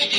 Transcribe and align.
And 0.00 0.10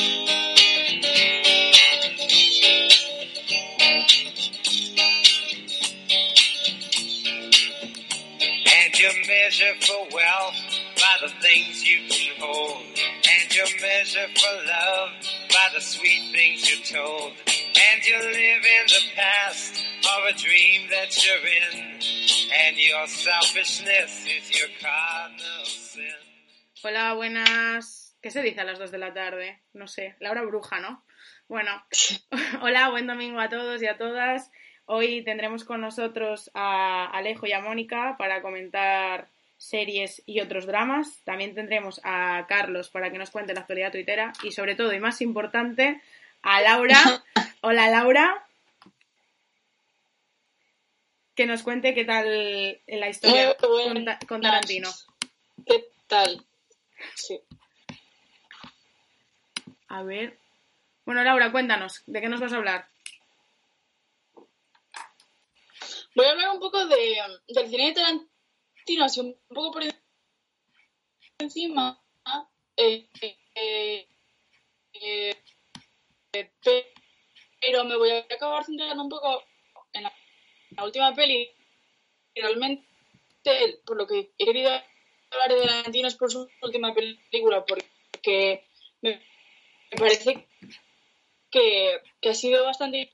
you 9.00 9.10
measure 9.28 9.74
for 9.82 10.08
wealth 10.14 10.56
by 10.98 11.18
the 11.22 11.30
things 11.42 11.84
you 11.84 12.08
can 12.10 12.36
hold. 12.40 12.84
And 12.86 13.56
you 13.56 13.66
measure 13.82 14.28
for 14.36 14.56
love 14.68 15.10
by 15.50 15.68
the 15.74 15.82
sweet 15.82 16.32
things 16.34 16.70
you're 16.70 16.86
told. 17.02 17.34
And 17.48 18.06
you 18.06 18.18
live 18.20 18.64
in 18.66 18.86
the 18.88 19.02
past 19.16 19.84
of 20.04 20.36
a 20.36 20.38
dream 20.38 20.90
that 20.92 21.26
you're 21.26 21.38
in. 21.38 22.00
And 22.68 22.78
your 22.78 23.08
selfishness 23.08 24.26
is 24.26 24.60
your 24.60 24.70
cardinal 24.82 25.66
sin. 25.66 26.14
Hola, 26.84 27.16
buenas. 27.16 28.01
¿Qué 28.22 28.30
se 28.30 28.44
dice 28.44 28.62
a 28.62 28.66
las 28.66 28.78
2 28.78 28.92
de 28.92 28.98
la 29.00 29.14
tarde? 29.14 29.60
No 29.74 29.88
sé, 29.88 30.16
la 30.20 30.30
hora 30.30 30.44
bruja, 30.44 30.80
¿no? 30.80 31.04
Bueno, 31.48 31.72
hola, 32.62 32.90
buen 32.90 33.08
domingo 33.08 33.40
a 33.40 33.50
todos 33.50 33.82
y 33.82 33.88
a 33.88 33.98
todas. 33.98 34.52
Hoy 34.86 35.24
tendremos 35.24 35.64
con 35.64 35.82
nosotros 35.82 36.52
a 36.54 37.06
Alejo 37.06 37.48
y 37.48 37.54
a 37.54 37.62
Mónica 37.62 38.16
para 38.20 38.44
comentar 38.44 39.28
series 39.58 40.22
y 40.28 40.40
otros 40.40 40.68
dramas. 40.68 41.22
También 41.24 41.56
tendremos 41.56 42.00
a 42.04 42.46
Carlos 42.48 42.90
para 42.90 43.12
que 43.12 43.18
nos 43.18 43.32
cuente 43.32 43.56
la 43.56 43.62
actualidad 43.62 43.92
tuitera 43.92 44.34
y 44.44 44.52
sobre 44.52 44.76
todo 44.76 44.94
y 44.94 45.00
más 45.00 45.22
importante 45.22 46.00
a 46.44 46.62
Laura. 46.62 46.98
Hola 47.62 47.90
Laura. 47.90 48.46
Que 51.34 51.48
nos 51.48 51.64
cuente 51.64 51.96
qué 51.96 52.06
tal 52.06 52.80
la 52.86 53.10
historia 53.10 53.56
con, 53.58 54.06
con 54.28 54.42
Tarantino. 54.42 54.90
¿Qué 55.66 55.86
tal? 56.08 56.46
Sí. 57.16 57.40
A 59.92 60.04
ver. 60.04 60.40
Bueno, 61.06 61.22
Laura, 61.22 61.52
cuéntanos, 61.52 62.02
¿de 62.06 62.22
qué 62.22 62.30
nos 62.30 62.40
vas 62.40 62.54
a 62.54 62.58
hablar? 62.58 62.88
Voy 66.16 66.26
a 66.26 66.32
hablar 66.32 66.52
un 66.52 66.62
poco 66.62 66.86
de, 66.86 67.18
del 67.50 67.68
cine 67.68 67.88
de 67.88 67.94
Tarantino, 67.94 69.04
así 69.04 69.20
un 69.20 69.38
poco 69.50 69.74
por 69.74 69.84
encima. 71.40 72.02
eh, 72.78 73.10
eh, 73.54 74.08
eh, 74.94 75.36
pero 77.60 77.84
me 77.84 77.98
voy 77.98 78.12
a 78.12 78.20
acabar 78.20 78.64
centrando 78.64 79.04
un 79.04 79.10
poco 79.10 79.44
en 79.92 80.04
la, 80.04 80.14
la 80.70 80.86
última 80.86 81.14
peli. 81.14 81.52
Realmente, 82.34 82.82
por 83.86 83.98
lo 83.98 84.08
que 84.08 84.32
he 84.38 84.46
querido 84.46 84.72
hablar 85.32 85.50
de 85.50 85.68
Tarantino 85.68 86.08
es 86.08 86.16
por 86.16 86.32
su 86.32 86.50
última 86.62 86.94
película, 86.94 87.66
porque 87.66 88.66
me, 89.02 89.31
me 89.92 89.98
parece 89.98 90.48
que, 91.50 92.02
que 92.22 92.30
ha 92.30 92.34
sido 92.34 92.64
bastante 92.66 93.12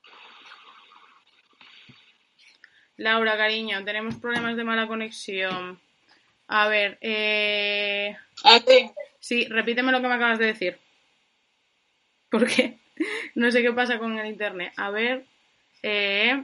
Laura, 2.97 3.37
cariño, 3.37 3.85
tenemos 3.85 4.15
problemas 4.15 4.57
de 4.57 4.63
mala 4.63 4.87
conexión. 4.87 5.79
A 6.47 6.67
ver, 6.67 6.97
eh... 7.01 8.17
Ah, 8.43 8.59
sí. 8.65 8.91
sí, 9.19 9.45
repíteme 9.45 9.91
lo 9.91 10.01
que 10.01 10.07
me 10.07 10.15
acabas 10.15 10.39
de 10.39 10.47
decir. 10.47 10.79
¿Por 12.29 12.47
qué? 12.47 12.79
No 13.35 13.51
sé 13.51 13.61
qué 13.61 13.71
pasa 13.71 13.99
con 13.99 14.17
el 14.17 14.25
internet. 14.25 14.73
A 14.75 14.89
ver, 14.89 15.23
eh... 15.83 16.43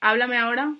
Háblame 0.00 0.38
ahora. 0.38 0.74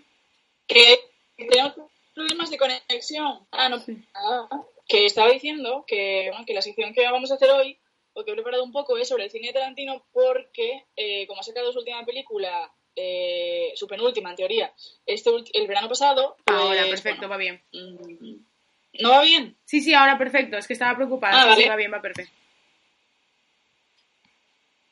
que 0.66 0.98
tenemos 1.36 1.74
problemas 2.14 2.50
de 2.50 2.56
conexión. 2.56 3.46
Ah, 3.50 3.68
no. 3.68 3.76
Ah, 4.14 4.48
que 4.90 5.06
estaba 5.06 5.30
diciendo 5.30 5.84
que, 5.86 6.26
bueno, 6.30 6.44
que 6.44 6.52
la 6.52 6.62
sección 6.62 6.92
que 6.92 7.08
vamos 7.08 7.30
a 7.30 7.34
hacer 7.34 7.48
hoy, 7.50 7.78
o 8.12 8.24
que 8.24 8.32
he 8.32 8.34
preparado 8.34 8.64
un 8.64 8.72
poco, 8.72 8.98
es 8.98 9.08
sobre 9.08 9.24
el 9.24 9.30
cine 9.30 9.46
de 9.48 9.52
Tarantino, 9.52 10.04
porque 10.12 10.84
eh, 10.96 11.26
como 11.28 11.40
ha 11.40 11.44
sacado 11.44 11.72
su 11.72 11.78
última 11.78 12.04
película, 12.04 12.72
eh, 12.96 13.72
su 13.76 13.86
penúltima 13.86 14.30
en 14.30 14.36
teoría, 14.36 14.74
este 15.06 15.30
el 15.52 15.68
verano 15.68 15.88
pasado. 15.88 16.36
pues, 16.44 16.58
Ahora, 16.58 16.82
perfecto, 16.86 17.28
bueno, 17.28 17.30
va 17.30 17.36
bien. 17.36 17.62
mm, 17.72 18.34
¿No 19.00 19.10
va 19.10 19.22
bien? 19.22 19.56
Sí, 19.64 19.80
sí, 19.80 19.94
ahora 19.94 20.18
perfecto. 20.18 20.56
Es 20.56 20.66
que 20.66 20.72
estaba 20.72 20.96
preocupada. 20.96 21.40
Ah, 21.40 21.46
vale. 21.46 21.62
sí, 21.62 21.68
va 21.68 21.76
bien, 21.76 21.92
va 21.92 22.02
perfecto. 22.02 22.32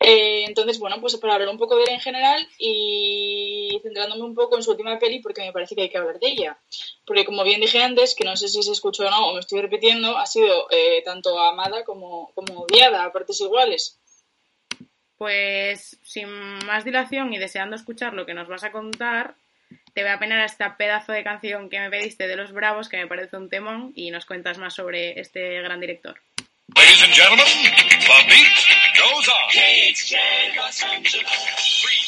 Eh, 0.00 0.44
entonces, 0.46 0.78
bueno, 0.78 1.00
pues 1.00 1.16
para 1.16 1.34
hablar 1.34 1.48
un 1.48 1.58
poco 1.58 1.76
de 1.76 1.82
él 1.84 1.90
en 1.90 2.00
general 2.00 2.48
y 2.58 3.80
centrándome 3.82 4.22
un 4.22 4.34
poco 4.34 4.56
en 4.56 4.62
su 4.62 4.70
última 4.70 4.98
peli, 4.98 5.20
porque 5.20 5.42
me 5.42 5.52
parece 5.52 5.74
que 5.74 5.82
hay 5.82 5.90
que 5.90 5.98
hablar 5.98 6.20
de 6.20 6.28
ella. 6.28 6.58
Porque 7.04 7.24
como 7.24 7.42
bien 7.42 7.60
dije 7.60 7.82
antes, 7.82 8.14
que 8.14 8.24
no 8.24 8.36
sé 8.36 8.48
si 8.48 8.62
se 8.62 8.72
escuchó 8.72 9.06
o 9.06 9.10
no, 9.10 9.28
o 9.28 9.34
me 9.34 9.40
estoy 9.40 9.60
repitiendo, 9.60 10.16
ha 10.16 10.26
sido 10.26 10.68
eh, 10.70 11.02
tanto 11.04 11.38
amada 11.38 11.84
como, 11.84 12.30
como 12.34 12.60
odiada 12.60 13.04
a 13.04 13.12
partes 13.12 13.40
iguales. 13.40 13.98
Pues 15.16 15.98
sin 16.04 16.28
más 16.64 16.84
dilación 16.84 17.32
y 17.32 17.38
deseando 17.38 17.74
escuchar 17.74 18.14
lo 18.14 18.24
que 18.24 18.34
nos 18.34 18.46
vas 18.46 18.62
a 18.62 18.70
contar, 18.70 19.34
te 19.94 20.02
voy 20.02 20.12
a 20.12 20.18
penar 20.20 20.38
a 20.38 20.44
esta 20.44 20.76
pedazo 20.76 21.10
de 21.10 21.24
canción 21.24 21.68
que 21.68 21.80
me 21.80 21.90
pediste 21.90 22.28
de 22.28 22.36
Los 22.36 22.52
Bravos, 22.52 22.88
que 22.88 22.98
me 22.98 23.08
parece 23.08 23.36
un 23.36 23.48
temón, 23.48 23.92
y 23.96 24.12
nos 24.12 24.26
cuentas 24.26 24.58
más 24.58 24.74
sobre 24.74 25.18
este 25.18 25.60
gran 25.60 25.80
director. 25.80 26.20
Ladies 26.76 27.02
and 27.02 27.12
gentlemen, 27.12 27.46
the 27.46 28.18
beat 28.28 28.58
goes 28.98 29.28
on. 29.28 29.48
KHJ 29.56 30.16
Los 30.58 30.82
Angeles. 30.84 31.24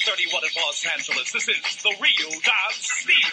331 0.05 0.43
in 0.45 0.51
Los 0.61 0.85
Angeles. 0.85 1.33
This 1.33 1.49
is 1.49 1.77
the 1.83 1.95
real 1.97 2.31
dance 2.45 2.85
speed. 2.85 3.25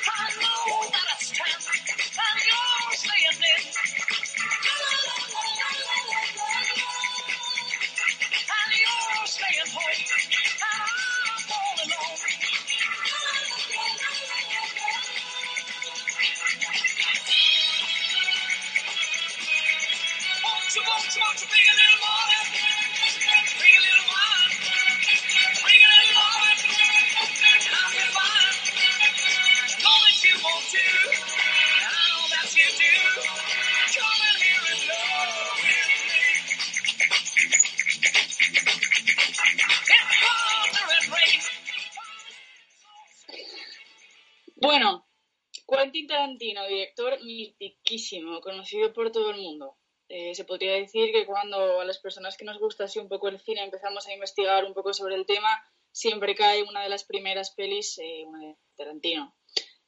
Tarantino, 46.28 46.68
director 46.68 47.24
mitiquísimo, 47.24 48.42
conocido 48.42 48.92
por 48.92 49.12
todo 49.12 49.32
el 49.32 49.38
mundo. 49.38 49.78
Eh, 50.10 50.36
se 50.36 50.44
podría 50.44 50.74
decir 50.74 51.12
que 51.12 51.26
cuando 51.26 51.80
a 51.80 51.86
las 51.86 52.00
personas 52.00 52.36
que 52.36 52.46
nos 52.46 52.60
gusta 52.60 52.84
así 52.84 53.00
un 53.00 53.08
poco 53.08 53.30
el 53.30 53.40
cine 53.40 53.64
empezamos 53.64 54.08
a 54.08 54.14
investigar 54.14 54.66
un 54.66 54.74
poco 54.74 54.94
sobre 54.94 55.16
el 55.16 55.26
tema, 55.26 55.50
siempre 55.92 56.36
cae 56.36 56.64
una 56.64 56.84
de 56.84 56.90
las 56.90 57.06
primeras 57.06 57.52
pelis, 57.52 57.98
eh, 58.00 58.24
una 58.26 58.40
de 58.40 58.56
Tarantino. 58.76 59.36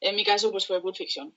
En 0.00 0.16
mi 0.16 0.24
caso, 0.24 0.50
pues 0.50 0.66
fue 0.66 0.80
Pulp 0.80 0.96
Fiction. 0.96 1.36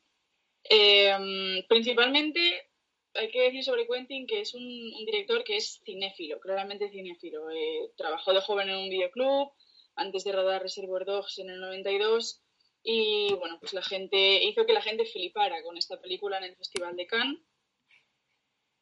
Eh, 0.70 1.64
principalmente, 1.68 2.70
hay 3.14 3.30
que 3.30 3.42
decir 3.42 3.64
sobre 3.64 3.86
Quentin 3.88 4.26
que 4.26 4.42
es 4.42 4.54
un, 4.54 4.64
un 4.64 5.06
director 5.06 5.44
que 5.44 5.58
es 5.58 5.82
cinéfilo, 5.86 6.40
claramente 6.40 6.90
cinéfilo. 6.90 7.50
Eh, 7.52 7.92
trabajó 7.98 8.34
de 8.34 8.42
joven 8.42 8.70
en 8.70 8.78
un 8.78 8.90
videoclub, 8.90 9.52
antes 9.96 10.24
de 10.24 10.32
rodar 10.32 10.62
Reservoir 10.62 11.06
Dogs 11.06 11.40
en 11.40 11.50
el 11.50 11.60
92, 11.60 12.43
y 12.84 13.34
bueno, 13.36 13.58
pues 13.60 13.74
la 13.74 13.82
gente 13.82 14.44
hizo 14.44 14.66
que 14.66 14.74
la 14.74 14.82
gente 14.82 15.06
flipara 15.06 15.64
con 15.64 15.78
esta 15.78 16.00
película 16.02 16.38
en 16.38 16.44
el 16.44 16.56
Festival 16.58 16.96
de 16.98 17.08
Cannes. 17.08 17.40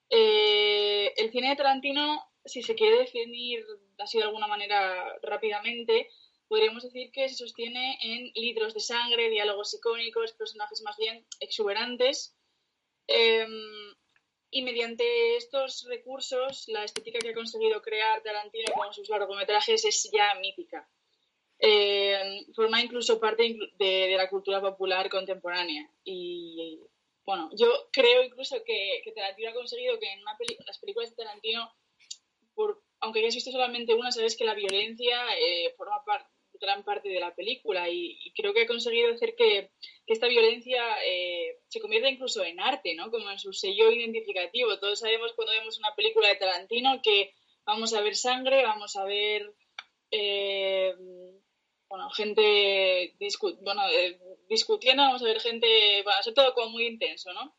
Eh, 0.10 1.14
el 1.16 1.32
cine 1.32 1.50
de 1.50 1.56
Tarantino, 1.56 2.22
si 2.44 2.64
se 2.64 2.76
quiere 2.76 2.98
definir 2.98 3.64
así 4.00 4.18
de 4.18 4.24
alguna 4.24 4.48
manera 4.48 5.18
rápidamente, 5.22 6.10
podríamos 6.48 6.84
decir 6.84 7.12
que 7.12 7.30
se 7.30 7.36
sostiene 7.36 7.98
en 8.02 8.32
litros 8.34 8.74
de 8.74 8.80
sangre, 8.80 9.30
diálogos 9.30 9.74
icónicos, 9.76 10.34
personajes 10.34 10.82
más 10.82 10.98
bien 10.98 11.26
exuberantes. 11.40 12.36
Eh, 13.08 13.48
y 14.50 14.64
mediante 14.64 15.38
estos 15.38 15.86
recursos, 15.88 16.68
la 16.68 16.84
estética 16.84 17.20
que 17.20 17.30
ha 17.30 17.34
conseguido 17.34 17.82
crear 17.82 18.22
Tarantino 18.22 18.74
con 18.74 18.94
sus 18.94 19.08
largometrajes 19.08 19.86
es 19.86 20.10
ya 20.12 20.36
mítica. 20.42 20.90
Eh, 21.64 22.46
forma 22.56 22.82
incluso 22.82 23.20
parte 23.20 23.56
de, 23.78 23.86
de 24.08 24.18
la 24.18 24.28
cultura 24.30 24.60
popular 24.60 25.10
contemporánea. 25.10 25.88
Y 26.04 26.80
bueno, 27.24 27.50
yo 27.56 27.68
creo 27.92 28.24
incluso 28.24 28.64
que, 28.64 29.02
que 29.04 29.12
Tarantino 29.12 29.52
ha 29.52 29.54
conseguido 29.54 30.00
que 30.00 30.12
en 30.12 30.24
las 30.24 30.80
películas 30.80 31.12
de 31.12 31.24
Tarantino, 31.24 31.72
por, 32.56 32.82
aunque 33.00 33.20
hayas 33.20 33.36
visto 33.36 33.52
solamente 33.52 33.94
una, 33.94 34.12
sabes 34.12 34.36
que 34.36 34.44
la 34.44 34.56
violencia 34.56 35.18
eh, 35.38 35.74
forma 35.78 36.02
gran 36.60 36.84
parte 36.84 37.10
de 37.10 37.20
la 37.20 37.34
película 37.34 37.90
y, 37.90 38.18
y 38.24 38.34
creo 38.34 38.54
que 38.54 38.62
ha 38.62 38.68
conseguido 38.68 39.14
hacer 39.14 39.36
que, 39.36 39.72
que 40.06 40.14
esta 40.14 40.28
violencia 40.28 40.84
eh, 41.06 41.58
se 41.68 41.80
convierta 41.80 42.10
incluso 42.10 42.44
en 42.44 42.60
arte, 42.60 42.94
¿no? 42.96 43.10
Como 43.10 43.30
en 43.30 43.40
su 43.40 43.54
sello 43.54 43.92
identificativo. 43.92 44.78
Todos 44.80 45.00
sabemos 45.00 45.34
cuando 45.34 45.54
vemos 45.54 45.80
una 45.80 45.96
película 45.96 46.28
de 46.28 46.36
Tarantino 46.36 47.02
que 47.02 47.34
vamos 47.66 47.94
a 47.94 48.02
ver 48.02 48.16
sangre, 48.16 48.64
vamos 48.64 48.96
a 48.96 49.06
ver 49.06 49.54
eh, 50.12 50.94
bueno, 51.92 52.10
gente 52.12 53.16
discu- 53.20 53.58
eh, 53.92 54.20
discutiendo, 54.50 55.04
vamos 55.04 55.22
a 55.22 55.26
ver 55.26 55.40
gente, 55.42 55.68
va 56.08 56.18
a 56.18 56.24
ser 56.24 56.34
todo 56.34 56.54
como 56.54 56.70
muy 56.72 56.88
intenso, 56.88 57.34
¿no? 57.34 57.54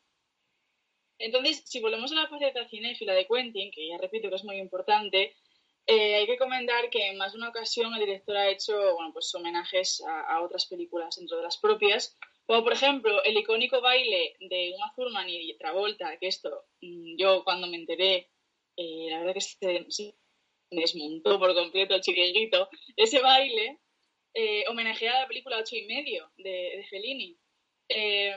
Entonces, 1.19 1.63
si 1.65 1.79
volvemos 1.79 2.11
a 2.11 2.15
la 2.15 2.27
faceta 2.27 2.67
cinéfila 2.67 3.13
de 3.13 3.27
Quentin, 3.27 3.71
que 3.71 3.87
ya 3.87 3.97
repito 3.97 4.29
que 4.29 4.35
es 4.35 4.43
muy 4.43 4.57
importante, 4.57 5.35
eh, 5.85 6.15
hay 6.15 6.25
que 6.25 6.37
comentar 6.37 6.89
que 6.89 7.07
en 7.09 7.17
más 7.17 7.33
de 7.33 7.37
una 7.37 7.49
ocasión 7.49 7.93
el 7.93 7.99
director 7.99 8.35
ha 8.37 8.49
hecho 8.49 8.73
bueno, 8.95 9.11
pues, 9.13 9.33
homenajes 9.35 10.01
a, 10.05 10.21
a 10.35 10.41
otras 10.41 10.65
películas 10.65 11.15
dentro 11.17 11.37
de 11.37 11.43
las 11.43 11.57
propias, 11.57 12.17
como 12.45 12.63
por 12.63 12.73
ejemplo 12.73 13.23
el 13.23 13.37
icónico 13.37 13.81
baile 13.81 14.35
de 14.39 14.73
Uma 14.75 14.93
Thurman 14.95 15.29
y 15.29 15.55
Travolta, 15.57 16.17
que 16.19 16.27
esto 16.27 16.65
mm, 16.81 17.17
yo 17.17 17.43
cuando 17.43 17.67
me 17.67 17.77
enteré, 17.77 18.29
eh, 18.75 19.07
la 19.11 19.19
verdad 19.19 19.35
que 19.35 19.41
se, 19.41 19.85
se 19.89 20.15
desmontó 20.71 21.37
por 21.39 21.53
completo 21.53 21.95
el 21.95 22.01
chiringuito, 22.01 22.69
ese 22.97 23.19
baile 23.21 23.79
eh, 24.33 24.65
homenajea 24.67 25.17
a 25.17 25.21
la 25.21 25.27
película 25.27 25.57
Ocho 25.57 25.75
y 25.75 25.85
medio 25.85 26.31
de, 26.37 26.77
de 26.77 26.87
Fellini, 26.89 27.37
eh, 27.89 28.35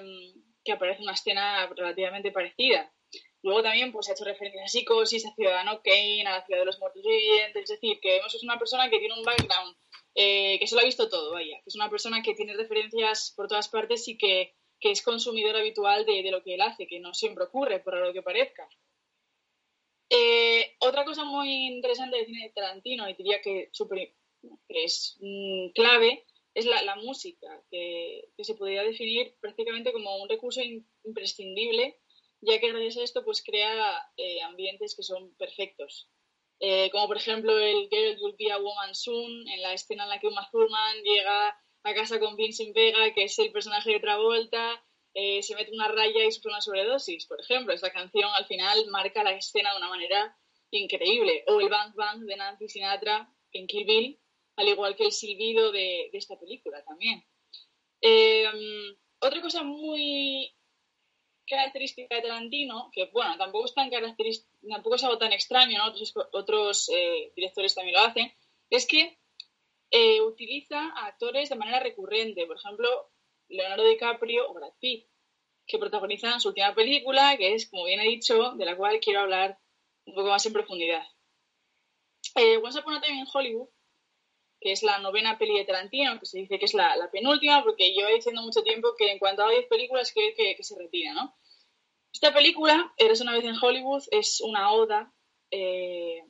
que 0.64 0.72
aparece 0.72 1.02
una 1.02 1.12
escena 1.12 1.66
relativamente 1.74 2.32
parecida. 2.32 2.92
Luego 3.42 3.62
también 3.62 3.92
pues, 3.92 4.08
ha 4.08 4.12
hecho 4.12 4.24
referencias 4.24 4.64
a 4.64 4.68
Psicosis, 4.68 5.24
a 5.24 5.34
Ciudadano 5.34 5.80
Kane, 5.82 6.26
a 6.26 6.38
la 6.38 6.44
Ciudad 6.44 6.60
de 6.60 6.66
los 6.66 6.80
Muertos 6.80 7.04
Vivientes, 7.04 7.62
es 7.62 7.80
decir, 7.80 8.00
que 8.00 8.14
vemos 8.14 8.32
que 8.32 8.38
es 8.38 8.42
una 8.42 8.58
persona 8.58 8.90
que 8.90 8.98
tiene 8.98 9.14
un 9.14 9.22
background, 9.22 9.76
eh, 10.16 10.58
que 10.58 10.66
se 10.66 10.74
lo 10.74 10.80
ha 10.80 10.84
visto 10.84 11.08
todo, 11.08 11.32
vaya, 11.32 11.56
que 11.62 11.68
es 11.68 11.76
una 11.76 11.88
persona 11.88 12.22
que 12.22 12.34
tiene 12.34 12.54
referencias 12.54 13.32
por 13.36 13.46
todas 13.46 13.68
partes 13.68 14.08
y 14.08 14.18
que, 14.18 14.56
que 14.80 14.90
es 14.90 15.00
consumidor 15.00 15.56
habitual 15.56 16.04
de, 16.04 16.22
de, 16.24 16.30
lo 16.32 16.42
que 16.42 16.54
él 16.54 16.60
hace, 16.60 16.88
que 16.88 16.98
no 16.98 17.14
siempre 17.14 17.44
ocurre, 17.44 17.78
por 17.78 17.96
lo 17.96 18.12
que 18.12 18.22
parezca. 18.22 18.68
Eh, 20.10 20.76
otra 20.80 21.04
cosa 21.04 21.24
muy 21.24 21.66
interesante 21.66 22.16
del 22.16 22.26
cine 22.26 22.44
de 22.44 22.52
Tarantino, 22.52 23.08
y 23.08 23.14
diría 23.14 23.40
que, 23.40 23.68
super, 23.72 24.12
que 24.68 24.84
es 24.84 25.16
mmm, 25.20 25.70
clave, 25.74 26.24
es 26.54 26.64
la, 26.64 26.96
música, 26.96 27.62
que, 27.70 28.28
que, 28.34 28.44
se 28.44 28.54
podría 28.54 28.82
definir 28.82 29.34
prácticamente 29.40 29.92
como 29.92 30.16
un 30.22 30.28
recurso 30.28 30.62
in, 30.62 30.88
imprescindible, 31.04 31.98
ya 32.40 32.58
que 32.58 32.70
gracias 32.70 32.96
a 32.96 33.02
esto 33.04 33.24
pues 33.24 33.42
crea 33.42 34.02
eh, 34.16 34.40
ambientes 34.42 34.96
que 34.96 35.02
son 35.02 35.34
perfectos. 35.36 36.08
Eh, 36.58 36.88
como 36.90 37.06
por 37.08 37.18
ejemplo 37.18 37.58
el 37.58 37.88
Girl 37.90 38.18
Will 38.22 38.36
Be 38.38 38.50
a 38.50 38.58
Woman 38.58 38.94
Soon, 38.94 39.46
en 39.48 39.60
la 39.60 39.74
escena 39.74 40.04
en 40.04 40.10
la 40.10 40.18
que 40.18 40.28
Uma 40.28 40.48
Thurman 40.50 41.02
llega 41.02 41.48
a 41.82 41.94
casa 41.94 42.18
con 42.18 42.36
Vincent 42.36 42.74
Vega, 42.74 43.12
que 43.12 43.24
es 43.24 43.38
el 43.38 43.52
personaje 43.52 43.92
de 43.92 44.00
Travolta, 44.00 44.82
eh, 45.12 45.42
se 45.42 45.54
mete 45.54 45.72
una 45.72 45.88
raya 45.88 46.24
y 46.24 46.32
sufre 46.32 46.50
una 46.50 46.60
sobredosis, 46.60 47.26
por 47.26 47.40
ejemplo. 47.40 47.72
Esta 47.72 47.92
canción 47.92 48.30
al 48.34 48.46
final 48.46 48.86
marca 48.88 49.22
la 49.22 49.32
escena 49.32 49.72
de 49.72 49.78
una 49.78 49.88
manera 49.88 50.36
increíble. 50.70 51.44
O 51.46 51.60
el 51.60 51.68
Bang 51.68 51.94
Bang 51.94 52.20
de 52.24 52.36
Nancy 52.36 52.68
Sinatra 52.68 53.30
en 53.52 53.66
Kill 53.66 53.86
Bill, 53.86 54.20
al 54.56 54.68
igual 54.68 54.96
que 54.96 55.04
el 55.04 55.12
silbido 55.12 55.72
de, 55.72 56.10
esta 56.12 56.38
película 56.38 56.82
también. 56.84 57.24
Eh, 58.00 58.46
otra 59.20 59.40
cosa 59.40 59.62
muy 59.62 60.54
característica 61.46 62.14
de 62.14 62.22
Tarantino, 62.22 62.90
que 62.92 63.08
bueno, 63.12 63.36
tampoco 63.36 63.66
es 63.66 63.74
tan 63.74 63.90
tampoco 63.90 64.96
es 64.96 65.04
algo 65.04 65.18
tan 65.18 65.32
extraño, 65.32 65.78
¿no? 65.78 65.86
otros, 65.86 66.12
otros 66.32 66.88
eh, 66.88 67.32
directores 67.36 67.74
también 67.74 67.94
lo 67.94 68.02
hacen, 68.02 68.32
es 68.70 68.86
que 68.86 69.18
eh, 69.90 70.20
utiliza 70.20 70.80
a 70.80 71.06
actores 71.06 71.48
de 71.48 71.56
manera 71.56 71.80
recurrente. 71.80 72.46
Por 72.46 72.56
ejemplo, 72.56 73.10
Leonardo 73.48 73.88
DiCaprio 73.88 74.50
o 74.50 74.54
Brad 74.54 74.72
Pitt, 74.80 75.06
que 75.66 75.78
protagonizan 75.78 76.40
su 76.40 76.48
última 76.48 76.74
película, 76.74 77.36
que 77.36 77.54
es, 77.54 77.68
como 77.68 77.84
bien 77.84 78.00
he 78.00 78.04
dicho, 78.04 78.52
de 78.52 78.64
la 78.64 78.76
cual 78.76 79.00
quiero 79.00 79.20
hablar 79.20 79.58
un 80.04 80.14
poco 80.14 80.28
más 80.28 80.44
en 80.46 80.52
profundidad. 80.52 81.04
Eh, 82.34 82.60
a 82.64 83.00
Time 83.00 83.24
Hollywood, 83.32 83.68
que 84.66 84.72
es 84.72 84.82
la 84.82 84.98
novena 84.98 85.38
peli 85.38 85.56
de 85.56 85.64
Tarantino, 85.64 86.18
que 86.18 86.26
se 86.26 86.38
dice 86.38 86.58
que 86.58 86.64
es 86.64 86.74
la, 86.74 86.96
la 86.96 87.08
penúltima, 87.08 87.62
porque 87.62 87.94
yo 87.94 88.08
he 88.08 88.14
diciendo 88.14 88.42
mucho 88.42 88.64
tiempo 88.64 88.96
que 88.98 89.12
en 89.12 89.20
cuanto 89.20 89.44
a 89.44 89.50
10 89.50 89.68
películas, 89.68 90.12
que, 90.12 90.34
que, 90.34 90.56
que 90.56 90.64
se 90.64 90.76
retira, 90.76 91.14
¿no? 91.14 91.36
Esta 92.12 92.34
película, 92.34 92.92
Eres 92.96 93.20
una 93.20 93.30
vez 93.30 93.44
en 93.44 93.54
Hollywood, 93.62 94.02
es 94.10 94.40
una 94.40 94.72
oda 94.72 95.14
eh, 95.52 96.20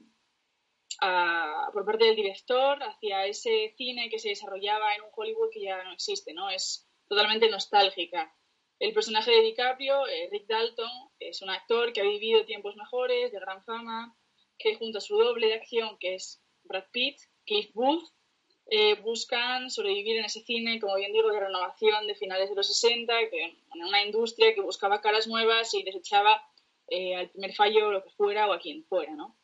a, 1.00 1.70
por 1.72 1.86
parte 1.86 2.04
del 2.04 2.16
director 2.16 2.78
hacia 2.82 3.24
ese 3.24 3.72
cine 3.78 4.10
que 4.10 4.18
se 4.18 4.28
desarrollaba 4.28 4.94
en 4.94 5.04
un 5.04 5.10
Hollywood 5.16 5.48
que 5.50 5.62
ya 5.62 5.82
no 5.84 5.94
existe, 5.94 6.34
¿no? 6.34 6.50
Es 6.50 6.86
totalmente 7.08 7.48
nostálgica. 7.48 8.36
El 8.78 8.92
personaje 8.92 9.30
de 9.30 9.40
DiCaprio, 9.40 10.06
eh, 10.08 10.28
Rick 10.30 10.46
Dalton, 10.46 10.90
es 11.20 11.40
un 11.40 11.48
actor 11.48 11.94
que 11.94 12.02
ha 12.02 12.04
vivido 12.04 12.44
tiempos 12.44 12.76
mejores, 12.76 13.32
de 13.32 13.40
gran 13.40 13.64
fama, 13.64 14.14
que 14.58 14.74
junto 14.74 14.98
a 14.98 15.00
su 15.00 15.16
doble 15.16 15.46
de 15.46 15.54
acción, 15.54 15.96
que 15.98 16.16
es 16.16 16.42
Brad 16.64 16.84
Pitt, 16.92 17.16
Cliff 17.46 17.72
Booth, 17.72 18.04
eh, 18.68 18.96
buscan 19.00 19.70
sobrevivir 19.70 20.18
en 20.18 20.24
ese 20.24 20.40
cine, 20.40 20.80
como 20.80 20.96
bien 20.96 21.12
digo, 21.12 21.30
de 21.30 21.40
renovación 21.40 22.06
de 22.06 22.14
finales 22.14 22.50
de 22.50 22.56
los 22.56 22.66
60, 22.66 23.12
que, 23.30 23.44
en 23.44 23.84
una 23.84 24.02
industria 24.04 24.54
que 24.54 24.60
buscaba 24.60 25.00
caras 25.00 25.26
nuevas 25.26 25.72
y 25.74 25.82
desechaba 25.82 26.42
eh, 26.88 27.14
al 27.14 27.30
primer 27.30 27.54
fallo 27.54 27.90
lo 27.90 28.02
que 28.02 28.10
fuera 28.10 28.48
o 28.48 28.52
a 28.52 28.58
quien 28.58 28.84
fuera, 28.84 29.14
¿no? 29.14 29.36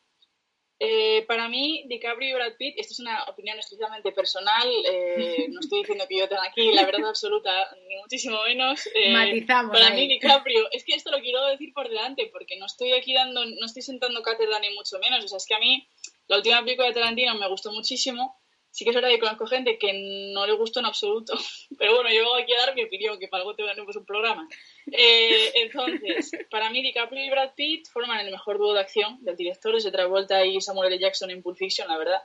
Eh, 0.85 1.23
para 1.27 1.47
mí, 1.47 1.85
DiCaprio 1.87 2.29
y 2.29 2.33
Brad 2.33 2.57
Pitt, 2.57 2.75
esto 2.77 2.91
es 2.91 2.99
una 2.99 3.23
opinión 3.25 3.57
estrictamente 3.57 4.11
personal, 4.11 4.67
eh, 4.91 5.47
no 5.49 5.61
estoy 5.61 5.79
diciendo 5.79 6.03
que 6.09 6.17
yo 6.17 6.27
tenga 6.27 6.43
aquí 6.43 6.73
la 6.73 6.85
verdad 6.85 7.07
absoluta, 7.07 7.49
ni 7.87 7.95
muchísimo 7.95 8.43
menos. 8.43 8.89
Eh, 8.93 9.13
Matizamos 9.13 9.71
para 9.71 9.93
ahí. 9.93 10.01
mí, 10.01 10.13
DiCaprio, 10.13 10.69
es 10.71 10.83
que 10.83 10.95
esto 10.95 11.09
lo 11.11 11.21
quiero 11.21 11.45
decir 11.45 11.73
por 11.73 11.87
delante, 11.87 12.29
porque 12.33 12.57
no 12.57 12.65
estoy 12.65 12.91
aquí 12.91 13.13
dando, 13.13 13.45
no 13.45 13.65
estoy 13.65 13.81
sentando 13.81 14.21
cátedra 14.23 14.59
ni 14.59 14.71
mucho 14.71 14.99
menos, 14.99 15.23
o 15.23 15.27
sea, 15.29 15.37
es 15.37 15.45
que 15.45 15.55
a 15.55 15.59
mí 15.59 15.87
la 16.27 16.37
última 16.37 16.61
película 16.63 16.89
de 16.89 16.93
Tarantino 16.95 17.35
me 17.35 17.47
gustó 17.47 17.71
muchísimo, 17.71 18.35
sí 18.73 18.83
que 18.83 18.89
es 18.89 18.95
verdad 18.95 19.09
que 19.09 19.19
conozco 19.19 19.45
gente 19.45 19.77
que 19.77 19.93
no 20.33 20.47
le 20.47 20.53
gustó 20.53 20.79
en 20.79 20.87
absoluto, 20.87 21.33
pero 21.77 21.93
bueno, 21.95 22.11
yo 22.11 22.35
aquí 22.35 22.53
a 22.53 22.65
dar 22.65 22.75
mi 22.75 22.83
opinión, 22.83 23.19
que 23.19 23.27
para 23.27 23.41
algo 23.41 23.55
tenemos 23.55 23.95
un 23.95 24.05
programa. 24.05 24.47
Eh, 24.91 25.51
entonces, 25.55 26.31
para 26.49 26.71
mí 26.71 26.81
DiCaprio 26.81 27.23
y 27.23 27.29
Brad 27.29 27.53
Pitt 27.55 27.87
forman 27.87 28.19
el 28.19 28.31
mejor 28.31 28.57
dúo 28.57 28.73
de 28.73 28.79
acción 28.79 29.23
del 29.23 29.37
director, 29.37 29.75
es 29.75 29.83
de 29.83 29.91
Travolta 29.91 30.43
y 30.43 30.59
Samuel 30.59 30.91
L. 30.91 30.99
Jackson 30.99 31.29
en 31.29 31.43
Pulp 31.43 31.55
Fiction, 31.55 31.87
la 31.87 31.99
verdad. 31.99 32.21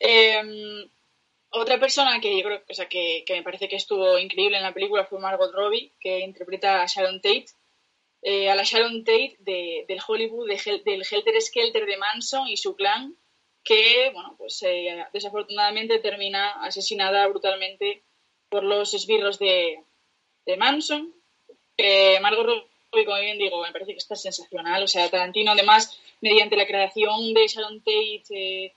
Eh, 0.00 0.88
otra 1.50 1.78
persona 1.78 2.18
que 2.20 2.38
yo 2.38 2.44
creo 2.44 2.62
o 2.66 2.74
sea, 2.74 2.88
que, 2.88 3.24
que, 3.26 3.34
me 3.34 3.42
parece 3.42 3.68
que 3.68 3.76
estuvo 3.76 4.18
increíble 4.18 4.56
en 4.56 4.62
la 4.62 4.72
película 4.72 5.04
fue 5.04 5.20
Margot 5.20 5.52
Robbie, 5.52 5.92
que 6.00 6.20
interpreta 6.20 6.82
a 6.82 6.86
Sharon 6.86 7.20
Tate, 7.20 7.46
eh, 8.22 8.48
a 8.48 8.54
la 8.54 8.62
Sharon 8.62 9.04
Tate 9.04 9.36
de, 9.40 9.84
del 9.86 10.00
Hollywood, 10.06 10.48
de, 10.48 10.82
del 10.84 11.04
Helter 11.08 11.42
Skelter 11.42 11.84
de 11.84 11.98
Manson 11.98 12.48
y 12.48 12.56
su 12.56 12.74
clan, 12.74 13.14
que, 13.64 14.10
bueno, 14.12 14.34
pues 14.38 14.62
eh, 14.62 15.04
desafortunadamente 15.12 15.98
termina 15.98 16.50
asesinada 16.64 17.26
brutalmente 17.28 18.02
por 18.52 18.64
los 18.64 18.92
esbirros 18.92 19.38
de, 19.38 19.78
Manson. 20.58 21.14
Eh, 21.78 22.20
Margot 22.20 22.44
Robbie, 22.44 23.04
como 23.06 23.18
bien 23.18 23.38
digo, 23.38 23.62
me 23.62 23.72
parece 23.72 23.92
que 23.92 23.98
está 23.98 24.14
sensacional. 24.14 24.82
O 24.82 24.86
sea, 24.86 25.08
Tarantino, 25.08 25.52
además, 25.52 25.98
mediante 26.20 26.56
la 26.56 26.66
creación 26.66 27.32
de 27.32 27.46
Sharon 27.46 27.80
Tate, 27.80 28.24
eh, 28.30 28.74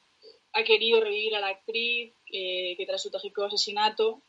ha 0.53 0.63
querido 0.63 1.01
revivir 1.01 1.35
a 1.35 1.41
la 1.41 1.49
actriz 1.49 2.13
eh, 2.31 2.75
que 2.77 2.85
tras 2.85 3.01
su 3.01 3.11
trágico 3.11 3.43
asesinato, 3.43 4.21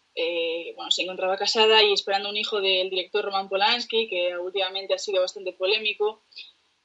bueno, 0.75 0.90
se 0.90 1.02
encontraba 1.02 1.36
casada 1.36 1.82
y 1.82 1.92
esperando 1.92 2.30
un 2.30 2.38
hijo 2.38 2.60
del 2.60 2.88
director 2.88 3.22
Roman 3.22 3.50
Polanski, 3.50 4.08
que 4.08 4.36
últimamente 4.38 4.94
ha 4.94 4.98
sido 4.98 5.20
bastante 5.20 5.52
polémico. 5.52 6.22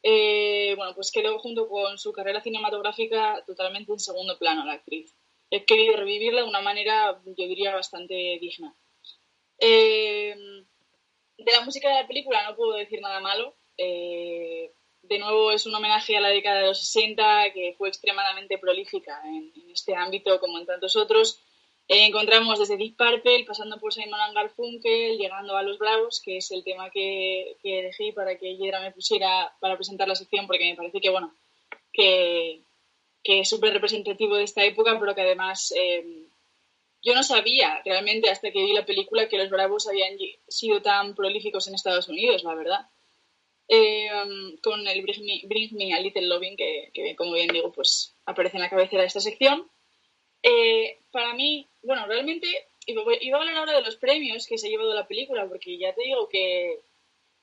Eh, 0.03 0.73
bueno, 0.75 0.95
pues 0.95 1.11
quedó 1.11 1.37
junto 1.39 1.67
con 1.67 1.97
su 1.97 2.11
carrera 2.11 2.41
cinematográfica 2.41 3.43
totalmente 3.45 3.91
en 3.91 3.99
segundo 3.99 4.37
plano 4.37 4.65
la 4.65 4.73
actriz. 4.73 5.15
He 5.49 5.65
querido 5.65 5.97
revivirla 5.97 6.41
de 6.41 6.47
una 6.47 6.61
manera, 6.61 7.21
yo 7.25 7.47
diría, 7.47 7.75
bastante 7.75 8.13
digna. 8.39 8.75
Eh, 9.59 10.35
de 11.37 11.51
la 11.51 11.61
música 11.61 11.89
de 11.89 12.01
la 12.01 12.07
película 12.07 12.43
no 12.49 12.55
puedo 12.55 12.73
decir 12.73 13.01
nada 13.01 13.19
malo. 13.19 13.55
Eh, 13.77 14.71
de 15.03 15.19
nuevo 15.19 15.51
es 15.51 15.65
un 15.65 15.75
homenaje 15.75 16.15
a 16.15 16.21
la 16.21 16.29
década 16.29 16.61
de 16.61 16.67
los 16.67 16.79
60 16.79 17.51
que 17.53 17.75
fue 17.77 17.89
extremadamente 17.89 18.57
prolífica 18.57 19.21
en, 19.25 19.51
en 19.55 19.71
este 19.71 19.95
ámbito 19.95 20.39
como 20.39 20.57
en 20.57 20.65
tantos 20.65 20.95
otros. 20.95 21.43
Eh, 21.87 22.05
encontramos 22.05 22.59
desde 22.59 22.77
Deep 22.77 22.95
Purple, 22.95 23.45
pasando 23.45 23.79
por 23.79 23.93
Simon 23.93 24.33
Garfunkel, 24.33 25.17
llegando 25.17 25.57
a 25.57 25.63
Los 25.63 25.77
Bravos, 25.77 26.21
que 26.23 26.37
es 26.37 26.51
el 26.51 26.63
tema 26.63 26.89
que, 26.89 27.57
que 27.61 27.79
elegí 27.79 28.11
para 28.13 28.37
que 28.37 28.55
Yedra 28.55 28.79
me 28.79 28.91
pusiera 28.91 29.53
para 29.59 29.75
presentar 29.75 30.07
la 30.07 30.15
sección, 30.15 30.47
porque 30.47 30.69
me 30.69 30.75
parece 30.75 31.01
que, 31.01 31.09
bueno, 31.09 31.33
que, 31.91 32.61
que 33.23 33.41
es 33.41 33.49
súper 33.49 33.73
representativo 33.73 34.35
de 34.35 34.43
esta 34.43 34.63
época, 34.63 34.99
pero 34.99 35.13
que 35.15 35.21
además 35.21 35.73
eh, 35.75 36.27
yo 37.03 37.15
no 37.15 37.23
sabía 37.23 37.81
realmente 37.83 38.29
hasta 38.29 38.51
que 38.51 38.63
vi 38.63 38.73
la 38.73 38.85
película 38.85 39.27
que 39.27 39.37
Los 39.37 39.49
Bravos 39.49 39.87
habían 39.87 40.17
sido 40.47 40.81
tan 40.81 41.15
prolíficos 41.15 41.67
en 41.67 41.75
Estados 41.75 42.07
Unidos, 42.07 42.43
la 42.43 42.55
verdad. 42.55 42.87
Eh, 43.67 44.09
con 44.61 44.85
el 44.87 45.01
Bring 45.01 45.25
Me, 45.25 45.41
Bring 45.45 45.75
Me, 45.75 45.93
a 45.93 45.99
Little 45.99 46.27
Loving, 46.27 46.57
que, 46.57 46.91
que, 46.93 47.15
como 47.15 47.33
bien 47.33 47.47
digo, 47.47 47.71
pues 47.71 48.15
aparece 48.25 48.57
en 48.57 48.63
la 48.63 48.69
cabecera 48.69 49.01
de 49.01 49.07
esta 49.07 49.21
sección. 49.21 49.69
Eh, 50.43 50.99
para 51.11 51.33
mí, 51.33 51.67
bueno, 51.83 52.05
realmente 52.07 52.47
iba 52.85 53.03
a 53.03 53.39
hablar 53.39 53.57
ahora 53.57 53.73
de 53.73 53.81
los 53.81 53.95
premios 53.95 54.47
que 54.47 54.57
se 54.57 54.67
ha 54.67 54.69
llevado 54.69 54.93
la 54.93 55.07
película, 55.07 55.47
porque 55.47 55.77
ya 55.77 55.93
te 55.93 56.03
digo 56.03 56.27
que, 56.29 56.79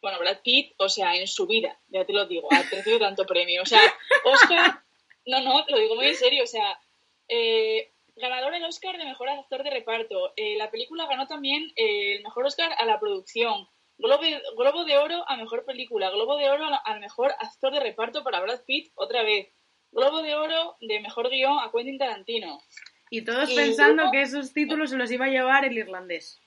bueno, 0.01 0.19
Brad 0.19 0.41
Pitt, 0.43 0.75
o 0.79 0.89
sea, 0.89 1.17
en 1.17 1.27
su 1.27 1.47
vida, 1.47 1.79
ya 1.89 2.05
te 2.05 2.13
lo 2.13 2.27
digo, 2.27 2.49
ha 2.51 2.63
recibido 2.63 2.99
tanto 2.99 3.27
premio. 3.27 3.63
O 3.63 3.67
sea, 3.67 3.81
Oscar, 4.25 4.83
no, 5.27 5.41
no, 5.43 5.65
te 5.65 5.73
lo 5.73 5.79
digo 5.79 5.97
muy 5.97 6.07
en 6.07 6.15
serio, 6.15 6.45
o 6.45 6.47
sea, 6.47 6.81
eh, 7.29 7.93
ganador 8.17 8.53
del 8.53 8.65
Oscar 8.65 8.99
de 8.99 9.05
Mejor 9.05 9.29
Actor 9.29 9.63
de 9.63 9.71
Reparto. 9.71 10.33
Eh, 10.37 10.57
la 10.57 10.71
película 10.71 11.07
ganó 11.07 11.27
también 11.27 11.73
eh, 11.77 12.17
el 12.17 12.23
Mejor 12.23 12.47
Oscar 12.47 12.73
a 12.79 12.85
la 12.85 12.99
producción. 12.99 13.69
Globo, 13.97 14.23
Globo 14.57 14.85
de 14.85 14.97
Oro 14.97 15.25
a 15.27 15.37
Mejor 15.37 15.65
Película. 15.65 16.11
Globo 16.11 16.37
de 16.37 16.49
Oro 16.51 16.67
al 16.85 17.01
Mejor 17.01 17.33
Actor 17.39 17.73
de 17.73 17.81
Reparto 17.81 18.23
para 18.23 18.41
Brad 18.41 18.61
Pitt, 18.65 18.93
otra 18.95 19.23
vez. 19.23 19.49
Globo 19.91 20.23
de 20.23 20.35
Oro 20.37 20.77
de 20.81 21.01
Mejor 21.01 21.31
Guión 21.31 21.59
a 21.59 21.71
Quentin 21.73 21.99
Tarantino. 21.99 22.61
Y 23.11 23.23
todos 23.23 23.51
Y 23.51 23.55
pensando 23.57 23.95
luego- 24.05 24.13
que 24.13 24.23
esos 24.23 24.53
títulos 24.53 24.91
se 24.91 24.97
los 24.97 25.11
iba 25.11 25.27
a 25.27 25.31
llevar 25.31 25.65
el 25.65 25.77
irlandés. 25.79 26.41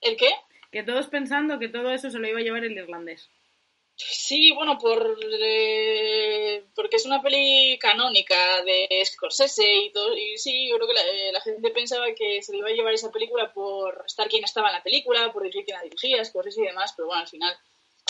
¿El 0.00 0.16
qué? 0.16 0.30
Que 0.70 0.82
todos 0.82 1.06
pensando 1.06 1.58
que 1.58 1.68
todo 1.68 1.90
eso 1.92 2.10
se 2.10 2.18
lo 2.18 2.28
iba 2.28 2.38
a 2.40 2.42
llevar 2.42 2.64
el 2.64 2.72
irlandés. 2.72 3.30
Sí, 3.96 4.50
bueno, 4.52 4.76
por 4.76 5.16
eh, 5.40 6.64
porque 6.74 6.96
es 6.96 7.06
una 7.06 7.22
peli 7.22 7.78
canónica 7.78 8.62
de 8.64 8.88
Scorsese 9.04 9.72
y 9.84 9.92
todo, 9.92 10.16
y 10.16 10.36
sí, 10.36 10.68
yo 10.68 10.74
creo 10.76 10.88
que 10.88 10.94
la, 10.94 11.02
eh, 11.02 11.30
la 11.32 11.40
gente 11.40 11.70
pensaba 11.70 12.06
que 12.12 12.42
se 12.42 12.50
le 12.52 12.58
iba 12.58 12.68
a 12.70 12.72
llevar 12.72 12.92
esa 12.92 13.12
película 13.12 13.52
por 13.52 14.02
estar 14.04 14.28
quien 14.28 14.42
estaba 14.42 14.68
en 14.70 14.74
la 14.74 14.82
película, 14.82 15.32
por 15.32 15.44
dirigir 15.44 15.64
quien 15.64 15.76
la 15.76 15.84
dirigía, 15.84 16.24
Scorsese 16.24 16.62
y 16.62 16.66
demás, 16.66 16.92
pero 16.96 17.06
bueno, 17.06 17.22
al 17.22 17.28
final 17.28 17.54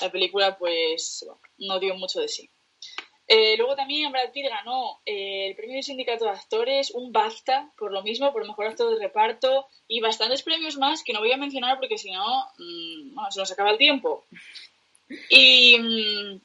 la 0.00 0.11
película 0.11 0.56
pues 0.56 1.23
bueno, 1.26 1.40
no 1.59 1.78
dio 1.78 1.94
mucho 1.97 2.18
de 2.18 2.28
sí. 2.28 2.49
Eh, 3.26 3.57
luego 3.57 3.75
también 3.75 4.12
Brad 4.12 4.33
Pitt 4.33 4.49
ganó 4.49 5.00
eh, 5.07 5.47
el 5.49 5.57
premio 5.57 5.76
del 5.76 5.83
sindicato 5.83 6.26
de 6.26 6.33
actores, 6.33 6.90
un 6.90 7.11
BAFTA, 7.11 7.71
por 7.78 7.90
lo 7.90 8.02
mismo, 8.02 8.33
por 8.33 8.47
mejor 8.47 8.66
actor 8.66 8.90
de 8.90 9.02
reparto 9.02 9.66
y 9.88 10.00
bastantes 10.00 10.43
premios 10.43 10.76
más 10.76 11.02
que 11.02 11.14
no 11.14 11.21
voy 11.21 11.33
a 11.33 11.38
mencionar 11.38 11.78
porque 11.78 11.97
si 11.97 12.11
no, 12.11 12.47
mm, 12.59 13.14
bueno, 13.14 13.31
se 13.31 13.40
nos 13.40 13.50
acaba 13.50 13.71
el 13.71 13.78
tiempo. 13.78 14.25
Y 15.31 15.78
mm, 15.78 16.40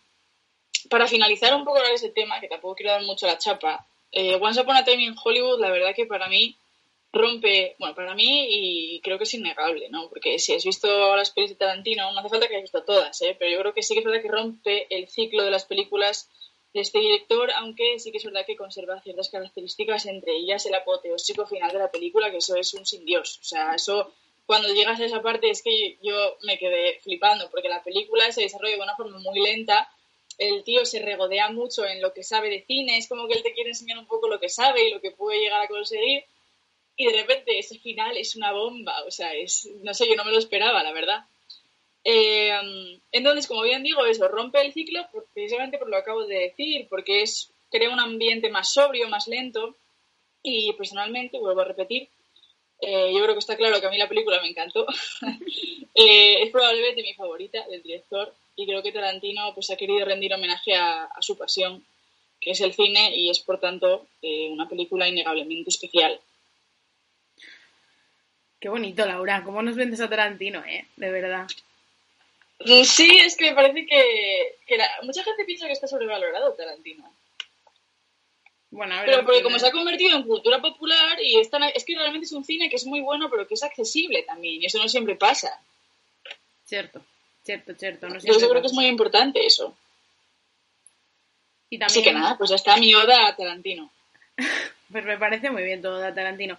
para 0.89 1.07
finalizar 1.07 1.53
un 1.53 1.65
poco 1.65 1.83
ese 1.83 2.09
tema, 2.09 2.39
que 2.39 2.48
tampoco 2.48 2.75
quiero 2.75 2.93
dar 2.93 3.03
mucho 3.03 3.27
la 3.27 3.38
chapa, 3.38 3.86
eh, 4.12 4.36
Once 4.41 4.62
Upon 4.62 4.77
a 4.77 4.86
Time 4.86 5.03
in 5.03 5.15
Hollywood, 5.21 5.59
la 5.59 5.71
verdad 5.71 5.93
que 5.93 6.05
para 6.05 6.29
mí 6.29 6.57
rompe, 7.12 7.75
bueno, 7.79 7.95
para 7.95 8.13
mí 8.15 8.48
y 8.50 9.01
creo 9.01 9.17
que 9.17 9.24
es 9.24 9.33
innegable, 9.33 9.89
¿no? 9.89 10.07
Porque 10.09 10.39
si 10.39 10.53
has 10.53 10.63
visto 10.63 11.15
las 11.15 11.31
películas 11.31 11.57
de 11.57 11.65
Tarantino, 11.65 12.12
no 12.12 12.19
hace 12.19 12.29
falta 12.29 12.48
que 12.48 12.53
hayas 12.53 12.71
visto 12.71 12.83
todas, 12.83 13.21
¿eh? 13.21 13.36
Pero 13.38 13.51
yo 13.51 13.59
creo 13.59 13.74
que 13.74 13.83
sí 13.83 13.93
que 13.93 14.00
es 14.00 14.05
verdad 14.05 14.21
que 14.21 14.29
rompe 14.29 14.88
el 14.95 15.07
ciclo 15.07 15.43
de 15.43 15.51
las 15.51 15.65
películas 15.65 16.29
de 16.73 16.81
este 16.81 16.99
director, 16.99 17.49
aunque 17.55 17.97
sí 17.99 18.11
que 18.11 18.17
es 18.17 18.25
verdad 18.25 18.45
que 18.45 18.55
conserva 18.55 19.01
ciertas 19.01 19.29
características, 19.29 20.05
entre 20.05 20.35
ellas 20.35 20.65
el 20.65 20.75
apoteósico 20.75 21.47
final 21.47 21.71
de 21.71 21.79
la 21.79 21.91
película, 21.91 22.29
que 22.29 22.38
eso 22.38 22.55
es 22.55 22.73
un 22.73 22.85
sin 22.85 23.05
Dios. 23.05 23.39
O 23.41 23.43
sea, 23.43 23.73
eso, 23.73 24.13
cuando 24.45 24.71
llegas 24.73 24.99
a 24.99 25.05
esa 25.05 25.21
parte, 25.21 25.49
es 25.49 25.63
que 25.63 25.97
yo 26.01 26.38
me 26.43 26.59
quedé 26.59 26.99
flipando, 27.01 27.49
porque 27.49 27.69
la 27.69 27.83
película 27.83 28.31
se 28.31 28.41
desarrolla 28.41 28.75
de 28.75 28.81
una 28.81 28.95
forma 28.95 29.17
muy 29.19 29.39
lenta. 29.39 29.89
El 30.38 30.63
tío 30.63 30.85
se 30.85 30.99
regodea 30.99 31.49
mucho 31.49 31.85
en 31.85 32.01
lo 32.01 32.13
que 32.13 32.23
sabe 32.23 32.49
de 32.49 32.63
cine, 32.65 32.97
es 32.97 33.07
como 33.07 33.27
que 33.27 33.33
él 33.33 33.43
te 33.43 33.53
quiere 33.53 33.71
enseñar 33.71 33.97
un 33.97 34.07
poco 34.07 34.27
lo 34.27 34.39
que 34.39 34.49
sabe 34.49 34.88
y 34.88 34.91
lo 34.91 35.01
que 35.01 35.11
puede 35.11 35.39
llegar 35.39 35.61
a 35.61 35.67
conseguir. 35.67 36.23
Y 36.95 37.05
de 37.05 37.13
repente 37.13 37.57
ese 37.57 37.79
final 37.79 38.15
es 38.15 38.35
una 38.35 38.51
bomba, 38.51 39.03
o 39.05 39.11
sea, 39.11 39.33
es, 39.33 39.67
no 39.83 39.93
sé, 39.93 40.07
yo 40.07 40.15
no 40.15 40.25
me 40.25 40.31
lo 40.31 40.38
esperaba, 40.38 40.83
la 40.83 40.91
verdad. 40.91 41.25
Eh, 42.03 43.00
entonces, 43.12 43.48
como 43.48 43.63
bien 43.63 43.84
digo, 43.84 44.06
eso 44.06 44.27
rompe 44.27 44.62
el 44.62 44.74
ciclo 44.74 45.06
precisamente 45.34 45.77
por 45.77 45.89
lo 45.89 45.98
que 45.98 46.01
acabo 46.01 46.25
de 46.25 46.39
decir, 46.39 46.88
porque 46.89 47.22
es 47.24 47.51
crea 47.70 47.89
un 47.89 48.00
ambiente 48.00 48.50
más 48.50 48.74
sobrio, 48.74 49.10
más 49.10 49.27
lento. 49.27 49.75
Y 50.41 50.72
personalmente, 50.74 51.38
vuelvo 51.38 51.62
a 51.62 51.65
repetir, 51.65 52.10
eh, 52.82 53.12
yo 53.13 53.22
creo 53.22 53.34
que 53.34 53.39
está 53.39 53.58
claro 53.58 53.79
que 53.79 53.88
a 53.88 53.89
mí 53.89 53.98
la 53.98 54.08
película 54.08 54.41
me 54.41 54.50
encantó. 54.50 54.86
Eh, 55.96 56.44
es 56.44 56.51
probablemente 56.51 57.01
mi 57.01 57.13
favorita 57.13 57.68
del 57.68 57.82
director 57.82 58.34
y 58.56 58.65
creo 58.65 58.82
que 58.82 58.94
Tarantino 58.94 59.53
pues 59.53 59.70
ha 59.70 59.75
querido 59.75 60.06
rendir 60.06 60.34
homenaje 60.34 60.74
a, 60.74 61.06
a 61.06 61.22
su 61.22 61.38
pasión, 61.38 61.84
que 62.39 62.51
es 62.51 62.62
el 62.62 62.74
cine, 62.74 63.13
y 63.18 63.29
es 63.29 63.39
por 63.39 63.60
tanto 63.60 64.08
eh, 64.22 64.48
una 64.50 64.70
película 64.70 65.10
innegablemente 65.10 65.72
especial. 65.72 66.18
Qué 68.62 68.70
bonito, 68.70 69.06
Laura. 69.06 69.44
¿Cómo 69.44 69.62
nos 69.62 69.75
vendes 69.75 70.00
a 70.00 70.08
Tarantino, 70.08 70.63
eh? 70.63 70.86
De 70.96 71.12
verdad. 71.12 71.48
Mm, 72.60 72.84
Sí, 72.84 73.18
es 73.24 73.36
que 73.38 73.50
me 73.50 73.56
parece 73.56 73.86
que, 73.86 74.58
que 74.66 74.78
la- 74.78 74.92
mucha 75.04 75.24
gente 75.24 75.46
piensa 75.46 75.66
que 75.68 75.74
está 75.74 75.88
sobrevalorado 75.88 76.54
Tarantino. 76.54 77.12
Bueno, 78.72 78.94
a 78.96 78.98
ver. 79.01 79.06
Pero 79.10 79.25
porque 79.25 79.42
como 79.42 79.58
se 79.58 79.68
ha 79.68 79.72
convertido 79.72 80.16
en 80.18 80.24
cultura 80.24 80.62
popular 80.62 81.18
y 81.22 81.39
es, 81.39 81.50
tan- 81.50 81.63
es 81.63 81.84
que 81.86 81.96
realmente 81.96 82.25
es 82.25 82.32
un 82.34 82.44
cine 82.46 82.70
que 82.70 82.75
es 82.75 82.86
muy 82.86 83.01
bueno, 83.01 83.30
pero 83.30 83.48
que 83.48 83.56
es 83.56 83.63
accesible 83.63 84.24
también, 84.24 84.62
y 84.62 84.66
eso 84.66 84.78
no 84.78 84.88
siempre 84.88 85.16
pasa. 85.16 85.60
Cierto, 86.66 87.01
cierto, 87.44 87.74
cierto. 87.74 88.08
No 88.10 88.20
Yo 88.20 88.50
creo 88.50 88.62
que 88.62 88.68
es 88.68 88.74
muy 88.74 88.86
importante 88.86 89.44
eso. 89.46 89.75
Y 91.72 91.82
Así 91.82 91.96
también, 91.96 92.04
que 92.16 92.20
nada, 92.20 92.38
pues 92.38 92.50
ya 92.50 92.56
está 92.58 92.78
mi 92.78 92.94
oda 92.94 93.28
a 93.28 93.36
Tarantino. 93.36 93.92
pues 94.92 95.06
me 95.06 95.18
parece 95.18 95.50
muy 95.50 95.63
bien 95.63 95.82
todo 95.82 95.98
de 95.98 96.12
Tarantino. 96.12 96.58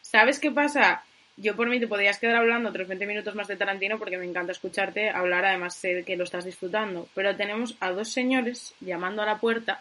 ¿Sabes 0.00 0.38
qué 0.40 0.50
pasa? 0.50 1.04
Yo 1.36 1.56
por 1.56 1.68
mí 1.68 1.80
te 1.80 1.88
podrías 1.88 2.18
quedar 2.18 2.36
hablando 2.36 2.68
otros 2.68 2.88
20 2.88 3.06
minutos 3.06 3.34
más 3.34 3.48
de 3.48 3.56
Tarantino 3.56 3.98
porque 3.98 4.18
me 4.18 4.26
encanta 4.26 4.52
escucharte 4.52 5.08
hablar, 5.08 5.44
además 5.44 5.74
sé 5.74 6.04
que 6.04 6.16
lo 6.16 6.24
estás 6.24 6.44
disfrutando. 6.44 7.08
Pero 7.14 7.34
tenemos 7.36 7.76
a 7.80 7.90
dos 7.90 8.10
señores 8.10 8.74
llamando 8.80 9.22
a 9.22 9.26
la 9.26 9.38
puerta. 9.38 9.80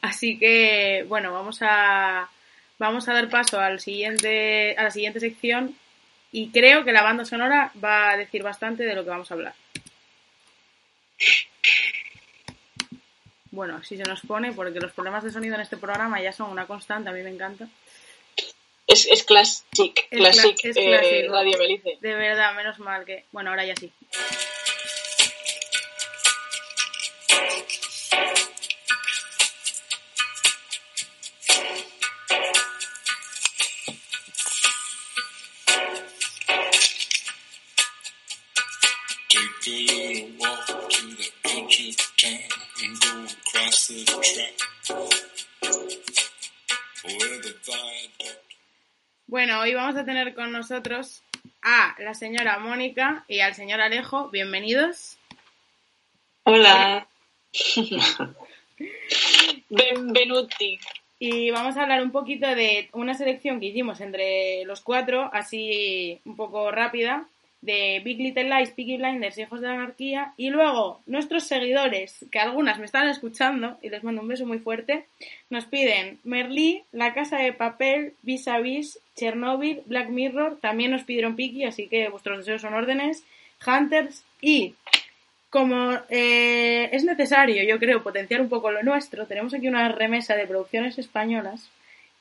Así 0.00 0.38
que, 0.38 1.04
bueno, 1.08 1.32
vamos 1.32 1.58
a, 1.60 2.28
vamos 2.78 3.08
a 3.08 3.12
dar 3.12 3.28
paso 3.28 3.60
al 3.60 3.80
siguiente, 3.80 4.74
a 4.76 4.82
la 4.82 4.90
siguiente 4.90 5.20
sección 5.20 5.76
y 6.32 6.50
creo 6.50 6.84
que 6.84 6.92
la 6.92 7.02
banda 7.02 7.24
sonora 7.24 7.72
va 7.82 8.10
a 8.10 8.16
decir 8.16 8.42
bastante 8.42 8.84
de 8.84 8.94
lo 8.94 9.04
que 9.04 9.10
vamos 9.10 9.30
a 9.30 9.34
hablar. 9.34 9.54
Bueno, 13.50 13.76
así 13.76 13.96
se 13.96 14.02
nos 14.02 14.20
pone 14.20 14.52
porque 14.52 14.78
los 14.78 14.92
problemas 14.92 15.24
de 15.24 15.30
sonido 15.30 15.54
en 15.54 15.62
este 15.62 15.76
programa 15.76 16.20
ya 16.20 16.32
son 16.32 16.50
una 16.50 16.66
constante, 16.66 17.08
a 17.08 17.12
mí 17.12 17.22
me 17.22 17.30
encanta. 17.30 17.66
Es, 18.98 19.06
es 19.06 19.22
classic, 19.24 20.08
Es 20.10 20.18
classic, 20.18 20.64
es 20.64 20.76
eh. 20.76 21.26
Radio 21.28 21.56
Belice. 21.56 21.98
De 22.00 22.14
verdad, 22.14 22.54
menos 22.56 22.78
mal 22.80 23.04
que... 23.04 23.26
Bueno, 23.30 23.50
ahora 23.50 23.64
ya 23.64 23.76
sí. 23.76 23.92
Bueno, 49.28 49.60
hoy 49.60 49.74
vamos 49.74 49.94
a 49.94 50.06
tener 50.06 50.34
con 50.34 50.52
nosotros 50.52 51.22
a 51.60 51.94
la 51.98 52.14
señora 52.14 52.58
Mónica 52.60 53.26
y 53.28 53.40
al 53.40 53.54
señor 53.54 53.78
Alejo. 53.78 54.30
Bienvenidos. 54.30 55.18
Hola. 56.44 57.06
Benvenuti. 59.68 60.78
Y 61.18 61.50
vamos 61.50 61.76
a 61.76 61.82
hablar 61.82 62.02
un 62.02 62.10
poquito 62.10 62.46
de 62.46 62.88
una 62.94 63.12
selección 63.12 63.60
que 63.60 63.66
hicimos 63.66 64.00
entre 64.00 64.64
los 64.64 64.80
cuatro, 64.80 65.28
así 65.30 66.18
un 66.24 66.34
poco 66.34 66.70
rápida, 66.70 67.26
de 67.60 68.00
Big 68.04 68.18
Little 68.18 68.44
Lies, 68.44 68.70
Peaky 68.70 68.98
Blinders 68.98 69.36
y 69.36 69.42
Hijos 69.42 69.60
de 69.60 69.68
la 69.68 69.74
Anarquía. 69.74 70.32
Y 70.36 70.50
luego, 70.50 71.00
nuestros 71.06 71.44
seguidores, 71.44 72.24
que 72.30 72.38
algunas 72.38 72.78
me 72.78 72.84
están 72.84 73.08
escuchando, 73.08 73.78
y 73.82 73.90
les 73.90 74.04
mando 74.04 74.22
un 74.22 74.28
beso 74.28 74.46
muy 74.46 74.58
fuerte, 74.58 75.06
nos 75.50 75.64
piden 75.64 76.18
Merlí, 76.24 76.82
La 76.92 77.14
Casa 77.14 77.38
de 77.38 77.52
Papel, 77.52 78.14
Vis 78.22 78.46
a 78.48 78.58
Vis, 78.58 78.98
Chernobyl, 79.16 79.82
Black 79.86 80.08
Mirror, 80.08 80.58
también 80.60 80.92
nos 80.92 81.04
pidieron 81.04 81.36
Peaky, 81.36 81.64
así 81.64 81.88
que 81.88 82.08
vuestros 82.08 82.38
deseos 82.38 82.62
son 82.62 82.74
órdenes, 82.74 83.24
Hunters 83.66 84.24
y 84.40 84.74
como 85.50 85.98
eh, 86.10 86.90
es 86.92 87.04
necesario, 87.04 87.62
yo 87.64 87.78
creo, 87.78 88.02
potenciar 88.02 88.40
un 88.40 88.48
poco 88.48 88.70
lo 88.70 88.82
nuestro, 88.82 89.26
tenemos 89.26 89.54
aquí 89.54 89.66
una 89.66 89.88
remesa 89.88 90.36
de 90.36 90.46
producciones 90.46 90.98
españolas 90.98 91.70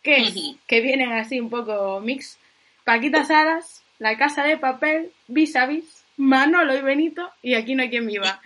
que, 0.01 0.32
que 0.65 0.82
vienen 0.82 1.12
así 1.12 1.39
un 1.39 1.50
poco 1.50 2.00
mix. 2.00 2.38
Paquita 2.86 3.25
Salas, 3.25 3.84
La 4.00 4.18
Casa 4.18 4.44
de 4.44 4.58
Papel, 4.58 5.12
Vis 5.27 5.56
a 5.56 5.66
Vis, 5.66 6.04
Manolo 6.18 6.75
y 6.75 6.82
Benito 6.82 7.30
y 7.42 7.56
Aquí 7.56 7.75
no 7.75 7.84
hay 7.84 7.89
quien 7.89 8.08
viva. 8.08 8.42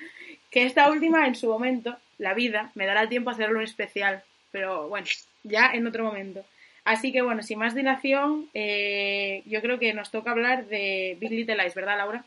Que 0.50 0.66
esta 0.66 0.90
última, 0.90 1.28
en 1.28 1.36
su 1.36 1.48
momento, 1.48 1.98
la 2.18 2.34
vida, 2.34 2.72
me 2.76 2.86
dará 2.86 3.08
tiempo 3.08 3.30
a 3.30 3.34
hacerlo 3.34 3.60
un 3.60 3.66
especial. 3.66 4.24
Pero 4.52 4.90
bueno, 4.90 5.08
ya 5.44 5.72
en 5.74 5.88
otro 5.88 6.04
momento. 6.04 6.44
Así 6.84 7.12
que 7.12 7.22
bueno, 7.22 7.44
sin 7.44 7.60
más 7.60 7.76
dilación, 7.76 8.50
eh, 8.54 9.44
yo 9.46 9.62
creo 9.62 9.80
que 9.80 9.94
nos 9.94 10.10
toca 10.10 10.32
hablar 10.32 10.66
de 10.68 11.16
Big 11.20 11.32
Little 11.32 11.56
Lies, 11.56 11.76
¿verdad, 11.76 11.98
Laura? 11.98 12.26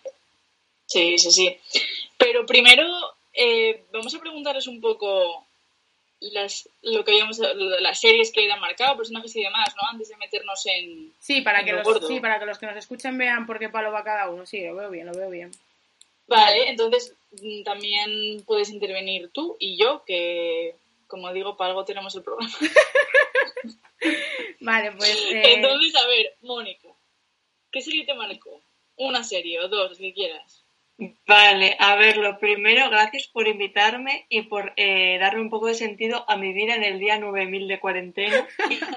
Sí, 0.87 1.19
sí, 1.19 1.31
sí. 1.31 1.57
Pero 2.17 2.47
primero 2.47 2.87
eh, 3.33 3.85
vamos 3.93 4.15
a 4.15 4.21
preguntarles 4.21 4.67
un 4.69 4.81
poco 4.81 5.45
las, 6.33 6.69
lo 6.83 7.05
que 7.05 7.13
habíamos, 7.13 7.39
las 7.39 8.01
series 8.01 8.33
que 8.33 8.51
han 8.51 8.61
marcado, 8.61 8.97
personajes 8.97 9.35
y 9.37 9.43
demás, 9.43 9.75
¿no? 9.77 9.89
Antes 9.89 10.09
de 10.09 10.17
meternos 10.17 10.65
en. 10.67 11.13
Sí, 11.19 11.43
para 11.43 11.61
en 11.61 11.67
que 11.67 11.73
lo 11.73 11.79
los, 11.79 11.87
gordo. 11.87 12.09
sí, 12.09 12.21
para 12.21 12.39
que 12.39 12.47
los 12.47 12.59
que 12.59 12.67
nos 12.67 12.77
escuchen 12.77 13.19
vean 13.19 13.47
por 13.47 13.59
qué 13.59 13.69
palo 13.69 13.93
va 13.93 14.05
cada 14.05 14.31
uno. 14.31 14.47
Sí, 14.47 14.65
lo 14.65 14.75
veo 14.75 14.91
bien, 14.91 15.07
lo 15.07 15.15
veo 15.15 15.31
bien. 15.31 15.51
Vale, 16.27 16.71
entonces 16.71 17.15
mm, 17.43 17.65
también 17.65 18.43
puedes 18.47 18.71
intervenir 18.71 19.31
tú 19.31 19.57
y 19.59 19.77
yo, 19.77 20.03
que 20.07 20.75
como 21.07 21.33
digo, 21.33 21.57
para 21.57 21.71
algo 21.71 21.85
tenemos 21.85 22.15
el 22.17 22.23
programa. 22.23 22.51
Vale, 24.61 24.93
pues 24.93 25.11
eh, 25.31 25.55
Entonces, 25.55 25.95
a 25.97 26.07
ver, 26.07 26.35
Mónica, 26.43 26.89
¿qué 27.71 27.81
serie 27.81 28.05
te 28.05 28.15
marcó? 28.15 28.61
Una 28.97 29.23
serie 29.23 29.61
o 29.61 29.69
dos, 29.69 29.99
que 29.99 30.13
quieras. 30.13 30.64
Vale, 31.27 31.77
a 31.81 31.97
ver, 31.97 32.17
lo 32.19 32.39
primero, 32.39 32.89
gracias 32.89 33.27
por 33.27 33.49
invitarme 33.49 34.27
y 34.29 34.43
por 34.43 34.73
eh, 34.77 35.19
darle 35.19 35.41
un 35.41 35.51
poco 35.51 35.67
de 35.67 35.75
sentido 35.75 36.25
a 36.29 36.37
mi 36.37 36.53
vida 36.53 36.77
en 36.77 36.85
el 36.85 37.01
día 37.01 37.19
9000 37.19 37.67
de 37.67 37.81
cuarentena. 37.81 38.47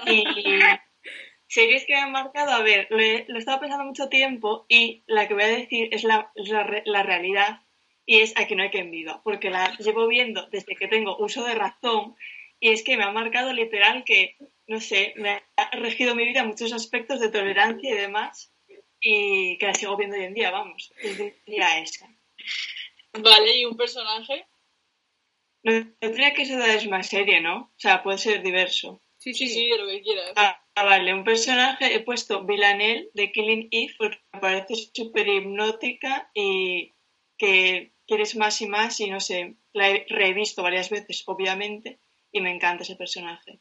Y, 0.06 0.18
y 0.18 0.58
series 1.48 1.84
que 1.86 1.94
me 1.94 2.00
han 2.00 2.12
marcado, 2.12 2.52
a 2.52 2.62
ver, 2.62 2.86
lo 2.90 3.00
he, 3.00 3.24
lo 3.26 3.36
he 3.36 3.38
estado 3.38 3.60
pensando 3.60 3.84
mucho 3.84 4.08
tiempo 4.08 4.64
y 4.68 5.02
la 5.06 5.26
que 5.26 5.34
voy 5.34 5.42
a 5.42 5.48
decir 5.48 5.88
es 5.92 6.04
la, 6.04 6.30
la, 6.36 6.82
la 6.84 7.02
realidad 7.02 7.62
y 8.06 8.20
es 8.20 8.32
Aquí 8.38 8.54
no 8.54 8.62
hay 8.62 8.70
quien 8.70 8.90
viva, 8.90 9.20
porque 9.22 9.50
la 9.50 9.76
llevo 9.78 10.06
viendo 10.08 10.46
desde 10.46 10.76
que 10.76 10.88
tengo 10.88 11.18
uso 11.18 11.44
de 11.44 11.54
razón 11.54 12.16
y 12.60 12.70
es 12.70 12.82
que 12.82 12.96
me 12.96 13.04
ha 13.04 13.10
marcado 13.12 13.52
literal 13.52 14.04
que, 14.04 14.36
no 14.66 14.80
sé, 14.80 15.12
me 15.16 15.42
ha 15.56 15.70
regido 15.76 16.14
mi 16.14 16.24
vida 16.24 16.40
en 16.40 16.48
muchos 16.48 16.72
aspectos 16.72 17.20
de 17.20 17.30
tolerancia 17.30 17.90
y 17.90 17.96
demás 17.96 18.52
y 19.00 19.58
que 19.58 19.66
la 19.66 19.74
sigo 19.74 19.96
viendo 19.96 20.16
hoy 20.16 20.24
en 20.24 20.34
día, 20.34 20.50
vamos, 20.50 20.92
es 21.00 21.18
diría 21.46 21.78
esa. 21.80 22.08
Vale, 23.12 23.56
¿y 23.56 23.64
un 23.64 23.76
personaje? 23.76 24.46
No, 25.62 25.72
no 25.72 25.92
tendría 25.98 26.34
que 26.34 26.46
ser 26.46 26.60
es 26.70 26.86
más 26.88 27.08
serie, 27.08 27.40
¿no? 27.40 27.56
O 27.76 27.78
sea, 27.78 28.02
puede 28.02 28.18
ser 28.18 28.42
diverso. 28.42 29.00
sí, 29.18 29.34
Sí, 29.34 29.48
sí. 29.48 29.54
sí, 29.54 29.70
de 29.70 29.78
lo 29.78 29.86
que 29.86 30.02
quieras. 30.02 30.32
Ah, 30.36 30.60
ah, 30.74 30.84
vale, 30.84 31.12
un 31.14 31.24
personaje 31.24 31.94
he 31.94 32.00
puesto 32.00 32.44
Villanelle 32.44 33.10
de 33.14 33.32
Killing 33.32 33.68
Eve 33.70 33.94
porque 33.98 34.20
me 34.32 34.40
parece 34.40 34.74
súper 34.94 35.28
hipnótica 35.28 36.30
y 36.34 36.94
que 37.36 37.92
quieres 38.06 38.36
más 38.36 38.60
y 38.62 38.66
más 38.66 38.98
y 39.00 39.10
no 39.10 39.20
sé, 39.20 39.56
la 39.72 39.90
he 39.90 40.06
revisto 40.08 40.62
varias 40.62 40.90
veces, 40.90 41.22
obviamente, 41.26 41.98
y 42.32 42.40
me 42.40 42.50
encanta 42.50 42.82
ese 42.82 42.96
personaje. 42.96 43.60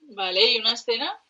Vale, 0.00 0.52
¿y 0.52 0.58
una 0.58 0.72
escena? 0.72 1.20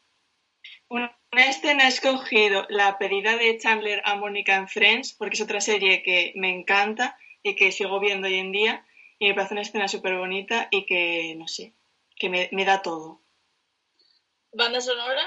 Una, 0.88 1.16
escena 1.33 1.85
he 1.85 1.88
escogido 1.88 2.64
la 2.69 2.97
pedida 2.99 3.37
de 3.37 3.59
Chandler 3.59 4.00
a 4.05 4.14
Mónica 4.14 4.55
en 4.55 4.69
Friends 4.69 5.12
porque 5.14 5.35
es 5.35 5.40
otra 5.40 5.61
serie 5.61 6.02
que 6.02 6.33
me 6.37 6.50
encanta 6.50 7.19
y 7.43 7.57
que 7.57 7.73
sigo 7.73 7.99
viendo 7.99 8.28
hoy 8.28 8.35
en 8.35 8.52
día 8.52 8.87
y 9.19 9.28
me 9.28 9.35
parece 9.35 9.55
una 9.55 9.62
escena 9.62 9.88
súper 9.88 10.16
bonita 10.16 10.69
y 10.71 10.87
que, 10.87 11.35
no 11.37 11.49
sé, 11.49 11.75
que 12.16 12.28
me, 12.28 12.49
me 12.52 12.64
da 12.64 12.83
todo. 12.83 13.21
¿Banda 14.52 14.81
sonora? 14.81 15.23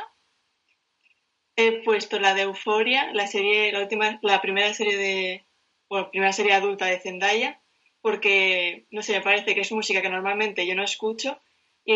He 1.56 1.84
puesto 1.84 2.20
la 2.20 2.34
de 2.34 2.44
Euforia, 2.44 3.12
la 3.13 3.28
serie, 3.28 3.72
la 3.72 3.82
última, 3.82 4.18
la 4.22 4.42
primera 4.42 4.74
serie 4.74 4.98
de, 4.98 5.46
bueno, 5.89 6.10
primera 6.10 6.32
serie 6.32 6.54
adulta 6.54 6.86
de 6.86 7.01
Zendaya, 7.01 7.62
porque, 8.01 8.88
no 8.92 9.01
sé, 9.01 9.13
me 9.13 9.22
parece 9.22 9.54
que 9.56 9.62
es 9.62 9.72
música 9.72 10.01
que 10.01 10.10
normalmente 10.10 10.66
yo 10.66 10.74
no 10.74 10.84
escucho 10.84 11.42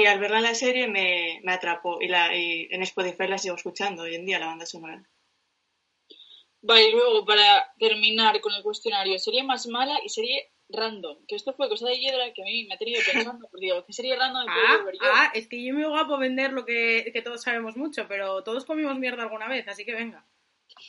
y 0.01 0.07
al 0.07 0.17
verla 0.19 0.38
en 0.38 0.43
la 0.43 0.55
serie 0.55 0.88
me, 0.88 1.39
me 1.43 1.53
atrapó 1.53 2.01
y, 2.01 2.07
la, 2.07 2.35
y 2.35 2.67
en 2.71 2.81
Spotify 2.81 3.27
la 3.27 3.38
sigo 3.38 3.55
escuchando 3.55 4.03
hoy 4.03 4.15
en 4.15 4.25
día, 4.25 4.39
la 4.39 4.47
banda 4.47 4.65
sonora. 4.65 5.03
Vale, 6.62 6.89
y 6.89 6.91
luego 6.93 7.25
para 7.25 7.71
terminar 7.77 8.41
con 8.41 8.53
el 8.53 8.63
cuestionario, 8.63 9.19
serie 9.19 9.43
más 9.43 9.67
mala 9.67 10.00
y 10.03 10.09
serie 10.09 10.50
random. 10.69 11.17
Que 11.27 11.35
esto 11.35 11.53
fue 11.53 11.69
cosa 11.69 11.88
de 11.88 12.00
Hiedra 12.00 12.33
que 12.33 12.41
a 12.41 12.45
mí 12.45 12.65
me 12.65 12.73
ha 12.73 12.77
tenido 12.79 13.01
pensando, 13.05 13.47
porque 13.51 13.67
digo, 13.67 13.85
¿qué 13.85 13.93
serie 13.93 14.15
random 14.15 14.45
puedo 14.45 14.89
Ah, 14.89 14.91
yo? 14.93 15.00
ah, 15.13 15.31
es 15.35 15.47
que 15.47 15.63
yo 15.63 15.75
me 15.75 15.88
guapo 15.88 16.17
vender 16.17 16.53
lo 16.53 16.65
que, 16.65 17.12
que 17.13 17.21
todos 17.21 17.43
sabemos 17.43 17.77
mucho, 17.77 18.07
pero 18.07 18.43
todos 18.43 18.65
comimos 18.65 18.97
mierda 18.97 19.21
alguna 19.23 19.47
vez, 19.47 19.67
así 19.67 19.85
que 19.85 19.93
venga. 19.93 20.25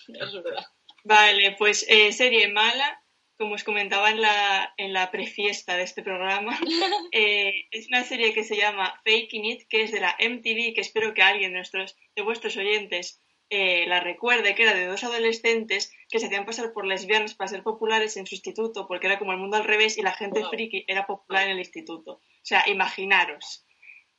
Eso 0.08 0.38
es 0.38 0.42
verdad. 0.42 0.64
Vale, 1.02 1.56
pues 1.58 1.84
eh, 1.90 2.10
serie 2.12 2.48
mala, 2.48 3.03
como 3.38 3.54
os 3.54 3.64
comentaba 3.64 4.10
en 4.10 4.20
la, 4.20 4.74
en 4.76 4.92
la 4.92 5.10
prefiesta 5.10 5.76
de 5.76 5.82
este 5.82 6.02
programa, 6.02 6.58
eh, 7.12 7.66
es 7.70 7.88
una 7.88 8.04
serie 8.04 8.32
que 8.32 8.44
se 8.44 8.56
llama 8.56 9.00
Faking 9.04 9.44
It, 9.44 9.68
que 9.68 9.82
es 9.82 9.92
de 9.92 10.00
la 10.00 10.16
MTV, 10.18 10.74
que 10.74 10.80
espero 10.80 11.14
que 11.14 11.22
alguien 11.22 11.52
de, 11.52 11.58
nuestros, 11.58 11.96
de 12.14 12.22
vuestros 12.22 12.56
oyentes 12.56 13.20
eh, 13.50 13.86
la 13.86 14.00
recuerde, 14.00 14.54
que 14.54 14.62
era 14.62 14.74
de 14.74 14.86
dos 14.86 15.04
adolescentes 15.04 15.92
que 16.08 16.18
se 16.18 16.26
hacían 16.26 16.46
pasar 16.46 16.72
por 16.72 16.86
lesbianas 16.86 17.34
para 17.34 17.48
ser 17.48 17.62
populares 17.62 18.16
en 18.16 18.26
su 18.26 18.34
instituto, 18.34 18.86
porque 18.86 19.06
era 19.06 19.18
como 19.18 19.32
el 19.32 19.38
mundo 19.38 19.56
al 19.56 19.64
revés 19.64 19.98
y 19.98 20.02
la 20.02 20.12
gente 20.12 20.40
Wow. 20.40 20.50
friki 20.50 20.84
era 20.88 21.06
popular 21.06 21.44
en 21.44 21.50
el 21.52 21.58
instituto. 21.58 22.12
O 22.14 22.20
sea, 22.42 22.64
imaginaros. 22.68 23.66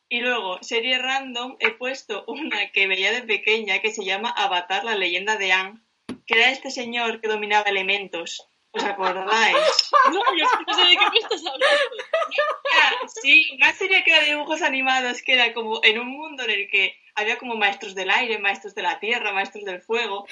Y 0.07 0.19
luego, 0.19 0.59
serie 0.61 0.99
random, 0.99 1.57
he 1.59 1.71
puesto 1.71 2.25
una 2.27 2.71
que 2.71 2.87
veía 2.87 3.11
de 3.11 3.23
pequeña 3.23 3.79
que 3.79 3.91
se 3.91 4.05
llama 4.05 4.29
Avatar, 4.29 4.85
la 4.85 4.95
leyenda 4.95 5.35
de 5.35 5.51
Aang, 5.51 5.83
que 6.27 6.35
era 6.35 6.51
este 6.51 6.69
señor 6.69 7.21
que 7.21 7.27
dominaba 7.27 7.69
elementos. 7.69 8.47
¿Os 8.75 8.83
acordáis? 8.83 9.57
No, 10.11 10.21
yo 10.37 10.45
no 10.67 10.73
sé 10.73 10.81
de 10.89 10.97
qué 10.97 11.09
me 11.11 11.17
estás 11.19 11.45
hablando. 11.45 11.95
Era, 12.73 13.07
sí, 13.21 13.47
una 13.55 13.73
serie 13.73 14.03
que 14.03 14.11
era 14.11 14.19
de 14.21 14.31
dibujos 14.31 14.61
animados, 14.61 15.21
que 15.21 15.33
era 15.33 15.53
como 15.53 15.79
en 15.83 15.99
un 15.99 16.07
mundo 16.07 16.43
en 16.43 16.51
el 16.51 16.67
que 16.69 16.95
había 17.15 17.37
como 17.37 17.55
maestros 17.55 17.95
del 17.95 18.09
aire, 18.11 18.37
maestros 18.39 18.75
de 18.75 18.81
la 18.81 18.99
tierra, 18.99 19.31
maestros 19.31 19.63
del 19.63 19.81
fuego, 19.81 20.27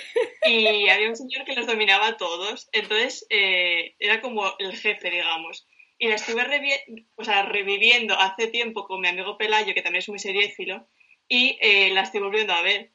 y 0.45 0.89
había 0.89 1.07
un 1.09 1.15
señor 1.15 1.45
que 1.45 1.55
los 1.55 1.65
dominaba 1.67 2.07
a 2.07 2.17
todos. 2.17 2.67
Entonces, 2.73 3.25
eh, 3.29 3.95
era 3.99 4.19
como 4.21 4.53
el 4.59 4.75
jefe, 4.75 5.09
digamos. 5.09 5.65
Y 5.97 6.09
la 6.09 6.15
estuve 6.15 6.43
revi- 6.43 7.07
o 7.15 7.23
sea, 7.23 7.43
reviviendo 7.43 8.19
hace 8.19 8.47
tiempo 8.47 8.85
con 8.85 8.99
mi 8.99 9.07
amigo 9.07 9.37
Pelayo, 9.37 9.73
que 9.73 9.81
también 9.81 9.99
es 10.01 10.09
muy 10.09 10.19
seriéfilo, 10.19 10.85
y 11.29 11.57
eh, 11.61 11.91
la 11.93 12.01
estoy 12.01 12.19
volviendo 12.19 12.53
a 12.53 12.61
ver. 12.61 12.91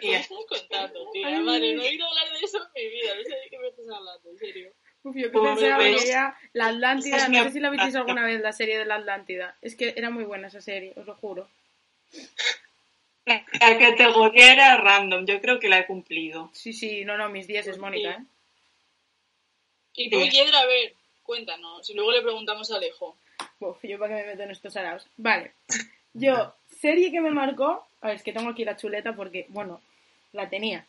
¿Qué 0.00 0.06
Y 0.06 0.10
me 0.10 0.16
estás 0.16 0.38
contando, 0.48 1.10
tía? 1.12 1.28
Ay. 1.28 1.44
Vale, 1.44 1.74
no 1.74 1.82
he 1.82 1.88
oído 1.88 2.06
hablar 2.06 2.30
de 2.30 2.38
eso 2.44 2.58
en 2.58 2.82
mi 2.82 2.90
vida, 2.90 3.14
no 3.14 3.22
sé 3.22 3.28
de 3.30 3.48
qué 3.50 3.58
me 3.58 3.68
estás 3.68 3.86
hablando, 3.88 4.30
en 4.30 4.38
serio. 4.38 4.72
Uf, 5.02 5.16
yo 5.16 5.30
que 5.30 5.38
pensaba 5.38 5.78
que 5.78 6.06
ya 6.06 6.36
la 6.52 6.66
Atlántida, 6.68 7.16
es 7.16 7.28
no 7.30 7.44
sé 7.44 7.52
si 7.52 7.60
la 7.60 7.70
visteis 7.70 7.94
alguna 7.94 8.24
vez, 8.24 8.40
la 8.40 8.52
serie 8.52 8.78
de 8.78 8.84
la 8.84 8.96
Atlántida. 8.96 9.56
Es 9.62 9.74
que 9.76 9.94
era 9.96 10.10
muy 10.10 10.24
buena 10.24 10.48
esa 10.48 10.60
serie, 10.60 10.92
os 10.96 11.06
lo 11.06 11.14
juro. 11.16 11.48
La 13.26 13.78
categoría 13.78 14.52
era 14.52 14.76
random, 14.76 15.24
yo 15.24 15.40
creo 15.40 15.60
que 15.60 15.68
la 15.68 15.78
he 15.78 15.86
cumplido. 15.86 16.50
Sí, 16.52 16.72
sí, 16.72 17.04
no, 17.04 17.16
no, 17.16 17.28
mis 17.28 17.46
10 17.46 17.68
es 17.68 17.78
Mónica, 17.78 18.10
¿eh? 18.10 18.24
Y 19.94 20.10
tú, 20.10 20.20
Sí. 20.20 20.30
Hiedra, 20.30 20.60
a 20.60 20.66
ver, 20.66 20.94
cuéntanos. 21.22 21.88
Y 21.90 21.94
luego 21.94 22.12
le 22.12 22.22
preguntamos 22.22 22.70
a 22.70 22.76
Alejo. 22.76 23.16
Uf, 23.58 23.78
yo 23.82 23.98
para 23.98 24.16
qué 24.16 24.22
me 24.22 24.28
meto 24.28 24.42
en 24.44 24.50
estos 24.50 24.76
araos. 24.76 25.06
Vale. 25.16 25.52
Yo, 26.14 26.54
serie 26.80 27.10
que 27.10 27.20
me 27.20 27.30
marcó. 27.30 27.86
A 28.00 28.08
ver, 28.08 28.16
es 28.16 28.22
que 28.22 28.32
tengo 28.32 28.50
aquí 28.50 28.64
la 28.64 28.76
chuleta 28.76 29.14
porque, 29.14 29.46
bueno, 29.50 29.82
la 30.32 30.48
tenía. 30.48 30.86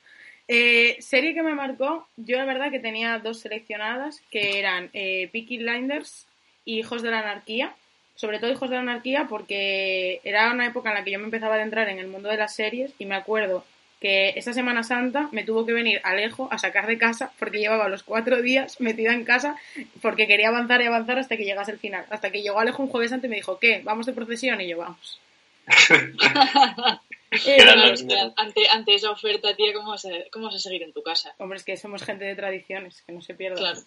Eh, 0.47 0.97
serie 0.99 1.33
que 1.33 1.43
me 1.43 1.55
marcó, 1.55 2.07
yo 2.17 2.37
la 2.37 2.45
verdad 2.45 2.71
que 2.71 2.79
tenía 2.79 3.19
dos 3.19 3.39
seleccionadas 3.39 4.21
que 4.29 4.59
eran 4.59 4.89
eh, 4.93 5.29
Peaky 5.31 5.59
Blinders 5.59 6.27
y 6.65 6.79
Hijos 6.79 7.01
de 7.01 7.11
la 7.11 7.19
Anarquía. 7.19 7.73
Sobre 8.15 8.39
todo 8.39 8.51
Hijos 8.51 8.69
de 8.69 8.75
la 8.75 8.81
Anarquía 8.81 9.27
porque 9.29 10.19
era 10.23 10.51
una 10.51 10.67
época 10.67 10.89
en 10.89 10.95
la 10.95 11.03
que 11.03 11.11
yo 11.11 11.19
me 11.19 11.25
empezaba 11.25 11.55
a 11.55 11.57
adentrar 11.57 11.89
en 11.89 11.99
el 11.99 12.07
mundo 12.07 12.29
de 12.29 12.37
las 12.37 12.53
series 12.53 12.93
y 12.99 13.05
me 13.05 13.15
acuerdo 13.15 13.63
que 14.01 14.33
esa 14.35 14.51
Semana 14.51 14.83
Santa 14.83 15.29
me 15.31 15.43
tuvo 15.43 15.65
que 15.65 15.73
venir 15.73 16.01
Alejo 16.03 16.49
a 16.51 16.57
sacar 16.57 16.87
de 16.87 16.97
casa 16.97 17.31
porque 17.39 17.59
llevaba 17.59 17.87
los 17.87 18.03
cuatro 18.03 18.41
días 18.41 18.81
metida 18.81 19.13
en 19.13 19.23
casa 19.23 19.55
porque 20.01 20.27
quería 20.27 20.49
avanzar 20.49 20.81
y 20.81 20.85
avanzar 20.87 21.19
hasta 21.19 21.37
que 21.37 21.45
llegase 21.45 21.71
el 21.71 21.79
final. 21.79 22.05
Hasta 22.09 22.31
que 22.31 22.41
llegó 22.41 22.59
Alejo 22.59 22.83
un 22.83 22.89
jueves 22.89 23.13
antes 23.13 23.27
y 23.27 23.29
me 23.29 23.37
dijo, 23.37 23.59
¿qué? 23.59 23.81
¿Vamos 23.83 24.05
de 24.05 24.13
procesión? 24.13 24.59
Y 24.59 24.67
yo, 24.67 24.79
vamos. 24.79 25.21
Eh, 27.31 27.57
Claro, 27.57 27.93
es 27.93 28.05
ante, 28.35 28.67
ante 28.67 28.93
esa 28.93 29.09
oferta, 29.09 29.55
tía, 29.55 29.73
¿cómo 29.73 29.91
vas, 29.91 30.05
a, 30.05 30.09
¿cómo 30.31 30.47
vas 30.47 30.55
a 30.55 30.59
seguir 30.59 30.83
en 30.83 30.91
tu 30.91 31.01
casa? 31.01 31.33
hombre, 31.37 31.57
es 31.57 31.63
que 31.63 31.77
somos 31.77 32.03
gente 32.03 32.25
de 32.25 32.35
tradiciones, 32.35 33.01
que 33.03 33.13
no 33.13 33.21
se 33.21 33.33
pierda. 33.33 33.57
Claro. 33.57 33.79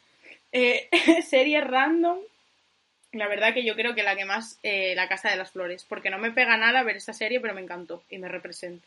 Eh, 0.51 0.89
serie 1.29 1.61
random. 1.61 2.19
La 3.13 3.29
verdad 3.29 3.55
que 3.55 3.65
yo 3.65 3.77
creo 3.77 3.95
que 3.95 4.03
la 4.03 4.17
que 4.17 4.25
más, 4.25 4.59
eh, 4.63 4.95
La 4.97 5.09
Casa 5.09 5.31
de 5.31 5.37
las 5.37 5.53
Flores, 5.53 5.85
porque 5.89 6.11
no 6.11 6.19
me 6.19 6.33
pega 6.33 6.57
nada 6.57 6.83
ver 6.83 6.97
esa 6.97 7.13
serie, 7.13 7.39
pero 7.39 7.55
me 7.55 7.61
encantó 7.61 8.03
y 8.11 8.19
me 8.19 8.29
representa. 8.29 8.87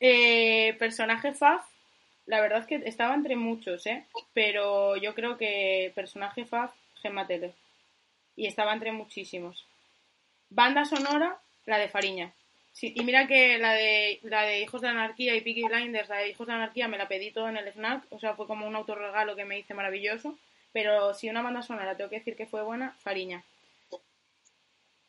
Eh, 0.00 0.74
personaje 0.78 1.32
Faf, 1.32 1.64
la 2.26 2.40
verdad 2.40 2.66
que 2.66 2.76
estaba 2.86 3.14
entre 3.14 3.36
muchos, 3.36 3.86
¿eh? 3.86 4.04
Pero 4.32 4.96
yo 4.96 5.14
creo 5.14 5.36
que 5.36 5.92
personaje 5.94 6.44
Faf, 6.44 6.72
Gemma 7.02 7.26
Tele. 7.26 7.52
Y 8.36 8.46
estaba 8.46 8.72
entre 8.72 8.90
muchísimos. 8.92 9.64
Banda 10.48 10.84
sonora, 10.84 11.38
la 11.66 11.78
de 11.78 11.88
Fariña. 11.88 12.32
Sí, 12.72 12.92
y 12.96 13.04
mira 13.04 13.26
que 13.26 13.58
la 13.58 13.72
de, 13.72 14.20
la 14.22 14.42
de 14.42 14.60
Hijos 14.60 14.80
de 14.80 14.88
la 14.88 14.92
Anarquía 14.92 15.34
y 15.34 15.40
Peaky 15.40 15.64
Blinders, 15.64 16.08
la 16.08 16.18
de 16.18 16.30
Hijos 16.30 16.46
de 16.46 16.52
Anarquía 16.52 16.88
me 16.88 16.98
la 16.98 17.08
pedí 17.08 17.30
todo 17.30 17.48
en 17.48 17.56
el 17.56 17.68
snack, 17.68 18.04
o 18.10 18.18
sea, 18.18 18.34
fue 18.34 18.46
como 18.46 18.66
un 18.66 18.76
autorregalo 18.76 19.36
que 19.36 19.44
me 19.44 19.58
hice 19.58 19.74
maravilloso. 19.74 20.38
Pero 20.72 21.14
si 21.14 21.28
una 21.28 21.42
banda 21.42 21.62
sonora 21.62 21.96
tengo 21.96 22.10
que 22.10 22.18
decir 22.18 22.36
que 22.36 22.46
fue 22.46 22.62
buena, 22.62 22.92
Fariña. 23.00 23.44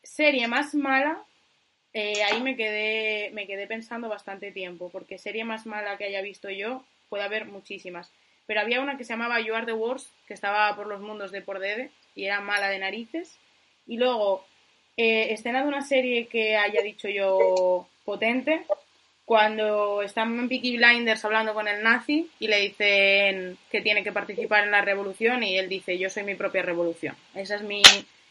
Serie 0.03 0.47
más 0.47 0.73
mala, 0.73 1.23
eh, 1.93 2.23
ahí 2.23 2.41
me 2.41 2.55
quedé, 2.55 3.29
me 3.31 3.45
quedé 3.45 3.67
pensando 3.67 4.09
bastante 4.09 4.51
tiempo, 4.51 4.89
porque 4.89 5.17
serie 5.17 5.43
más 5.43 5.65
mala 5.65 5.97
que 5.97 6.05
haya 6.05 6.21
visto 6.21 6.49
yo, 6.49 6.83
puede 7.09 7.23
haber 7.23 7.45
muchísimas. 7.45 8.11
Pero 8.47 8.61
había 8.61 8.81
una 8.81 8.97
que 8.97 9.03
se 9.03 9.13
llamaba 9.13 9.39
You 9.39 9.53
Are 9.53 9.65
the 9.65 9.73
Worst, 9.73 10.09
que 10.27 10.33
estaba 10.33 10.75
por 10.75 10.87
los 10.87 11.01
mundos 11.01 11.31
de 11.31 11.41
por 11.41 11.59
Dede, 11.59 11.91
y 12.15 12.25
era 12.25 12.41
mala 12.41 12.69
de 12.69 12.79
narices. 12.79 13.37
Y 13.85 13.97
luego, 13.97 14.45
Eh, 14.97 15.33
escena 15.33 15.61
de 15.61 15.67
una 15.67 15.81
serie 15.81 16.27
que 16.27 16.57
haya 16.57 16.81
dicho 16.81 17.07
yo 17.07 17.87
potente, 18.03 18.65
cuando 19.25 20.01
están 20.01 20.37
en 20.37 20.49
Peaky 20.49 20.77
Blinders 20.77 21.23
hablando 21.23 21.53
con 21.53 21.67
el 21.67 21.81
nazi 21.81 22.29
y 22.39 22.47
le 22.47 22.59
dicen 22.59 23.57
que 23.71 23.81
tiene 23.81 24.03
que 24.03 24.11
participar 24.11 24.65
en 24.65 24.71
la 24.71 24.81
revolución 24.81 25.41
y 25.43 25.57
él 25.57 25.69
dice 25.69 25.97
yo 25.97 26.09
soy 26.09 26.23
mi 26.23 26.35
propia 26.35 26.63
revolución. 26.63 27.15
Esa 27.33 27.55
es 27.55 27.61
mi 27.61 27.81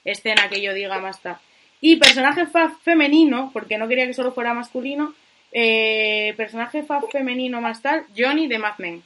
escena 0.05 0.51
que 0.51 0.61
yo 0.61 0.75
diga 0.75 0.99
más 0.99 1.23
tarde. 1.23 1.41
Y 1.81 1.97
personaje 1.97 2.47
fa 2.47 2.77
femenino, 2.83 3.51
porque 3.55 3.79
no 3.79 3.89
quería 3.89 4.07
que 4.07 4.13
solo 4.13 4.33
fuera 4.33 4.53
masculino, 4.53 5.15
eh, 5.53 6.35
personaje 6.37 6.83
fa 6.83 7.01
femenino 7.11 7.63
más 7.63 7.81
tal, 7.81 8.05
Johnny 8.15 8.47
de 8.47 8.59
Mad 8.59 8.77
Men. 8.79 9.03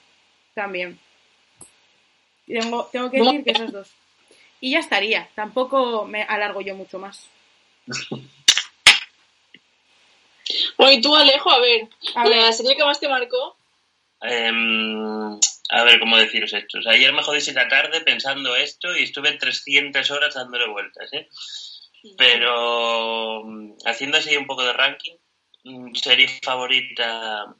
También. 0.54 0.98
Tengo, 2.46 2.86
tengo 2.86 3.10
que 3.10 3.18
decir 3.18 3.44
que 3.44 3.52
esos 3.52 3.72
dos. 3.72 3.94
Y 4.60 4.72
ya 4.72 4.80
estaría. 4.80 5.28
Tampoco 5.36 6.04
me 6.06 6.22
alargo 6.22 6.60
yo 6.60 6.74
mucho 6.74 6.98
más. 6.98 7.28
Bueno, 10.76 10.92
y 10.92 11.00
tú, 11.00 11.14
Alejo, 11.14 11.50
a 11.50 11.60
ver, 11.60 11.88
A 12.14 12.24
la 12.28 12.36
ver. 12.44 12.52
serie 12.52 12.76
que 12.76 12.84
más 12.84 13.00
te 13.00 13.08
marcó, 13.08 13.56
Em, 14.26 15.38
a 15.70 15.84
ver 15.84 15.98
cómo 16.00 16.16
deciros 16.16 16.52
hechos. 16.54 16.86
Ayer 16.86 17.12
me 17.12 17.22
jodí 17.22 17.40
la 17.52 17.68
tarde 17.68 18.00
pensando 18.00 18.56
esto 18.56 18.96
y 18.96 19.02
estuve 19.02 19.32
300 19.32 20.10
horas 20.10 20.34
dándole 20.34 20.66
vueltas, 20.68 21.12
¿eh? 21.12 21.28
Pero 22.16 23.42
mm, 23.44 23.76
haciendo 23.84 24.16
así 24.18 24.34
un 24.36 24.46
poco 24.46 24.64
de 24.64 24.72
ranking, 24.72 25.16
mm, 25.64 25.94
serie 25.94 26.28
favorita, 26.42 27.54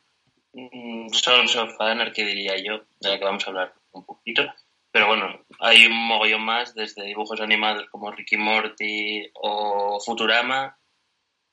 mm, 0.53 1.09
Sons 1.13 1.55
of 1.57 1.79
Anarchy 1.81 2.23
diría 2.25 2.57
yo, 2.57 2.85
de 3.01 3.11
la 3.11 3.19
que 3.19 3.25
vamos 3.25 3.45
a 3.47 3.51
hablar 3.51 3.75
un 3.93 4.07
poquito. 4.07 4.43
Pero 4.95 5.09
bueno, 5.09 5.45
hay 5.59 5.87
un 5.87 6.07
mogollón 6.07 6.43
más, 6.43 6.73
desde 6.73 7.03
dibujos 7.03 7.41
animados 7.41 7.89
como 7.91 8.13
Ricky 8.13 8.37
Morty 8.37 9.29
o 9.35 9.99
Futurama, 9.99 10.79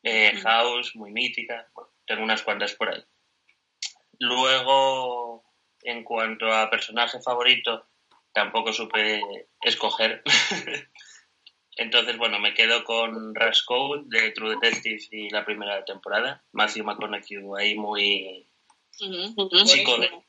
eh, 0.04 0.34
House, 0.44 0.96
muy 0.96 1.12
mítica, 1.12 1.68
bueno, 1.74 1.90
tengo 2.06 2.22
unas 2.22 2.44
cuantas 2.44 2.76
por 2.76 2.90
ahí. 2.90 3.04
Luego, 4.20 5.44
en 5.82 6.04
cuanto 6.04 6.54
a 6.54 6.70
personaje 6.70 7.20
favorito, 7.20 7.88
tampoco 8.32 8.72
supe 8.74 9.24
escoger. 9.64 10.22
Entonces, 11.78 12.18
bueno, 12.20 12.38
me 12.38 12.54
quedo 12.54 12.84
con 12.84 13.34
Rascal 13.34 14.04
de 14.06 14.30
True 14.34 14.52
Detective 14.52 15.00
y 15.10 15.32
la 15.32 15.44
primera 15.44 15.84
temporada. 15.84 16.44
Matthew 16.52 16.86
McConaughey 16.86 17.40
ahí 17.58 17.74
muy 17.74 18.48
Ujú, 19.00 19.50
chico 19.66 19.98
de... 19.98 20.12
buenísimo. 20.12 20.26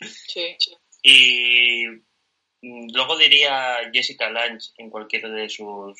Sí, 0.00 0.56
sí. 0.58 0.76
Y 1.02 1.86
mm, 1.86 2.07
luego 2.62 3.16
diría 3.16 3.76
Jessica 3.92 4.30
Lange 4.30 4.70
en 4.76 4.90
cualquiera 4.90 5.28
de 5.28 5.48
sus 5.48 5.96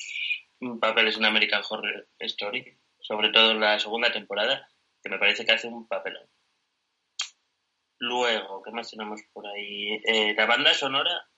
papeles 0.80 1.16
en 1.16 1.24
American 1.24 1.62
Horror 1.68 2.08
Story, 2.18 2.78
sobre 3.00 3.30
todo 3.30 3.52
en 3.52 3.60
la 3.60 3.78
segunda 3.78 4.12
temporada, 4.12 4.68
que 5.02 5.10
me 5.10 5.18
parece 5.18 5.44
que 5.44 5.52
hace 5.52 5.68
un 5.68 5.86
papelón. 5.86 6.28
Luego, 8.00 8.62
¿qué 8.62 8.70
más 8.70 8.90
tenemos 8.90 9.20
por 9.32 9.46
ahí? 9.46 10.00
Eh, 10.04 10.34
la 10.36 10.46
banda 10.46 10.72
sonora, 10.72 11.28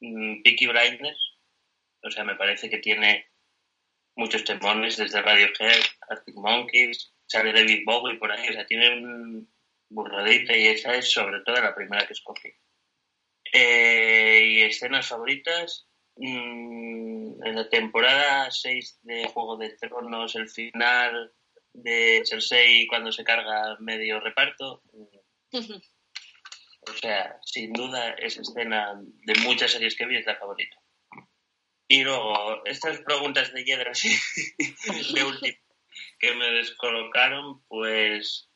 mm, 0.00 0.42
Peaky 0.42 0.66
Blinders, 0.66 1.38
o 2.02 2.10
sea, 2.10 2.24
me 2.24 2.36
parece 2.36 2.70
que 2.70 2.78
tiene 2.78 3.26
muchos 4.16 4.44
temones, 4.44 4.96
desde 4.96 5.22
Radiohead, 5.22 5.82
Arctic 6.08 6.36
Monkeys, 6.36 7.14
sale 7.26 7.52
David 7.52 7.82
Bowie 7.84 8.18
por 8.18 8.30
ahí, 8.30 8.48
o 8.48 8.52
sea, 8.52 8.66
tiene 8.66 8.94
un 8.94 9.52
burradita 9.90 10.56
y 10.56 10.66
esa 10.66 10.94
es 10.94 11.10
sobre 11.10 11.40
todo 11.40 11.60
la 11.60 11.74
primera 11.74 12.06
que 12.06 12.12
escogí. 12.12 12.52
Eh, 13.52 14.42
y 14.44 14.62
escenas 14.62 15.08
favoritas. 15.08 15.86
mm, 16.16 17.44
en 17.44 17.54
la 17.54 17.68
temporada 17.68 18.50
6 18.50 19.00
de 19.02 19.28
Juego 19.28 19.56
de 19.56 19.70
Tronos, 19.76 20.34
el 20.34 20.48
final 20.48 21.32
de 21.72 22.22
Cersei 22.24 22.86
cuando 22.88 23.12
se 23.12 23.24
carga 23.24 23.76
medio 23.80 24.20
reparto. 24.20 24.82
O 25.52 26.92
sea, 27.00 27.38
sin 27.44 27.72
duda 27.72 28.10
esa 28.14 28.40
escena 28.40 29.00
de 29.00 29.34
muchas 29.40 29.72
series 29.72 29.96
que 29.96 30.06
vi 30.06 30.16
es 30.16 30.26
la 30.26 30.36
favorita. 30.36 30.76
Y 31.86 32.02
luego, 32.02 32.64
estas 32.66 33.00
preguntas 33.00 33.52
de 33.52 33.64
Yedra 33.64 33.94
sí, 33.94 34.14
de 35.14 35.24
último, 35.24 35.58
que 36.18 36.34
me 36.34 36.50
descolocaron, 36.50 37.62
pues 37.66 38.50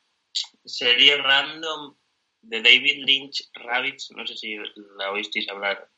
sería 0.65 1.17
random 1.17 1.95
de 2.43 2.61
David 2.61 3.03
Lynch 3.05 3.49
Rabbits, 3.53 4.11
no 4.11 4.27
sé 4.27 4.37
si 4.37 4.55
la 4.97 5.11
oísteis 5.11 5.49
hablar. 5.49 5.89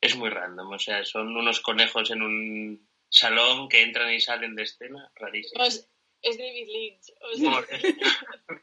Es 0.00 0.16
muy 0.16 0.28
random, 0.28 0.72
o 0.72 0.78
sea, 0.78 1.04
son 1.04 1.34
unos 1.36 1.60
conejos 1.60 2.10
en 2.10 2.22
un 2.22 2.88
salón 3.08 3.68
que 3.68 3.82
entran 3.82 4.12
y 4.12 4.20
salen 4.20 4.54
de 4.54 4.64
escena, 4.64 5.10
rarísimo. 5.16 5.64
Es, 5.64 5.88
David 6.22 6.68
Lynch. 6.68 7.12
o 7.20 7.36
sea, 7.36 7.66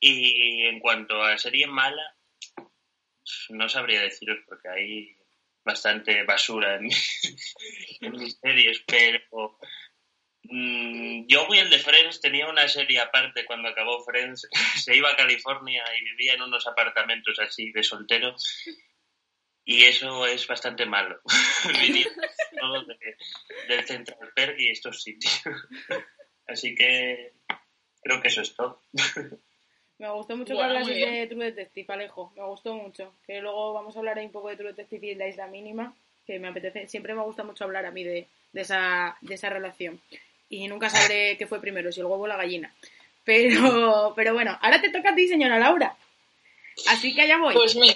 y 0.00 0.66
en 0.66 0.80
cuanto 0.80 1.22
a 1.22 1.38
serie 1.38 1.66
mala, 1.66 2.16
no 3.50 3.68
sabría 3.68 4.02
deciros 4.02 4.38
porque 4.46 4.68
hay 4.68 5.16
bastante 5.64 6.24
basura 6.24 6.76
en, 6.76 6.90
en 8.00 8.12
mis 8.12 8.36
series, 8.38 8.82
pero 8.86 9.58
yo 10.44 11.46
el 11.52 11.70
de 11.70 11.78
Friends 11.78 12.20
tenía 12.20 12.48
una 12.48 12.66
serie 12.68 13.00
aparte 13.00 13.44
cuando 13.44 13.68
acabó 13.68 14.02
Friends, 14.04 14.48
se 14.84 14.96
iba 14.96 15.10
a 15.10 15.16
California 15.16 15.82
y 15.98 16.04
vivía 16.04 16.34
en 16.34 16.42
unos 16.42 16.66
apartamentos 16.66 17.38
así 17.38 17.70
de 17.72 17.82
soltero 17.82 18.34
y 19.64 19.84
eso 19.84 20.26
es 20.26 20.46
bastante 20.48 20.84
malo, 20.86 21.20
vivir 21.82 22.08
todo 22.58 22.82
de- 22.84 23.16
del 23.68 23.84
Central 23.86 24.30
Perk 24.34 24.58
y 24.58 24.70
estos 24.70 25.02
sitios. 25.02 25.42
Así 26.48 26.74
que 26.74 27.32
creo 28.02 28.20
que 28.20 28.26
eso 28.28 28.42
es 28.42 28.54
todo. 28.56 28.82
Me 29.98 30.10
gustó 30.10 30.36
mucho 30.36 30.54
Bueno, 30.56 30.84
que 30.84 30.92
bien. 30.92 31.12
de 31.14 31.26
True 31.28 31.44
Detective, 31.52 31.94
Alejo. 31.94 32.32
Me 32.36 32.42
gustó 32.44 32.74
mucho. 32.74 33.14
Que 33.24 33.40
luego 33.40 33.72
vamos 33.72 33.94
a 33.94 34.00
hablar 34.00 34.18
ahí 34.18 34.26
un 34.26 34.32
poco 34.32 34.48
de 34.48 34.56
True 34.56 34.70
Detective 34.72 35.06
y 35.06 35.14
la 35.14 35.28
isla 35.28 35.46
mínima. 35.46 35.94
Que 36.26 36.40
me 36.40 36.48
apetece. 36.48 36.88
Siempre 36.88 37.14
me 37.14 37.22
gusta 37.22 37.44
mucho 37.44 37.62
hablar 37.62 37.86
a 37.86 37.92
mí 37.92 38.02
de, 38.02 38.26
de 38.52 38.60
esa, 38.60 39.16
de 39.20 39.34
esa 39.36 39.50
relación. 39.50 40.02
Y 40.52 40.68
nunca 40.68 40.90
sabré 40.90 41.38
qué 41.38 41.46
fue 41.46 41.62
primero, 41.62 41.90
si 41.90 42.00
el 42.00 42.06
huevo 42.06 42.24
o 42.24 42.26
la 42.26 42.36
gallina. 42.36 42.74
Pero, 43.24 44.12
pero 44.16 44.34
bueno, 44.34 44.58
ahora 44.60 44.82
te 44.82 44.90
toca 44.90 45.12
a 45.12 45.14
ti, 45.14 45.26
señora 45.26 45.58
Laura. 45.58 45.96
Así 46.88 47.14
que 47.14 47.22
allá 47.22 47.38
voy. 47.38 47.54
Pues 47.54 47.74
mira, 47.74 47.94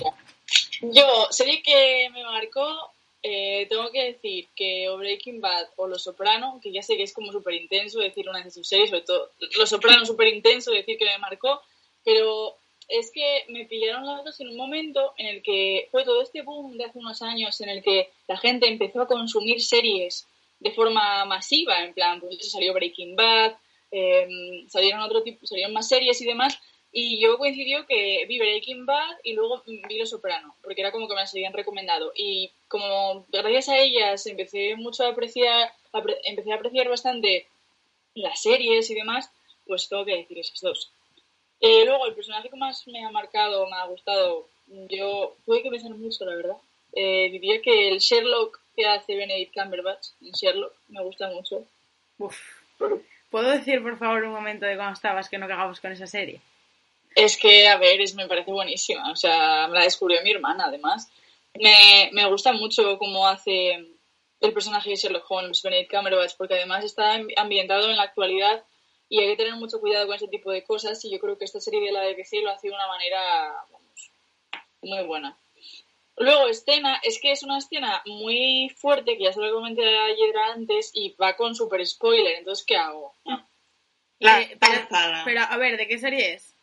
yo, 0.80 1.26
serie 1.30 1.62
que 1.62 2.08
me 2.14 2.24
marcó, 2.24 2.92
eh, 3.22 3.66
tengo 3.68 3.92
que 3.92 4.12
decir 4.12 4.48
que 4.56 4.88
o 4.88 4.96
Breaking 4.96 5.42
Bad 5.42 5.66
o 5.76 5.86
Los 5.86 6.04
Soprano, 6.04 6.58
que 6.62 6.72
ya 6.72 6.82
sé 6.82 6.96
que 6.96 7.02
es 7.02 7.12
como 7.12 7.30
súper 7.30 7.52
intenso 7.52 8.00
decir 8.00 8.26
una 8.26 8.42
de 8.42 8.50
sus 8.50 8.66
series, 8.66 8.88
sobre 8.88 9.02
todo 9.02 9.32
Los 9.58 9.68
Soprano 9.68 10.06
súper 10.06 10.28
intenso 10.28 10.70
decir 10.70 10.96
que 10.96 11.04
me 11.04 11.18
marcó, 11.18 11.60
pero 12.06 12.56
es 12.88 13.10
que 13.12 13.44
me 13.48 13.66
pillaron 13.66 14.06
las 14.06 14.24
dos 14.24 14.40
en 14.40 14.48
un 14.48 14.56
momento 14.56 15.12
en 15.18 15.26
el 15.26 15.42
que 15.42 15.88
fue 15.90 16.04
todo 16.04 16.22
este 16.22 16.40
boom 16.40 16.78
de 16.78 16.84
hace 16.84 16.98
unos 17.00 17.20
años 17.20 17.60
en 17.60 17.68
el 17.68 17.82
que 17.82 18.08
la 18.28 18.38
gente 18.38 18.66
empezó 18.66 19.02
a 19.02 19.08
consumir 19.08 19.60
series 19.60 20.26
de 20.60 20.70
forma 20.72 21.24
masiva, 21.24 21.84
en 21.84 21.94
plan, 21.94 22.20
pues 22.20 22.38
eso 22.40 22.50
salió 22.50 22.72
Breaking 22.74 23.16
Bad, 23.16 23.56
eh, 23.90 24.64
salieron 24.68 25.00
otro 25.00 25.22
tipo, 25.22 25.46
salieron 25.46 25.72
más 25.72 25.88
series 25.88 26.20
y 26.20 26.24
demás, 26.26 26.58
y 26.92 27.20
yo 27.20 27.36
coincidió 27.36 27.86
que 27.86 28.24
vi 28.26 28.38
Breaking 28.38 28.86
Bad 28.86 29.18
y 29.22 29.34
luego 29.34 29.62
vi 29.66 29.98
Los 29.98 30.10
Soprano, 30.10 30.54
porque 30.62 30.80
era 30.80 30.92
como 30.92 31.06
que 31.08 31.14
me 31.14 31.20
las 31.20 31.34
habían 31.34 31.52
recomendado. 31.52 32.10
Y 32.16 32.50
como 32.68 33.26
gracias 33.28 33.68
a 33.68 33.78
ellas 33.78 34.26
empecé 34.26 34.76
mucho 34.76 35.04
a 35.04 35.10
apreciar, 35.10 35.70
apre- 35.92 36.18
empecé 36.24 36.52
a 36.52 36.56
apreciar 36.56 36.88
bastante 36.88 37.46
las 38.14 38.40
series 38.40 38.88
y 38.90 38.94
demás, 38.94 39.30
pues 39.66 39.88
tengo 39.88 40.04
que 40.06 40.16
decir 40.16 40.38
esas 40.38 40.60
dos. 40.60 40.90
Eh, 41.60 41.84
luego, 41.84 42.06
el 42.06 42.14
personaje 42.14 42.48
que 42.50 42.56
más 42.56 42.86
me 42.86 43.04
ha 43.04 43.10
marcado, 43.10 43.66
me 43.66 43.76
ha 43.76 43.86
gustado, 43.86 44.48
yo 44.88 45.36
tuve 45.44 45.62
que 45.62 45.70
pensar 45.70 45.90
mucho, 45.92 46.24
la 46.24 46.36
verdad. 46.36 46.56
Eh, 46.98 47.28
diría 47.30 47.61
que 47.61 47.88
el 47.88 47.98
Sherlock 47.98 48.59
que 48.74 48.87
hace 48.87 49.14
Benedict 49.14 49.52
Cumberbatch, 49.54 50.09
en 50.22 50.32
Sherlock, 50.32 50.72
me 50.88 51.02
gusta 51.02 51.28
mucho. 51.28 51.64
Uf. 52.18 52.37
¿Puedo 53.30 53.50
decir, 53.50 53.82
por 53.82 53.98
favor, 53.98 54.24
un 54.24 54.32
momento 54.32 54.64
de 54.64 54.76
cuando 54.76 54.94
estabas 54.94 55.28
que 55.28 55.37
no 55.38 55.46
cagamos 55.46 55.78
con 55.80 55.92
esa 55.92 56.06
serie? 56.06 56.40
Es 57.14 57.37
que, 57.37 57.68
a 57.68 57.76
ver, 57.76 58.00
es, 58.00 58.14
me 58.14 58.26
parece 58.26 58.50
buenísima. 58.50 59.11
O 59.11 59.16
sea, 59.16 59.68
me 59.68 59.74
la 59.78 59.85
descubrió 59.85 60.22
mi 60.22 60.30
hermana, 60.32 60.64
además. 60.68 61.11
Me, 61.54 62.09
me 62.12 62.26
gusta 62.28 62.52
mucho 62.52 62.98
cómo 62.98 63.26
hace 63.26 63.72
el 64.40 64.52
personaje 64.52 64.90
de 64.90 64.96
Sherlock 64.96 65.24
Holmes, 65.30 65.62
Benedict 65.62 65.90
Cumberbatch, 65.90 66.37
porque 66.37 66.54
además 66.54 66.85
está 66.85 67.16
ambi- 67.16 67.35
ambientado 67.37 67.90
en 67.90 67.96
la 67.96 68.02
actualidad 68.04 68.62
y 69.09 69.20
hay 69.20 69.28
que 69.28 69.37
tener 69.37 69.54
mucho 69.54 69.80
cuidado 69.80 70.06
con 70.06 70.16
ese 70.16 70.28
tipo 70.28 70.50
de 70.50 70.64
cosas. 70.64 71.02
Y 71.04 71.11
yo 71.11 71.18
creo 71.18 71.37
que 71.38 71.44
esta 71.46 71.61
serie 71.61 71.80
de 71.80 71.92
la 71.92 72.04
BBC 72.06 72.42
lo 72.42 72.50
hace 72.50 72.68
de 72.68 72.74
una 72.74 72.87
manera, 72.87 73.54
vamos, 73.70 74.11
muy 74.82 75.02
buena. 75.04 75.37
Luego, 76.18 76.48
escena, 76.48 76.98
es 77.02 77.20
que 77.20 77.33
es 77.33 77.42
una 77.42 77.59
escena 77.59 78.02
muy 78.07 78.70
fuerte, 78.76 79.16
que 79.16 79.24
ya 79.24 79.33
se 79.33 79.40
lo 79.40 79.52
comenté 79.52 79.83
ayer 79.87 80.37
antes, 80.55 80.90
y 80.94 81.14
va 81.20 81.37
con 81.37 81.55
super 81.55 81.87
spoiler. 81.87 82.37
Entonces, 82.37 82.64
¿qué 82.64 82.76
hago? 82.76 83.14
La 84.18 84.40
Eh, 84.40 84.57
pero, 85.24 85.42
a 85.42 85.57
ver, 85.59 85.76
¿de 85.76 85.87
qué 85.87 85.98
serie 85.98 86.35
es? 86.35 86.55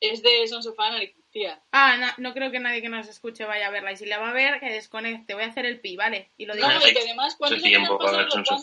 Es 0.00 0.22
de 0.22 0.46
Sons 0.46 0.66
of 0.66 0.78
Anarchy. 0.78 1.14
tía. 1.30 1.60
Ah, 1.72 2.14
no 2.18 2.32
creo 2.32 2.50
que 2.50 2.60
nadie 2.60 2.80
que 2.80 2.88
nos 2.88 3.08
escuche 3.08 3.44
vaya 3.44 3.66
a 3.66 3.70
verla. 3.70 3.92
Y 3.92 3.96
si 3.96 4.06
la 4.06 4.18
va 4.18 4.30
a 4.30 4.32
ver, 4.32 4.60
que 4.60 4.70
desconecte. 4.70 5.34
Voy 5.34 5.42
a 5.42 5.48
hacer 5.48 5.66
el 5.66 5.80
pi, 5.80 5.96
¿vale? 5.96 6.30
Y 6.38 6.46
lo 6.46 6.54
digo. 6.54 6.68
No, 6.68 6.88
y 6.88 6.92
que 6.92 7.00
además, 7.00 7.36
¿cuántos 7.36 7.62
años 7.62 7.66
han 7.66 7.82
tiempo 7.82 7.98
para 7.98 8.24
pasado, 8.24 8.38
ver 8.38 8.46
Sons 8.46 8.62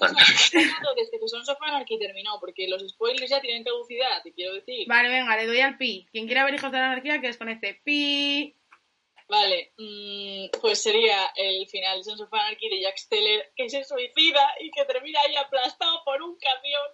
desde 0.95 1.19
que 1.19 1.27
Sons 1.27 1.49
of 1.49 1.61
Anarchy 1.61 1.99
terminó? 1.99 2.39
Porque 2.39 2.67
los 2.67 2.87
spoilers 2.87 3.29
ya 3.29 3.41
tienen 3.41 3.63
caducidad, 3.63 4.23
te 4.23 4.31
quiero 4.31 4.53
decir. 4.53 4.87
Vale, 4.87 5.09
venga, 5.09 5.37
le 5.37 5.45
doy 5.45 5.59
al 5.59 5.77
pi. 5.77 6.07
Quien 6.11 6.25
quiera 6.25 6.45
ver 6.45 6.55
Hijos 6.55 6.71
de 6.71 6.77
la 6.77 6.85
Anarquía, 6.85 7.21
que 7.21 7.27
desconecte. 7.27 7.81
Pi. 7.83 8.55
Vale, 9.27 9.73
mm, 9.77 10.59
pues 10.61 10.83
sería 10.83 11.33
el 11.35 11.67
final 11.67 11.97
de 11.97 12.03
Sons 12.03 12.21
of 12.21 12.33
Anarchy 12.33 12.69
de 12.69 12.81
Jack 12.81 12.97
Steller, 12.97 13.51
que 13.55 13.69
se 13.69 13.83
suicida 13.83 14.55
y 14.59 14.69
que 14.69 14.85
termina 14.85 15.19
ahí 15.21 15.35
aplastado 15.35 16.03
por 16.05 16.21
un 16.21 16.37
camión. 16.37 16.91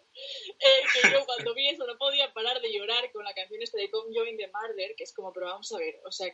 Eh, 0.59 0.81
que 0.93 1.11
yo 1.11 1.25
cuando 1.25 1.53
vi 1.53 1.67
eso 1.67 1.85
no 1.85 1.97
podía 1.97 2.31
parar 2.33 2.61
de 2.61 2.71
llorar 2.71 3.11
con 3.11 3.25
la 3.25 3.33
canción 3.33 3.61
esta 3.61 3.77
de 3.77 3.91
Come 3.91 4.15
Join 4.15 4.37
the 4.37 4.47
Murder, 4.47 4.95
que 4.95 5.03
es 5.03 5.13
como, 5.13 5.33
pero 5.33 5.47
vamos 5.47 5.71
a 5.73 5.77
ver, 5.77 5.99
o 6.05 6.11
sea, 6.11 6.33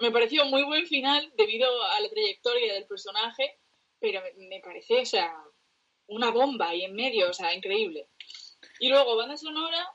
me 0.00 0.10
pareció 0.10 0.44
muy 0.46 0.64
buen 0.64 0.86
final 0.86 1.32
debido 1.36 1.82
a 1.84 2.00
la 2.00 2.08
trayectoria 2.08 2.74
del 2.74 2.86
personaje, 2.86 3.58
pero 4.00 4.20
me 4.36 4.60
parece, 4.60 5.00
o 5.00 5.06
sea, 5.06 5.32
una 6.08 6.30
bomba 6.30 6.70
ahí 6.70 6.82
en 6.84 6.94
medio, 6.94 7.30
o 7.30 7.32
sea, 7.32 7.54
increíble. 7.54 8.08
Y 8.80 8.88
luego, 8.88 9.16
banda 9.16 9.36
sonora 9.36 9.88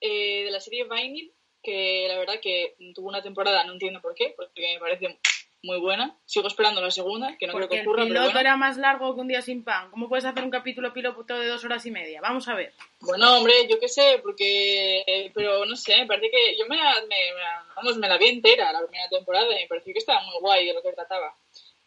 eh, 0.00 0.44
de 0.44 0.50
la 0.50 0.60
serie 0.60 0.84
Vinyl, 0.84 1.33
que 1.64 2.06
la 2.08 2.18
verdad 2.18 2.40
que 2.40 2.74
tuvo 2.94 3.08
una 3.08 3.22
temporada, 3.22 3.64
no 3.64 3.72
entiendo 3.72 4.00
por 4.00 4.14
qué, 4.14 4.34
porque 4.36 4.74
me 4.74 4.78
parece 4.80 5.18
muy 5.62 5.78
buena. 5.80 6.14
Sigo 6.26 6.46
esperando 6.46 6.82
la 6.82 6.90
segunda, 6.90 7.38
que 7.38 7.46
no 7.46 7.52
Porque 7.54 7.68
creo 7.68 7.78
el 7.80 7.84
que 7.84 7.88
ocurra, 7.88 8.02
pero 8.02 8.08
piloto 8.14 8.26
bueno. 8.34 8.40
era 8.40 8.56
más 8.58 8.76
largo 8.76 9.14
que 9.14 9.20
un 9.22 9.28
día 9.28 9.40
sin 9.40 9.64
pan. 9.64 9.90
¿Cómo 9.90 10.10
puedes 10.10 10.26
hacer 10.26 10.44
un 10.44 10.50
capítulo 10.50 10.92
piloto 10.92 11.38
de 11.38 11.48
dos 11.48 11.64
horas 11.64 11.86
y 11.86 11.90
media? 11.90 12.20
Vamos 12.20 12.46
a 12.48 12.54
ver. 12.54 12.74
Bueno, 13.00 13.38
hombre, 13.38 13.54
yo 13.66 13.80
qué 13.80 13.88
sé, 13.88 14.20
porque... 14.22 15.02
eh, 15.06 15.30
Pero 15.34 15.64
no 15.64 15.74
sé, 15.74 15.96
me 15.96 16.06
parece 16.06 16.30
que... 16.30 16.56
Yo 16.58 16.66
me 16.66 16.76
la, 16.76 16.92
me, 17.08 17.32
me 17.34 17.40
la- 17.40 17.64
vamos, 17.76 17.96
me 17.96 18.08
la 18.08 18.18
vi 18.18 18.26
entera 18.26 18.72
la 18.72 18.82
primera 18.86 19.08
temporada 19.08 19.46
y 19.58 19.62
me 19.62 19.66
pareció 19.68 19.94
que 19.94 20.00
estaba 20.00 20.20
muy 20.22 20.38
guay 20.40 20.66
de 20.66 20.74
lo 20.74 20.82
que 20.82 20.92
trataba. 20.92 21.34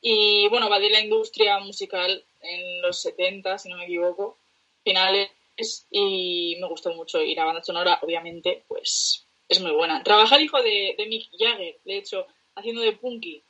Y 0.01 0.47
bueno, 0.49 0.69
va 0.69 0.79
de 0.79 0.89
la 0.89 0.99
industria 1.01 1.59
musical 1.59 2.23
en 2.41 2.81
los 2.81 2.99
70, 3.01 3.59
si 3.59 3.69
no 3.69 3.77
me 3.77 3.83
equivoco, 3.85 4.37
finales, 4.83 5.29
y 5.91 6.57
me 6.59 6.67
gustó 6.67 6.93
mucho. 6.93 7.21
Y 7.21 7.35
la 7.35 7.45
banda 7.45 7.61
sonora, 7.63 7.99
obviamente, 8.01 8.63
pues 8.67 9.26
es 9.49 9.59
muy 9.61 9.71
buena. 9.71 10.03
Trabaja 10.03 10.35
el 10.35 10.43
hijo 10.43 10.61
de, 10.61 10.95
de 10.97 11.05
Mick 11.07 11.29
Jagger, 11.37 11.77
de 11.85 11.97
hecho, 11.97 12.27
haciendo 12.55 12.81
de 12.81 12.93
Punky. 12.93 13.43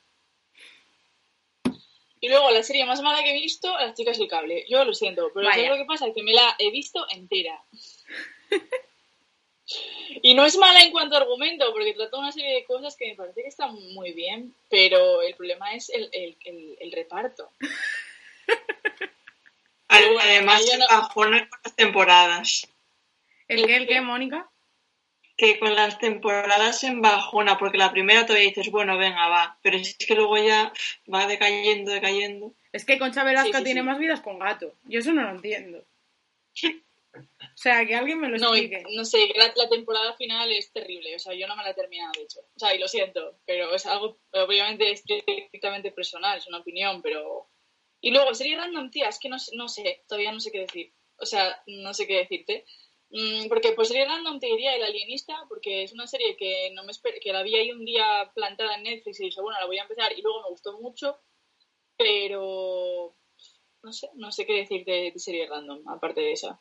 Y 2.19 2.29
luego 2.29 2.49
la 2.51 2.63
serie 2.63 2.85
más 2.85 3.01
mala 3.01 3.23
que 3.23 3.29
he 3.31 3.41
visto, 3.41 3.71
Las 3.77 3.93
chicas 3.95 4.17
del 4.17 4.27
cable. 4.27 4.65
Yo 4.67 4.83
lo 4.85 4.93
siento, 4.93 5.29
pero 5.33 5.45
Vaya. 5.47 5.55
¿sabes 5.63 5.69
lo 5.71 5.77
que 5.77 5.85
pasa? 5.87 6.11
Que 6.13 6.23
me 6.23 6.33
la 6.33 6.55
he 6.57 6.71
visto 6.71 7.05
entera. 7.11 7.63
y 10.23 10.33
no 10.33 10.45
es 10.45 10.57
mala 10.57 10.79
en 10.83 10.91
cuanto 10.91 11.15
a 11.15 11.19
argumento, 11.19 11.71
porque 11.73 11.93
trata 11.93 12.17
una 12.17 12.31
serie 12.31 12.53
de 12.55 12.65
cosas 12.65 12.95
que 12.95 13.07
me 13.09 13.15
parece 13.15 13.41
que 13.43 13.47
están 13.49 13.75
muy 13.93 14.13
bien, 14.13 14.55
pero 14.69 15.21
el 15.21 15.35
problema 15.35 15.73
es 15.73 15.89
el, 15.89 16.09
el, 16.11 16.37
el- 16.45 16.77
el 16.79 16.91
reparto. 16.91 17.51
Ad- 19.89 20.17
Además, 20.19 20.65
se 20.65 20.77
no- 20.77 20.85
bajona 20.87 21.47
con 21.49 21.59
las 21.63 21.75
temporadas. 21.75 22.67
¿El 23.47 23.65
qué, 23.65 23.75
el 23.77 23.87
qué, 23.87 24.01
Mónica? 24.01 24.49
Que 25.37 25.59
con 25.59 25.75
las 25.75 25.99
temporadas 25.99 26.79
se 26.79 26.87
embajona, 26.87 27.57
porque 27.57 27.77
la 27.77 27.91
primera 27.91 28.25
todavía 28.25 28.49
dices, 28.49 28.71
bueno, 28.71 28.97
venga, 28.97 29.27
va. 29.29 29.59
Pero 29.61 29.77
es 29.77 29.95
que 29.95 30.15
luego 30.15 30.37
ya 30.37 30.73
va 31.13 31.27
decayendo, 31.27 31.91
decayendo. 31.91 32.53
Es 32.71 32.85
que 32.85 32.97
Concha 32.97 33.23
Velasco 33.23 33.51
Sí, 33.51 33.57
sí, 33.59 33.63
tiene 33.63 33.81
sí. 33.81 33.85
más 33.85 33.99
vidas 33.99 34.21
con 34.21 34.39
gato. 34.39 34.73
Yo 34.85 34.99
eso 34.99 35.13
no 35.13 35.23
lo 35.23 35.31
entiendo. 35.31 35.85
O 37.19 37.59
sea, 37.59 37.83
que 37.87 37.95
alguien 37.95 38.19
me 38.19 38.29
lo 38.29 38.35
explique. 38.37 38.83
no 38.93 39.03
sé, 39.03 39.31
la, 39.35 39.51
la 39.55 39.67
temporada 39.67 40.13
final 40.15 40.51
es 40.51 40.71
terrible, 40.71 41.15
o 41.15 41.19
sea, 41.19 41.33
yo 41.33 41.47
no 41.47 41.55
me 41.55 41.63
la 41.63 41.71
he 41.71 41.73
terminado, 41.73 42.11
de 42.15 42.23
hecho. 42.23 42.41
O 42.55 42.59
sea, 42.59 42.75
y 42.75 42.77
lo 42.77 42.87
siento, 42.87 43.39
pero 43.47 43.73
es 43.73 43.85
algo, 43.87 44.19
obviamente, 44.31 44.91
es 44.91 45.03
estrictamente 45.07 45.91
personal, 45.91 46.37
es 46.37 46.47
una 46.47 46.59
opinión, 46.59 47.01
pero... 47.01 47.49
Y 47.99 48.11
luego, 48.11 48.35
serie 48.35 48.57
random, 48.57 48.91
tía, 48.91 49.09
es 49.09 49.17
que 49.17 49.29
no, 49.29 49.37
no 49.53 49.67
sé, 49.67 50.03
todavía 50.07 50.31
no 50.31 50.39
sé 50.39 50.51
qué 50.51 50.59
decir. 50.59 50.93
O 51.17 51.25
sea, 51.25 51.63
no 51.65 51.95
sé 51.95 52.05
qué 52.05 52.17
decirte. 52.17 52.63
Mm, 53.09 53.47
porque 53.47 53.71
pues 53.71 53.87
serie 53.87 54.05
random 54.05 54.39
te 54.39 54.47
diría 54.47 54.75
El 54.75 54.83
Alienista, 54.83 55.35
porque 55.47 55.83
es 55.83 55.93
una 55.93 56.07
serie 56.07 56.35
que 56.35 56.71
no 56.73 56.83
me 56.83 56.91
que 57.21 57.31
la 57.31 57.43
vi 57.43 57.55
ahí 57.55 57.71
un 57.71 57.85
día 57.85 58.29
plantada 58.35 58.75
en 58.75 58.83
Netflix 58.83 59.19
y 59.19 59.25
dije, 59.25 59.41
bueno, 59.41 59.59
la 59.59 59.65
voy 59.65 59.77
a 59.77 59.83
empezar, 59.83 60.11
y 60.11 60.21
luego 60.21 60.41
me 60.43 60.49
gustó 60.49 60.77
mucho, 60.79 61.17
pero... 61.97 63.15
No 63.83 63.93
sé, 63.93 64.09
no 64.15 64.31
sé 64.31 64.45
qué 64.45 64.53
decir 64.53 64.83
de, 64.83 65.11
de 65.13 65.19
serie 65.19 65.47
random, 65.47 65.87
aparte 65.87 66.19
de 66.19 66.33
esa. 66.33 66.59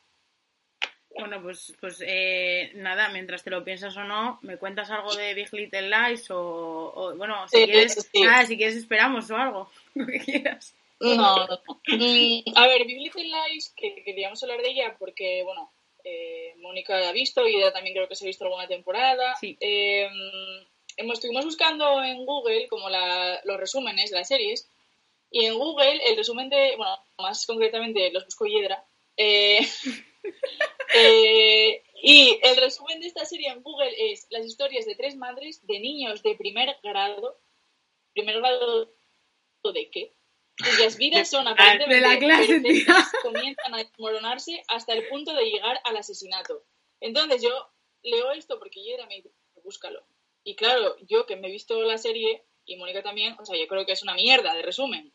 Bueno, 1.19 1.43
pues, 1.43 1.75
pues 1.81 2.03
eh, 2.07 2.73
nada, 2.75 3.09
mientras 3.09 3.43
te 3.43 3.51
lo 3.51 3.65
piensas 3.65 3.97
o 3.97 4.05
no, 4.05 4.39
me 4.43 4.59
cuentas 4.59 4.91
algo 4.91 5.15
de 5.15 5.33
Big 5.35 5.53
Little 5.53 5.89
Lies 5.89 6.31
o, 6.31 6.93
o, 6.95 7.17
bueno, 7.17 7.49
si 7.49 7.59
Sí, 7.59 7.65
quieres, 7.65 8.09
sí. 8.13 8.21
nada, 8.23 8.45
si 8.45 8.57
quieres 8.57 8.77
esperamos 8.77 9.31
o 9.31 9.37
algo, 9.37 9.71
lo 9.95 10.07
que 10.07 10.21
quieras. 10.21 10.77
No, 11.01 11.15
no, 11.15 11.47
no. 11.47 11.81
Mm, 11.89 12.43
a 12.55 12.67
ver, 12.69 12.87
Big 12.87 12.99
Little 12.99 13.25
Lies, 13.25 13.73
que 13.77 14.03
queríamos 14.05 14.43
hablar 14.43 14.61
de 14.61 14.71
ella 14.71 14.95
porque, 14.99 15.43
bueno, 15.43 15.73
eh, 16.07 16.55
Mónica 16.59 16.99
la 17.01 17.09
ha 17.11 17.12
visto 17.12 17.47
y 17.47 17.57
ella 17.57 17.73
también 17.73 17.95
creo 17.95 18.09
que 18.09 18.14
se 18.16 18.25
ha 18.25 18.33
visto 18.33 18.45
alguna 18.45 18.69
temporada. 18.69 19.35
Sí. 19.40 19.57
Eh, 19.61 20.09
hemos, 20.97 21.14
estuvimos 21.14 21.45
buscando 21.45 22.03
en 22.03 22.25
Google 22.25 22.69
como 22.69 22.88
la- 22.88 23.40
los 23.45 23.59
resúmenes 23.59 24.11
de 24.11 24.16
las 24.19 24.29
series 24.29 24.69
y 25.31 25.45
en 25.47 25.55
Google 25.59 26.01
el 26.09 26.16
resumen 26.16 26.49
de, 26.49 26.75
bueno, 26.77 26.97
más 27.19 27.45
concretamente 27.47 28.11
los 28.12 28.25
busco 28.25 28.47
Hiedra. 28.47 28.85
eh, 29.16 29.61
eh, 30.95 31.83
y 32.03 32.38
el 32.42 32.57
resumen 32.57 33.01
de 33.01 33.07
esta 33.09 33.25
serie 33.25 33.49
en 33.49 33.62
Google 33.62 33.92
es 34.12 34.27
las 34.31 34.45
historias 34.45 34.87
de 34.87 34.95
tres 34.95 35.16
madres 35.16 35.66
de 35.66 35.81
niños 35.81 36.23
de 36.23 36.35
primer 36.37 36.77
grado. 36.83 37.38
¿Primer 38.14 38.37
grado 38.37 38.90
de 39.73 39.90
qué? 39.90 40.15
Cuyas 40.59 40.97
vidas 40.97 41.29
son 41.29 41.47
aparentemente 41.47 41.95
de 41.95 42.01
la 42.01 42.19
clase, 42.19 42.61
perfectas, 42.61 43.12
comienzan 43.23 43.75
a 43.75 43.79
desmoronarse 43.79 44.62
hasta 44.69 44.95
el 44.95 45.07
punto 45.09 45.35
de 45.35 45.45
llegar 45.45 45.81
al 45.85 45.97
asesinato. 45.97 46.64
Entonces 47.01 47.42
yo 47.42 47.51
leo 48.03 48.33
esto 48.33 48.59
porque 48.59 48.85
yo 48.85 48.95
era 48.95 49.07
me 49.07 49.16
dice, 49.16 49.31
búscalo. 49.62 50.07
Y 50.45 50.55
claro, 50.55 50.97
yo 51.07 51.27
que 51.27 51.37
me 51.37 51.49
he 51.49 51.53
visto 51.53 51.83
la 51.83 51.99
serie 51.99 52.45
y 52.64 52.77
Mónica 52.77 53.03
también, 53.03 53.37
o 53.38 53.45
sea, 53.45 53.59
yo 53.59 53.66
creo 53.66 53.85
que 53.85 53.92
es 53.92 54.03
una 54.03 54.14
mierda 54.14 54.55
de 54.55 54.62
resumen. 54.62 55.12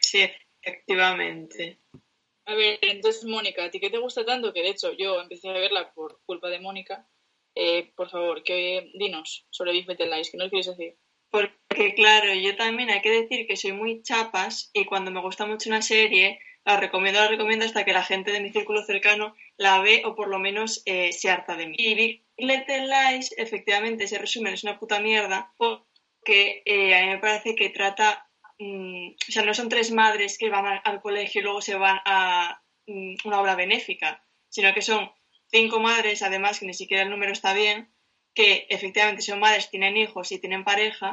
Sí, 0.00 0.26
efectivamente. 0.62 1.80
A 2.46 2.54
ver, 2.54 2.78
entonces 2.82 3.24
Mónica, 3.24 3.64
¿a 3.64 3.70
ti 3.70 3.78
qué 3.78 3.90
te 3.90 3.98
gusta 3.98 4.24
tanto? 4.24 4.52
Que 4.52 4.62
de 4.62 4.70
hecho 4.70 4.92
yo 4.92 5.20
empecé 5.20 5.50
a 5.50 5.52
verla 5.52 5.92
por 5.92 6.20
culpa 6.24 6.48
de 6.48 6.60
Mónica. 6.60 7.06
Eh, 7.54 7.92
por 7.94 8.08
favor, 8.08 8.42
que 8.42 8.90
dinos 8.94 9.46
sobre 9.50 9.72
Big 9.72 9.88
Little 9.88 10.06
Lies, 10.06 10.30
¿qué 10.30 10.38
nos 10.38 10.48
quieres 10.48 10.66
decir? 10.66 10.96
Porque, 11.30 11.94
claro, 11.94 12.32
yo 12.34 12.56
también 12.56 12.90
hay 12.90 13.02
que 13.02 13.10
decir 13.10 13.46
que 13.46 13.56
soy 13.56 13.72
muy 13.72 14.02
chapas 14.02 14.70
y 14.72 14.84
cuando 14.84 15.10
me 15.10 15.20
gusta 15.20 15.46
mucho 15.46 15.68
una 15.68 15.82
serie, 15.82 16.40
la 16.64 16.76
recomiendo, 16.76 17.20
la 17.20 17.28
recomiendo 17.28 17.64
hasta 17.64 17.84
que 17.84 17.92
la 17.92 18.02
gente 18.02 18.32
de 18.32 18.40
mi 18.40 18.50
círculo 18.50 18.82
cercano 18.82 19.34
la 19.56 19.80
ve 19.80 20.02
o 20.04 20.14
por 20.14 20.28
lo 20.28 20.38
menos 20.38 20.82
eh, 20.86 21.12
se 21.12 21.30
harta 21.30 21.56
de 21.56 21.66
mí. 21.66 21.76
Y 21.78 21.94
Big 21.94 22.24
Little 22.36 22.86
Lies, 22.86 23.34
efectivamente, 23.36 24.04
ese 24.04 24.18
resumen 24.18 24.54
es 24.54 24.64
una 24.64 24.78
puta 24.78 25.00
mierda 25.00 25.52
porque 25.56 26.62
eh, 26.64 26.94
a 26.94 27.02
mí 27.02 27.08
me 27.08 27.18
parece 27.18 27.54
que 27.54 27.70
trata. 27.70 28.28
mm, 28.58 29.08
o 29.28 29.32
sea, 29.32 29.44
no 29.44 29.54
son 29.54 29.68
tres 29.68 29.90
madres 29.92 30.36
que 30.38 30.50
van 30.50 30.80
al 30.84 31.00
colegio 31.00 31.40
y 31.40 31.44
luego 31.44 31.62
se 31.62 31.74
van 31.76 32.00
a 32.04 32.62
mm, 32.86 33.14
una 33.24 33.40
obra 33.40 33.54
benéfica, 33.54 34.22
sino 34.48 34.72
que 34.74 34.82
son 34.82 35.10
cinco 35.50 35.80
madres, 35.80 36.22
además, 36.22 36.60
que 36.60 36.66
ni 36.66 36.74
siquiera 36.74 37.02
el 37.02 37.10
número 37.10 37.32
está 37.32 37.54
bien, 37.54 37.90
que 38.38 38.50
efectivamente 38.76 39.22
son 39.28 39.40
madres, 39.40 39.70
tienen 39.74 39.96
hijos 39.96 40.30
y 40.32 40.38
tienen 40.44 40.64
pareja, 40.72 41.08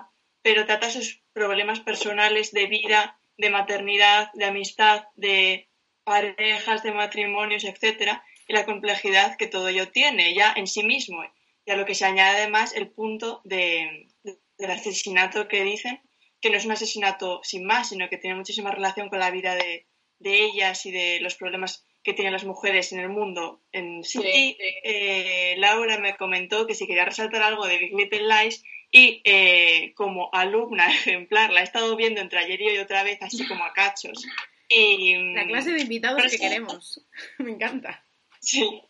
pero 0.46 0.66
trata 0.70 0.90
sus 0.98 1.08
problemas 1.40 1.80
personales 1.90 2.52
de 2.58 2.66
vida, 2.78 3.02
de 3.38 3.50
maternidad, 3.50 4.22
de 4.40 4.46
amistad, 4.46 4.98
de 5.16 5.68
parejas, 6.04 6.84
de 6.84 6.92
matrimonios, 7.04 7.64
etcétera, 7.72 8.24
y 8.48 8.54
la 8.54 8.66
complejidad 8.66 9.38
que 9.40 9.48
todo 9.48 9.68
ello 9.70 9.90
tiene 10.00 10.36
ya 10.40 10.54
en 10.56 10.68
sí 10.68 10.84
mismo. 10.84 11.20
Y 11.66 11.72
a 11.72 11.78
lo 11.78 11.86
que 11.88 11.96
se 11.96 12.06
añade 12.06 12.38
además 12.38 12.76
el 12.76 12.88
punto 13.00 13.42
de, 13.44 14.08
de- 14.24 14.38
del 14.60 14.72
asesinato 14.72 15.48
que 15.48 15.64
dicen, 15.64 15.96
que 16.42 16.50
no 16.52 16.58
es 16.58 16.66
un 16.66 16.74
asesinato 16.74 17.42
sin 17.44 17.66
más, 17.66 17.90
sino 17.90 18.08
que 18.10 18.18
tiene 18.20 18.36
muchísima 18.36 18.70
relación 18.72 19.10
con 19.10 19.20
la 19.20 19.32
vida 19.32 19.56
de 19.56 19.88
ellas 20.20 20.86
y 20.86 20.92
de 20.92 21.20
los 21.22 21.36
problemas 21.36 21.86
que 22.06 22.14
tienen 22.14 22.34
las 22.34 22.46
mujeres 22.46 22.94
en 22.94 23.00
el 23.00 23.10
mundo 23.10 23.64
en 23.72 24.04
sí. 24.04 24.22
Eh, 24.24 25.56
Laura 25.58 25.98
me 25.98 26.16
comentó 26.16 26.68
que 26.68 26.76
si 26.76 26.86
quería 26.86 27.04
resaltar 27.04 27.42
algo 27.42 27.66
de 27.66 27.80
Big 27.80 27.96
Little 27.96 28.28
Lies 28.28 28.64
y 28.92 29.22
eh, 29.26 29.92
como 29.96 30.30
alumna 30.32 30.88
ejemplar 30.92 31.52
la 31.52 31.62
he 31.62 31.64
estado 31.64 31.96
viendo 31.96 32.22
entre 32.22 32.40
ayer 32.40 32.62
y 32.62 32.70
hoy 32.70 32.78
otra 32.78 33.02
vez 33.04 33.18
así 33.22 33.48
como 33.48 33.66
a 33.66 33.74
cachos. 33.74 34.24
Y, 34.70 35.34
La 35.34 35.48
clase 35.48 35.72
de 35.72 35.82
invitados 35.82 36.22
que- 36.32 36.38
queremos. 36.38 37.04
Me 37.40 37.52
encanta. 37.52 38.06
Sí. 38.40 38.82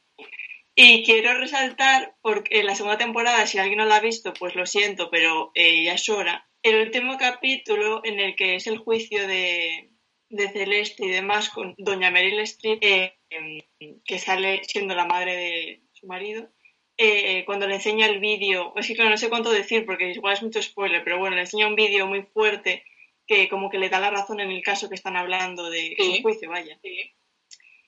Y 0.75 1.05
quiero 1.05 1.37
resaltar, 1.37 2.15
porque 2.21 2.59
en 2.59 2.65
la 2.65 2.75
segunda 2.75 2.97
temporada, 2.97 3.47
si 3.47 3.59
alguien 3.59 3.77
no 3.77 3.85
la 3.85 3.95
ha 3.95 4.01
visto, 4.01 4.33
pues 4.33 4.55
lo 4.55 4.65
siento, 4.65 5.09
pero 5.09 5.51
eh, 5.55 5.85
ya 5.85 5.93
es 5.93 6.09
hora. 6.09 6.49
El 6.63 6.81
último 6.81 7.17
capítulo 7.17 8.01
en 8.03 8.19
el 8.19 8.35
que 8.35 8.55
es 8.55 8.67
el 8.67 8.77
juicio 8.77 9.25
de, 9.25 9.89
de 10.35 10.49
Celeste 10.49 11.05
y 11.05 11.09
demás 11.09 11.49
con 11.49 11.75
Doña 11.77 12.11
Meryl 12.11 12.39
Streep, 12.41 12.79
eh, 12.83 13.17
em, 13.29 13.61
que 14.05 14.19
sale 14.19 14.61
siendo 14.65 14.93
la 14.95 15.05
madre 15.05 15.35
de 15.35 15.81
su 15.93 16.07
marido, 16.07 16.49
eh, 16.97 17.43
cuando 17.45 17.67
le 17.67 17.75
enseña 17.75 18.05
el 18.07 18.19
vídeo, 18.19 18.73
es 18.75 18.87
que 18.87 18.95
claro, 18.95 19.09
no 19.09 19.17
sé 19.17 19.29
cuánto 19.29 19.51
decir 19.51 19.85
porque 19.85 20.11
igual 20.11 20.33
es 20.33 20.43
mucho 20.43 20.61
spoiler, 20.61 21.03
pero 21.03 21.17
bueno, 21.19 21.35
le 21.35 21.41
enseña 21.41 21.67
un 21.67 21.75
vídeo 21.75 22.07
muy 22.07 22.23
fuerte 22.23 22.83
que 23.27 23.49
como 23.49 23.69
que 23.69 23.79
le 23.79 23.89
da 23.89 23.99
la 23.99 24.11
razón 24.11 24.39
en 24.39 24.51
el 24.51 24.61
caso 24.61 24.87
que 24.87 24.95
están 24.95 25.15
hablando 25.17 25.69
de 25.69 25.95
Sí. 25.97 26.17
su 26.17 26.21
juicio, 26.21 26.49
vaya. 26.49 26.77
Sí. 26.83 27.13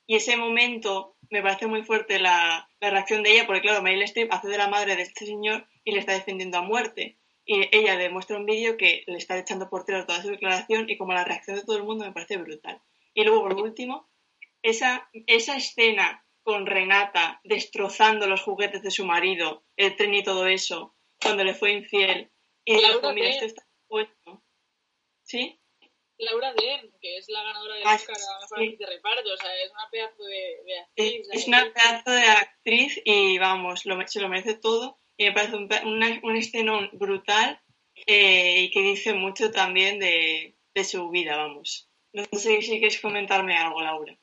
Y 0.08 0.16
ese 0.16 0.36
momento 0.38 1.16
me 1.30 1.42
parece 1.42 1.68
muy 1.68 1.84
fuerte 1.84 2.18
la, 2.20 2.68
la 2.80 2.90
reacción 2.90 3.24
de 3.24 3.34
ella, 3.34 3.46
porque 3.46 3.62
claro, 3.62 3.82
Meryl 3.82 4.04
Streep 4.04 4.32
hace 4.34 4.48
de 4.48 4.58
la 4.58 4.68
madre 4.70 4.96
de 4.96 5.04
este 5.04 5.26
señor 5.26 5.68
y 5.84 5.92
le 5.92 6.00
está 6.00 6.14
defendiendo 6.14 6.58
a 6.58 6.62
muerte. 6.62 7.18
Y 7.50 7.70
ella 7.76 7.96
demuestra 7.98 8.36
un 8.38 8.46
vídeo 8.46 8.76
que 8.76 9.04
le 9.08 9.18
está 9.18 9.40
echando 9.40 9.70
por 9.70 9.86
tierra 9.86 10.06
toda 10.06 10.22
su 10.22 10.28
declaración 10.30 10.90
y 10.90 10.98
como 10.98 11.14
la 11.14 11.24
reacción 11.24 11.56
de 11.56 11.64
todo 11.64 11.78
el 11.78 11.84
mundo 11.84 12.06
me 12.06 12.12
parece 12.12 12.36
brutal. 12.38 12.82
Y 13.14 13.24
luego, 13.24 13.42
por 13.42 13.54
último, 13.56 14.10
esa, 14.62 15.10
esa 15.28 15.56
escena 15.56 16.26
con 16.44 16.66
Renata 16.66 17.40
destrozando 17.46 18.28
los 18.28 18.42
juguetes 18.42 18.84
de 18.84 18.92
su 18.92 19.06
marido, 19.06 19.64
el 19.78 19.96
tren 19.96 20.14
y 20.14 20.24
todo 20.24 20.46
eso, 20.48 20.94
cuando 21.22 21.44
le 21.46 21.54
fue 21.56 21.72
infiel. 21.72 22.30
Y 22.66 22.74
Laura 22.82 22.96
dijo, 22.98 23.14
mira, 23.14 23.30
esto 23.30 23.46
está 23.46 23.66
puesto. 23.88 24.44
¿Sí? 25.24 25.60
Laura 26.20 26.54
Dern, 26.54 26.92
que 27.00 27.18
es 27.18 27.30
la 27.30 27.44
ganadora 27.44 27.76
del 27.76 27.84
Ah, 27.86 27.96
Oscar 27.96 28.16
a 28.16 28.42
Mejor 28.42 28.58
sí. 28.58 28.64
actriz 28.64 28.80
de 28.80 28.86
reparto, 28.88 29.34
o 29.34 29.38
sea, 29.38 29.56
es 29.64 29.72
una 29.72 29.90
pedazo 29.92 30.24
de, 30.24 30.58
de 30.66 30.80
actriz. 30.80 31.28
es 31.32 31.44
ahí. 31.44 31.48
una 31.48 31.74
pedazo 31.74 32.12
de 32.12 32.24
actriz 32.24 33.02
y 33.06 33.38
vamos, 33.38 33.86
lo, 33.86 34.08
se 34.08 34.20
lo 34.20 34.28
merece 34.28 34.56
todo. 34.56 35.00
Y 35.18 35.26
me 35.26 35.32
parece 35.34 35.56
un, 35.56 35.70
una- 35.86 36.20
un 36.24 36.36
escenón 36.36 36.90
brutal 36.94 37.60
eh, 38.06 38.62
y 38.64 38.72
que 38.72 38.82
dice 38.82 39.14
mucho 39.14 39.52
también 39.52 40.00
de, 40.00 40.56
de 40.76 40.84
su 40.84 41.10
vida, 41.10 41.36
vamos. 41.38 41.90
No 42.14 42.24
sé 42.34 42.62
si 42.62 42.80
quieres 42.80 43.00
comentarme 43.02 43.58
algo, 43.58 43.82
Laura. 43.82 44.18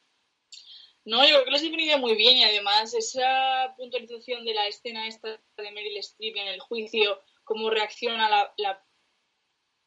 No, 1.05 1.23
yo 1.23 1.31
creo 1.35 1.45
que 1.45 1.51
lo 1.51 1.57
has 1.57 1.63
definido 1.63 1.99
muy 1.99 2.15
bien 2.17 2.37
y 2.39 2.45
además 2.45 2.95
esa 2.95 3.75
puntualización 3.77 4.45
de 4.45 4.55
la 4.55 4.67
escena 4.69 5.07
esta 5.07 5.39
de 5.59 5.71
Meryl 5.73 5.99
Streep 5.99 6.37
en 6.37 6.49
el 6.49 6.61
juicio, 6.61 7.21
cómo 7.45 7.69
reacciona 7.69 8.31
la, 8.31 8.55
la 8.57 8.83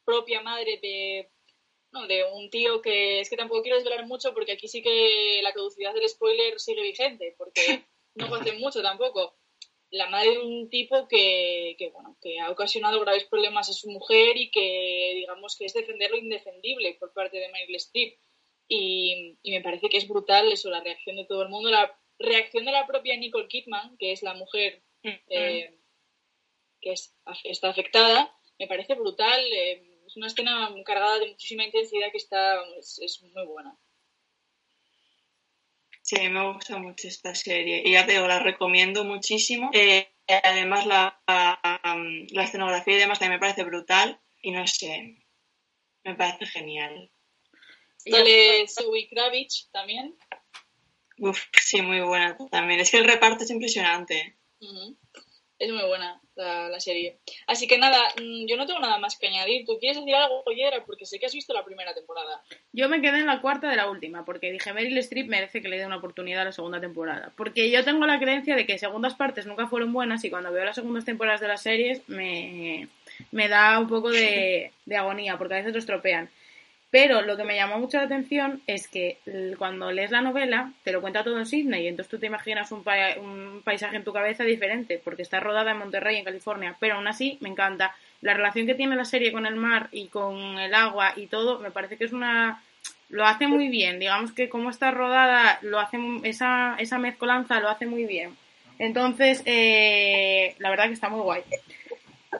propia 0.04 0.40
madre 0.42 0.78
de, 0.80 1.30
no, 1.92 2.06
de 2.06 2.24
un 2.32 2.50
tío 2.50 2.80
que 2.82 3.20
es 3.20 3.28
que 3.30 3.36
tampoco 3.36 3.62
quiero 3.62 3.78
desvelar 3.78 4.06
mucho 4.06 4.32
porque 4.32 4.52
aquí 4.52 4.68
sí 4.68 4.80
que 4.82 5.40
la 5.42 5.52
caducidad 5.52 5.92
del 5.92 6.08
spoiler 6.08 6.60
sigue 6.60 6.82
vigente 6.82 7.34
porque 7.36 7.84
no 8.14 8.26
hace 8.34 8.52
mucho 8.52 8.80
tampoco. 8.82 9.37
La 9.90 10.06
madre 10.08 10.32
de 10.32 10.38
un 10.40 10.68
tipo 10.68 11.08
que, 11.08 11.74
que, 11.78 11.88
bueno, 11.90 12.16
que 12.20 12.38
ha 12.40 12.50
ocasionado 12.50 13.00
graves 13.00 13.24
problemas 13.24 13.70
a 13.70 13.72
su 13.72 13.90
mujer 13.90 14.36
y 14.36 14.50
que 14.50 15.12
digamos 15.14 15.56
que 15.56 15.64
es 15.64 15.72
defender 15.72 16.10
lo 16.10 16.18
indefendible 16.18 16.94
por 17.00 17.12
parte 17.14 17.38
de 17.38 17.48
Meryl 17.48 17.76
Streep 17.76 18.18
y, 18.68 19.38
y 19.42 19.50
me 19.50 19.62
parece 19.62 19.88
que 19.88 19.96
es 19.96 20.06
brutal 20.06 20.52
eso, 20.52 20.68
la 20.68 20.82
reacción 20.82 21.16
de 21.16 21.24
todo 21.24 21.42
el 21.42 21.48
mundo, 21.48 21.70
la 21.70 21.98
reacción 22.18 22.66
de 22.66 22.72
la 22.72 22.86
propia 22.86 23.16
Nicole 23.16 23.48
Kidman, 23.48 23.96
que 23.96 24.12
es 24.12 24.22
la 24.22 24.34
mujer 24.34 24.82
eh, 25.30 25.74
que 26.82 26.92
es- 26.92 27.14
está 27.44 27.70
afectada, 27.70 28.36
me 28.58 28.66
parece 28.66 28.94
brutal. 28.94 29.40
eh, 29.52 29.82
es 30.06 30.16
una 30.16 30.26
escena 30.28 30.74
cargada 30.84 31.18
de 31.18 31.28
muchísima 31.28 31.64
intensidad 31.64 32.10
que 32.10 32.18
está 32.18 32.62
es, 32.78 32.98
es 32.98 33.22
muy 33.22 33.44
buena. 33.46 33.76
Sí, 36.08 36.26
me 36.30 36.50
gusta 36.54 36.78
mucho 36.78 37.06
esta 37.06 37.34
serie 37.34 37.82
y 37.84 37.92
ya 37.92 38.06
te 38.06 38.12
digo, 38.12 38.26
la 38.26 38.38
recomiendo 38.38 39.04
muchísimo. 39.04 39.68
Eh, 39.74 40.08
además, 40.42 40.86
la, 40.86 41.20
la, 41.26 41.60
la 42.30 42.44
escenografía 42.44 42.94
y 42.94 42.98
demás 42.98 43.18
también 43.18 43.38
me 43.38 43.40
parece 43.40 43.62
brutal 43.62 44.18
y 44.40 44.52
no 44.52 44.66
sé, 44.66 45.18
me 46.04 46.14
parece 46.14 46.46
genial. 46.46 47.12
Sale 47.98 48.66
Zoe 48.68 49.06
Kravitz 49.10 49.68
también. 49.70 50.16
Uf, 51.18 51.44
sí, 51.60 51.82
muy 51.82 52.00
buena 52.00 52.38
también. 52.50 52.80
Es 52.80 52.90
que 52.90 52.96
el 52.96 53.04
reparto 53.04 53.44
es 53.44 53.50
impresionante. 53.50 54.38
Ujú. 54.60 54.96
Es 55.58 55.72
muy 55.72 55.84
buena 55.84 56.20
la, 56.36 56.78
serie. 56.78 57.16
Así 57.46 57.66
que 57.66 57.78
nada, 57.78 57.98
mm, 58.20 58.46
yo 58.46 58.56
no 58.56 58.66
tengo 58.66 58.78
nada 58.78 58.98
más 58.98 59.18
que 59.18 59.26
añadir. 59.26 59.66
¿Tú 59.66 59.76
quieres 59.80 59.98
decir 59.98 60.14
algo, 60.14 60.44
Yera? 60.54 60.84
Porque 60.84 61.04
sé 61.04 61.18
que 61.18 61.26
has 61.26 61.34
visto 61.34 61.52
la 61.52 61.64
primera 61.64 61.94
temporada. 61.94 62.42
Yo 62.72 62.88
me 62.88 63.00
quedé 63.00 63.18
en 63.18 63.26
la 63.26 63.40
cuarta 63.40 63.68
de 63.68 63.76
la 63.76 63.90
última, 63.90 64.24
porque 64.24 64.52
dije 64.52 64.72
Meryl 64.72 64.96
Streep 64.98 65.28
merece 65.28 65.60
que 65.60 65.68
le 65.68 65.78
dé 65.78 65.86
una 65.86 65.96
oportunidad 65.96 66.42
a 66.42 66.46
la 66.46 66.52
segunda 66.52 66.80
temporada. 66.80 67.32
Porque 67.36 67.70
yo 67.70 67.84
tengo 67.84 68.06
la 68.06 68.20
creencia 68.20 68.54
de 68.54 68.66
que 68.66 68.78
segundas 68.78 69.14
partes 69.14 69.46
nunca 69.46 69.66
fueron 69.66 69.92
buenas 69.92 70.24
y 70.24 70.30
cuando 70.30 70.52
veo 70.52 70.64
las 70.64 70.76
segundas 70.76 71.04
temporadas 71.04 71.40
de 71.40 71.48
las 71.48 71.62
series 71.62 72.08
me, 72.08 72.88
me 73.32 73.48
da 73.48 73.80
un 73.80 73.88
poco 73.88 74.10
de, 74.10 74.70
de 74.86 74.96
agonía, 74.96 75.38
porque 75.38 75.54
a 75.54 75.58
veces 75.58 75.72
lo 75.72 75.80
estropean. 75.80 76.30
Pero 76.90 77.20
lo 77.20 77.36
que 77.36 77.44
me 77.44 77.54
llamó 77.54 77.78
mucho 77.78 77.98
la 77.98 78.04
atención 78.04 78.62
es 78.66 78.88
que 78.88 79.18
cuando 79.58 79.92
lees 79.92 80.10
la 80.10 80.22
novela 80.22 80.72
te 80.84 80.92
lo 80.92 81.02
cuenta 81.02 81.22
todo 81.22 81.38
en 81.38 81.44
Sydney 81.44 81.84
y 81.84 81.88
entonces 81.88 82.10
tú 82.10 82.18
te 82.18 82.26
imaginas 82.26 82.72
un, 82.72 82.82
pa- 82.82 83.18
un 83.20 83.60
paisaje 83.62 83.96
en 83.96 84.04
tu 84.04 84.12
cabeza 84.14 84.42
diferente 84.44 84.98
porque 85.04 85.20
está 85.20 85.38
rodada 85.38 85.72
en 85.72 85.78
Monterrey, 85.78 86.16
en 86.16 86.24
California. 86.24 86.76
Pero 86.80 86.94
aún 86.94 87.06
así 87.06 87.36
me 87.40 87.50
encanta. 87.50 87.94
La 88.22 88.32
relación 88.32 88.66
que 88.66 88.74
tiene 88.74 88.96
la 88.96 89.04
serie 89.04 89.32
con 89.32 89.44
el 89.44 89.56
mar 89.56 89.88
y 89.92 90.06
con 90.06 90.58
el 90.58 90.72
agua 90.74 91.12
y 91.14 91.26
todo 91.26 91.58
me 91.58 91.70
parece 91.70 91.96
que 91.98 92.04
es 92.04 92.12
una... 92.12 92.62
Lo 93.10 93.26
hace 93.26 93.46
muy 93.46 93.68
bien. 93.68 93.98
Digamos 93.98 94.32
que 94.32 94.48
como 94.48 94.70
está 94.70 94.90
rodada, 94.90 95.58
lo 95.62 95.78
hace 95.78 95.98
esa 96.24 96.76
mezcolanza 96.98 97.60
lo 97.60 97.68
hace 97.68 97.84
muy 97.86 98.04
bien. 98.06 98.34
Entonces, 98.78 99.42
eh, 99.44 100.54
la 100.58 100.70
verdad 100.70 100.86
que 100.86 100.92
está 100.94 101.08
muy 101.08 101.20
guay. 101.20 101.42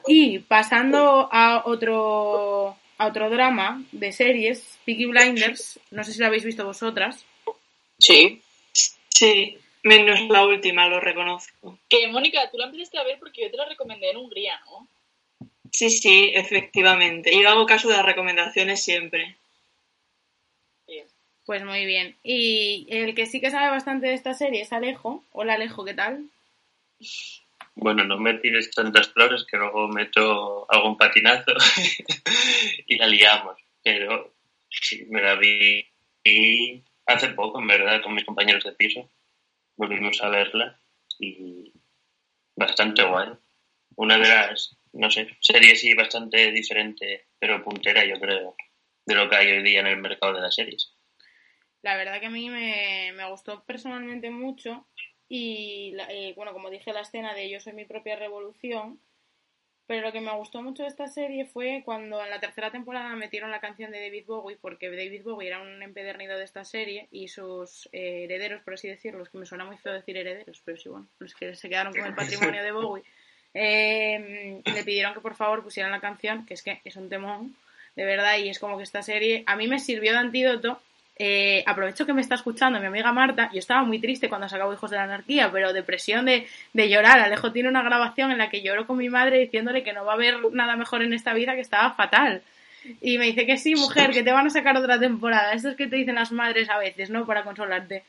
Y 0.07 0.39
pasando 0.39 1.27
a 1.31 1.63
otro, 1.65 2.77
a 2.99 3.07
otro 3.07 3.29
drama 3.29 3.81
de 3.93 4.11
series, 4.11 4.77
Peaky 4.85 5.05
Blinders, 5.05 5.79
no 5.89 6.03
sé 6.03 6.13
si 6.13 6.19
lo 6.19 6.27
habéis 6.27 6.43
visto 6.43 6.65
vosotras. 6.65 7.25
Sí. 7.97 8.41
Sí, 8.71 9.57
menos 9.83 10.19
la 10.29 10.45
última, 10.45 10.87
lo 10.87 10.99
reconozco. 10.99 11.79
Que, 11.87 12.07
Mónica, 12.09 12.49
tú 12.51 12.57
la 12.57 12.65
empezaste 12.65 12.97
a 12.97 13.03
ver 13.03 13.17
porque 13.17 13.43
yo 13.43 13.51
te 13.51 13.57
la 13.57 13.65
recomendé 13.65 14.11
en 14.11 14.17
Hungría, 14.17 14.61
¿no? 14.65 14.87
Sí, 15.71 15.89
sí, 15.89 16.31
efectivamente. 16.33 17.33
Y 17.33 17.41
yo 17.41 17.49
hago 17.49 17.65
caso 17.65 17.87
de 17.87 17.95
las 17.95 18.05
recomendaciones 18.05 18.83
siempre. 18.83 19.37
Bien. 20.85 21.07
Pues 21.45 21.63
muy 21.63 21.85
bien. 21.85 22.17
Y 22.21 22.85
el 22.89 23.15
que 23.15 23.25
sí 23.27 23.39
que 23.39 23.49
sabe 23.49 23.69
bastante 23.69 24.07
de 24.07 24.13
esta 24.13 24.33
serie 24.33 24.61
es 24.61 24.73
Alejo. 24.73 25.23
Hola 25.31 25.53
Alejo, 25.53 25.85
¿qué 25.85 25.93
tal? 25.93 26.29
Bueno, 27.75 28.03
no 28.03 28.17
me 28.17 28.35
tires 28.35 28.71
tantas 28.71 29.09
flores 29.09 29.45
que 29.49 29.57
luego 29.57 29.87
meto 29.87 30.65
algún 30.69 30.97
patinazo 30.97 31.53
y 32.87 32.97
la 32.97 33.07
liamos. 33.07 33.57
Pero 33.83 34.33
sí, 34.69 35.05
me 35.09 35.21
la 35.21 35.35
vi 35.35 35.87
y 36.23 36.83
hace 37.05 37.29
poco, 37.29 37.59
en 37.59 37.67
verdad, 37.67 38.01
con 38.01 38.13
mis 38.13 38.25
compañeros 38.25 38.63
de 38.63 38.73
piso. 38.73 39.09
Volvimos 39.77 40.21
a 40.21 40.29
verla 40.29 40.79
y 41.19 41.71
bastante 42.55 43.03
guay. 43.03 43.29
Una 43.95 44.17
de 44.17 44.27
las, 44.27 44.77
no 44.93 45.09
sé, 45.09 45.37
series 45.39 45.81
sí 45.81 45.93
bastante 45.93 46.51
diferente, 46.51 47.27
pero 47.39 47.63
puntera, 47.63 48.05
yo 48.05 48.19
creo, 48.19 48.55
de 49.05 49.15
lo 49.15 49.29
que 49.29 49.35
hay 49.35 49.51
hoy 49.51 49.63
día 49.63 49.79
en 49.79 49.87
el 49.87 49.97
mercado 49.97 50.33
de 50.33 50.41
las 50.41 50.55
series. 50.55 50.93
La 51.81 51.95
verdad 51.95 52.19
que 52.19 52.27
a 52.27 52.29
mí 52.29 52.49
me, 52.49 53.13
me 53.15 53.29
gustó 53.29 53.63
personalmente 53.65 54.29
mucho 54.29 54.87
y, 55.29 55.95
eh, 56.09 56.33
bueno, 56.35 56.53
como 56.53 56.71
dije, 56.71 56.91
la 56.91 57.01
escena 57.01 57.35
de 57.35 57.49
Yo 57.49 57.59
soy 57.59 57.73
mi 57.73 57.85
propia 57.85 58.15
revolución, 58.15 58.99
pero 59.85 60.01
lo 60.01 60.11
que 60.11 60.21
me 60.21 60.35
gustó 60.35 60.61
mucho 60.61 60.83
de 60.83 60.89
esta 60.89 61.07
serie 61.07 61.45
fue 61.45 61.83
cuando 61.85 62.23
en 62.23 62.29
la 62.31 62.39
tercera 62.39 62.71
temporada 62.71 63.15
metieron 63.15 63.51
la 63.51 63.59
canción 63.59 63.91
de 63.91 64.01
David 64.01 64.25
Bowie, 64.25 64.57
porque 64.59 64.89
David 64.89 65.23
Bowie 65.23 65.47
era 65.47 65.61
un 65.61 65.81
empedernido 65.83 66.37
de 66.37 66.43
esta 66.43 66.65
serie 66.65 67.07
y 67.11 67.27
sus 67.27 67.87
eh, 67.91 68.25
herederos, 68.25 68.61
por 68.63 68.73
así 68.73 68.87
decirlo, 68.87 69.23
es 69.23 69.29
que 69.29 69.37
me 69.37 69.45
suena 69.45 69.65
muy 69.65 69.77
feo 69.77 69.93
decir 69.93 70.17
herederos, 70.17 70.61
pero 70.65 70.77
sí, 70.77 70.89
bueno, 70.89 71.07
los 71.19 71.35
que 71.35 71.55
se 71.55 71.69
quedaron 71.69 71.93
con 71.93 72.05
el 72.05 72.15
patrimonio 72.15 72.63
de 72.63 72.71
Bowie, 72.71 73.03
eh, 73.53 74.61
le 74.65 74.83
pidieron 74.83 75.13
que 75.13 75.21
por 75.21 75.35
favor 75.35 75.63
pusieran 75.63 75.91
la 75.91 76.01
canción, 76.01 76.45
que 76.45 76.55
es 76.55 76.63
que 76.63 76.81
es 76.83 76.95
un 76.95 77.09
temón, 77.09 77.55
de 77.95 78.05
verdad, 78.05 78.37
y 78.37 78.49
es 78.49 78.59
como 78.59 78.77
que 78.77 78.83
esta 78.83 79.03
serie 79.03 79.43
a 79.45 79.55
mí 79.55 79.67
me 79.67 79.79
sirvió 79.79 80.11
de 80.11 80.19
antídoto 80.19 80.81
eh, 81.21 81.63
aprovecho 81.65 82.05
que 82.05 82.13
me 82.13 82.21
está 82.21 82.35
escuchando 82.35 82.79
mi 82.79 82.85
amiga 82.85 83.11
Marta. 83.11 83.49
Yo 83.51 83.59
estaba 83.59 83.83
muy 83.83 83.99
triste 83.99 84.29
cuando 84.29 84.47
se 84.47 84.57
Hijos 84.57 84.89
de 84.89 84.95
la 84.95 85.03
Anarquía, 85.03 85.51
pero 85.51 85.73
depresión 85.73 86.25
de, 86.25 86.47
de 86.71 86.89
llorar. 86.89 87.19
Alejo 87.19 87.51
tiene 87.51 87.67
una 87.67 87.83
grabación 87.83 88.31
en 88.31 88.37
la 88.37 88.49
que 88.49 88.61
lloro 88.61 88.87
con 88.87 88.97
mi 88.97 89.09
madre 89.09 89.39
diciéndole 89.39 89.83
que 89.83 89.91
no 89.91 90.05
va 90.05 90.13
a 90.13 90.15
haber 90.15 90.37
nada 90.53 90.77
mejor 90.77 91.01
en 91.03 91.13
esta 91.13 91.33
vida, 91.33 91.55
que 91.55 91.61
estaba 91.61 91.91
fatal. 91.91 92.41
Y 93.01 93.17
me 93.17 93.25
dice 93.25 93.45
que 93.45 93.57
sí, 93.57 93.75
mujer, 93.75 94.11
que 94.11 94.23
te 94.23 94.31
van 94.31 94.47
a 94.47 94.49
sacar 94.49 94.77
otra 94.77 94.97
temporada. 94.97 95.51
Esto 95.51 95.69
es 95.69 95.75
que 95.75 95.87
te 95.87 95.97
dicen 95.97 96.15
las 96.15 96.31
madres 96.31 96.69
a 96.69 96.77
veces, 96.77 97.09
¿no? 97.09 97.25
Para 97.25 97.43
consolarte. 97.43 98.03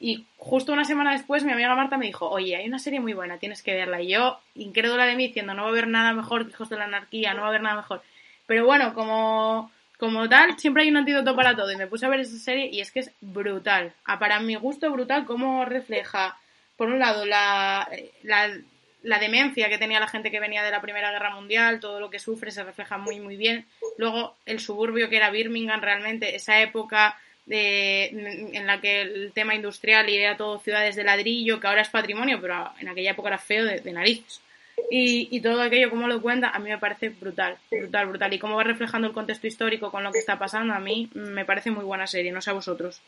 Y 0.00 0.26
justo 0.36 0.72
una 0.72 0.84
semana 0.84 1.12
después 1.12 1.44
mi 1.44 1.52
amiga 1.52 1.74
Marta 1.76 1.96
me 1.96 2.06
dijo, 2.06 2.28
oye, 2.28 2.56
hay 2.56 2.66
una 2.66 2.80
serie 2.80 2.98
muy 2.98 3.14
buena, 3.14 3.38
tienes 3.38 3.62
que 3.62 3.74
verla. 3.74 4.02
Y 4.02 4.08
yo, 4.08 4.40
incrédula 4.56 5.06
de 5.06 5.14
mí, 5.14 5.28
diciendo, 5.28 5.54
no 5.54 5.62
va 5.62 5.68
a 5.68 5.70
haber 5.70 5.86
nada 5.86 6.12
mejor 6.12 6.46
que 6.46 6.50
Hijos 6.50 6.68
de 6.68 6.76
la 6.76 6.84
Anarquía, 6.84 7.32
no 7.32 7.42
va 7.42 7.46
a 7.46 7.50
haber 7.50 7.62
nada 7.62 7.76
mejor. 7.76 8.02
Pero 8.46 8.66
bueno, 8.66 8.92
como, 8.92 9.70
como 9.96 10.28
tal, 10.28 10.58
siempre 10.58 10.82
hay 10.82 10.90
un 10.90 10.96
antídoto 10.98 11.34
para 11.34 11.56
todo. 11.56 11.72
Y 11.72 11.76
me 11.76 11.86
puse 11.86 12.06
a 12.06 12.08
ver 12.08 12.20
esa 12.20 12.38
serie 12.38 12.68
y 12.70 12.80
es 12.80 12.90
que 12.90 13.00
es 13.00 13.10
brutal. 13.20 13.92
A 14.04 14.18
para 14.18 14.40
mi 14.40 14.54
gusto, 14.56 14.90
brutal 14.90 15.24
cómo 15.24 15.64
refleja, 15.64 16.38
por 16.76 16.88
un 16.88 16.98
lado, 16.98 17.24
la, 17.24 17.88
la, 18.22 19.18
demencia 19.18 19.68
que 19.68 19.78
tenía 19.78 20.00
la 20.00 20.08
gente 20.08 20.30
que 20.30 20.40
venía 20.40 20.62
de 20.62 20.70
la 20.70 20.82
Primera 20.82 21.10
Guerra 21.10 21.34
Mundial, 21.34 21.80
todo 21.80 22.00
lo 22.00 22.10
que 22.10 22.18
sufre 22.18 22.50
se 22.50 22.64
refleja 22.64 22.98
muy, 22.98 23.20
muy 23.20 23.36
bien. 23.36 23.66
Luego, 23.96 24.36
el 24.44 24.60
suburbio 24.60 25.08
que 25.08 25.16
era 25.16 25.30
Birmingham, 25.30 25.80
realmente, 25.80 26.36
esa 26.36 26.60
época 26.60 27.18
de, 27.46 28.06
en 28.52 28.66
la 28.66 28.80
que 28.80 29.02
el 29.02 29.32
tema 29.32 29.54
industrial 29.54 30.10
y 30.10 30.16
era 30.16 30.36
todo 30.36 30.58
ciudades 30.58 30.96
de 30.96 31.04
ladrillo, 31.04 31.60
que 31.60 31.66
ahora 31.66 31.82
es 31.82 31.88
patrimonio, 31.88 32.40
pero 32.40 32.70
en 32.78 32.88
aquella 32.88 33.12
época 33.12 33.28
era 33.28 33.38
feo 33.38 33.64
de, 33.64 33.80
de 33.80 33.92
narices. 33.92 34.42
Y, 34.90 35.40
todo 35.40 35.62
aquello, 35.62 35.90
como 35.90 36.06
lo 36.06 36.20
cuenta, 36.22 36.50
a 36.50 36.58
mí 36.58 36.70
me 36.70 36.78
parece 36.78 37.08
brutal, 37.08 37.58
brutal, 37.70 38.06
brutal. 38.06 38.32
Y 38.34 38.38
cómo 38.38 38.56
va 38.56 38.62
reflejando 38.62 39.08
el 39.08 39.14
contexto 39.14 39.46
histórico 39.46 39.90
con 39.90 40.04
lo 40.04 40.12
que 40.12 40.18
está 40.18 40.38
pasando, 40.38 40.74
a 40.74 40.80
mí 40.80 41.08
me 41.14 41.44
parece 41.44 41.70
muy 41.70 41.84
buena 41.84 42.06
serie, 42.06 42.32
no 42.32 42.42
sé 42.42 42.50
a 42.50 42.54
vosotros. 42.54 43.00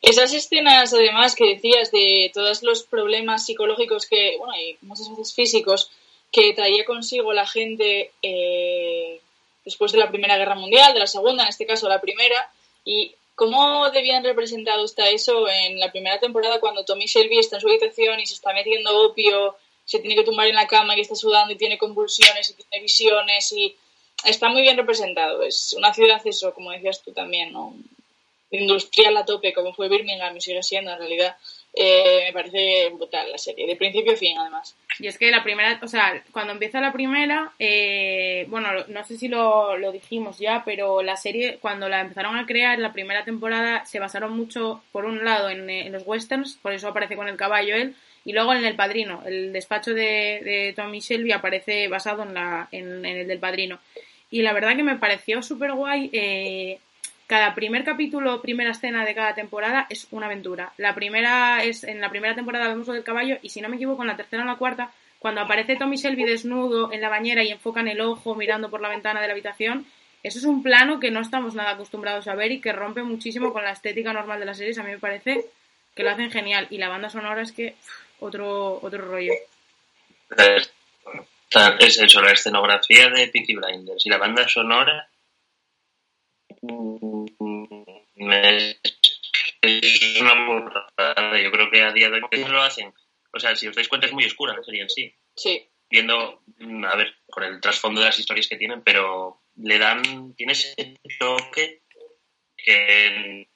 Esas 0.00 0.32
escenas, 0.34 0.92
además, 0.92 1.36
que 1.36 1.54
decías 1.54 1.92
de 1.92 2.30
todos 2.34 2.62
los 2.62 2.82
problemas 2.82 3.46
psicológicos 3.46 4.06
que, 4.06 4.36
bueno, 4.38 4.54
y 4.60 4.76
muchas 4.80 5.08
veces 5.10 5.32
físicos, 5.32 5.90
que 6.32 6.54
traía 6.54 6.84
consigo 6.84 7.32
la 7.32 7.46
gente 7.46 8.10
eh, 8.22 9.20
después 9.64 9.92
de 9.92 9.98
la 9.98 10.10
Primera 10.10 10.38
Guerra 10.38 10.56
Mundial, 10.56 10.92
de 10.92 11.00
la 11.00 11.06
Segunda, 11.06 11.44
en 11.44 11.50
este 11.50 11.66
caso 11.66 11.88
la 11.88 12.00
Primera, 12.00 12.50
y 12.84 13.14
cómo 13.34 13.90
debían 13.90 14.24
representado 14.24 14.84
está 14.84 15.08
eso 15.10 15.48
en 15.48 15.78
la 15.78 15.90
primera 15.90 16.18
temporada 16.18 16.58
cuando 16.60 16.84
Tommy 16.84 17.06
Shelby 17.06 17.38
está 17.38 17.56
en 17.56 17.62
su 17.62 17.68
habitación 17.68 18.18
y 18.20 18.26
se 18.26 18.34
está 18.34 18.52
metiendo 18.52 19.06
opio, 19.06 19.56
se 19.92 19.98
tiene 19.98 20.16
que 20.16 20.24
tumbar 20.24 20.46
en 20.46 20.54
la 20.54 20.66
cama 20.66 20.96
y 20.96 21.02
está 21.02 21.14
sudando 21.14 21.52
y 21.52 21.58
tiene 21.58 21.76
convulsiones 21.76 22.48
y 22.48 22.54
tiene 22.54 22.82
visiones 22.82 23.52
y 23.52 23.76
está 24.24 24.48
muy 24.48 24.62
bien 24.62 24.76
representado. 24.76 25.42
Es 25.42 25.74
una 25.76 25.92
ciudad, 25.92 26.20
eso, 26.24 26.54
como 26.54 26.70
decías 26.70 27.02
tú 27.02 27.12
también, 27.12 27.52
¿no? 27.52 27.74
industrial 28.50 29.16
a 29.16 29.24
tope, 29.24 29.54
como 29.54 29.72
fue 29.72 29.88
Birmingham 29.88 30.36
y 30.36 30.40
sigue 30.40 30.62
siendo 30.62 30.92
en 30.92 30.98
realidad. 30.98 31.36
Eh, 31.74 32.24
me 32.26 32.32
parece 32.34 32.90
brutal 32.90 33.32
la 33.32 33.38
serie, 33.38 33.66
de 33.66 33.76
principio 33.76 34.12
a 34.12 34.16
fin, 34.16 34.36
además. 34.38 34.76
Y 34.98 35.06
es 35.06 35.16
que 35.16 35.30
la 35.30 35.42
primera, 35.42 35.80
o 35.82 35.88
sea, 35.88 36.22
cuando 36.30 36.52
empieza 36.52 36.80
la 36.80 36.92
primera, 36.92 37.52
eh, 37.58 38.44
bueno, 38.48 38.68
no 38.88 39.04
sé 39.04 39.16
si 39.16 39.28
lo, 39.28 39.78
lo 39.78 39.90
dijimos 39.90 40.38
ya, 40.38 40.62
pero 40.66 41.02
la 41.02 41.16
serie, 41.16 41.58
cuando 41.62 41.88
la 41.88 42.00
empezaron 42.00 42.36
a 42.36 42.44
crear, 42.44 42.78
la 42.78 42.92
primera 42.92 43.24
temporada, 43.24 43.86
se 43.86 44.00
basaron 44.00 44.36
mucho, 44.36 44.82
por 44.92 45.06
un 45.06 45.24
lado, 45.24 45.48
en, 45.48 45.70
eh, 45.70 45.86
en 45.86 45.92
los 45.92 46.06
westerns, 46.06 46.58
por 46.60 46.74
eso 46.74 46.88
aparece 46.88 47.16
con 47.16 47.28
el 47.28 47.38
caballo 47.38 47.74
él, 47.74 47.96
y 48.24 48.32
luego 48.32 48.52
en 48.52 48.64
El 48.64 48.76
Padrino. 48.76 49.22
El 49.24 49.52
despacho 49.52 49.94
de, 49.94 50.40
de 50.44 50.72
Tommy 50.76 51.00
Shelby 51.00 51.32
aparece 51.32 51.88
basado 51.88 52.22
en, 52.22 52.34
la, 52.34 52.68
en, 52.72 53.04
el 53.04 53.26
del 53.26 53.38
Padrino. 53.38 53.78
Y 54.30 54.42
la 54.42 54.52
verdad 54.52 54.76
que 54.76 54.82
me 54.82 54.96
pareció 54.96 55.42
súper 55.42 55.72
guay. 55.72 56.10
Eh, 56.12 56.78
cada 57.26 57.54
primer 57.54 57.84
capítulo, 57.84 58.42
primera 58.42 58.72
escena 58.72 59.04
de 59.04 59.14
cada 59.14 59.34
temporada 59.34 59.86
es 59.88 60.06
una 60.10 60.26
aventura. 60.26 60.72
La 60.76 60.94
primera 60.94 61.64
es, 61.64 61.84
en 61.84 62.00
la 62.00 62.10
primera 62.10 62.34
temporada 62.34 62.68
vemos 62.68 62.86
lo 62.86 62.94
del 62.94 63.04
caballo 63.04 63.38
y 63.42 63.48
si 63.48 63.60
no 63.60 63.68
me 63.68 63.76
equivoco, 63.76 64.02
en 64.02 64.08
la 64.08 64.16
tercera 64.16 64.42
o 64.42 64.46
la 64.46 64.56
cuarta, 64.56 64.90
cuando 65.18 65.40
aparece 65.40 65.76
Tommy 65.76 65.96
Shelby 65.96 66.24
desnudo 66.24 66.92
en 66.92 67.00
la 67.00 67.08
bañera 67.08 67.42
y 67.44 67.50
enfocan 67.50 67.88
el 67.88 68.00
ojo 68.00 68.34
mirando 68.34 68.70
por 68.70 68.80
la 68.80 68.88
ventana 68.88 69.20
de 69.20 69.28
la 69.28 69.32
habitación, 69.32 69.86
eso 70.22 70.38
es 70.38 70.44
un 70.44 70.62
plano 70.62 71.00
que 71.00 71.10
no 71.10 71.20
estamos 71.20 71.54
nada 71.54 71.70
acostumbrados 71.70 72.28
a 72.28 72.34
ver 72.34 72.52
y 72.52 72.60
que 72.60 72.72
rompe 72.72 73.02
muchísimo 73.02 73.52
con 73.52 73.64
la 73.64 73.72
estética 73.72 74.12
normal 74.12 74.38
de 74.38 74.46
las 74.46 74.56
series. 74.56 74.78
A 74.78 74.84
mí 74.84 74.92
me 74.92 74.98
parece 74.98 75.46
que 75.94 76.02
lo 76.04 76.10
hacen 76.10 76.30
genial. 76.30 76.68
Y 76.70 76.78
la 76.78 76.88
banda 76.88 77.10
sonora 77.10 77.42
es 77.42 77.52
que 77.52 77.74
otro, 78.22 78.78
otro 78.82 79.04
rollo. 79.04 79.32
Es 81.80 81.98
eso, 81.98 82.22
la 82.22 82.32
escenografía 82.32 83.10
de 83.10 83.28
Peaky 83.28 83.54
Blinders 83.56 84.06
y 84.06 84.08
la 84.08 84.16
banda 84.16 84.48
sonora 84.48 85.10
mm, 86.62 87.26
es, 89.60 90.20
una 90.20 90.46
burrada. 90.46 91.42
Yo 91.42 91.50
creo 91.50 91.70
que 91.70 91.82
a 91.82 91.92
día 91.92 92.08
de 92.08 92.22
hoy 92.22 92.40
no 92.40 92.48
lo 92.48 92.62
hacen. 92.62 92.92
O 93.34 93.38
sea, 93.38 93.54
si 93.54 93.68
os 93.68 93.76
dais 93.76 93.88
cuenta 93.88 94.06
es 94.06 94.12
muy 94.12 94.24
oscura 94.24 94.56
la 94.56 94.62
serie 94.62 94.82
en 94.82 94.88
sí. 94.88 95.14
Sí, 95.36 95.68
Viendo, 95.90 96.42
mm, 96.58 96.84
a 96.86 96.96
ver, 96.96 97.14
con 97.28 97.44
el 97.44 97.60
trasfondo 97.60 98.00
de 98.00 98.06
las 98.06 98.18
historias 98.18 98.48
que 98.48 98.56
tienen, 98.56 98.82
pero 98.82 99.42
le 99.56 99.78
dan, 99.78 100.34
tiene 100.34 100.52
ese 100.52 100.98
toque 101.18 101.82
que 102.56 103.48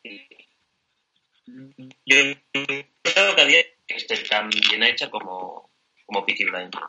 yo 2.04 2.16
creo 2.54 3.36
que 3.36 3.40
a 3.40 3.44
día 3.44 3.58
de 3.58 3.62
hoy 3.62 3.75
esté 3.88 4.16
tan 4.24 4.48
bien 4.48 4.82
hecha 4.82 5.10
como, 5.10 5.70
como 6.04 6.24
Peaky 6.24 6.44
Blinders. 6.44 6.86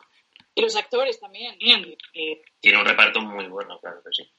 y 0.54 0.62
los 0.62 0.76
actores 0.76 1.20
también. 1.20 1.58
Tiene 1.58 2.78
un 2.78 2.84
reparto 2.84 3.20
muy 3.20 3.46
bueno, 3.46 3.78
claro 3.80 4.02
que 4.02 4.10
sí. 4.12 4.30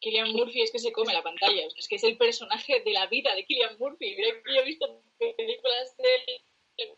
Killian 0.00 0.32
Murphy 0.32 0.62
es 0.62 0.70
que 0.72 0.78
se 0.78 0.92
come 0.92 1.12
la 1.12 1.22
pantalla, 1.22 1.66
o 1.66 1.70
sea, 1.70 1.78
es 1.78 1.86
que 1.86 1.96
es 1.96 2.04
el 2.04 2.16
personaje 2.16 2.80
de 2.80 2.92
la 2.92 3.06
vida 3.06 3.34
de 3.34 3.44
Killian 3.44 3.76
Murphy. 3.78 4.16
Mira 4.16 4.28
yo 4.46 4.60
he 4.62 4.64
visto 4.64 5.02
películas 5.18 5.96
de 5.98 6.42
él, 6.78 6.96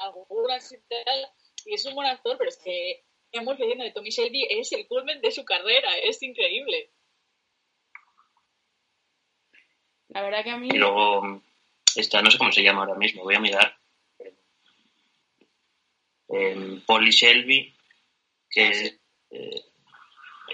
algunas 0.00 0.70
y 0.72 0.76
tal, 0.88 1.28
y 1.64 1.74
es 1.74 1.84
un 1.86 1.94
buen 1.94 2.08
actor, 2.08 2.36
pero 2.36 2.50
es 2.50 2.58
que 2.58 3.04
Killian 3.30 3.44
Murphy 3.46 3.66
de 3.66 3.90
Tommy 3.92 4.10
Shelby 4.10 4.46
es 4.50 4.70
el 4.72 4.86
culmen 4.86 5.20
de 5.22 5.32
su 5.32 5.44
carrera, 5.44 5.96
es 5.98 6.22
increíble. 6.22 6.90
La 10.08 10.22
verdad 10.22 10.44
que 10.44 10.50
a 10.50 10.56
mí... 10.58 10.68
Y 10.70 10.76
luego, 10.76 11.42
esta, 11.96 12.22
no 12.22 12.30
sé 12.30 12.38
cómo 12.38 12.52
se 12.52 12.62
llama 12.62 12.80
ahora 12.80 12.94
mismo, 12.94 13.22
voy 13.22 13.34
a 13.34 13.40
mirar. 13.40 13.78
Eh, 16.28 16.80
Polly 16.86 17.10
Shelby, 17.10 17.74
que 18.50 18.68
es 18.68 19.00
eh, 19.30 19.62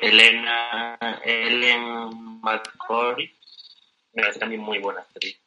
Elena, 0.00 0.98
Ellen 1.24 2.40
McCory, 2.40 3.34
me 4.12 4.22
parece 4.22 4.40
también 4.40 4.60
muy 4.60 4.78
buena 4.78 5.00
actriz. 5.00 5.40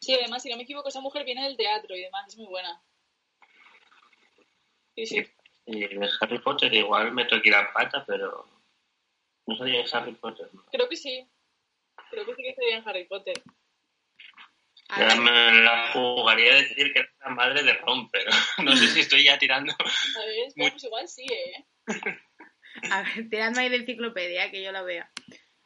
Sí, 0.00 0.14
además, 0.14 0.42
si 0.42 0.50
no 0.50 0.56
me 0.56 0.64
equivoco, 0.64 0.88
esa 0.88 1.00
mujer 1.00 1.24
viene 1.24 1.44
del 1.44 1.56
teatro 1.56 1.96
y 1.96 2.02
demás, 2.02 2.26
es 2.28 2.36
muy 2.36 2.46
buena. 2.46 2.82
Sí, 4.94 5.06
sí. 5.06 5.26
Y 5.66 5.80
de 5.80 6.08
Harry 6.20 6.40
Potter 6.40 6.72
igual 6.74 7.12
meto 7.12 7.36
aquí 7.36 7.50
la 7.50 7.72
pata, 7.72 8.04
pero 8.06 8.46
no 9.46 9.56
sabía 9.56 9.82
de 9.82 9.90
Harry 9.92 10.12
Potter. 10.12 10.48
¿no? 10.52 10.64
Creo 10.70 10.88
que 10.88 10.96
sí. 10.96 11.26
Creo 12.10 12.26
que 12.26 12.34
sí 12.34 12.42
que 12.42 12.50
estaría 12.50 12.76
en 12.78 12.88
Harry 12.88 13.04
Potter. 13.04 13.40
A 14.94 14.98
ver, 15.04 15.16
me 15.20 15.62
la 15.62 15.90
jugaría 15.92 16.52
a 16.52 16.56
decir 16.56 16.92
que 16.92 17.00
es 17.00 17.06
la 17.20 17.30
madre 17.30 17.62
de 17.62 17.72
Ron, 17.74 18.10
pero 18.10 18.30
no 18.64 18.76
sé 18.76 18.88
si 18.88 19.00
estoy 19.00 19.24
ya 19.24 19.38
tirando. 19.38 19.72
¿Sabes? 20.12 20.56
Muy- 20.56 20.70
Pues 20.70 20.84
igual 20.84 21.08
sí, 21.08 21.26
¿eh? 21.30 21.64
A 22.90 23.02
ver, 23.02 23.28
tiradme 23.28 23.60
ahí 23.62 23.68
de 23.68 23.76
enciclopedia, 23.76 24.50
que 24.50 24.62
yo 24.62 24.72
la 24.72 24.82
vea. 24.82 25.10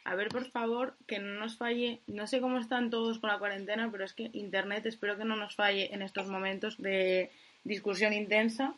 A 0.05 0.15
ver, 0.15 0.29
por 0.29 0.49
favor, 0.51 0.97
que 1.09 1.19
no 1.19 1.39
nos 1.41 1.57
falle. 1.59 2.01
No 2.07 2.27
sé 2.27 2.41
cómo 2.41 2.59
están 2.59 2.91
todos 2.91 3.19
con 3.19 3.31
la 3.31 3.39
cuarentena, 3.39 3.89
pero 3.91 4.05
es 4.05 4.13
que 4.15 4.31
Internet 4.33 4.87
espero 4.87 5.17
que 5.19 5.25
no 5.25 5.35
nos 5.37 5.57
falle 5.57 5.93
en 5.93 6.03
estos 6.03 6.29
momentos 6.29 6.81
de 6.81 7.31
discusión 7.65 8.13
intensa, 8.13 8.75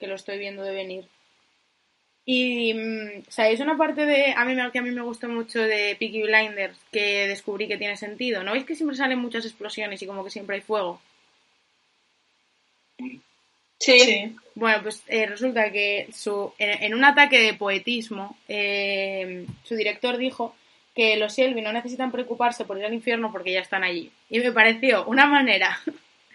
que 0.00 0.06
lo 0.06 0.14
estoy 0.14 0.38
viendo 0.38 0.62
de 0.62 0.72
venir. 0.72 1.08
Y, 2.24 2.74
mm, 2.74 3.24
¿sabéis 3.28 3.60
una 3.60 3.76
parte 3.76 4.06
de 4.06 4.32
a 4.36 4.44
mí 4.44 4.54
me- 4.54 4.70
que 4.72 4.78
a 4.78 4.82
mí 4.82 4.90
me 4.90 5.02
gustó 5.02 5.28
mucho 5.28 5.60
de 5.62 5.96
Peaky 5.98 6.22
Blinders 6.22 6.78
que 6.92 7.28
descubrí 7.28 7.68
que 7.68 7.78
tiene 7.78 7.96
sentido? 7.96 8.42
¿No 8.42 8.52
veis 8.52 8.64
que 8.64 8.74
siempre 8.76 8.96
salen 8.96 9.18
muchas 9.20 9.44
explosiones 9.44 10.02
y 10.02 10.06
como 10.06 10.24
que 10.24 10.30
siempre 10.30 10.56
hay 10.56 10.62
fuego? 10.62 11.00
Sí. 13.78 14.36
Bueno, 14.54 14.82
pues 14.82 15.02
eh, 15.08 15.26
resulta 15.26 15.72
que 15.72 16.08
su, 16.12 16.52
en, 16.58 16.82
en 16.84 16.94
un 16.94 17.04
ataque 17.04 17.40
de 17.40 17.54
poetismo, 17.54 18.36
eh, 18.48 19.46
su 19.64 19.74
director 19.74 20.16
dijo 20.18 20.54
que 20.94 21.16
los 21.16 21.34
Shelby 21.34 21.62
no 21.62 21.72
necesitan 21.72 22.12
preocuparse 22.12 22.64
por 22.64 22.78
ir 22.78 22.84
al 22.84 22.94
infierno 22.94 23.32
porque 23.32 23.52
ya 23.52 23.60
están 23.60 23.82
allí. 23.82 24.12
Y 24.30 24.38
me 24.40 24.52
pareció 24.52 25.04
una 25.06 25.26
manera 25.26 25.78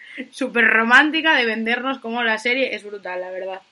súper 0.32 0.66
romántica 0.66 1.36
de 1.36 1.46
vendernos 1.46 1.98
como 2.00 2.22
la 2.24 2.38
serie 2.38 2.74
es 2.74 2.84
brutal, 2.84 3.20
la 3.20 3.30
verdad. 3.30 3.62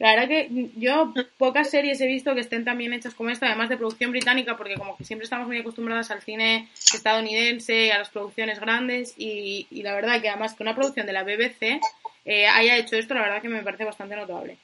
La 0.00 0.14
verdad 0.14 0.28
que 0.28 0.48
yo 0.76 1.12
pocas 1.36 1.68
series 1.68 2.00
he 2.00 2.06
visto 2.06 2.34
que 2.34 2.40
estén 2.40 2.64
tan 2.64 2.78
bien 2.78 2.94
hechas 2.94 3.14
como 3.14 3.28
esta, 3.28 3.44
además 3.44 3.68
de 3.68 3.76
producción 3.76 4.12
británica, 4.12 4.56
porque 4.56 4.76
como 4.76 4.96
que 4.96 5.04
siempre 5.04 5.24
estamos 5.24 5.46
muy 5.46 5.58
acostumbradas 5.58 6.10
al 6.10 6.22
cine 6.22 6.70
estadounidense, 6.94 7.92
a 7.92 7.98
las 7.98 8.08
producciones 8.08 8.60
grandes, 8.60 9.12
y, 9.18 9.66
y 9.70 9.82
la 9.82 9.94
verdad 9.94 10.22
que 10.22 10.30
además 10.30 10.54
que 10.54 10.62
una 10.62 10.74
producción 10.74 11.04
de 11.04 11.12
la 11.12 11.22
BBC 11.22 11.82
eh, 12.24 12.46
haya 12.46 12.78
hecho 12.78 12.96
esto, 12.96 13.12
la 13.12 13.20
verdad 13.20 13.42
que 13.42 13.50
me 13.50 13.62
parece 13.62 13.84
bastante 13.84 14.16
notable. 14.16 14.56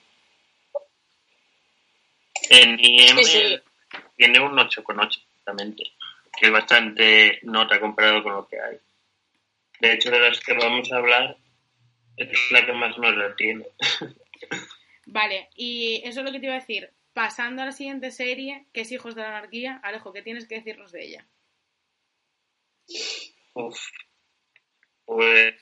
En 2.48 2.80
IM 2.80 3.18
Sí, 3.18 3.24
sí. 3.24 3.60
tiene 4.16 4.40
un 4.40 4.56
8,8 4.56 5.20
exactamente, 5.20 5.82
que 6.34 6.46
es 6.46 6.50
bastante 6.50 7.40
nota 7.42 7.78
comparado 7.78 8.22
con 8.22 8.32
lo 8.32 8.48
que 8.48 8.58
hay. 8.58 8.78
De 9.80 9.92
hecho, 9.92 10.10
de 10.10 10.18
las 10.18 10.40
que 10.40 10.54
vamos 10.54 10.90
a 10.90 10.96
hablar, 10.96 11.36
es 12.16 12.30
la 12.50 12.64
que 12.64 12.72
más 12.72 12.96
nota 12.96 13.36
tiene. 13.36 13.66
Vale, 15.06 15.48
y 15.54 16.02
eso 16.04 16.20
es 16.20 16.26
lo 16.26 16.32
que 16.32 16.40
te 16.40 16.46
iba 16.46 16.56
a 16.56 16.60
decir. 16.60 16.92
Pasando 17.12 17.62
a 17.62 17.66
la 17.66 17.72
siguiente 17.72 18.10
serie, 18.10 18.66
que 18.72 18.82
es 18.82 18.92
Hijos 18.92 19.14
de 19.14 19.22
la 19.22 19.28
Anarquía, 19.28 19.80
Alejo, 19.82 20.12
¿qué 20.12 20.20
tienes 20.20 20.46
que 20.46 20.56
decirnos 20.56 20.92
de 20.92 21.04
ella? 21.06 21.26
Uf. 23.54 23.78
Pues. 25.06 25.54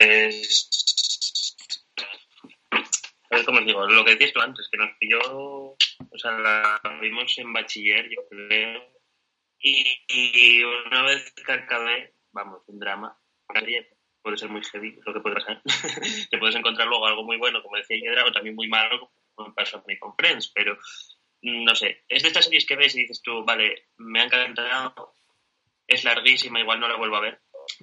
A 3.30 3.36
ver 3.36 3.44
cómo 3.44 3.60
os 3.60 3.66
digo, 3.66 3.86
lo 3.86 4.04
que 4.04 4.12
decías 4.12 4.32
tú 4.32 4.40
antes, 4.40 4.68
que 4.70 4.78
nos 4.78 4.96
pilló. 4.98 5.20
O 5.28 6.18
sea, 6.18 6.32
la 6.32 6.80
vimos 7.00 7.38
en 7.38 7.52
bachiller, 7.52 8.08
yo 8.10 8.26
creo. 8.28 8.94
Y, 9.60 10.62
una 10.62 11.02
vez 11.02 11.32
que 11.32 11.52
acabé, 11.52 12.14
vamos, 12.32 12.62
un 12.66 12.78
drama. 12.78 13.16
Puede 14.22 14.38
ser 14.38 14.48
muy 14.48 14.62
heavy 14.64 14.98
lo 15.04 15.12
que 15.12 15.20
puede 15.20 15.36
pasar. 15.36 15.62
Te 16.30 16.38
puedes 16.38 16.56
encontrar 16.56 16.88
luego 16.88 17.06
algo 17.06 17.24
muy 17.24 17.36
bueno, 17.36 17.62
como 17.62 17.76
decía 17.76 17.98
Yedra, 17.98 18.24
o 18.24 18.32
también 18.32 18.56
muy 18.56 18.68
malo, 18.68 19.12
a 19.38 19.82
mí 19.86 19.98
con 19.98 20.14
Friends, 20.16 20.48
pero. 20.54 20.76
mm, 21.42 21.64
No 21.64 21.74
sé, 21.74 22.04
es 22.08 22.22
de 22.22 22.28
estas 22.28 22.44
series 22.46 22.66
que 22.66 22.76
ves 22.76 22.94
y 22.96 23.00
dices 23.02 23.20
tú, 23.22 23.44
vale, 23.44 23.88
me 23.98 24.20
ha 24.20 24.24
encantado, 24.24 25.14
es 25.86 26.04
larguísima, 26.04 26.60
igual 26.60 26.80
no 26.80 26.88
la 26.88 26.96
vuelvo 26.96 27.16
a 27.16 27.20
ver, 27.20 27.40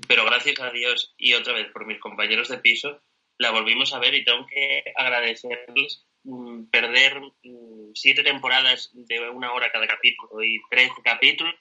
pero 0.08 0.26
gracias 0.26 0.60
a 0.60 0.72
Dios 0.72 1.14
y 1.18 1.34
otra 1.34 1.54
vez 1.54 1.72
por 1.72 1.86
mis 1.86 2.00
compañeros 2.00 2.50
de 2.50 2.58
piso, 2.60 3.02
la 3.38 3.52
volvimos 3.52 3.94
a 3.94 4.00
ver 4.00 4.14
y 4.16 4.24
tengo 4.24 4.46
que 4.48 4.84
agradecerles 4.96 6.08
mm, 6.24 6.66
perder 6.70 7.20
mm, 7.44 7.92
siete 7.94 8.24
temporadas 8.24 8.90
de 8.94 9.30
una 9.30 9.54
hora 9.54 9.72
cada 9.72 9.88
capítulo 9.88 10.44
y 10.44 10.60
trece 10.70 11.02
capítulos, 11.04 11.56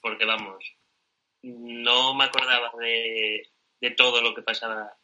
porque 0.00 0.24
vamos, 0.26 0.64
no 1.42 2.14
me 2.14 2.24
acordaba 2.24 2.72
de, 2.78 3.48
de 3.80 3.90
todo 3.90 4.22
lo 4.22 4.34
que 4.34 4.42
pasaba 4.42 4.96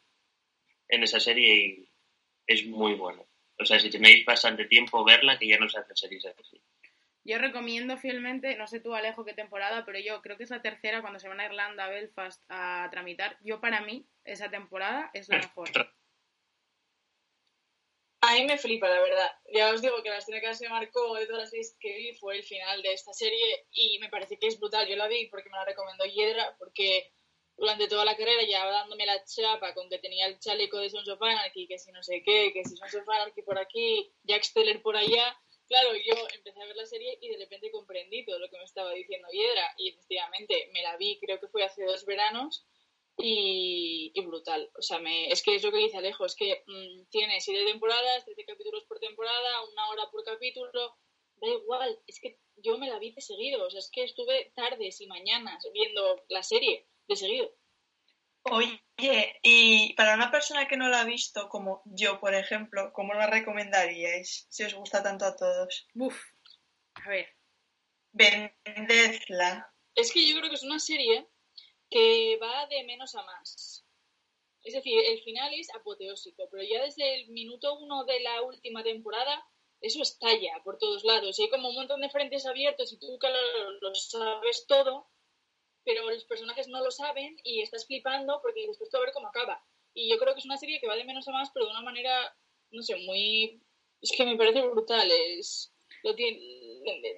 en 0.89 1.03
esa 1.03 1.19
serie 1.19 1.55
y 1.55 1.89
es 2.47 2.65
muy 2.65 2.93
bueno. 2.95 3.25
O 3.61 3.65
sea, 3.65 3.79
si 3.79 3.89
tenéis 3.89 4.25
bastante 4.25 4.65
tiempo, 4.65 5.03
verla, 5.03 5.37
que 5.37 5.47
ya 5.47 5.57
no 5.57 5.69
se 5.69 5.79
hacen 5.79 5.95
series 5.95 6.25
así. 6.25 6.61
Yo 7.23 7.37
recomiendo 7.37 7.97
fielmente, 7.97 8.55
no 8.55 8.65
sé 8.67 8.79
tú 8.79 8.95
Alejo 8.95 9.23
qué 9.23 9.33
temporada, 9.33 9.85
pero 9.85 9.99
yo 9.99 10.21
creo 10.23 10.37
que 10.37 10.43
es 10.43 10.49
la 10.49 10.63
tercera 10.63 11.01
cuando 11.01 11.19
se 11.19 11.27
van 11.27 11.39
a 11.39 11.45
Irlanda, 11.45 11.85
a 11.85 11.89
Belfast 11.89 12.43
a 12.49 12.87
tramitar. 12.89 13.37
Yo 13.41 13.61
para 13.61 13.81
mí 13.81 14.07
esa 14.25 14.49
temporada 14.49 15.11
es 15.13 15.29
la 15.29 15.37
mejor. 15.37 15.69
A 18.23 18.33
mí 18.35 18.45
me 18.45 18.57
flipa, 18.57 18.87
la 18.87 19.01
verdad. 19.01 19.31
Ya 19.53 19.71
os 19.71 19.81
digo 19.81 20.01
que 20.01 20.09
la 20.09 20.17
escena 20.17 20.39
que 20.39 20.47
más 20.47 20.61
me 20.61 20.69
marcó 20.69 21.15
de 21.15 21.25
todas 21.25 21.41
las 21.41 21.49
series 21.49 21.75
que 21.79 21.95
vi 21.95 22.13
fue 22.13 22.37
el 22.37 22.43
final 22.43 22.81
de 22.81 22.93
esta 22.93 23.13
serie 23.13 23.65
y 23.71 23.99
me 23.99 24.09
parece 24.09 24.37
que 24.37 24.47
es 24.47 24.59
brutal. 24.59 24.87
Yo 24.87 24.95
la 24.95 25.07
vi 25.07 25.27
porque 25.27 25.49
me 25.49 25.57
la 25.57 25.65
recomendó 25.65 26.05
Hiedra, 26.05 26.55
porque 26.57 27.11
durante 27.61 27.87
toda 27.87 28.05
la 28.05 28.17
carrera 28.17 28.41
llevaba 28.41 28.71
dándome 28.71 29.05
la 29.05 29.23
chapa 29.23 29.75
con 29.75 29.87
que 29.87 29.99
tenía 29.99 30.25
el 30.25 30.39
chaleco 30.39 30.79
de 30.79 30.89
Sons 30.89 31.07
of 31.09 31.19
que 31.53 31.77
si 31.77 31.91
no 31.91 32.01
sé 32.01 32.23
qué, 32.25 32.51
que 32.51 32.63
si 32.63 32.75
Sons 32.75 32.95
of 32.95 33.05
por 33.45 33.59
aquí, 33.59 34.11
Jack 34.23 34.41
Steller 34.41 34.81
por 34.81 34.97
allá. 34.97 35.37
Claro, 35.67 35.91
yo 35.93 36.15
empecé 36.33 36.59
a 36.59 36.65
ver 36.65 36.75
la 36.75 36.87
serie 36.87 37.19
y 37.21 37.29
de 37.29 37.37
repente 37.37 37.69
comprendí 37.69 38.25
todo 38.25 38.39
lo 38.39 38.49
que 38.49 38.57
me 38.57 38.63
estaba 38.63 38.91
diciendo 38.93 39.27
Hiedra 39.31 39.75
y 39.77 39.89
efectivamente 39.89 40.71
me 40.73 40.81
la 40.81 40.97
vi, 40.97 41.19
creo 41.19 41.39
que 41.39 41.49
fue 41.49 41.63
hace 41.63 41.85
dos 41.85 42.03
veranos 42.03 42.65
y, 43.15 44.11
brutal. 44.25 44.71
O 44.79 44.81
sea, 44.81 44.97
me, 44.97 45.29
es 45.29 45.43
que 45.43 45.53
es 45.53 45.63
lo 45.63 45.71
que 45.71 45.77
dice 45.77 45.97
Alejo, 45.97 46.25
es 46.25 46.35
que 46.35 46.63
mm, 46.65 47.09
tiene 47.11 47.39
siete 47.41 47.63
temporadas, 47.71 48.25
13 48.25 48.43
capítulos 48.43 48.85
por 48.85 48.99
temporada, 48.99 49.63
una 49.71 49.87
hora 49.89 50.09
por 50.11 50.23
capítulo, 50.23 50.97
da 51.35 51.47
igual, 51.47 51.99
es 52.07 52.19
que 52.19 52.39
yo 52.55 52.79
me 52.79 52.89
la 52.89 52.97
vi 52.97 53.11
de 53.11 53.21
seguido, 53.21 53.67
o 53.67 53.69
sea, 53.69 53.79
es 53.79 53.91
que 53.91 54.03
estuve 54.03 54.51
tardes 54.55 54.99
y 54.99 55.05
mañanas 55.05 55.63
viendo 55.71 56.23
la 56.29 56.41
serie 56.41 56.87
de 57.11 57.17
seguido. 57.17 57.49
Oye, 58.43 58.81
y 59.43 59.93
para 59.93 60.15
una 60.15 60.31
persona 60.31 60.67
que 60.67 60.77
no 60.77 60.89
la 60.89 61.01
ha 61.01 61.05
visto, 61.05 61.47
como 61.49 61.83
yo, 61.85 62.19
por 62.19 62.33
ejemplo, 62.33 62.91
¿cómo 62.93 63.13
la 63.13 63.27
recomendaríais 63.27 64.47
si 64.49 64.63
os 64.63 64.73
gusta 64.73 65.03
tanto 65.03 65.25
a 65.25 65.35
todos? 65.35 65.87
Buf, 65.93 66.19
a 66.95 67.09
ver, 67.09 67.27
Vendedla. 68.13 69.71
Es 69.95 70.11
que 70.11 70.27
yo 70.27 70.37
creo 70.37 70.49
que 70.49 70.55
es 70.55 70.63
una 70.63 70.79
serie 70.79 71.27
que 71.89 72.37
va 72.41 72.67
de 72.67 72.83
menos 72.83 73.15
a 73.15 73.23
más. 73.23 73.85
Es 74.63 74.73
decir, 74.73 74.97
el 75.05 75.21
final 75.23 75.53
es 75.53 75.73
apoteósico, 75.73 76.47
pero 76.49 76.63
ya 76.63 76.83
desde 76.83 77.15
el 77.15 77.29
minuto 77.29 77.77
uno 77.79 78.05
de 78.05 78.19
la 78.21 78.41
última 78.41 78.83
temporada 78.83 79.45
eso 79.81 80.01
estalla 80.01 80.61
por 80.63 80.77
todos 80.77 81.03
lados. 81.03 81.37
Y 81.37 81.43
hay 81.43 81.49
como 81.49 81.69
un 81.69 81.75
montón 81.75 82.01
de 82.01 82.09
frentes 82.09 82.45
abiertos 82.45 82.93
y 82.93 82.99
tú, 82.99 83.17
claro, 83.19 83.37
lo 83.81 83.95
sabes 83.95 84.65
todo, 84.67 85.09
pero 85.83 86.09
los 86.09 86.25
personajes 86.25 86.67
no 86.67 86.83
lo 86.83 86.91
saben 86.91 87.37
y 87.43 87.61
estás 87.61 87.85
flipando 87.85 88.39
porque 88.41 88.61
dices, 88.61 88.81
"Esto 88.81 88.97
a 88.97 89.01
ver 89.01 89.11
cómo 89.13 89.27
acaba. 89.27 89.63
Y 89.93 90.09
yo 90.09 90.17
creo 90.17 90.33
que 90.33 90.39
es 90.39 90.45
una 90.45 90.57
serie 90.57 90.79
que 90.79 90.87
va 90.87 90.95
de 90.95 91.03
menos 91.03 91.27
a 91.27 91.31
más, 91.31 91.51
pero 91.53 91.65
de 91.65 91.71
una 91.71 91.81
manera, 91.81 92.35
no 92.71 92.81
sé, 92.81 92.95
muy... 92.97 93.61
Es 94.01 94.11
que 94.15 94.25
me 94.25 94.37
parece 94.37 94.61
brutal, 94.61 95.09
es... 95.11 95.73
Lo 96.03 96.15
tiene, 96.15 96.39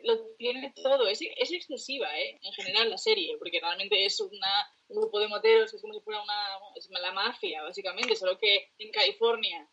lo 0.03 0.36
tiene 0.36 0.74
todo, 0.84 1.07
es, 1.07 1.22
es 1.22 1.51
excesiva, 1.51 2.20
¿eh? 2.20 2.38
En 2.41 2.51
general 2.53 2.89
la 2.89 2.97
serie, 2.97 3.38
porque 3.38 3.61
realmente 3.61 4.03
es 4.03 4.20
una, 4.20 4.68
un 4.89 4.97
grupo 4.99 5.20
de 5.20 5.30
moteros, 5.30 5.74
es 5.74 5.82
como 5.82 5.93
si 5.93 6.01
fuera 6.01 6.22
una... 6.22 6.59
Es 6.76 6.89
la 6.89 7.11
mafia, 7.14 7.64
básicamente, 7.64 8.16
solo 8.16 8.38
que 8.38 8.72
en 8.80 8.91
California, 8.91 9.70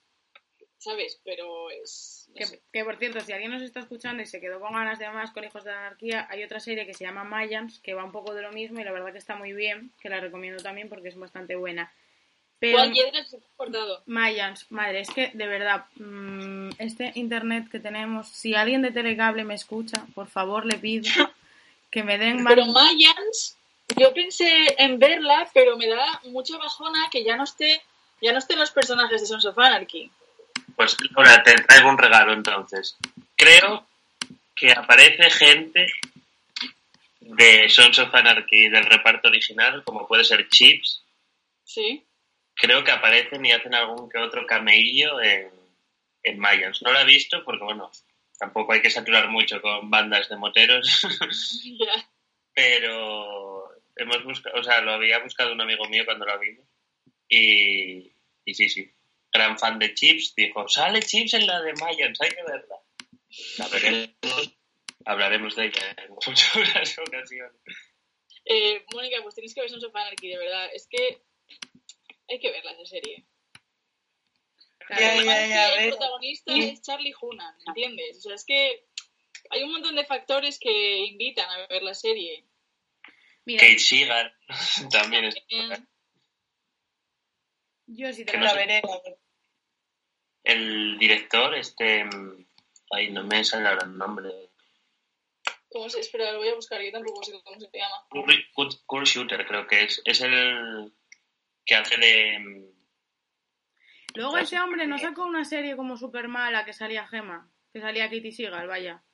¿sabes? 0.80 1.20
Pero 1.24 1.70
es... 1.70 2.26
no 2.28 2.34
que, 2.34 2.46
sé. 2.46 2.60
que 2.72 2.84
por 2.84 2.96
cierto, 2.96 3.20
si 3.20 3.32
alguien 3.32 3.52
nos 3.52 3.62
está 3.62 3.80
escuchando 3.80 4.22
y 4.22 4.26
se 4.26 4.40
quedó 4.40 4.58
con 4.58 4.72
ganas 4.72 4.98
de 4.98 5.08
más 5.10 5.30
con 5.30 5.44
Hijos 5.44 5.62
de 5.62 5.70
la 5.70 5.78
Anarquía, 5.86 6.26
hay 6.30 6.42
otra 6.42 6.58
serie 6.58 6.86
que 6.86 6.94
se 6.94 7.04
llama 7.04 7.22
Mayans, 7.22 7.78
que 7.80 7.94
va 7.94 8.02
un 8.02 8.12
poco 8.12 8.34
de 8.34 8.42
lo 8.42 8.50
mismo 8.50 8.80
y 8.80 8.84
la 8.84 8.92
verdad 8.92 9.12
que 9.12 9.18
está 9.18 9.36
muy 9.36 9.52
bien, 9.52 9.92
que 10.00 10.08
la 10.08 10.20
recomiendo 10.20 10.62
también 10.62 10.88
porque 10.88 11.08
es 11.08 11.16
bastante 11.16 11.54
buena. 11.54 11.92
Pero. 12.58 12.78
Mayans, 14.06 14.70
madre, 14.70 15.00
es 15.00 15.10
que 15.10 15.30
de 15.32 15.46
verdad, 15.46 15.86
mm, 15.96 16.70
este 16.78 17.12
internet 17.14 17.68
que 17.70 17.78
tenemos, 17.78 18.28
si 18.28 18.54
alguien 18.54 18.82
de 18.82 18.90
Telecable 18.90 19.44
me 19.44 19.54
escucha, 19.54 20.06
por 20.14 20.28
favor 20.28 20.66
le 20.66 20.78
pido 20.78 21.08
que 21.90 22.02
me 22.02 22.18
den 22.18 22.44
Pero 22.44 22.66
más... 22.66 22.74
Mayans, 22.74 23.56
yo 23.96 24.12
pensé 24.14 24.74
en 24.78 24.98
verla, 24.98 25.48
pero 25.52 25.76
me 25.76 25.88
da 25.88 26.20
mucha 26.24 26.56
bajona 26.56 27.08
que 27.10 27.24
ya 27.24 27.36
no 27.36 27.44
esté, 27.44 27.82
ya 28.22 28.32
no 28.32 28.38
estén 28.38 28.58
los 28.58 28.70
personajes 28.70 29.20
de 29.20 29.26
Sons 29.26 29.44
of 29.44 29.58
Anarchy. 29.58 30.10
Pues 30.76 30.96
ahora 31.16 31.42
te 31.42 31.54
traigo 31.54 31.88
un 31.88 31.98
regalo 31.98 32.32
entonces. 32.32 32.96
Creo 33.36 33.86
que 34.54 34.72
aparece 34.72 35.30
gente 35.30 35.86
de 37.20 37.68
Sons 37.68 37.98
of 37.98 38.14
Anarchy 38.14 38.68
del 38.68 38.84
reparto 38.84 39.28
original, 39.28 39.82
como 39.84 40.06
puede 40.06 40.24
ser 40.24 40.48
Chips. 40.48 41.02
Sí. 41.64 42.04
Creo 42.54 42.84
que 42.84 42.90
aparecen 42.90 43.44
y 43.46 43.52
hacen 43.52 43.74
algún 43.74 44.10
que 44.10 44.18
otro 44.18 44.46
cameillo 44.46 45.20
en, 45.20 45.50
en 46.22 46.38
Mayans. 46.38 46.82
No 46.82 46.92
lo 46.92 47.00
he 47.00 47.04
visto 47.04 47.44
porque, 47.44 47.64
bueno, 47.64 47.90
tampoco 48.38 48.72
hay 48.72 48.82
que 48.82 48.90
saturar 48.90 49.28
mucho 49.28 49.60
con 49.60 49.90
bandas 49.90 50.28
de 50.28 50.36
moteros, 50.36 51.06
pero 52.54 53.70
hemos 53.96 54.24
buscado, 54.24 54.58
o 54.58 54.64
sea, 54.64 54.80
lo 54.80 54.92
había 54.92 55.18
buscado 55.18 55.52
un 55.52 55.60
amigo 55.60 55.86
mío 55.88 56.04
cuando 56.04 56.26
la 56.26 56.38
vimos 56.38 56.64
y, 57.28 58.10
y 58.44 58.54
sí, 58.54 58.68
sí, 58.68 58.90
gran 59.32 59.58
fan 59.58 59.78
de 59.78 59.94
Chips, 59.94 60.34
dijo, 60.34 60.68
sale 60.68 61.00
Chips 61.00 61.34
en 61.34 61.46
la 61.46 61.60
de 61.60 61.72
Mayans, 61.74 62.20
hay 62.20 62.30
que 62.30 62.42
verla. 62.42 62.76
La 63.58 63.68
veremos, 63.68 64.56
hablaremos 65.04 65.56
de 65.56 65.66
ella 65.66 65.96
en 65.96 66.08
futuras 66.20 66.98
ocasiones. 66.98 67.60
Eh, 68.44 68.84
Mónica, 68.92 69.18
pues 69.22 69.34
tienes 69.34 69.54
que 69.54 69.60
ver 69.60 69.70
Sons 69.70 69.84
of 69.84 69.94
Anarchy, 69.94 70.28
de 70.28 70.38
verdad. 70.38 70.68
Es 70.74 70.88
que 70.88 71.22
hay 72.28 72.38
que 72.40 72.50
verla 72.50 72.72
esa 72.72 72.86
serie. 72.86 73.24
Ya, 74.90 74.98
ya, 74.98 75.12
Además 75.12 75.48
ya, 75.48 75.76
que 75.76 75.84
el 75.84 75.90
protagonista 75.90 76.56
es 76.56 76.82
Charlie 76.82 77.14
Hunnam, 77.20 77.54
¿entiendes? 77.66 78.18
O 78.18 78.20
sea, 78.22 78.34
es 78.34 78.44
que 78.44 78.86
hay 79.50 79.62
un 79.62 79.72
montón 79.72 79.94
de 79.94 80.04
factores 80.04 80.58
que 80.58 80.98
invitan 81.04 81.48
a 81.48 81.66
ver 81.68 81.82
la 81.82 81.94
serie. 81.94 82.44
Mira, 83.44 83.60
Kate 83.60 83.78
Seagal 83.78 84.34
también 84.90 85.26
es... 85.26 85.36
Yo 87.92 88.12
sí 88.12 88.24
te 88.24 88.38
La 88.38 88.50
sé. 88.50 88.56
veré. 88.56 88.82
El 90.44 90.98
director, 90.98 91.54
este... 91.56 92.08
Ay, 92.90 93.10
no 93.10 93.24
me 93.24 93.44
sale 93.44 93.68
ahora 93.68 93.84
el 93.84 93.96
nombre. 93.98 94.50
¿Cómo 95.68 95.88
se 95.88 96.00
espera? 96.00 96.32
Lo 96.32 96.38
voy 96.38 96.48
a 96.48 96.54
buscar, 96.54 96.80
yo 96.82 96.90
tampoco 96.90 97.22
sé 97.22 97.32
cómo 97.44 97.60
se 97.60 97.68
llama. 97.72 98.06
Kurt 98.86 99.06
Shooter 99.06 99.46
creo 99.46 99.66
que 99.66 99.84
es. 99.84 100.02
Es 100.04 100.20
el 100.20 100.92
que 101.64 101.74
hace 101.74 101.96
de... 101.98 102.72
Luego 104.14 104.38
ese 104.38 104.58
hombre 104.58 104.86
no 104.88 104.98
sacó 104.98 105.24
una 105.24 105.44
serie 105.44 105.76
como 105.76 105.96
super 105.96 106.26
mala 106.26 106.64
que 106.64 106.72
salía 106.72 107.06
Gema, 107.06 107.48
que 107.72 107.80
salía 107.80 108.10
Katie 108.10 108.32
Seagal, 108.32 108.66
vaya. 108.66 109.04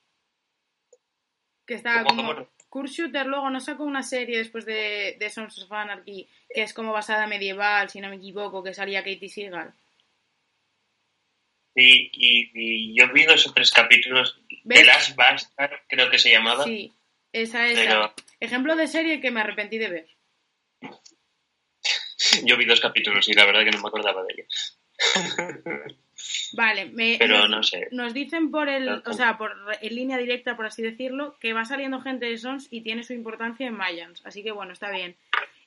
Que 1.66 1.74
estaba 1.74 2.04
¿Cómo, 2.04 2.34
como... 2.34 2.48
Kurt 2.76 2.90
Shooter 2.90 3.26
luego 3.26 3.48
no 3.48 3.58
sacó 3.58 3.84
una 3.84 4.02
serie 4.02 4.36
después 4.36 4.66
de, 4.66 5.16
de 5.18 5.30
Sons 5.30 5.62
of 5.62 5.72
Anarchy, 5.72 6.28
que 6.52 6.60
es 6.60 6.74
como 6.74 6.92
basada 6.92 7.26
medieval, 7.26 7.88
si 7.88 8.02
no 8.02 8.10
me 8.10 8.16
equivoco, 8.16 8.62
que 8.62 8.74
salía 8.74 9.02
Katie 9.02 9.30
Seagal. 9.30 9.72
Sí, 11.74 12.10
y, 12.12 12.50
y 12.52 12.94
yo 12.94 13.10
vi 13.14 13.24
dos 13.24 13.46
o 13.46 13.54
tres 13.54 13.70
capítulos 13.70 14.38
¿Ves? 14.64 14.80
de 14.80 14.84
Last 14.84 15.16
Bastard, 15.16 15.72
creo 15.88 16.10
que 16.10 16.18
se 16.18 16.30
llamaba. 16.30 16.64
Sí, 16.64 16.92
esa 17.32 17.66
es. 17.66 17.78
Pero 17.78 18.14
Ejemplo 18.40 18.76
de 18.76 18.88
serie 18.88 19.22
que 19.22 19.30
me 19.30 19.40
arrepentí 19.40 19.78
de 19.78 19.88
ver. 19.88 20.08
yo 22.44 22.58
vi 22.58 22.66
dos 22.66 22.82
capítulos 22.82 23.26
y 23.26 23.32
la 23.32 23.46
verdad 23.46 23.64
que 23.64 23.70
no 23.70 23.80
me 23.80 23.88
acordaba 23.88 24.22
de 24.22 24.34
ella. 24.34 24.46
Vale, 26.52 26.86
me, 26.86 27.16
Pero 27.18 27.40
nos, 27.40 27.50
no 27.50 27.62
sé. 27.62 27.88
nos 27.90 28.14
dicen 28.14 28.50
por 28.50 28.68
el, 28.68 28.88
o 28.88 29.12
sea, 29.12 29.36
por 29.36 29.54
en 29.80 29.94
línea 29.94 30.16
directa, 30.16 30.56
por 30.56 30.66
así 30.66 30.82
decirlo, 30.82 31.36
que 31.40 31.52
va 31.52 31.64
saliendo 31.64 32.00
gente 32.00 32.26
de 32.26 32.38
Sons 32.38 32.68
y 32.70 32.80
tiene 32.80 33.02
su 33.02 33.12
importancia 33.12 33.66
en 33.66 33.76
Mayans. 33.76 34.24
Así 34.24 34.42
que 34.42 34.52
bueno, 34.52 34.72
está 34.72 34.90
bien. 34.90 35.16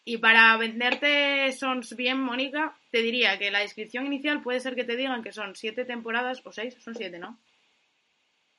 Y 0.06 0.18
para 0.18 0.56
venderte 0.58 1.52
Sons 1.52 1.96
bien, 1.96 2.20
Mónica, 2.20 2.76
te 2.90 3.02
diría 3.02 3.38
que 3.38 3.52
la 3.52 3.60
descripción 3.60 4.06
inicial 4.06 4.42
puede 4.42 4.60
ser 4.60 4.76
que 4.76 4.84
te 4.84 4.96
digan 4.96 5.22
que 5.22 5.32
son 5.32 5.56
siete 5.56 5.86
temporadas, 5.86 6.42
o 6.46 6.52
seis, 6.52 6.76
son 6.80 6.96
siete, 6.96 7.20
¿no? 7.20 7.38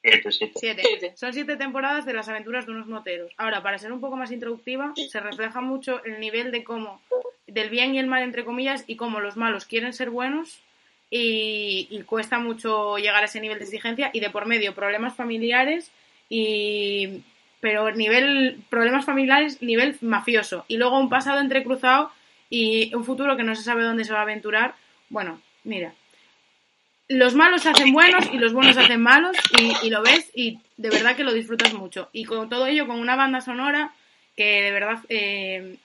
Siete, 0.02 0.30
siete. 0.30 0.52
Siete. 0.56 0.82
Siete. 0.82 1.16
Son 1.16 1.32
siete 1.32 1.56
temporadas 1.56 2.06
de 2.06 2.12
las 2.12 2.28
aventuras 2.28 2.66
de 2.66 2.72
unos 2.72 2.86
moteros. 2.86 3.32
Ahora, 3.36 3.62
para 3.62 3.78
ser 3.78 3.92
un 3.92 4.00
poco 4.00 4.16
más 4.16 4.30
introductiva, 4.30 4.92
se 4.94 5.20
refleja 5.20 5.60
mucho 5.60 6.02
el 6.04 6.20
nivel 6.20 6.52
de 6.52 6.62
cómo, 6.62 7.02
del 7.46 7.68
bien 7.68 7.94
y 7.94 7.98
el 7.98 8.06
mal, 8.06 8.22
entre 8.22 8.44
comillas, 8.44 8.84
y 8.86 8.96
cómo 8.96 9.20
los 9.20 9.36
malos 9.36 9.64
quieren 9.66 9.92
ser 9.92 10.10
buenos 10.10 10.62
y, 11.10 12.02
cuesta 12.06 12.38
mucho 12.38 12.96
llegar 12.98 13.22
a 13.22 13.26
ese 13.26 13.40
nivel 13.40 13.58
de 13.58 13.64
exigencia 13.64 14.10
y 14.12 14.20
de 14.20 14.30
por 14.30 14.46
medio 14.46 14.74
problemas 14.74 15.14
familiares 15.14 15.90
y, 16.28 17.22
pero 17.60 17.90
nivel 17.90 18.60
problemas 18.70 19.04
familiares, 19.04 19.60
nivel 19.60 19.96
mafioso. 20.00 20.64
Y 20.68 20.76
luego 20.76 20.98
un 20.98 21.08
pasado 21.08 21.40
entrecruzado 21.40 22.10
y 22.48 22.94
un 22.94 23.04
futuro 23.04 23.36
que 23.36 23.42
no 23.42 23.54
se 23.54 23.62
sabe 23.62 23.82
dónde 23.82 24.04
se 24.04 24.12
va 24.12 24.20
a 24.20 24.22
aventurar. 24.22 24.74
Bueno, 25.08 25.40
mira. 25.64 25.94
Los 27.08 27.34
malos 27.34 27.62
se 27.62 27.70
hacen 27.70 27.92
buenos 27.92 28.32
y 28.32 28.38
los 28.38 28.52
buenos 28.52 28.76
se 28.76 28.82
hacen 28.82 29.02
malos 29.02 29.36
y, 29.58 29.86
y 29.86 29.90
lo 29.90 30.00
ves 30.00 30.30
y 30.32 30.60
de 30.76 30.90
verdad 30.90 31.16
que 31.16 31.24
lo 31.24 31.32
disfrutas 31.32 31.74
mucho. 31.74 32.08
Y 32.12 32.24
con 32.24 32.48
todo 32.48 32.66
ello, 32.68 32.86
con 32.86 33.00
una 33.00 33.16
banda 33.16 33.40
sonora 33.40 33.92
que 34.36 34.62
de 34.62 34.70
verdad 34.70 34.98
eh, 35.08 35.76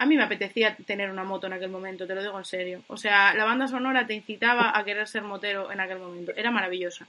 a 0.00 0.06
mí 0.06 0.16
me 0.16 0.22
apetecía 0.24 0.76
tener 0.86 1.10
una 1.10 1.24
moto 1.24 1.46
en 1.46 1.52
aquel 1.52 1.68
momento, 1.70 2.06
te 2.06 2.14
lo 2.14 2.22
digo 2.22 2.38
en 2.38 2.44
serio. 2.44 2.82
O 2.88 2.96
sea, 2.96 3.34
la 3.34 3.44
banda 3.44 3.68
sonora 3.68 4.06
te 4.06 4.14
incitaba 4.14 4.76
a 4.76 4.84
querer 4.84 5.06
ser 5.06 5.22
motero 5.22 5.70
en 5.70 5.78
aquel 5.78 5.98
momento. 5.98 6.32
Era 6.34 6.50
maravillosa. 6.50 7.06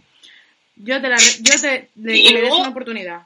Yo 0.75 0.99
te 1.01 1.07
la 1.09 1.17
yo 1.17 1.61
te 1.61 1.89
le, 1.95 2.17
Y 2.17 2.29
luego- 2.33 2.57
una 2.59 2.69
oportunidad. 2.69 3.21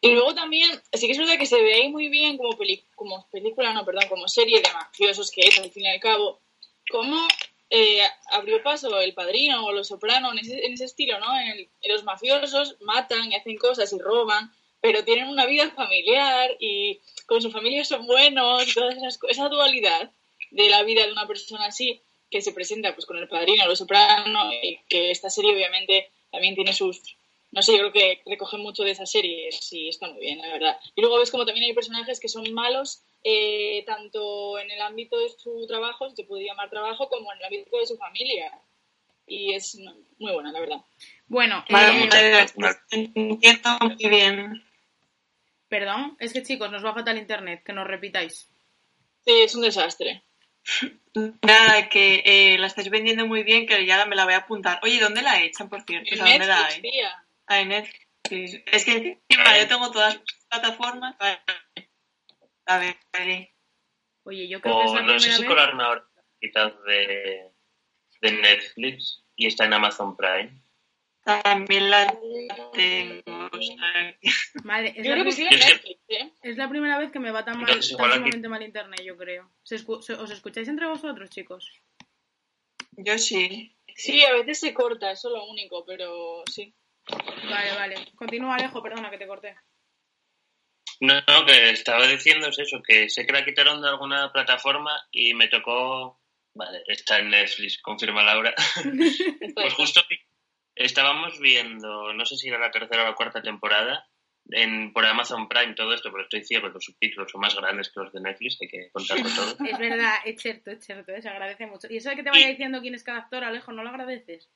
Y 0.00 0.12
luego 0.12 0.34
también, 0.34 0.70
sí 0.94 1.06
que 1.06 1.12
es 1.12 1.18
verdad 1.18 1.36
que 1.38 1.44
se 1.46 1.60
ve 1.60 1.74
ahí 1.74 1.88
muy 1.90 2.08
bien 2.08 2.38
como, 2.38 2.56
peli- 2.56 2.82
como 2.94 3.26
película, 3.30 3.74
no, 3.74 3.84
perdón, 3.84 4.08
como 4.08 4.28
serie 4.28 4.62
de 4.62 4.72
mafiosos 4.72 5.30
que 5.30 5.42
es, 5.42 5.58
al 5.58 5.70
fin 5.70 5.82
y 5.84 5.88
al 5.88 6.00
cabo, 6.00 6.40
cómo 6.90 7.28
eh, 7.68 8.00
abrió 8.32 8.62
paso 8.62 8.98
el 9.00 9.12
padrino 9.12 9.64
o 9.64 9.72
los 9.72 9.88
sopranos 9.88 10.32
en 10.32 10.38
ese, 10.38 10.64
en 10.66 10.72
ese 10.72 10.86
estilo, 10.86 11.20
¿no? 11.20 11.38
En 11.38 11.48
el- 11.48 11.68
en 11.82 11.92
los 11.92 12.02
mafiosos 12.04 12.76
matan 12.80 13.30
y 13.30 13.36
hacen 13.36 13.56
cosas 13.58 13.92
y 13.92 13.98
roban, 13.98 14.50
pero 14.80 15.04
tienen 15.04 15.28
una 15.28 15.46
vida 15.46 15.70
familiar 15.70 16.56
y 16.58 17.00
con 17.26 17.42
su 17.42 17.50
familia 17.50 17.84
son 17.84 18.06
buenos 18.06 18.68
y 18.68 18.74
todas 18.74 18.96
esas 18.96 19.18
esa 19.28 19.48
dualidad 19.48 20.10
de 20.50 20.68
la 20.68 20.82
vida 20.82 21.06
de 21.06 21.12
una 21.12 21.26
persona 21.26 21.66
así 21.66 22.00
que 22.30 22.42
se 22.42 22.52
presenta 22.52 22.94
pues 22.94 23.06
con 23.06 23.18
el 23.18 23.28
padrino, 23.28 23.66
los 23.66 23.78
sopranos, 23.78 24.54
y 24.62 24.78
que 24.88 25.10
esta 25.10 25.30
serie 25.30 25.52
obviamente 25.52 26.10
también 26.30 26.54
tiene 26.54 26.72
sus 26.72 27.02
no 27.52 27.62
sé, 27.62 27.72
yo 27.72 27.78
creo 27.78 27.92
que 27.92 28.22
recoge 28.26 28.58
mucho 28.58 28.84
de 28.84 28.92
esa 28.92 29.06
serie, 29.06 29.50
sí, 29.50 29.88
está 29.88 30.08
muy 30.08 30.20
bien, 30.20 30.38
la 30.38 30.52
verdad. 30.52 30.76
Y 30.94 31.00
luego 31.00 31.18
ves 31.18 31.32
como 31.32 31.44
también 31.44 31.66
hay 31.66 31.72
personajes 31.72 32.20
que 32.20 32.28
son 32.28 32.52
malos, 32.52 33.02
eh, 33.24 33.82
tanto 33.86 34.58
en 34.58 34.70
el 34.70 34.80
ámbito 34.80 35.18
de 35.18 35.28
su 35.30 35.66
trabajo, 35.66 36.08
si 36.08 36.16
se 36.16 36.24
puede 36.24 36.44
llamar 36.44 36.70
trabajo, 36.70 37.08
como 37.08 37.32
en 37.32 37.38
el 37.38 37.44
ámbito 37.44 37.76
de 37.76 37.86
su 37.86 37.96
familia. 37.96 38.52
Y 39.26 39.52
es 39.52 39.76
muy 40.18 40.32
buena, 40.32 40.52
la 40.52 40.60
verdad. 40.60 40.80
Bueno, 41.26 41.64
Vale, 41.68 41.88
eh, 41.88 42.04
muchas 42.04 42.22
gracias. 42.22 42.78
Entiendo 42.90 43.78
muy 43.80 44.08
bien. 44.08 44.69
Perdón, 45.70 46.16
es 46.18 46.34
que 46.34 46.42
chicos, 46.42 46.70
nos 46.70 46.84
va 46.84 46.92
fatal 46.92 47.16
internet, 47.16 47.62
que 47.64 47.72
nos 47.72 47.86
repitáis. 47.86 48.50
Sí, 49.24 49.32
es 49.42 49.54
un 49.54 49.62
desastre. 49.62 50.22
Nada, 51.42 51.88
que 51.88 52.22
eh, 52.24 52.58
la 52.58 52.66
estáis 52.66 52.90
vendiendo 52.90 53.26
muy 53.26 53.42
bien, 53.42 53.66
que 53.66 53.86
ya 53.86 54.04
me 54.04 54.16
la 54.16 54.24
voy 54.24 54.34
a 54.34 54.38
apuntar. 54.38 54.80
Oye, 54.82 55.00
¿dónde 55.00 55.22
la 55.22 55.40
echan, 55.42 55.68
por 55.68 55.82
cierto? 55.82 56.10
O 56.10 56.12
En 56.12 56.18
sea, 56.18 56.26
¿dónde 56.26 56.46
la 56.46 56.56
Netflix, 56.56 56.74
hay? 56.74 56.82
tía. 56.82 57.24
Ah, 57.46 57.60
en 57.60 57.68
Netflix. 57.68 58.62
Es 58.66 58.84
que 58.84 59.18
encima 59.28 59.58
yo 59.58 59.68
tengo 59.68 59.90
todas 59.90 60.14
las 60.16 60.24
plataformas. 60.48 61.16
Vale. 61.18 61.40
A 62.66 62.78
ver, 62.78 62.96
veré. 63.12 63.54
Oye, 64.24 64.48
yo 64.48 64.60
creo 64.60 64.78
que 64.78 64.84
es 64.84 64.90
O 64.90 64.94
la 64.96 65.02
no 65.02 65.18
sé 65.18 65.32
si 65.32 65.44
colaron 65.44 65.80
ahora 65.80 66.04
quizás 66.40 66.72
de, 66.86 67.50
de 68.20 68.32
Netflix 68.32 69.24
y 69.34 69.46
está 69.46 69.64
en 69.64 69.72
Amazon 69.72 70.16
Prime. 70.16 70.62
También 71.24 71.90
la 71.90 72.06
tengo. 72.72 73.22
o 73.52 73.62
sea, 73.62 74.16
Madre, 74.64 74.94
es 74.96 75.04
Yo 75.04 75.10
la, 75.10 75.14
creo 75.16 75.24
que 75.24 75.32
sí 75.32 75.44
prim- 75.46 75.60
en 75.60 75.68
Netflix, 75.68 76.00
¿eh? 76.08 76.32
es 76.42 76.56
la 76.56 76.68
primera 76.68 76.98
vez 76.98 77.12
que 77.12 77.18
me 77.18 77.30
va 77.30 77.44
tan 77.44 77.58
mal, 77.60 77.68
Entonces, 77.68 77.96
tan 77.96 78.50
mal 78.50 78.62
internet, 78.62 79.02
yo 79.04 79.16
creo. 79.16 79.50
¿Se 79.62 79.76
escu- 79.76 80.00
se- 80.02 80.14
¿Os 80.14 80.30
escucháis 80.30 80.68
entre 80.68 80.86
vosotros, 80.86 81.28
chicos? 81.30 81.70
Yo 82.92 83.18
sí. 83.18 83.76
Sí, 83.94 84.24
a 84.24 84.32
veces 84.32 84.60
se 84.60 84.72
corta, 84.72 85.10
eso 85.10 85.28
es 85.28 85.34
lo 85.34 85.44
único, 85.46 85.84
pero 85.84 86.42
sí. 86.50 86.74
Vale, 87.50 87.72
vale. 87.74 87.94
Continúa, 88.14 88.54
Alejo, 88.56 88.82
perdona 88.82 89.10
que 89.10 89.18
te 89.18 89.26
corté. 89.26 89.56
No, 91.00 91.14
no, 91.26 91.46
que 91.46 91.70
estaba 91.70 92.06
diciendo 92.06 92.48
es 92.48 92.58
eso, 92.58 92.80
que 92.86 93.08
sé 93.08 93.26
que 93.26 93.32
la 93.32 93.44
quitaron 93.44 93.80
de 93.82 93.88
alguna 93.88 94.32
plataforma 94.32 94.98
y 95.10 95.34
me 95.34 95.48
tocó... 95.48 96.18
Vale, 96.52 96.82
está 96.88 97.18
en 97.20 97.30
Netflix, 97.30 97.80
confirma 97.80 98.22
Laura. 98.24 98.54
Pues 99.54 99.74
justo 99.74 100.02
estábamos 100.84 101.38
viendo, 101.38 102.12
no 102.12 102.24
sé 102.24 102.36
si 102.36 102.48
era 102.48 102.58
la 102.58 102.70
tercera 102.70 103.02
o 103.02 103.06
la 103.06 103.14
cuarta 103.14 103.42
temporada, 103.42 104.06
en, 104.52 104.92
por 104.92 105.04
Amazon 105.06 105.48
Prime 105.48 105.74
todo 105.74 105.92
esto, 105.94 106.10
pero 106.10 106.24
estoy 106.24 106.44
ciego, 106.44 106.68
los 106.68 106.84
subtítulos 106.84 107.30
son 107.30 107.40
más 107.42 107.54
grandes 107.54 107.90
que 107.90 108.00
los 108.00 108.12
de 108.12 108.20
Netflix, 108.20 108.58
hay 108.60 108.68
que 108.68 108.90
contarlo 108.90 109.28
todo. 109.34 109.56
Es 109.68 109.78
verdad, 109.78 110.14
es 110.24 110.40
cierto, 110.40 110.70
es 110.70 110.84
cierto, 110.84 111.12
se 111.20 111.28
agradece 111.28 111.66
mucho. 111.66 111.86
Y 111.90 111.98
eso 111.98 112.10
de 112.10 112.16
que 112.16 112.22
te 112.22 112.30
vaya 112.30 112.48
diciendo 112.48 112.80
quién 112.80 112.94
es 112.94 113.04
cada 113.04 113.18
actor, 113.18 113.44
Alejo, 113.44 113.72
¿no 113.72 113.82
lo 113.82 113.90
agradeces? 113.90 114.50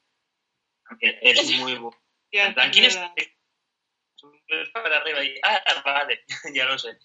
Es 1.01 1.51
muy 1.59 1.75
bueno. 1.75 1.97
¿Quién 2.73 2.85
es? 2.87 2.99
para 4.73 4.97
arriba 4.97 5.23
y, 5.23 5.35
ah, 5.43 5.63
vale, 5.85 6.25
ya 6.55 6.65
lo 6.65 6.79
sé. 6.79 6.97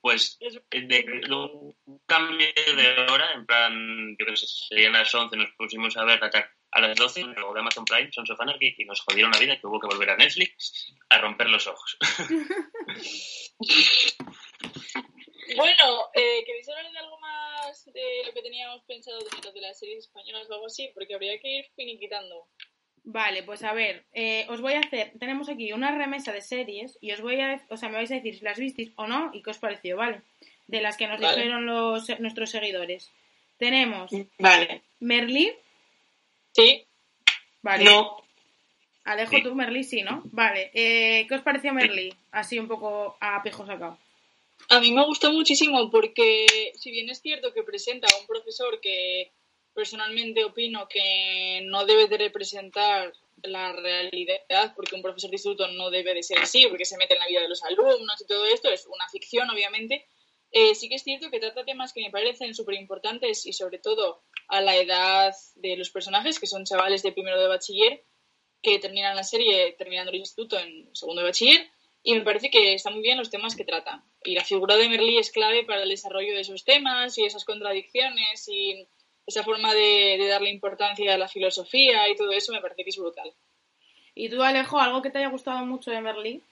Pues 0.00 0.36
Es- 0.40 0.60
de, 0.70 0.80
de 0.82 1.32
un 1.32 2.00
cambio 2.06 2.46
de 2.54 3.06
hora, 3.10 3.32
en 3.32 3.46
plan, 3.46 4.16
yo 4.18 4.26
qué 4.26 4.36
sé, 4.36 4.46
serían 4.46 4.92
las 4.92 5.14
11, 5.14 5.36
nos 5.36 5.50
pusimos 5.52 5.96
a 5.96 6.04
ver 6.04 6.22
a, 6.22 6.30
a 6.70 6.80
las 6.80 6.96
12 6.96 7.22
luego 7.22 7.54
de 7.54 7.60
Amazon 7.60 7.84
Prime, 7.84 8.10
Sons 8.12 8.30
of 8.30 8.40
Anarchy, 8.40 8.74
y 8.78 8.84
nos 8.84 9.00
jodieron 9.00 9.32
la 9.32 9.38
vida 9.38 9.58
que 9.58 9.66
hubo 9.66 9.80
que 9.80 9.86
volver 9.86 10.10
a 10.10 10.16
Netflix 10.16 10.92
a 11.08 11.18
romper 11.18 11.48
los 11.48 11.66
ojos. 11.66 11.96
Bueno, 15.54 16.10
eh, 16.12 16.42
¿queréis 16.44 16.68
hablar 16.68 16.90
de 16.90 16.98
algo 16.98 17.20
más 17.20 17.84
de 17.92 18.24
lo 18.26 18.32
que 18.32 18.42
teníamos 18.42 18.82
pensado 18.82 19.16
de, 19.18 19.52
de 19.52 19.60
las 19.60 19.78
series 19.78 20.06
españolas 20.06 20.50
o 20.50 20.54
algo 20.54 20.66
así? 20.66 20.90
Porque 20.92 21.14
habría 21.14 21.38
que 21.38 21.58
ir 21.58 21.66
finiquitando. 21.76 22.48
Vale, 23.04 23.44
pues 23.44 23.62
a 23.62 23.72
ver, 23.72 24.04
eh, 24.12 24.44
os 24.48 24.60
voy 24.60 24.72
a 24.72 24.80
hacer, 24.80 25.12
tenemos 25.20 25.48
aquí 25.48 25.72
una 25.72 25.96
remesa 25.96 26.32
de 26.32 26.40
series 26.40 26.98
y 27.00 27.12
os 27.12 27.20
voy 27.20 27.40
a, 27.40 27.64
o 27.68 27.76
sea, 27.76 27.88
me 27.88 27.94
vais 27.94 28.10
a 28.10 28.16
decir 28.16 28.36
si 28.36 28.44
las 28.44 28.58
visteis 28.58 28.90
o 28.96 29.06
no 29.06 29.30
y 29.32 29.42
qué 29.42 29.50
os 29.50 29.58
pareció, 29.58 29.96
¿vale? 29.96 30.22
De 30.66 30.80
las 30.80 30.96
que 30.96 31.06
nos 31.06 31.20
Vale. 31.20 31.36
dijeron 31.36 31.66
los, 31.66 32.18
nuestros 32.18 32.50
seguidores. 32.50 33.12
Tenemos 33.58 34.10
Vale. 34.40 34.82
Merlí, 34.98 35.52
Sí, 36.56 36.86
vale. 37.62 37.84
No. 37.84 38.16
Alejo, 39.04 39.36
Sí. 39.36 39.42
tú 39.42 39.54
Merlí 39.54 39.84
sí, 39.84 40.02
¿no? 40.02 40.22
Vale, 40.32 40.70
eh, 40.74 41.26
¿qué 41.28 41.34
os 41.34 41.42
pareció 41.42 41.72
Merlí? 41.74 42.12
Así 42.32 42.58
un 42.58 42.66
poco 42.66 43.16
a 43.20 43.42
pijo 43.42 43.66
sacado. 43.66 43.98
a 44.70 44.80
mí 44.80 44.90
me 44.90 45.04
gustó 45.04 45.30
muchísimo 45.32 45.90
porque 45.90 46.46
si 46.74 46.90
bien 46.90 47.08
es 47.10 47.20
cierto 47.20 47.52
que 47.52 47.62
presenta 47.62 48.08
a 48.10 48.18
un 48.18 48.26
profesor 48.26 48.80
que 48.80 49.30
personalmente 49.74 50.44
opino 50.44 50.88
que 50.88 51.60
no 51.66 51.84
debe 51.84 52.08
de 52.08 52.16
representar 52.16 53.12
la 53.42 53.72
realidad, 53.74 54.72
porque 54.74 54.96
un 54.96 55.02
profesor 55.02 55.28
de 55.30 55.36
instituto 55.36 55.68
no 55.68 55.90
debe 55.90 56.14
de 56.14 56.22
ser 56.22 56.38
así, 56.38 56.66
porque 56.68 56.86
se 56.86 56.96
mete 56.96 57.12
en 57.14 57.20
la 57.20 57.26
vida 57.26 57.42
de 57.42 57.50
los 57.50 57.62
alumnos 57.62 58.20
y 58.22 58.26
todo 58.26 58.46
esto, 58.46 58.70
es 58.70 58.86
una 58.86 59.06
ficción 59.10 59.48
obviamente, 59.50 60.06
eh, 60.50 60.74
sí 60.74 60.88
que 60.88 60.94
es 60.96 61.02
cierto 61.02 61.30
que 61.30 61.40
trata 61.40 61.64
temas 61.64 61.92
que 61.92 62.02
me 62.02 62.10
parecen 62.10 62.54
súper 62.54 62.74
importantes 62.74 63.46
y 63.46 63.52
sobre 63.52 63.78
todo 63.78 64.22
a 64.48 64.60
la 64.60 64.76
edad 64.76 65.34
de 65.56 65.76
los 65.76 65.90
personajes, 65.90 66.38
que 66.38 66.46
son 66.46 66.64
chavales 66.64 67.02
de 67.02 67.12
primero 67.12 67.40
de 67.40 67.48
bachiller, 67.48 68.04
que 68.62 68.78
terminan 68.78 69.16
la 69.16 69.24
serie 69.24 69.74
terminando 69.78 70.10
el 70.10 70.18
instituto 70.18 70.58
en 70.58 70.94
segundo 70.94 71.22
de 71.22 71.28
bachiller, 71.28 71.70
y 72.02 72.14
me 72.14 72.22
parece 72.22 72.50
que 72.50 72.74
están 72.74 72.94
muy 72.94 73.02
bien 73.02 73.18
los 73.18 73.30
temas 73.30 73.56
que 73.56 73.64
tratan. 73.64 74.04
Y 74.22 74.34
la 74.34 74.44
figura 74.44 74.76
de 74.76 74.88
Merlí 74.88 75.18
es 75.18 75.32
clave 75.32 75.64
para 75.64 75.82
el 75.82 75.88
desarrollo 75.88 76.34
de 76.34 76.40
esos 76.40 76.64
temas 76.64 77.18
y 77.18 77.24
esas 77.24 77.44
contradicciones 77.44 78.48
y 78.48 78.86
esa 79.26 79.42
forma 79.42 79.74
de, 79.74 80.16
de 80.18 80.28
darle 80.28 80.50
importancia 80.50 81.12
a 81.12 81.18
la 81.18 81.26
filosofía 81.26 82.08
y 82.08 82.14
todo 82.14 82.30
eso 82.30 82.52
me 82.52 82.60
parece 82.60 82.84
que 82.84 82.90
es 82.90 82.96
brutal. 82.96 83.34
¿Y 84.14 84.28
tú, 84.28 84.42
Alejo, 84.42 84.78
algo 84.78 85.02
que 85.02 85.10
te 85.10 85.18
haya 85.18 85.28
gustado 85.28 85.66
mucho 85.66 85.90
de 85.90 86.00
Merlí? 86.00 86.42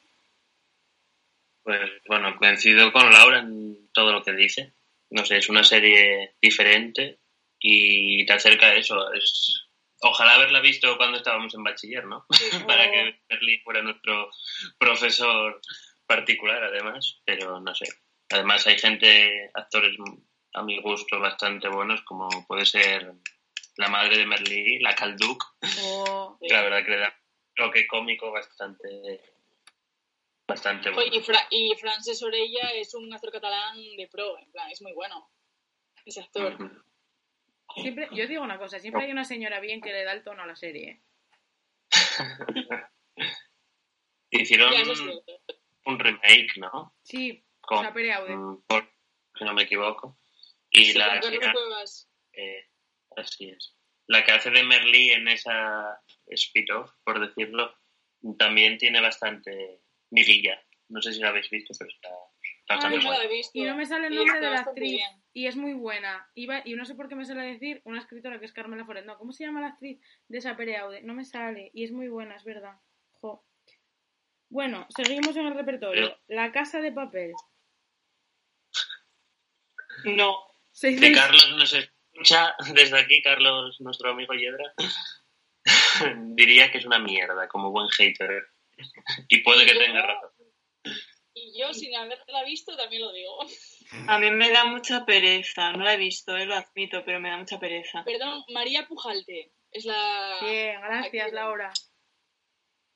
Pues 1.64 1.90
bueno, 2.06 2.36
coincido 2.36 2.92
con 2.92 3.10
Laura 3.10 3.38
en 3.38 3.90
todo 3.92 4.12
lo 4.12 4.22
que 4.22 4.34
dice. 4.34 4.74
No 5.10 5.24
sé, 5.24 5.38
es 5.38 5.48
una 5.48 5.64
serie 5.64 6.34
diferente 6.40 7.18
y 7.58 8.24
te 8.26 8.34
acerca 8.34 8.66
a 8.66 8.76
eso. 8.76 9.12
Es... 9.14 9.66
Ojalá 10.02 10.34
haberla 10.34 10.60
visto 10.60 10.96
cuando 10.98 11.16
estábamos 11.16 11.54
en 11.54 11.64
bachiller, 11.64 12.04
¿no? 12.04 12.26
Para 12.68 12.90
que 12.90 13.20
Merlí 13.30 13.58
fuera 13.60 13.80
nuestro 13.80 14.30
profesor 14.78 15.60
particular, 16.06 16.62
además. 16.62 17.22
Pero 17.24 17.58
no 17.60 17.74
sé. 17.74 17.86
Además 18.30 18.66
hay 18.66 18.78
gente, 18.78 19.50
actores 19.54 19.96
a 20.52 20.62
mi 20.62 20.80
gusto 20.80 21.18
bastante 21.18 21.68
buenos, 21.68 22.02
como 22.02 22.28
puede 22.46 22.66
ser 22.66 23.12
la 23.76 23.88
madre 23.88 24.18
de 24.18 24.26
Merlí, 24.26 24.78
la 24.80 24.94
Calduc, 24.94 25.42
O... 25.82 26.38
que 26.40 26.52
la 26.52 26.62
verdad 26.62 26.84
que 26.84 26.90
le 26.90 26.98
da 26.98 27.08
un 27.08 27.54
toque 27.54 27.86
cómico 27.86 28.30
bastante, 28.30 28.88
bastante 30.46 30.90
bueno. 30.90 31.14
Y, 31.14 31.20
Fra- 31.20 31.46
y 31.50 31.74
Frances 31.80 32.22
Orella 32.22 32.70
es 32.74 32.94
un 32.94 33.12
actor 33.12 33.30
catalán 33.32 33.76
de 33.96 34.08
pro, 34.10 34.38
en 34.38 34.50
plan, 34.52 34.70
es 34.70 34.82
muy 34.82 34.92
bueno. 34.92 35.30
Ese 36.04 36.20
actor. 36.20 36.56
Siempre, 37.76 38.08
yo 38.12 38.26
digo 38.26 38.42
una 38.42 38.58
cosa, 38.58 38.78
siempre 38.78 39.04
hay 39.04 39.10
una 39.12 39.24
señora 39.24 39.58
bien 39.60 39.80
que 39.80 39.92
le 39.92 40.04
da 40.04 40.12
el 40.12 40.22
tono 40.22 40.42
a 40.42 40.46
la 40.46 40.54
serie. 40.56 40.90
¿eh? 40.90 41.02
Hicieron 44.30 44.72
es 44.74 45.00
un 45.86 45.98
remake, 45.98 46.56
¿no? 46.56 46.94
Sí, 47.02 47.44
Con, 47.60 47.84
Sapere 47.84 48.12
Aude. 48.12 48.36
mm, 48.36 48.62
por- 48.66 48.90
si 49.38 49.44
no 49.44 49.54
me 49.54 49.62
equivoco. 49.62 50.18
Y 50.70 50.86
Sí, 50.86 50.98
la 50.98 51.20
Cuevas. 51.20 52.08
eh, 52.32 52.66
así 53.16 53.48
es. 53.50 53.76
La 54.06 54.24
que 54.24 54.32
hace 54.32 54.50
de 54.50 54.62
Merlí 54.64 55.10
en 55.10 55.28
esa 55.28 56.00
spin-off, 56.26 56.90
por 57.04 57.20
decirlo, 57.26 57.74
también 58.38 58.76
tiene 58.76 59.00
bastante 59.00 59.80
Mirilla. 60.14 60.60
No 60.88 61.00
sé 61.02 61.12
si 61.12 61.20
la 61.20 61.28
habéis 61.30 61.48
visto, 61.50 61.74
pero 61.78 61.90
está, 61.90 62.08
está 62.08 62.74
Ah, 62.74 62.76
bastante 62.76 62.96
yo 62.98 63.02
no 63.02 63.08
buena. 63.08 63.24
la 63.24 63.28
he 63.30 63.36
visto. 63.36 63.50
Y 63.58 63.62
no 63.64 63.74
me 63.76 63.86
sale 63.86 64.06
el 64.08 64.14
nombre 64.14 64.40
de 64.40 64.50
la 64.50 64.60
actriz. 64.60 65.00
Y 65.32 65.46
es 65.46 65.56
muy 65.56 65.72
buena. 65.72 66.30
Iba- 66.34 66.62
y 66.64 66.74
no 66.74 66.84
sé 66.84 66.94
por 66.94 67.08
qué 67.08 67.14
me 67.16 67.24
sale 67.24 67.42
decir 67.42 67.80
una 67.84 67.98
escritora 68.00 68.38
que 68.38 68.44
es 68.46 68.52
Carmela 68.52 68.84
Foret. 68.84 69.04
No, 69.04 69.18
¿cómo 69.18 69.32
se 69.32 69.44
llama 69.44 69.60
la 69.60 69.68
actriz 69.68 69.98
de 70.28 70.38
esa 70.38 70.56
Pereaude? 70.56 71.02
No 71.02 71.14
me 71.14 71.24
sale. 71.24 71.70
Y 71.74 71.84
es 71.84 71.90
muy 71.92 72.08
buena, 72.08 72.36
es 72.36 72.44
verdad. 72.44 72.76
Jo. 73.20 73.44
Bueno, 74.50 74.86
seguimos 74.94 75.34
en 75.36 75.46
el 75.46 75.54
repertorio. 75.54 76.16
La 76.28 76.52
casa 76.52 76.80
de 76.80 76.92
papel. 76.92 77.32
No. 80.04 80.36
Seis 80.70 81.00
de- 81.00 81.12
Carlos 81.12 81.50
nos 81.56 81.72
escucha 81.72 82.54
desde 82.74 82.98
aquí, 83.00 83.22
Carlos, 83.22 83.80
nuestro 83.80 84.10
amigo 84.10 84.34
Yedra, 84.34 84.72
diría 86.36 86.70
que 86.70 86.78
es 86.78 86.84
una 86.84 86.98
mierda, 86.98 87.48
como 87.48 87.70
buen 87.72 87.88
hater. 87.88 88.44
Y 89.28 89.42
puede 89.42 89.66
que 89.66 89.74
tenga 89.74 90.02
razón. 90.02 90.30
Y 91.36 91.58
yo, 91.58 91.74
sin 91.74 91.94
haberla 91.96 92.44
visto, 92.44 92.76
también 92.76 93.02
lo 93.02 93.12
digo. 93.12 93.38
A 94.08 94.18
mí 94.18 94.30
me 94.30 94.50
da 94.50 94.66
mucha 94.66 95.04
pereza. 95.04 95.72
No 95.72 95.84
la 95.84 95.94
he 95.94 95.96
visto, 95.96 96.36
eh, 96.36 96.46
lo 96.46 96.54
admito, 96.54 97.04
pero 97.04 97.18
me 97.18 97.30
da 97.30 97.38
mucha 97.38 97.58
pereza. 97.58 98.04
Perdón, 98.04 98.44
María 98.50 98.86
Pujalte 98.86 99.52
es 99.72 99.84
la... 99.84 100.38
Bien, 100.42 100.80
gracias, 100.80 101.26
Aquí. 101.26 101.34
Laura. 101.34 101.72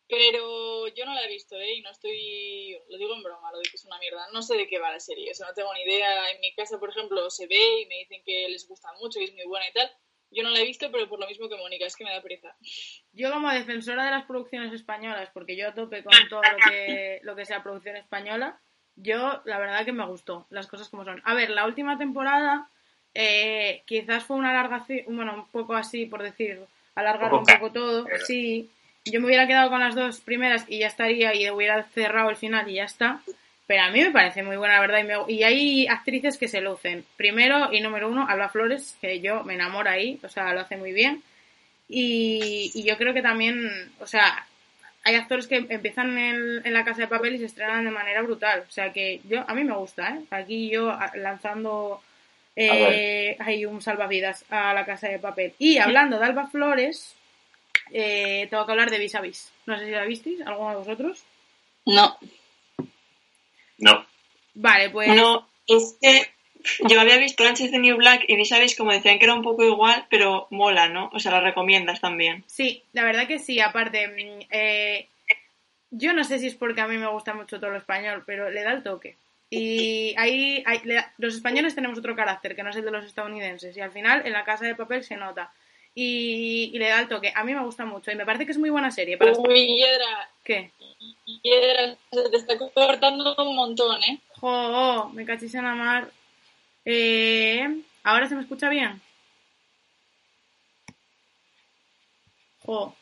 Pero 0.07 0.87
yo 0.89 1.05
no 1.05 1.14
la 1.14 1.24
he 1.24 1.29
visto, 1.29 1.59
¿eh? 1.59 1.74
Y 1.74 1.83
no 1.83 1.91
estoy... 1.91 2.79
Lo 2.89 2.97
digo 2.97 3.14
en 3.14 3.24
broma, 3.24 3.51
lo 3.51 3.59
de 3.59 3.68
que 3.68 3.76
es 3.76 3.85
una 3.85 3.99
mierda. 3.99 4.29
No 4.33 4.41
sé 4.41 4.57
de 4.57 4.68
qué 4.68 4.79
va 4.79 4.93
la 4.93 5.01
serie, 5.01 5.33
o 5.33 5.35
sea, 5.35 5.49
no 5.49 5.55
tengo 5.55 5.74
ni 5.74 5.83
idea. 5.83 6.31
En 6.31 6.41
mi 6.41 6.55
casa, 6.55 6.79
por 6.79 6.91
ejemplo, 6.91 7.29
se 7.31 7.49
ve 7.49 7.81
y 7.83 7.87
me 7.87 7.97
dicen 7.97 8.22
que 8.24 8.49
les 8.49 8.68
gusta 8.68 8.93
mucho 9.01 9.20
y 9.20 9.24
es 9.24 9.35
muy 9.35 9.45
buena 9.47 9.68
y 9.68 9.72
tal. 9.72 9.91
Yo 10.31 10.43
no 10.43 10.51
la 10.51 10.61
he 10.61 10.66
visto, 10.66 10.91
pero 10.93 11.09
por 11.09 11.18
lo 11.18 11.26
mismo 11.26 11.49
que 11.49 11.57
Mónica, 11.57 11.87
es 11.87 11.97
que 11.97 12.05
me 12.05 12.12
da 12.12 12.20
pereza. 12.20 12.55
Yo 13.12 13.33
como 13.33 13.51
defensora 13.51 14.05
de 14.05 14.11
las 14.11 14.26
producciones 14.26 14.72
españolas, 14.72 15.31
porque 15.33 15.57
yo 15.57 15.68
a 15.68 15.74
tope 15.74 16.03
con 16.03 16.14
todo 16.29 16.43
lo 16.43 16.70
que, 16.70 17.20
lo 17.22 17.35
que 17.35 17.47
sea 17.47 17.62
producción 17.62 17.97
española, 17.97 18.59
yo 18.97 19.41
la 19.45 19.59
verdad 19.59 19.85
que 19.85 19.93
me 19.93 20.05
gustó, 20.07 20.47
las 20.51 20.66
cosas 20.66 20.89
como 20.89 21.05
son. 21.05 21.22
A 21.24 21.35
ver, 21.35 21.51
la 21.51 21.66
última 21.66 21.97
temporada 21.97 22.68
eh, 23.14 23.83
quizás 23.87 24.24
fue 24.24 24.37
una 24.37 24.51
alargación, 24.51 25.05
bueno, 25.16 25.35
un 25.35 25.47
poco 25.49 25.74
así 25.74 26.07
por 26.07 26.22
decir, 26.22 26.61
alargarlo 26.95 27.39
un 27.39 27.45
Poco 27.45 27.72
todo, 27.72 28.07
sí. 28.26 28.70
Yo 29.05 29.20
me 29.20 29.26
hubiera 29.26 29.47
quedado 29.47 29.70
con 29.70 29.81
las 29.81 29.95
dos 29.95 30.20
primeras 30.20 30.66
y 30.68 30.81
ya 30.81 30.89
estaría 30.89 31.35
y 31.35 31.49
hubiera 31.51 31.83
cerrado 31.85 32.29
el 32.29 32.37
final 32.37 32.68
y 32.68 32.74
ya 32.74 32.85
está. 32.85 33.22
Pero 33.68 33.82
a 33.82 33.90
mí 33.90 34.00
me 34.00 34.10
parece 34.10 34.42
muy 34.42 34.56
buena, 34.56 34.74
la 34.74 34.80
verdad. 34.80 34.98
Y, 34.98 35.04
me- 35.04 35.32
y 35.32 35.42
hay 35.44 35.86
actrices 35.86 36.36
que 36.38 36.48
se 36.48 36.60
lucen. 36.60 37.04
Primero 37.16 37.72
y 37.72 37.80
número 37.80 38.08
uno, 38.08 38.26
Alba 38.28 38.48
Flores, 38.48 38.96
que 39.00 39.20
yo 39.20 39.44
me 39.44 39.54
enamoro 39.54 39.88
ahí, 39.90 40.18
o 40.24 40.28
sea, 40.28 40.52
lo 40.54 40.60
hace 40.62 40.76
muy 40.76 40.92
bien. 40.92 41.22
Y, 41.88 42.72
y 42.74 42.82
yo 42.84 42.96
creo 42.96 43.14
que 43.14 43.22
también, 43.22 43.70
o 44.00 44.06
sea, 44.06 44.46
hay 45.04 45.14
actores 45.14 45.46
que 45.46 45.56
empiezan 45.68 46.18
en, 46.18 46.66
en 46.66 46.72
la 46.72 46.84
casa 46.84 47.02
de 47.02 47.08
papel 47.08 47.34
y 47.34 47.38
se 47.38 47.44
estrenan 47.44 47.84
de 47.84 47.90
manera 47.90 48.22
brutal. 48.22 48.64
O 48.66 48.70
sea 48.70 48.92
que 48.92 49.20
yo, 49.28 49.44
a 49.46 49.54
mí 49.54 49.64
me 49.64 49.74
gusta, 49.76 50.16
¿eh? 50.16 50.20
Aquí 50.30 50.70
yo 50.70 50.98
lanzando 51.14 52.02
eh, 52.56 53.36
hay 53.38 53.64
un 53.66 53.80
salvavidas 53.82 54.44
a 54.50 54.74
la 54.74 54.84
casa 54.84 55.08
de 55.08 55.18
papel. 55.18 55.52
Y 55.58 55.78
hablando 55.78 56.18
de 56.18 56.24
Alba 56.26 56.46
Flores, 56.48 57.14
eh, 57.92 58.46
tengo 58.50 58.64
que 58.66 58.72
hablar 58.72 58.90
de 58.90 58.98
Vis 58.98 59.14
a 59.14 59.20
Vis. 59.20 59.52
No 59.66 59.78
sé 59.78 59.84
si 59.86 59.90
la 59.92 60.04
visteis, 60.04 60.40
alguno 60.46 60.70
de 60.70 60.76
vosotros. 60.76 61.22
No. 61.86 62.18
No. 63.79 64.05
Vale, 64.55 64.91
pues 64.91 65.09
No, 65.14 65.49
es 65.66 65.97
que 66.01 66.26
yo 66.89 67.01
había 67.01 67.16
visto 67.18 67.43
Orange 67.43 67.64
is 67.64 67.70
the 67.70 67.79
New 67.79 67.97
Black 67.97 68.24
y 68.26 68.45
sabéis, 68.45 68.76
como 68.76 68.93
decían 68.93 69.18
que 69.18 69.24
era 69.24 69.35
un 69.35 69.43
poco 69.43 69.64
igual, 69.64 70.07
pero 70.11 70.49
mola, 70.51 70.89
¿no? 70.89 71.11
O 71.12 71.18
sea, 71.20 71.33
la 71.33 71.41
recomiendas 71.41 72.01
también. 72.01 72.45
Sí, 72.47 72.83
la 72.93 73.05
verdad 73.05 73.26
que 73.29 73.39
sí. 73.39 73.61
Aparte, 73.61 74.09
mm, 74.09 74.47
eh, 74.51 75.07
yo 75.91 76.12
no 76.12 76.24
sé 76.24 76.39
si 76.39 76.49
es 76.49 76.55
porque 76.55 76.81
a 76.81 76.89
mí 76.89 76.99
me 76.99 77.07
gusta 77.07 77.35
mucho 77.35 77.59
todo 77.61 77.70
lo 77.70 77.79
español, 77.79 78.24
pero 78.26 78.51
le 78.51 78.62
da 78.62 78.72
el 78.72 78.83
toque. 78.83 79.16
Y 79.51 80.14
ahí, 80.18 80.62
ahí 80.66 80.81
le 80.85 80.95
da- 80.95 81.12
los 81.16 81.35
españoles 81.35 81.74
tenemos 81.74 81.99
otro 81.99 82.14
carácter 82.14 82.55
que 82.55 82.62
no 82.62 82.70
es 82.70 82.76
el 82.76 82.85
de 82.85 82.91
los 82.91 83.07
estadounidenses. 83.07 83.74
Y 83.76 83.81
al 83.81 83.93
final, 83.93 84.26
en 84.26 84.33
la 84.33 84.45
casa 84.45 84.66
de 84.66 84.74
papel 84.74 85.05
se 85.05 85.16
nota. 85.16 85.53
Y, 85.95 86.70
y 86.72 86.78
le 86.78 86.89
da 86.89 87.01
el 87.01 87.09
toque. 87.09 87.32
A 87.34 87.45
mí 87.45 87.55
me 87.55 87.64
gusta 87.64 87.84
mucho. 87.84 88.11
Y 88.11 88.14
me 88.14 88.24
parece 88.24 88.47
que 88.47 88.53
es 88.53 88.59
muy 88.59 88.70
buena 88.70 88.91
serie. 88.91 89.16
Para... 89.16 89.32
Uy, 89.32 89.76
Yedra, 89.76 90.30
¿Qué? 90.45 90.70
Yedra, 91.43 91.97
se 92.12 92.30
te 92.30 92.36
está 92.36 92.59
cortando 92.59 93.34
un 93.39 93.57
montón, 93.57 94.03
¿eh? 94.05 94.20
Jo, 94.41 95.11
me 95.12 95.24
cachis 95.24 95.55
en 95.55 95.64
la 95.64 95.74
mar. 95.74 96.11
Eh, 96.84 97.82
¿Ahora 98.05 98.28
se 98.28 98.34
me 98.34 98.43
escucha 98.43 98.68
bien? 98.68 99.01
Jo. 102.64 102.95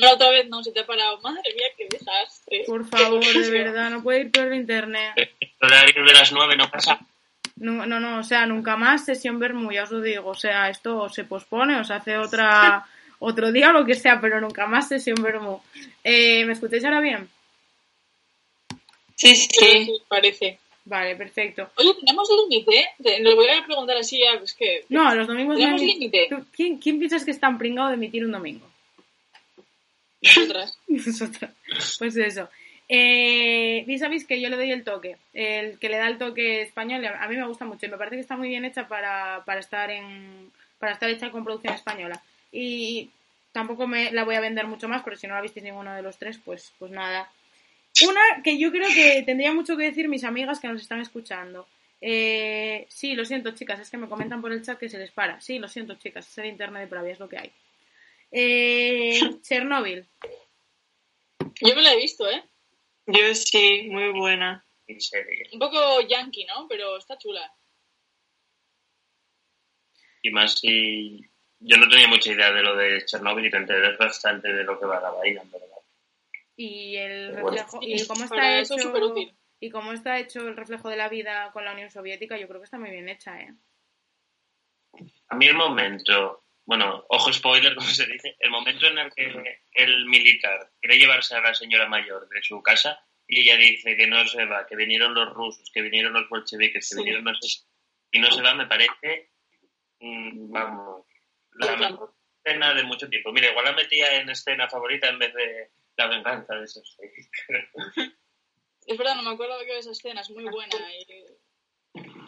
No, 0.00 0.12
otra 0.12 0.30
vez 0.30 0.48
no, 0.48 0.62
se 0.62 0.72
te 0.72 0.80
ha 0.80 0.86
parado. 0.86 1.20
Madre 1.20 1.54
mía, 1.54 1.66
qué 1.76 1.86
desastre. 1.90 2.64
Por 2.66 2.86
favor, 2.86 3.24
de 3.24 3.50
verdad, 3.64 3.90
no 3.90 4.02
puede 4.02 4.20
ir 4.20 4.30
peor 4.30 4.48
el 4.48 4.60
internet. 4.60 5.12
El 5.16 5.50
horario 5.60 6.04
de 6.04 6.12
las 6.12 6.32
nueve 6.32 6.56
no 6.56 6.70
pasa. 6.70 7.00
No, 7.60 7.86
no, 7.86 8.00
no, 8.00 8.18
o 8.18 8.22
sea, 8.24 8.46
nunca 8.46 8.76
más 8.76 9.04
sesión 9.04 9.38
Bermú, 9.38 9.70
ya 9.70 9.84
os 9.84 9.90
lo 9.90 10.00
digo. 10.00 10.30
O 10.30 10.34
sea, 10.34 10.68
esto 10.68 11.08
se 11.08 11.24
pospone 11.24 11.78
o 11.78 11.84
se 11.84 11.92
hace 11.94 12.16
otra, 12.18 12.86
otro 13.20 13.52
día 13.52 13.68
o 13.70 13.72
lo 13.72 13.84
que 13.86 13.94
sea, 13.94 14.20
pero 14.20 14.40
nunca 14.40 14.66
más 14.66 14.88
sesión 14.88 15.22
Bermú. 15.22 15.60
Eh, 16.02 16.44
¿Me 16.46 16.54
escucháis 16.54 16.84
ahora 16.84 17.00
bien? 17.00 17.28
Sí, 19.14 19.34
Sí, 19.36 19.92
parece. 20.08 20.58
Vale, 20.86 21.14
perfecto. 21.14 21.70
Oye, 21.76 21.94
¿tenemos 22.00 22.26
límite? 22.48 22.88
Te- 23.02 23.20
Le 23.20 23.34
voy 23.34 23.48
a 23.48 23.64
preguntar 23.64 23.96
así, 23.98 24.18
ya, 24.18 24.38
pues 24.38 24.54
que... 24.54 24.86
No, 24.88 25.14
los 25.14 25.26
domingos 25.26 25.54
no 25.56 25.60
¿Tenemos 25.60 25.82
hay- 25.82 25.86
límite? 25.88 26.26
¿Tú- 26.30 26.46
¿Quién, 26.52 26.78
¿Quién 26.78 26.98
piensas 26.98 27.24
que 27.24 27.30
es 27.30 27.38
tan 27.38 27.58
pringado 27.58 27.88
de 27.88 27.94
emitir 27.94 28.24
un 28.24 28.32
domingo? 28.32 28.66
Nosotras. 30.22 30.78
Nosotras. 30.88 31.52
Pues 31.98 32.16
eso. 32.16 32.48
Eh, 32.92 33.86
sabéis 34.00 34.26
que 34.26 34.40
yo 34.40 34.48
le 34.48 34.56
doy 34.56 34.72
el 34.72 34.82
toque, 34.82 35.16
el 35.32 35.78
que 35.78 35.88
le 35.88 35.96
da 35.96 36.08
el 36.08 36.18
toque 36.18 36.62
español, 36.62 37.06
a 37.06 37.28
mí 37.28 37.36
me 37.36 37.46
gusta 37.46 37.64
mucho 37.64 37.86
y 37.86 37.88
me 37.88 37.96
parece 37.96 38.16
que 38.16 38.22
está 38.22 38.36
muy 38.36 38.48
bien 38.48 38.64
hecha 38.64 38.88
para, 38.88 39.44
para 39.44 39.60
estar 39.60 39.92
en 39.92 40.50
para 40.80 40.92
estar 40.92 41.08
hecha 41.08 41.30
con 41.30 41.44
producción 41.44 41.74
española. 41.74 42.20
Y 42.50 43.10
tampoco 43.52 43.86
me 43.86 44.10
la 44.10 44.24
voy 44.24 44.34
a 44.34 44.40
vender 44.40 44.66
mucho 44.66 44.88
más, 44.88 45.02
pero 45.04 45.16
si 45.16 45.28
no 45.28 45.34
la 45.34 45.40
visteis 45.40 45.62
ninguno 45.62 45.94
de 45.94 46.02
los 46.02 46.18
tres, 46.18 46.40
pues, 46.44 46.72
pues 46.80 46.90
nada. 46.90 47.30
Una 48.08 48.42
que 48.42 48.58
yo 48.58 48.72
creo 48.72 48.88
que 48.88 49.22
tendría 49.24 49.52
mucho 49.52 49.76
que 49.76 49.84
decir 49.84 50.08
mis 50.08 50.24
amigas 50.24 50.58
que 50.58 50.66
nos 50.66 50.82
están 50.82 51.00
escuchando. 51.00 51.68
Eh, 52.00 52.86
sí, 52.88 53.14
lo 53.14 53.24
siento, 53.24 53.52
chicas, 53.52 53.78
es 53.78 53.90
que 53.90 53.98
me 53.98 54.08
comentan 54.08 54.40
por 54.40 54.52
el 54.52 54.62
chat 54.62 54.78
que 54.78 54.88
se 54.88 54.98
les 54.98 55.12
para. 55.12 55.40
Sí, 55.40 55.58
lo 55.58 55.68
siento, 55.68 55.94
chicas, 55.94 56.26
es 56.26 56.38
el 56.38 56.46
internet 56.46 56.82
de 56.82 56.88
Pravia, 56.88 57.12
es 57.12 57.20
lo 57.20 57.28
que 57.28 57.38
hay. 57.38 57.52
Eh, 58.32 59.20
Chernobyl. 59.42 60.06
Yo 61.60 61.76
me 61.76 61.82
la 61.82 61.92
he 61.92 61.96
visto, 61.96 62.28
¿eh? 62.28 62.42
Yo 63.12 63.34
sí, 63.34 63.88
muy 63.90 64.10
buena. 64.12 64.64
En 64.86 65.00
serio. 65.00 65.46
Un 65.52 65.58
poco 65.58 66.00
yankee, 66.02 66.44
¿no? 66.46 66.66
Pero 66.68 66.96
está 66.96 67.16
chula. 67.18 67.52
Y 70.22 70.30
más 70.30 70.58
si. 70.58 71.20
Yo 71.60 71.76
no 71.76 71.88
tenía 71.88 72.08
mucha 72.08 72.32
idea 72.32 72.50
de 72.52 72.62
lo 72.62 72.74
de 72.74 73.04
Chernobyl 73.04 73.44
y 73.46 73.50
te 73.50 73.56
enteré 73.58 73.96
bastante 73.96 74.52
de 74.52 74.64
lo 74.64 74.78
que 74.80 74.86
va 74.86 75.00
la 75.00 75.10
vaina, 75.10 75.42
en 75.42 75.50
verdad. 75.50 75.66
y 76.56 76.96
el 76.96 77.32
Bueno. 77.32 77.50
reflejo 77.50 77.78
y 77.82 78.06
cómo 78.06 78.24
está 78.24 78.36
Para 78.36 78.60
eso 78.60 78.74
es 78.74 78.80
hecho 78.80 78.88
superútil. 78.88 79.34
y 79.60 79.70
cómo 79.70 79.92
está 79.92 80.18
hecho 80.18 80.40
el 80.48 80.56
reflejo 80.56 80.88
de 80.88 80.96
la 80.96 81.08
vida 81.08 81.50
con 81.52 81.64
la 81.64 81.72
Unión 81.72 81.90
Soviética 81.90 82.36
yo 82.38 82.48
creo 82.48 82.60
que 82.60 82.64
está 82.64 82.78
muy 82.78 82.90
bien 82.90 83.08
hecha 83.08 83.40
eh 83.40 83.54
A 85.28 85.36
mí 85.36 85.46
el 85.46 85.54
momento, 85.56 86.39
bueno, 86.70 87.04
ojo 87.08 87.32
spoiler, 87.32 87.74
como 87.74 87.88
se 87.88 88.06
dice, 88.06 88.36
el 88.38 88.48
momento 88.50 88.86
en 88.86 88.96
el 88.96 89.12
que 89.12 89.60
el 89.72 90.06
militar 90.06 90.70
quiere 90.80 90.98
llevarse 90.98 91.34
a 91.34 91.40
la 91.40 91.52
señora 91.52 91.88
mayor 91.88 92.28
de 92.28 92.40
su 92.44 92.62
casa 92.62 93.04
y 93.26 93.40
ella 93.40 93.56
dice 93.56 93.96
que 93.96 94.06
no 94.06 94.24
se 94.28 94.44
va, 94.44 94.68
que 94.68 94.76
vinieron 94.76 95.12
los 95.12 95.34
rusos, 95.34 95.68
que 95.74 95.82
vinieron 95.82 96.12
los 96.12 96.28
bolcheviques, 96.28 96.88
que 96.88 96.94
Sí. 96.94 96.96
vinieron 96.98 97.24
no 97.24 97.34
sé, 97.34 97.64
y 98.12 98.20
no 98.20 98.30
se 98.30 98.40
va, 98.40 98.54
me 98.54 98.66
parece, 98.66 99.32
mm, 99.98 100.52
vamos, 100.52 101.06
la 101.54 101.74
mejor 101.74 102.14
escena 102.44 102.72
de 102.72 102.84
mucho 102.84 103.08
tiempo. 103.08 103.32
Mira, 103.32 103.50
igual 103.50 103.64
la 103.64 103.72
metía 103.72 104.20
en 104.20 104.30
escena 104.30 104.68
favorita 104.68 105.08
en 105.08 105.18
vez 105.18 105.34
de 105.34 105.70
la 105.96 106.06
venganza 106.06 106.54
de 106.54 106.66
esos 106.66 106.96
seis. 106.96 107.30
Es 108.86 108.96
verdad, 108.96 109.16
no 109.16 109.24
me 109.24 109.30
acuerdo 109.30 109.58
de 109.58 109.66
que 109.66 109.76
esa 109.76 109.90
escena, 109.90 110.20
es 110.20 110.30
muy 110.30 110.44
buena 110.44 110.76
y 110.94 111.26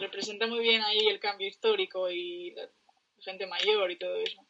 representa 0.01 0.49
muy 0.49 0.59
bien 0.59 0.83
ahí 0.83 1.07
el 1.07 1.21
cambio 1.21 1.47
histórico 1.47 2.11
y 2.11 2.57
gente 3.23 3.47
mayor 3.47 3.91
y 3.91 3.97
todo 3.97 4.17
eso. 4.21 4.45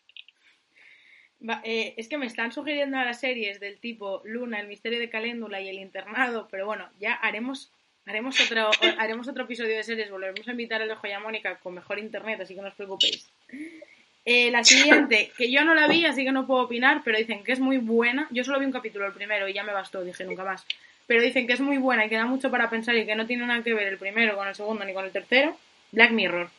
Va- 1.49 1.61
eh, 1.65 1.95
es 1.97 2.09
que 2.09 2.19
me 2.19 2.27
están 2.27 2.53
sugiriendo 2.53 2.97
ahora 2.97 3.15
series 3.15 3.59
del 3.61 3.79
tipo 3.79 4.23
Luna, 4.25 4.61
El 4.61 4.69
misterio 4.69 4.99
de 5.01 5.11
Caléndula 5.11 5.61
y 5.61 5.69
El 5.69 5.79
internado, 5.79 6.49
pero 6.51 6.67
bueno, 6.67 6.89
ya 7.01 7.15
haremos 7.15 7.71
haremos 8.07 8.41
otro 8.41 8.71
haremos 8.99 9.29
otro 9.29 9.45
episodio 9.45 9.77
de 9.77 9.83
series, 9.85 10.11
volveremos 10.11 10.47
a 10.47 10.53
invitar 10.53 10.83
al 10.83 10.89
de 10.89 10.95
Joya 10.97 11.21
Mónica 11.21 11.57
con 11.59 11.75
mejor 11.75 11.99
internet, 11.99 12.41
así 12.41 12.55
que 12.55 12.61
no 12.61 12.69
os 12.69 12.75
preocupéis. 12.75 13.29
Eh, 14.25 14.53
la 14.53 14.63
siguiente, 14.63 15.33
que 15.37 15.51
yo 15.51 15.65
no 15.65 15.75
la 15.75 15.89
vi, 15.89 16.05
así 16.07 16.25
que 16.25 16.31
no 16.31 16.47
puedo 16.47 16.63
opinar, 16.63 17.03
pero 17.05 17.19
dicen 17.19 17.43
que 17.43 17.51
es 17.53 17.59
muy 17.59 17.79
buena. 17.79 18.29
Yo 18.31 18.45
solo 18.45 18.61
vi 18.61 18.67
un 18.67 18.73
capítulo, 18.73 19.05
el 19.07 19.13
primero, 19.13 19.49
y 19.49 19.53
ya 19.53 19.65
me 19.65 19.73
bastó, 19.73 20.05
dije 20.05 20.25
nunca 20.25 20.45
más. 20.45 20.65
Pero 21.09 21.21
dicen 21.23 21.49
que 21.49 21.55
es 21.55 21.61
muy 21.61 21.77
buena 21.79 22.07
y 22.07 22.09
que 22.09 22.15
da 22.15 22.25
mucho 22.27 22.49
para 22.49 22.71
pensar 22.71 22.95
y 22.97 23.05
que 23.05 23.17
no 23.17 23.27
tiene 23.27 23.45
nada 23.47 23.65
que 23.65 23.75
ver 23.75 23.89
el 23.89 23.99
primero 23.99 24.37
con 24.37 24.47
el 24.47 24.55
segundo 24.55 24.85
ni 24.85 24.95
con 24.95 25.05
el 25.05 25.11
tercero. 25.11 25.57
Black 25.91 26.13
Mirror. 26.13 26.51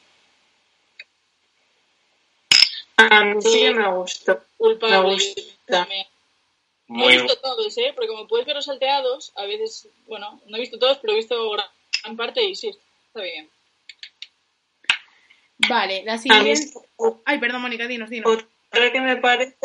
A 3.10 3.24
mí 3.24 3.41
sí 3.41 3.60
que 3.60 3.74
me 3.74 3.91
gustó. 3.93 4.34
Me 4.34 4.39
Culpable 4.58 5.14
gusta. 5.14 5.41
también. 5.66 6.08
No 6.88 7.10
he 7.10 7.18
visto 7.22 7.39
todos, 7.39 7.78
¿eh? 7.78 7.91
Porque 7.95 8.10
como 8.10 8.28
puedes 8.28 8.45
ver 8.45 8.56
los 8.56 8.66
salteados, 8.66 9.32
a 9.36 9.45
veces, 9.45 9.89
bueno, 10.06 10.41
no 10.47 10.58
he 10.58 10.60
visto 10.60 10.78
todos, 10.78 10.97
pero 10.99 11.14
he 11.14 11.18
visto 11.18 11.49
gran, 11.51 12.18
parte 12.18 12.43
y 12.43 12.56
sí, 12.56 12.70
está 13.08 13.22
bien. 13.22 13.49
Vale, 15.70 16.04
la 16.04 16.18
siguiente. 16.18 16.74
Ay, 17.26 17.39
perdón, 17.39 17.62
Mónica, 17.62 17.88
dinos, 17.88 18.10
dinos. 18.10 18.45
Otra 18.70 18.91
que 18.91 19.01
me 19.01 19.18
parece. 19.18 19.56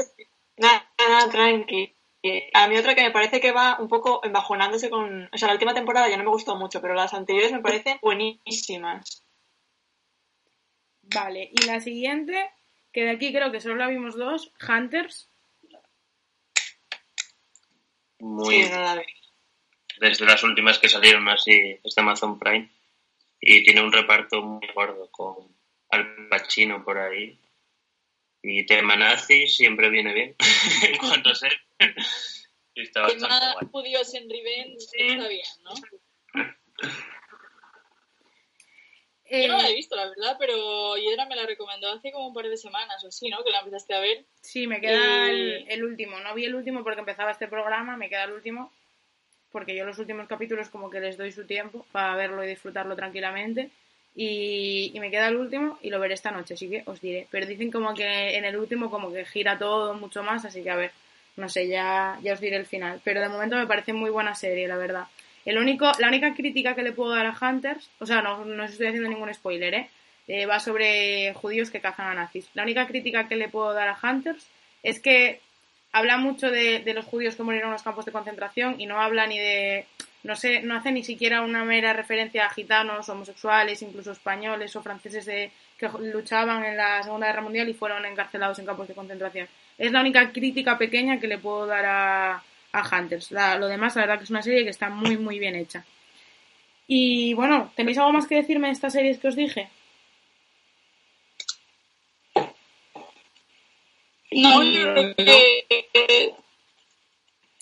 Nada, 0.56 0.90
nada, 0.98 1.30
tranqui. 1.30 1.94
Eh, 2.22 2.50
A 2.52 2.66
mí 2.68 2.76
otra 2.76 2.94
que 2.94 3.02
me 3.02 3.10
parece 3.10 3.40
que 3.40 3.52
va 3.52 3.76
un 3.80 3.88
poco 3.88 4.20
embajonándose 4.24 4.90
con. 4.90 5.28
O 5.32 5.38
sea, 5.38 5.48
la 5.48 5.54
última 5.54 5.74
temporada 5.74 6.08
ya 6.08 6.16
no 6.16 6.24
me 6.24 6.30
gustó 6.30 6.56
mucho, 6.56 6.80
pero 6.80 6.94
las 6.94 7.14
anteriores 7.14 7.52
me 7.52 7.60
parecen 7.60 7.98
buenísimas. 8.02 9.22
Vale, 11.02 11.50
y 11.52 11.64
la 11.64 11.80
siguiente, 11.80 12.50
que 12.98 13.04
de 13.04 13.10
aquí 13.10 13.32
creo 13.32 13.52
que 13.52 13.60
solo 13.60 13.76
la 13.76 13.86
vimos 13.86 14.16
dos, 14.16 14.52
Hunters. 14.68 15.30
muy, 18.18 18.64
Sí, 18.64 18.70
no 18.70 18.80
la 18.80 18.96
vi. 18.96 19.04
desde 20.00 20.26
las 20.26 20.42
últimas 20.42 20.80
que 20.80 20.88
salieron 20.88 21.28
así, 21.28 21.78
es 21.84 21.94
de 21.94 22.02
Amazon 22.02 22.40
Prime. 22.40 22.68
Y 23.40 23.62
tiene 23.62 23.82
un 23.82 23.92
reparto 23.92 24.42
muy 24.42 24.66
gordo 24.74 25.08
con 25.12 25.56
Al 25.90 26.26
Pacino 26.28 26.84
por 26.84 26.98
ahí. 26.98 27.38
Y 28.42 28.66
tema 28.66 28.96
nazi 28.96 29.46
siempre 29.46 29.90
viene 29.90 30.12
bien 30.12 30.34
en 30.88 30.98
cuanto 30.98 31.30
a 31.30 31.36
ser. 31.36 31.52
Tema 32.74 33.08
en 33.10 34.28
Revenge 34.28 34.86
está 34.92 35.28
bien, 35.28 35.46
¿no? 35.62 35.74
Eh, 39.30 39.46
Yo 39.46 39.52
no 39.52 39.58
la 39.62 39.68
he 39.68 39.74
visto, 39.74 39.94
la 39.94 40.08
verdad, 40.08 40.36
pero 40.38 40.96
Yedra 40.96 41.26
me 41.26 41.36
la 41.36 41.44
recomendó 41.46 41.92
hace 41.92 42.10
como 42.12 42.28
un 42.28 42.34
par 42.34 42.46
de 42.48 42.56
semanas 42.56 43.02
o 43.04 43.08
así, 43.08 43.28
¿no? 43.28 43.44
Que 43.44 43.50
la 43.50 43.58
empezaste 43.60 43.94
a 43.94 44.00
ver. 44.00 44.24
Sí, 44.40 44.66
me 44.66 44.80
queda 44.80 45.30
Y- 45.30 45.30
el, 45.30 45.64
el 45.68 45.84
último. 45.84 46.18
No 46.20 46.34
vi 46.34 46.44
el 46.46 46.54
último 46.54 46.82
porque 46.82 47.00
empezaba 47.00 47.30
este 47.30 47.46
programa, 47.48 47.96
me 47.96 48.08
queda 48.08 48.24
el 48.24 48.32
último. 48.32 48.72
Porque 49.52 49.74
yo 49.74 49.84
los 49.86 49.98
últimos 49.98 50.26
capítulos 50.28 50.68
como 50.68 50.90
que 50.90 51.00
les 51.00 51.16
doy 51.16 51.32
su 51.32 51.46
tiempo 51.46 51.86
para 51.92 52.14
verlo 52.16 52.44
y 52.44 52.48
disfrutarlo 52.48 52.94
tranquilamente. 52.96 53.70
Y, 54.14 54.90
y 54.94 55.00
me 55.00 55.10
queda 55.10 55.28
el 55.28 55.36
último 55.36 55.78
y 55.82 55.90
lo 55.90 56.00
veré 56.00 56.14
esta 56.14 56.30
noche, 56.30 56.54
así 56.54 56.68
que 56.68 56.82
os 56.86 57.00
diré. 57.00 57.26
Pero 57.30 57.46
dicen 57.46 57.70
como 57.70 57.94
que 57.94 58.36
en 58.36 58.44
el 58.44 58.56
último 58.56 58.90
como 58.90 59.12
que 59.12 59.24
gira 59.24 59.58
todo 59.58 59.94
mucho 59.94 60.22
más, 60.22 60.44
así 60.44 60.62
que 60.62 60.70
a 60.70 60.76
ver, 60.76 60.90
no 61.36 61.48
sé, 61.48 61.68
ya, 61.68 62.18
ya 62.22 62.32
os 62.32 62.40
diré 62.40 62.56
el 62.56 62.66
final. 62.66 63.00
Pero 63.04 63.20
de 63.20 63.28
momento 63.28 63.56
me 63.56 63.66
parece 63.66 63.92
muy 63.92 64.10
buena 64.10 64.34
serie, 64.34 64.66
la 64.68 64.76
verdad. 64.76 65.04
El 65.48 65.56
único, 65.56 65.90
la 65.98 66.08
única 66.08 66.34
crítica 66.34 66.74
que 66.74 66.82
le 66.82 66.92
puedo 66.92 67.14
dar 67.14 67.24
a 67.24 67.34
Hunters, 67.40 67.88
o 68.00 68.04
sea, 68.04 68.20
no, 68.20 68.44
no 68.44 68.64
estoy 68.64 68.88
haciendo 68.88 69.08
ningún 69.08 69.32
spoiler, 69.32 69.72
¿eh? 69.72 69.88
Eh, 70.26 70.44
va 70.44 70.60
sobre 70.60 71.32
judíos 71.32 71.70
que 71.70 71.80
cazan 71.80 72.08
a 72.08 72.12
nazis. 72.12 72.50
La 72.52 72.64
única 72.64 72.86
crítica 72.86 73.28
que 73.28 73.36
le 73.36 73.48
puedo 73.48 73.72
dar 73.72 73.88
a 73.88 73.98
Hunters 73.98 74.46
es 74.82 75.00
que 75.00 75.40
habla 75.90 76.18
mucho 76.18 76.50
de, 76.50 76.80
de 76.80 76.92
los 76.92 77.06
judíos 77.06 77.34
que 77.34 77.44
murieron 77.44 77.68
en 77.68 77.72
los 77.72 77.82
campos 77.82 78.04
de 78.04 78.12
concentración 78.12 78.78
y 78.78 78.84
no 78.84 79.00
habla 79.00 79.26
ni 79.26 79.38
de 79.38 79.86
no 80.22 80.36
sé 80.36 80.60
no 80.60 80.76
hace 80.76 80.92
ni 80.92 81.02
siquiera 81.02 81.40
una 81.40 81.64
mera 81.64 81.94
referencia 81.94 82.44
a 82.44 82.50
gitanos 82.50 83.08
homosexuales 83.08 83.80
incluso 83.80 84.12
españoles 84.12 84.76
o 84.76 84.82
franceses 84.82 85.24
de, 85.24 85.50
que 85.78 85.88
luchaban 86.12 86.62
en 86.64 86.76
la 86.76 87.02
segunda 87.02 87.28
guerra 87.28 87.40
mundial 87.40 87.68
y 87.70 87.74
fueron 87.74 88.04
encarcelados 88.04 88.58
en 88.58 88.66
campos 88.66 88.88
de 88.88 88.94
concentración 88.94 89.48
es 89.78 89.92
la 89.92 90.00
única 90.00 90.30
crítica 90.30 90.76
pequeña 90.76 91.18
que 91.18 91.28
le 91.28 91.38
puedo 91.38 91.66
dar 91.66 91.86
a, 91.86 92.42
a 92.72 92.82
Hunters 92.88 93.30
La- 93.30 93.56
lo 93.58 93.66
demás 93.66 93.94
la 93.96 94.02
verdad 94.02 94.18
que 94.18 94.24
es 94.24 94.30
una 94.30 94.42
serie 94.42 94.64
que 94.64 94.70
está 94.70 94.88
muy 94.90 95.16
muy 95.16 95.38
bien 95.38 95.54
hecha 95.56 95.84
y 96.86 97.34
bueno 97.34 97.72
tenéis 97.76 97.98
algo 97.98 98.12
más 98.12 98.26
que 98.26 98.36
decirme 98.36 98.68
de 98.68 98.72
estas 98.74 98.92
series 98.92 99.18
que 99.18 99.28
os 99.28 99.36
dije 99.36 99.68
No, 104.30 104.62
yo 104.62 104.92
creo 104.92 105.14
que 105.16 105.66
eh, 105.94 106.34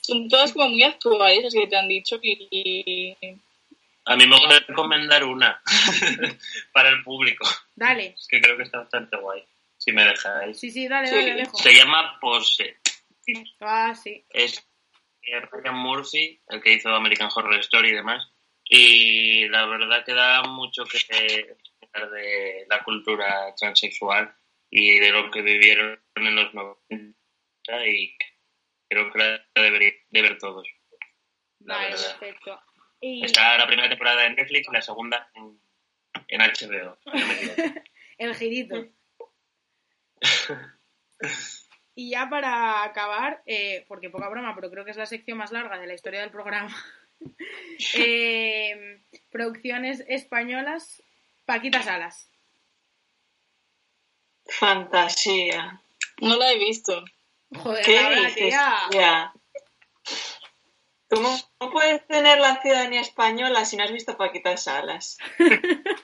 son 0.02 0.28
todas 0.28 0.52
como 0.52 0.68
muy 0.70 0.82
actuales, 0.82 1.44
las 1.44 1.54
que 1.54 1.66
te 1.68 1.76
han 1.76 1.88
dicho. 1.88 2.18
Y- 2.20 3.16
A 4.04 4.16
mí 4.16 4.26
me 4.26 4.36
gustaría 4.36 4.66
recomendar 4.66 5.24
una 5.24 5.60
para 6.72 6.88
el 6.90 7.02
público, 7.04 7.46
dale 7.74 8.14
es 8.18 8.26
que 8.28 8.40
creo 8.40 8.56
que 8.56 8.64
está 8.64 8.78
bastante 8.80 9.16
guay, 9.16 9.44
si 9.78 9.92
me 9.92 10.04
dejáis. 10.04 10.58
sí 10.58 10.70
sí 10.70 10.86
dale 10.88 11.06
Sí. 11.08 11.14
dale 11.14 11.32
Alejo 11.32 11.56
Se 11.56 11.72
llama 11.74 12.18
Pose. 12.20 12.76
ah 13.60 13.94
sí 13.94 14.24
Es 14.30 14.64
Ryan 15.50 15.76
Murphy, 15.76 16.40
el 16.48 16.62
que 16.62 16.74
hizo 16.74 16.88
American 16.90 17.30
Horror 17.34 17.58
Story 17.60 17.90
y 17.90 17.94
demás. 17.94 18.32
Y 18.64 19.48
la 19.48 19.66
verdad 19.66 20.04
que 20.04 20.14
da 20.14 20.42
mucho 20.42 20.84
que 20.84 21.56
hablar 21.92 22.10
de 22.10 22.66
la 22.68 22.82
cultura 22.82 23.54
transexual 23.56 24.34
y 24.70 24.98
de 24.98 25.10
lo 25.10 25.30
que 25.30 25.42
vivieron 25.42 26.00
en 26.16 26.34
los 26.34 26.52
90 26.52 27.16
y 27.86 28.16
creo 28.88 29.12
que 29.12 29.18
la 29.18 29.46
debería 29.54 29.92
de 30.10 30.22
ver 30.22 30.38
todos. 30.38 30.66
La 31.60 31.76
vale 31.76 31.90
verdad. 31.90 32.18
perfecto 32.18 32.60
y... 33.00 33.24
Está 33.24 33.56
la 33.58 33.66
primera 33.66 33.88
temporada 33.88 34.26
en 34.26 34.34
Netflix 34.36 34.68
y 34.68 34.72
la 34.72 34.82
segunda 34.82 35.30
en, 35.34 35.60
en 36.28 36.40
HBO. 36.40 36.98
no 37.04 37.12
me. 37.12 37.84
El 38.18 38.34
girito. 38.34 38.86
Y 41.98 42.10
ya 42.10 42.28
para 42.28 42.84
acabar, 42.84 43.42
eh, 43.46 43.86
porque 43.88 44.10
poca 44.10 44.28
broma, 44.28 44.54
pero 44.54 44.70
creo 44.70 44.84
que 44.84 44.90
es 44.90 44.98
la 44.98 45.06
sección 45.06 45.38
más 45.38 45.50
larga 45.50 45.78
de 45.78 45.86
la 45.86 45.94
historia 45.94 46.20
del 46.20 46.30
programa. 46.30 46.76
eh, 47.94 49.00
producciones 49.30 50.04
españolas, 50.06 51.02
Paquita 51.46 51.82
Salas. 51.82 52.30
Fantasía. 54.44 55.80
no 56.20 56.36
la 56.36 56.52
he 56.52 56.58
visto. 56.58 57.02
Joder, 57.54 57.82
¿Qué 57.82 57.98
¿Cómo 61.08 61.38
puedes 61.72 62.06
tener 62.06 62.38
la 62.40 62.60
ciudadanía 62.60 63.00
española 63.00 63.64
si 63.64 63.78
no 63.78 63.84
has 63.84 63.92
visto 63.92 64.18
Paquita 64.18 64.56
Salas? 64.58 65.16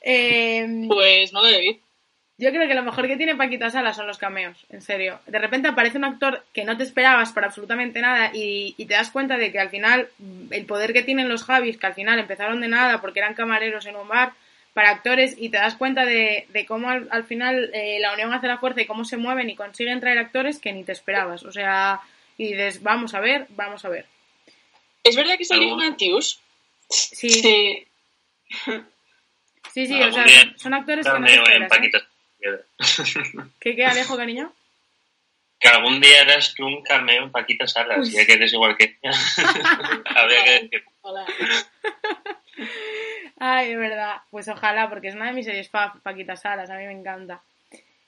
Eh, 0.00 0.86
Pues 0.88 1.32
no 1.32 1.42
la 1.42 1.50
he 1.50 1.60
visto. 1.60 1.87
Yo 2.38 2.50
creo 2.50 2.66
que 2.68 2.74
lo 2.74 2.82
mejor 2.84 3.06
que 3.08 3.16
tiene 3.16 3.34
Paquita 3.36 3.68
Salas 3.70 3.96
son 3.96 4.06
los 4.06 4.16
cameos, 4.18 4.64
en 4.70 4.80
serio. 4.80 5.20
De 5.26 5.38
repente 5.38 5.68
aparece 5.68 5.98
un 5.98 6.04
actor 6.04 6.44
que 6.52 6.64
no 6.64 6.76
te 6.76 6.84
esperabas 6.84 7.32
para 7.32 7.48
absolutamente 7.48 8.00
nada 8.00 8.30
y, 8.32 8.74
y 8.78 8.86
te 8.86 8.94
das 8.94 9.10
cuenta 9.10 9.36
de 9.36 9.50
que 9.52 9.58
al 9.58 9.70
final 9.70 10.08
mm, 10.18 10.52
el 10.52 10.64
poder 10.64 10.92
que 10.92 11.02
tienen 11.02 11.28
los 11.28 11.44
Javis, 11.44 11.76
que 11.78 11.86
al 11.88 11.94
final 11.94 12.18
empezaron 12.18 12.60
de 12.60 12.68
nada 12.68 13.00
porque 13.00 13.18
eran 13.20 13.34
camareros 13.34 13.86
en 13.86 13.96
un 13.96 14.08
bar, 14.08 14.32
para 14.74 14.90
actores 14.90 15.34
y 15.36 15.48
te 15.48 15.56
das 15.56 15.74
cuenta 15.74 16.04
de, 16.04 16.46
de 16.50 16.64
cómo 16.64 16.88
al, 16.88 17.08
al 17.10 17.24
final 17.24 17.70
eh, 17.74 17.98
la 18.00 18.12
unión 18.12 18.32
hace 18.32 18.46
la 18.46 18.58
fuerza 18.58 18.80
y 18.82 18.86
cómo 18.86 19.04
se 19.04 19.16
mueven 19.16 19.50
y 19.50 19.56
consiguen 19.56 19.98
traer 19.98 20.18
actores 20.18 20.60
que 20.60 20.72
ni 20.72 20.84
te 20.84 20.92
esperabas. 20.92 21.42
O 21.42 21.50
sea, 21.50 22.00
y 22.36 22.52
dices, 22.52 22.80
vamos 22.84 23.12
a 23.14 23.20
ver, 23.20 23.46
vamos 23.56 23.84
a 23.84 23.88
ver. 23.88 24.06
¿Es 25.02 25.16
verdad 25.16 25.36
que 25.36 25.44
salió 25.44 25.64
¿Algún- 25.70 25.82
una 25.84 25.96
Tius? 25.96 26.40
Sí, 26.88 27.28
sí, 27.28 27.86
Sí. 29.72 29.86
sí, 29.86 30.00
o 30.02 30.12
sea, 30.12 30.28
son, 30.28 30.58
son 30.58 30.74
actores 30.74 31.06
que 31.06 31.18
no 31.18 31.26
te 31.26 31.34
esperas. 31.34 31.72
¿eh? 31.72 31.90
¿Qué, 33.60 33.76
qué, 33.76 33.84
Alejo, 33.84 34.16
cariño? 34.16 34.52
Que 35.60 35.68
algún 35.68 36.00
día 36.00 36.22
eras 36.22 36.54
tú 36.54 36.66
un 36.66 36.82
cameo 36.82 37.24
en 37.24 37.32
Paquita 37.32 37.66
Salas, 37.66 38.06
Uy. 38.06 38.12
ya 38.12 38.24
que 38.24 38.34
eres 38.34 38.52
igual 38.52 38.76
que 38.76 38.96
ella. 39.02 39.12
Habría 40.14 40.44
que 40.44 40.50
decir. 40.60 40.84
Hola. 41.02 41.26
Ay, 43.40 43.70
de 43.70 43.76
verdad. 43.76 44.16
Pues 44.30 44.48
ojalá, 44.48 44.88
porque 44.88 45.08
es 45.08 45.14
una 45.14 45.26
de 45.26 45.32
mis 45.32 45.46
series 45.46 45.68
fa 45.68 45.94
Paquita 46.02 46.36
Salas, 46.36 46.70
a 46.70 46.76
mí 46.76 46.84
me 46.84 46.92
encanta. 46.92 47.40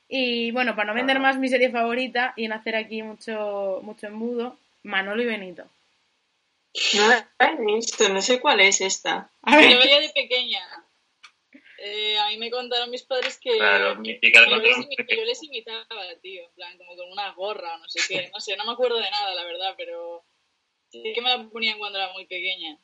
Y 0.09 0.51
bueno, 0.53 0.75
para 0.77 0.89
no 0.89 0.95
vender 0.95 1.17
Ajá. 1.17 1.27
más 1.27 1.39
mi 1.39 1.49
serie 1.49 1.71
favorita 1.71 2.35
y 2.37 2.49
no 2.49 2.55
hacer 2.57 2.77
aquí 2.77 3.03
mucho, 3.03 3.81
mucho 3.83 4.07
embudo, 4.09 4.57
Manolo 4.83 5.23
y 5.23 5.27
Benito. 5.27 5.65
No 6.95 7.09
la 7.09 7.29
he 7.41 7.57
visto, 7.65 8.09
no 8.09 8.23
sé 8.23 8.41
cuál 8.41 8.61
es 8.61 8.81
esta. 8.81 9.29
A 9.43 9.53
Yo 9.53 9.59
ver, 9.69 9.79
veía 9.79 10.01
de 10.01 10.11
pequeña. 10.11 10.61
Eh, 11.83 12.19
a 12.19 12.29
mí 12.29 12.37
me 12.39 12.51
contaron 12.51 12.91
mis 12.91 13.03
padres 13.05 13.39
que, 13.41 13.57
Claro, 14.31 14.61
de 14.63 14.71
yo, 14.71 14.77
les, 14.79 15.07
que 15.07 15.17
yo 15.17 15.25
les 15.25 15.43
imitaba, 15.43 15.87
tío. 16.23 16.45
En 16.45 16.53
plan, 16.55 16.77
como 16.79 16.95
con 16.97 17.11
una 17.11 17.31
gorra 17.33 17.75
o 17.77 17.79
no 17.79 17.89
sé 17.89 18.01
qué. 18.07 18.31
No 18.33 18.41
sé, 18.41 18.57
no 18.57 18.65
me 18.67 18.73
acuerdo 18.73 18.97
de 18.99 19.11
nada, 19.11 19.35
la 19.35 19.45
verdad, 19.45 19.75
pero 19.79 20.25
sí 20.91 21.03
que 21.15 21.21
me 21.23 21.31
la 21.31 21.49
ponían 21.49 21.79
cuando 21.79 21.99
era 21.99 22.13
muy 22.13 22.27
pequeña. 22.27 22.79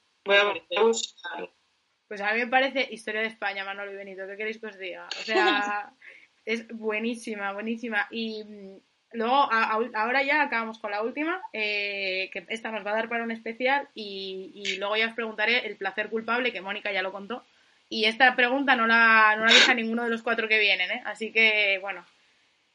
Pues 2.08 2.20
a 2.20 2.32
mí 2.32 2.38
me 2.40 2.46
parece 2.46 2.88
historia 2.90 3.20
de 3.20 3.26
España, 3.26 3.64
Manolo 3.64 3.92
y 3.92 3.96
Benito. 3.96 4.26
¿Qué 4.26 4.36
queréis 4.36 4.58
que 4.60 4.66
os 4.66 4.78
diga? 4.78 5.08
O 5.20 5.22
sea, 5.24 5.92
es 6.44 6.66
buenísima, 6.68 7.52
buenísima. 7.52 8.06
Y 8.10 8.44
mm, 8.44 8.80
luego, 9.12 9.34
a- 9.34 9.72
a- 9.72 9.90
ahora 10.02 10.22
ya 10.22 10.42
acabamos 10.42 10.78
con 10.78 10.90
la 10.92 11.02
última, 11.02 11.42
eh, 11.52 12.30
que 12.32 12.46
esta 12.48 12.70
nos 12.70 12.86
va 12.86 12.92
a 12.92 12.94
dar 12.94 13.08
para 13.08 13.24
un 13.24 13.30
especial. 13.32 13.88
Y, 13.94 14.52
y 14.54 14.76
luego 14.76 14.96
ya 14.96 15.08
os 15.08 15.14
preguntaré 15.14 15.66
el 15.66 15.76
placer 15.76 16.08
culpable, 16.08 16.52
que 16.52 16.60
Mónica 16.60 16.92
ya 16.92 17.02
lo 17.02 17.12
contó. 17.12 17.44
Y 17.88 18.06
esta 18.06 18.34
pregunta 18.34 18.74
no 18.74 18.86
la, 18.86 19.36
no 19.36 19.44
la 19.44 19.52
dije 19.52 19.70
a 19.70 19.74
ninguno 19.74 20.04
de 20.04 20.10
los 20.10 20.22
cuatro 20.22 20.48
que 20.48 20.58
vienen, 20.58 20.90
¿eh? 20.90 21.02
Así 21.04 21.32
que, 21.32 21.78
bueno. 21.80 22.04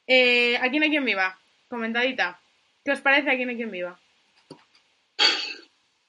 Eh, 0.07 0.57
¿A 0.57 0.69
quién 0.69 0.83
hay 0.83 0.89
quien 0.89 1.05
viva? 1.05 1.39
Comentadita. 1.67 2.39
¿Qué 2.83 2.91
os 2.91 3.01
parece 3.01 3.29
a 3.29 3.35
quién 3.35 3.49
hay 3.49 3.55
quien 3.55 3.71
viva? 3.71 3.99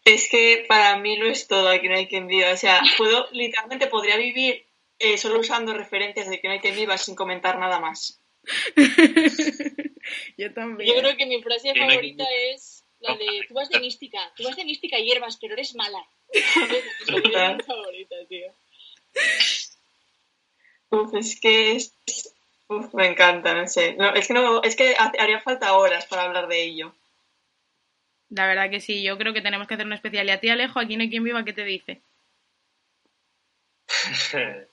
Es 0.05 0.29
que 0.29 0.65
para 0.69 0.97
mí 0.99 1.17
lo 1.17 1.27
es 1.27 1.47
todo, 1.47 1.69
aquí 1.69 1.89
no 1.89 1.97
hay 1.97 2.07
quien 2.07 2.27
viva. 2.27 2.51
O 2.51 2.57
sea, 2.57 2.81
puedo, 2.97 3.29
literalmente 3.33 3.87
podría 3.87 4.17
vivir 4.17 4.65
eh, 4.99 5.19
solo 5.19 5.41
usando 5.41 5.75
referencias 5.75 6.29
de 6.29 6.41
que 6.41 6.49
no 6.49 6.55
hay 6.55 6.61
quien 6.61 6.77
viva 6.77 6.97
sin 6.99 7.15
comentar 7.15 7.59
nada 7.59 7.81
más. 7.81 8.21
Yo 10.37 10.53
también. 10.53 10.91
Yo 10.91 11.01
creo 11.01 11.17
que 11.17 11.27
mi 11.27 11.43
frase 11.43 11.75
favorita 11.75 12.25
es 12.53 12.85
la 13.01 13.17
de 13.17 13.45
tú 13.47 13.55
vas 13.55 13.69
de 13.69 13.81
mística, 13.81 14.33
tú 14.37 14.45
vas 14.45 14.57
de 14.57 14.65
mística 14.65 14.99
y 14.99 15.07
hierbas, 15.07 15.39
pero 15.41 15.55
eres 15.55 15.75
mala. 15.75 16.05
Es 16.33 17.11
mi 17.11 17.63
favorita, 17.65 18.17
tío. 18.29 18.53
Uf, 20.91 21.15
es 21.15 21.41
que 21.41 21.73
es... 21.73 21.95
Uf, 22.69 22.93
me 22.95 23.07
encanta, 23.07 23.55
no 23.55 23.67
sé. 23.67 23.95
No, 23.95 24.15
es 24.15 24.27
que 24.29 24.35
no, 24.35 24.63
es 24.63 24.77
que 24.77 24.95
ha- 24.97 25.13
haría 25.19 25.41
falta 25.41 25.75
horas 25.75 26.07
para 26.07 26.23
hablar 26.25 26.49
de 26.49 26.63
ello. 26.63 26.95
La 28.31 28.47
verdad 28.47 28.71
que 28.71 28.81
sí, 28.81 29.03
yo 29.03 29.19
creo 29.19 29.35
que 29.35 29.43
tenemos 29.43 29.69
que 29.69 29.75
hacer 29.75 29.87
un 29.87 29.93
especial. 29.93 30.27
Y 30.27 30.31
a 30.31 30.41
ti, 30.41 30.49
Alejo, 30.49 30.79
aquí 30.81 30.97
no 30.97 31.03
hay 31.03 31.11
quien 31.11 31.25
viva, 31.25 31.45
¿qué 31.45 31.53
te 31.53 31.65
dice? 31.65 32.01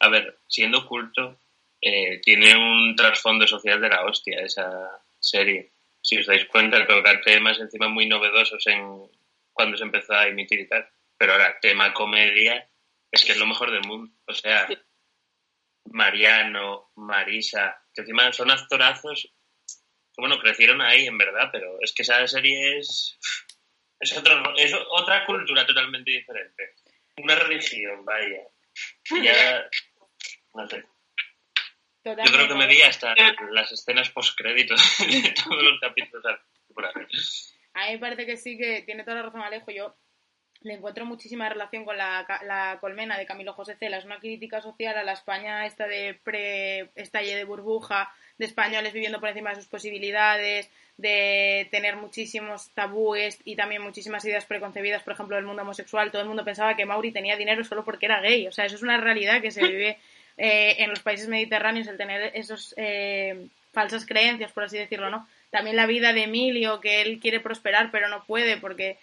A 0.00 0.08
ver, 0.08 0.38
siendo 0.48 0.86
culto, 0.86 1.38
eh, 1.80 2.20
tiene 2.22 2.56
un 2.56 2.94
trasfondo 2.96 3.46
social 3.46 3.80
de 3.80 3.88
la 3.88 4.04
hostia 4.04 4.40
esa 4.40 4.68
serie. 5.20 5.72
Si 6.00 6.18
os 6.18 6.26
dais 6.26 6.44
cuenta, 6.46 6.86
toca 6.86 7.20
temas 7.20 7.58
encima 7.60 7.88
muy 7.88 8.06
novedosos 8.06 8.66
en 8.66 9.08
cuando 9.52 9.76
se 9.76 9.84
empezó 9.84 10.12
a 10.14 10.26
emitir 10.26 10.60
y 10.60 10.68
tal. 10.68 10.86
Pero 11.16 11.32
ahora, 11.32 11.58
tema 11.60 11.94
comedia, 11.94 12.68
es 13.14 13.24
que 13.24 13.32
es 13.32 13.38
lo 13.38 13.46
mejor 13.46 13.70
del 13.70 13.86
mundo. 13.86 14.12
O 14.26 14.32
sea. 14.32 14.68
Mariano, 15.86 16.90
Marisa, 16.96 17.78
que 17.92 18.00
encima 18.00 18.32
son 18.32 18.50
actorazos 18.50 19.30
que, 20.14 20.20
bueno, 20.20 20.38
crecieron 20.38 20.80
ahí, 20.80 21.06
en 21.06 21.18
verdad, 21.18 21.50
pero 21.52 21.76
es 21.80 21.92
que 21.92 22.02
esa 22.02 22.26
serie 22.28 22.78
es... 22.78 23.18
Es, 23.98 24.16
otro, 24.16 24.54
es 24.56 24.72
otra 24.90 25.26
cultura 25.26 25.66
totalmente 25.66 26.10
diferente. 26.10 26.74
Una 27.16 27.34
religión, 27.34 28.04
vaya. 28.04 28.42
Ya... 29.22 29.68
No 30.54 30.68
sé. 30.68 30.84
Yo 32.04 32.14
creo 32.14 32.48
que 32.48 32.54
me 32.54 32.66
vi 32.66 32.82
hasta 32.82 33.14
las 33.50 33.72
escenas 33.72 34.10
post-créditos 34.10 34.80
de 34.98 35.32
todos 35.32 35.62
los 35.62 35.80
capítulos. 35.80 36.24
A 37.72 37.86
mí 37.86 37.92
me 37.92 37.98
parece 37.98 38.26
que 38.26 38.36
sí 38.36 38.56
que 38.58 38.82
tiene 38.82 39.04
toda 39.04 39.16
la 39.16 39.22
razón 39.22 39.40
Alejo. 39.40 39.70
Yo 39.70 39.96
le 40.64 40.74
encuentro 40.74 41.04
muchísima 41.04 41.48
relación 41.48 41.84
con 41.84 41.96
la, 41.96 42.26
la 42.44 42.78
colmena 42.80 43.18
de 43.18 43.26
Camilo 43.26 43.52
José 43.52 43.76
Cela. 43.76 43.98
Es 43.98 44.04
una 44.04 44.18
crítica 44.18 44.62
social 44.62 44.96
a 44.96 45.04
la 45.04 45.12
España 45.12 45.66
esta 45.66 45.86
de 45.86 46.18
pre-estalle 46.24 47.36
de 47.36 47.44
burbuja, 47.44 48.10
de 48.38 48.46
españoles 48.46 48.94
viviendo 48.94 49.20
por 49.20 49.28
encima 49.28 49.50
de 49.50 49.56
sus 49.56 49.66
posibilidades, 49.66 50.70
de 50.96 51.68
tener 51.70 51.96
muchísimos 51.96 52.70
tabúes 52.70 53.38
y 53.44 53.56
también 53.56 53.82
muchísimas 53.82 54.24
ideas 54.24 54.46
preconcebidas, 54.46 55.02
por 55.02 55.12
ejemplo, 55.12 55.36
del 55.36 55.44
mundo 55.44 55.62
homosexual. 55.62 56.10
Todo 56.10 56.22
el 56.22 56.28
mundo 56.28 56.44
pensaba 56.44 56.76
que 56.76 56.86
Mauri 56.86 57.12
tenía 57.12 57.36
dinero 57.36 57.62
solo 57.62 57.84
porque 57.84 58.06
era 58.06 58.20
gay. 58.20 58.46
O 58.46 58.52
sea, 58.52 58.64
eso 58.64 58.76
es 58.76 58.82
una 58.82 58.96
realidad 58.96 59.42
que 59.42 59.50
se 59.50 59.62
vive 59.68 59.98
eh, 60.38 60.76
en 60.78 60.88
los 60.88 61.00
países 61.00 61.28
mediterráneos, 61.28 61.88
el 61.88 61.98
tener 61.98 62.30
esos 62.34 62.74
eh, 62.78 63.48
falsas 63.72 64.06
creencias, 64.06 64.52
por 64.52 64.64
así 64.64 64.78
decirlo, 64.78 65.10
¿no? 65.10 65.28
También 65.50 65.76
la 65.76 65.86
vida 65.86 66.12
de 66.12 66.24
Emilio, 66.24 66.80
que 66.80 67.02
él 67.02 67.20
quiere 67.20 67.38
prosperar, 67.38 67.90
pero 67.92 68.08
no 68.08 68.24
puede, 68.24 68.56
porque 68.56 68.98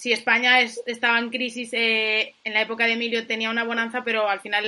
si 0.00 0.12
España 0.12 0.60
es- 0.60 0.80
estaba 0.86 1.18
en 1.18 1.30
crisis 1.30 1.70
eh, 1.72 2.34
en 2.44 2.54
la 2.54 2.62
época 2.62 2.86
de 2.86 2.92
Emilio 2.94 3.26
tenía 3.26 3.50
una 3.50 3.64
bonanza, 3.64 4.02
pero 4.04 4.28
al 4.28 4.40
final 4.40 4.64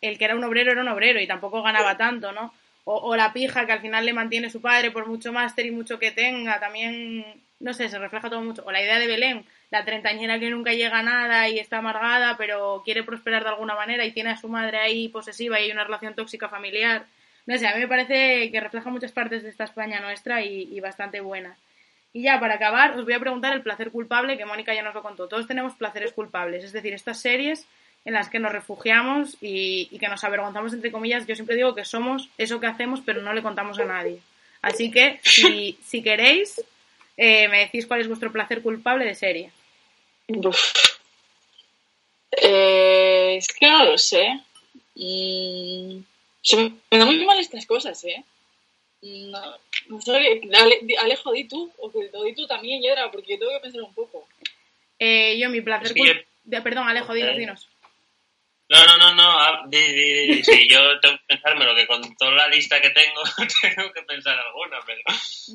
el 0.00 0.18
que 0.18 0.24
era 0.24 0.36
un 0.36 0.44
obrero 0.44 0.72
era 0.72 0.82
un 0.82 0.88
obrero 0.88 1.20
y 1.20 1.26
tampoco 1.26 1.62
ganaba 1.62 1.96
tanto, 1.96 2.32
¿no? 2.32 2.52
O, 2.84 2.96
o 3.10 3.16
la 3.16 3.32
pija 3.32 3.66
que 3.66 3.72
al 3.72 3.80
final 3.80 4.06
le 4.06 4.12
mantiene 4.12 4.48
su 4.50 4.60
padre 4.62 4.90
por 4.90 5.06
mucho 5.06 5.32
máster 5.32 5.66
y 5.66 5.70
mucho 5.70 5.98
que 5.98 6.10
tenga, 6.12 6.58
también, 6.60 7.24
no 7.60 7.74
sé, 7.74 7.88
se 7.88 7.98
refleja 7.98 8.30
todo 8.30 8.40
mucho. 8.40 8.62
O 8.64 8.72
la 8.72 8.80
idea 8.82 8.98
de 8.98 9.06
Belén, 9.06 9.44
la 9.70 9.84
treintañera 9.84 10.38
que 10.38 10.50
nunca 10.50 10.72
llega 10.72 10.98
a 10.98 11.02
nada 11.02 11.48
y 11.48 11.58
está 11.58 11.78
amargada, 11.78 12.36
pero 12.38 12.82
quiere 12.84 13.02
prosperar 13.02 13.42
de 13.42 13.50
alguna 13.50 13.74
manera 13.74 14.04
y 14.06 14.12
tiene 14.12 14.30
a 14.30 14.36
su 14.38 14.48
madre 14.48 14.78
ahí 14.78 15.08
posesiva 15.08 15.60
y 15.60 15.64
hay 15.64 15.72
una 15.72 15.84
relación 15.84 16.14
tóxica 16.14 16.48
familiar. 16.48 17.04
No 17.46 17.58
sé, 17.58 17.66
a 17.66 17.74
mí 17.74 17.80
me 17.80 17.88
parece 17.88 18.50
que 18.52 18.60
refleja 18.60 18.88
muchas 18.90 19.12
partes 19.12 19.42
de 19.42 19.50
esta 19.50 19.64
España 19.64 20.00
nuestra 20.00 20.42
y, 20.42 20.68
y 20.74 20.80
bastante 20.80 21.20
buena. 21.20 21.56
Y 22.12 22.22
ya, 22.22 22.40
para 22.40 22.54
acabar, 22.54 22.98
os 22.98 23.04
voy 23.04 23.14
a 23.14 23.20
preguntar 23.20 23.52
el 23.52 23.62
placer 23.62 23.90
culpable, 23.90 24.38
que 24.38 24.46
Mónica 24.46 24.74
ya 24.74 24.82
nos 24.82 24.94
lo 24.94 25.02
contó. 25.02 25.28
Todos 25.28 25.46
tenemos 25.46 25.74
placeres 25.74 26.12
culpables, 26.12 26.64
es 26.64 26.72
decir, 26.72 26.94
estas 26.94 27.20
series 27.20 27.66
en 28.04 28.14
las 28.14 28.30
que 28.30 28.38
nos 28.38 28.52
refugiamos 28.52 29.36
y, 29.40 29.86
que 29.98 30.08
nos 30.08 30.24
avergonzamos, 30.24 30.72
entre 30.72 30.90
comillas. 30.90 31.26
Yo 31.26 31.34
siempre 31.34 31.56
digo 31.56 31.74
que 31.74 31.84
somos 31.84 32.28
eso 32.38 32.60
que 32.60 32.66
hacemos, 32.66 33.00
pero 33.04 33.20
no 33.20 33.34
le 33.34 33.42
contamos 33.42 33.78
a 33.78 33.84
nadie. 33.84 34.20
Así 34.62 34.90
que, 34.90 35.20
si, 35.22 36.02
queréis, 36.02 36.62
eh, 37.16 37.48
me 37.48 37.60
decís 37.60 37.86
cuál 37.86 38.00
es 38.00 38.08
vuestro 38.08 38.32
placer 38.32 38.62
culpable 38.62 39.04
de 39.04 39.14
serie. 39.14 39.52
Eh, 42.30 43.36
es 43.36 43.48
que 43.48 43.70
no 43.70 43.84
lo 43.84 43.98
sé. 43.98 44.40
Mm, 44.94 45.98
me 46.90 46.98
dan 46.98 47.06
muy 47.06 47.24
mal 47.26 47.38
estas 47.38 47.66
cosas, 47.66 48.02
¿eh? 48.04 48.24
No, 49.02 49.40
no 49.88 50.00
sé, 50.00 50.40
Ale- 50.54 50.78
di- 50.82 50.96
Alejo, 50.96 51.32
di 51.32 51.44
tú, 51.44 51.72
o 51.78 51.90
que 51.90 52.10
o 52.12 52.24
di 52.24 52.34
tú 52.34 52.46
también, 52.46 52.80
Yedra, 52.82 53.10
porque 53.10 53.32
yo 53.34 53.38
tengo 53.38 53.52
que 53.52 53.60
pensar 53.60 53.82
un 53.82 53.94
poco. 53.94 54.26
Eh, 54.98 55.38
yo, 55.38 55.48
mi 55.50 55.60
placer 55.60 55.94
yo- 55.96 56.62
Perdón, 56.62 56.88
Alejo, 56.88 57.12
dinos, 57.14 57.36
dinos. 57.36 57.68
No, 58.70 58.86
no, 58.86 58.98
no, 58.98 59.14
no. 59.14 59.22
ah, 59.30 59.66
sí, 59.72 60.68
yo 60.68 61.00
tengo 61.00 61.16
que 61.16 61.24
pensármelo, 61.28 61.74
que 61.74 61.86
con 61.86 62.02
toda 62.16 62.32
la 62.32 62.48
lista 62.48 62.80
que 62.82 62.90
tengo, 62.90 63.22
tengo 63.62 63.92
que 63.92 64.02
pensar 64.02 64.38
alguna, 64.38 64.78
pero... 64.84 65.00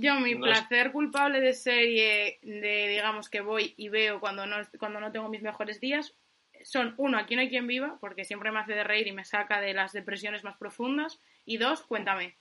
Yo, 0.01 0.15
mi 0.15 0.34
No 0.34 0.41
placer 0.45 0.91
culpable 0.91 1.39
de 1.39 1.53
serie, 1.53 2.39
de 2.41 2.88
digamos 2.88 3.29
que 3.29 3.41
voy 3.41 3.75
y 3.77 3.89
veo 3.89 4.19
cuando 4.19 4.47
no, 4.47 4.57
cuando 4.79 4.99
no 4.99 5.11
tengo 5.11 5.29
mis 5.29 5.43
mejores 5.43 5.79
días, 5.79 6.15
son 6.63 6.95
uno, 6.97 7.19
aquí 7.19 7.36
no 7.36 7.41
hay 7.41 7.49
quien 7.49 7.67
viva, 7.67 7.97
porque 8.01 8.25
siempre 8.25 8.51
me 8.51 8.59
hace 8.59 8.73
de 8.73 8.84
reír 8.84 9.05
y 9.05 9.11
me 9.11 9.25
saca 9.25 9.61
de 9.61 9.73
las 9.75 9.93
depresiones 9.93 10.43
más 10.43 10.57
profundas, 10.57 11.19
y 11.45 11.57
dos, 11.57 11.81
cuéntame. 11.84 12.36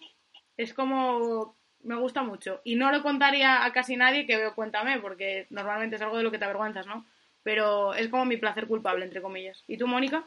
Es 0.56 0.72
como, 0.72 1.54
me 1.82 1.96
gusta 1.96 2.22
mucho. 2.22 2.60
Y 2.64 2.76
no 2.76 2.90
lo 2.90 3.02
contaría 3.02 3.64
a 3.64 3.72
casi 3.72 3.96
nadie 3.96 4.26
que 4.26 4.36
veo 4.36 4.54
cuéntame, 4.54 4.98
porque 5.00 5.46
normalmente 5.50 5.96
es 5.96 6.02
algo 6.02 6.16
de 6.16 6.22
lo 6.22 6.30
que 6.30 6.38
te 6.38 6.44
avergüenzas, 6.44 6.86
¿no? 6.86 7.06
Pero 7.42 7.94
es 7.94 8.08
como 8.08 8.24
mi 8.24 8.36
placer 8.36 8.66
culpable, 8.66 9.04
entre 9.04 9.22
comillas. 9.22 9.64
¿Y 9.66 9.76
tú, 9.76 9.86
Mónica? 9.86 10.24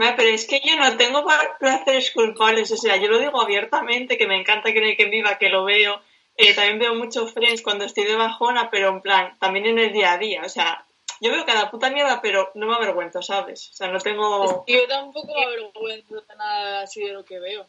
Ah, 0.00 0.14
pero 0.16 0.30
es 0.30 0.46
que 0.46 0.60
yo 0.64 0.76
no 0.76 0.96
tengo 0.96 1.26
placeres 1.58 2.10
culpables, 2.12 2.70
o 2.70 2.76
sea, 2.76 2.96
yo 2.96 3.08
lo 3.08 3.18
digo 3.18 3.40
abiertamente, 3.40 4.16
que 4.16 4.26
me 4.26 4.38
encanta 4.38 4.72
que 4.72 4.80
no 4.80 4.86
hay 4.86 4.96
quien 4.96 5.10
viva, 5.10 5.36
que 5.36 5.50
lo 5.50 5.64
veo. 5.64 6.00
Eh, 6.36 6.54
también 6.54 6.78
veo 6.78 6.94
mucho 6.94 7.26
Friends 7.26 7.60
cuando 7.60 7.84
estoy 7.84 8.04
de 8.04 8.16
bajona, 8.16 8.70
pero 8.70 8.88
en 8.88 9.02
plan, 9.02 9.36
también 9.38 9.66
en 9.66 9.78
el 9.78 9.92
día 9.92 10.12
a 10.12 10.18
día, 10.18 10.42
o 10.44 10.48
sea, 10.48 10.86
yo 11.20 11.30
veo 11.30 11.44
cada 11.44 11.70
puta 11.70 11.90
mierda, 11.90 12.22
pero 12.22 12.50
no 12.54 12.66
me 12.66 12.76
avergüenzo, 12.76 13.20
¿sabes? 13.20 13.68
O 13.70 13.74
sea, 13.74 13.88
no 13.88 13.98
tengo... 13.98 14.64
Yo 14.66 14.88
tampoco 14.88 15.34
me 15.34 15.44
avergüenzo 15.44 16.14
de 16.14 16.36
nada 16.36 16.82
así 16.82 17.02
de 17.04 17.12
lo 17.12 17.24
que 17.26 17.38
veo. 17.38 17.66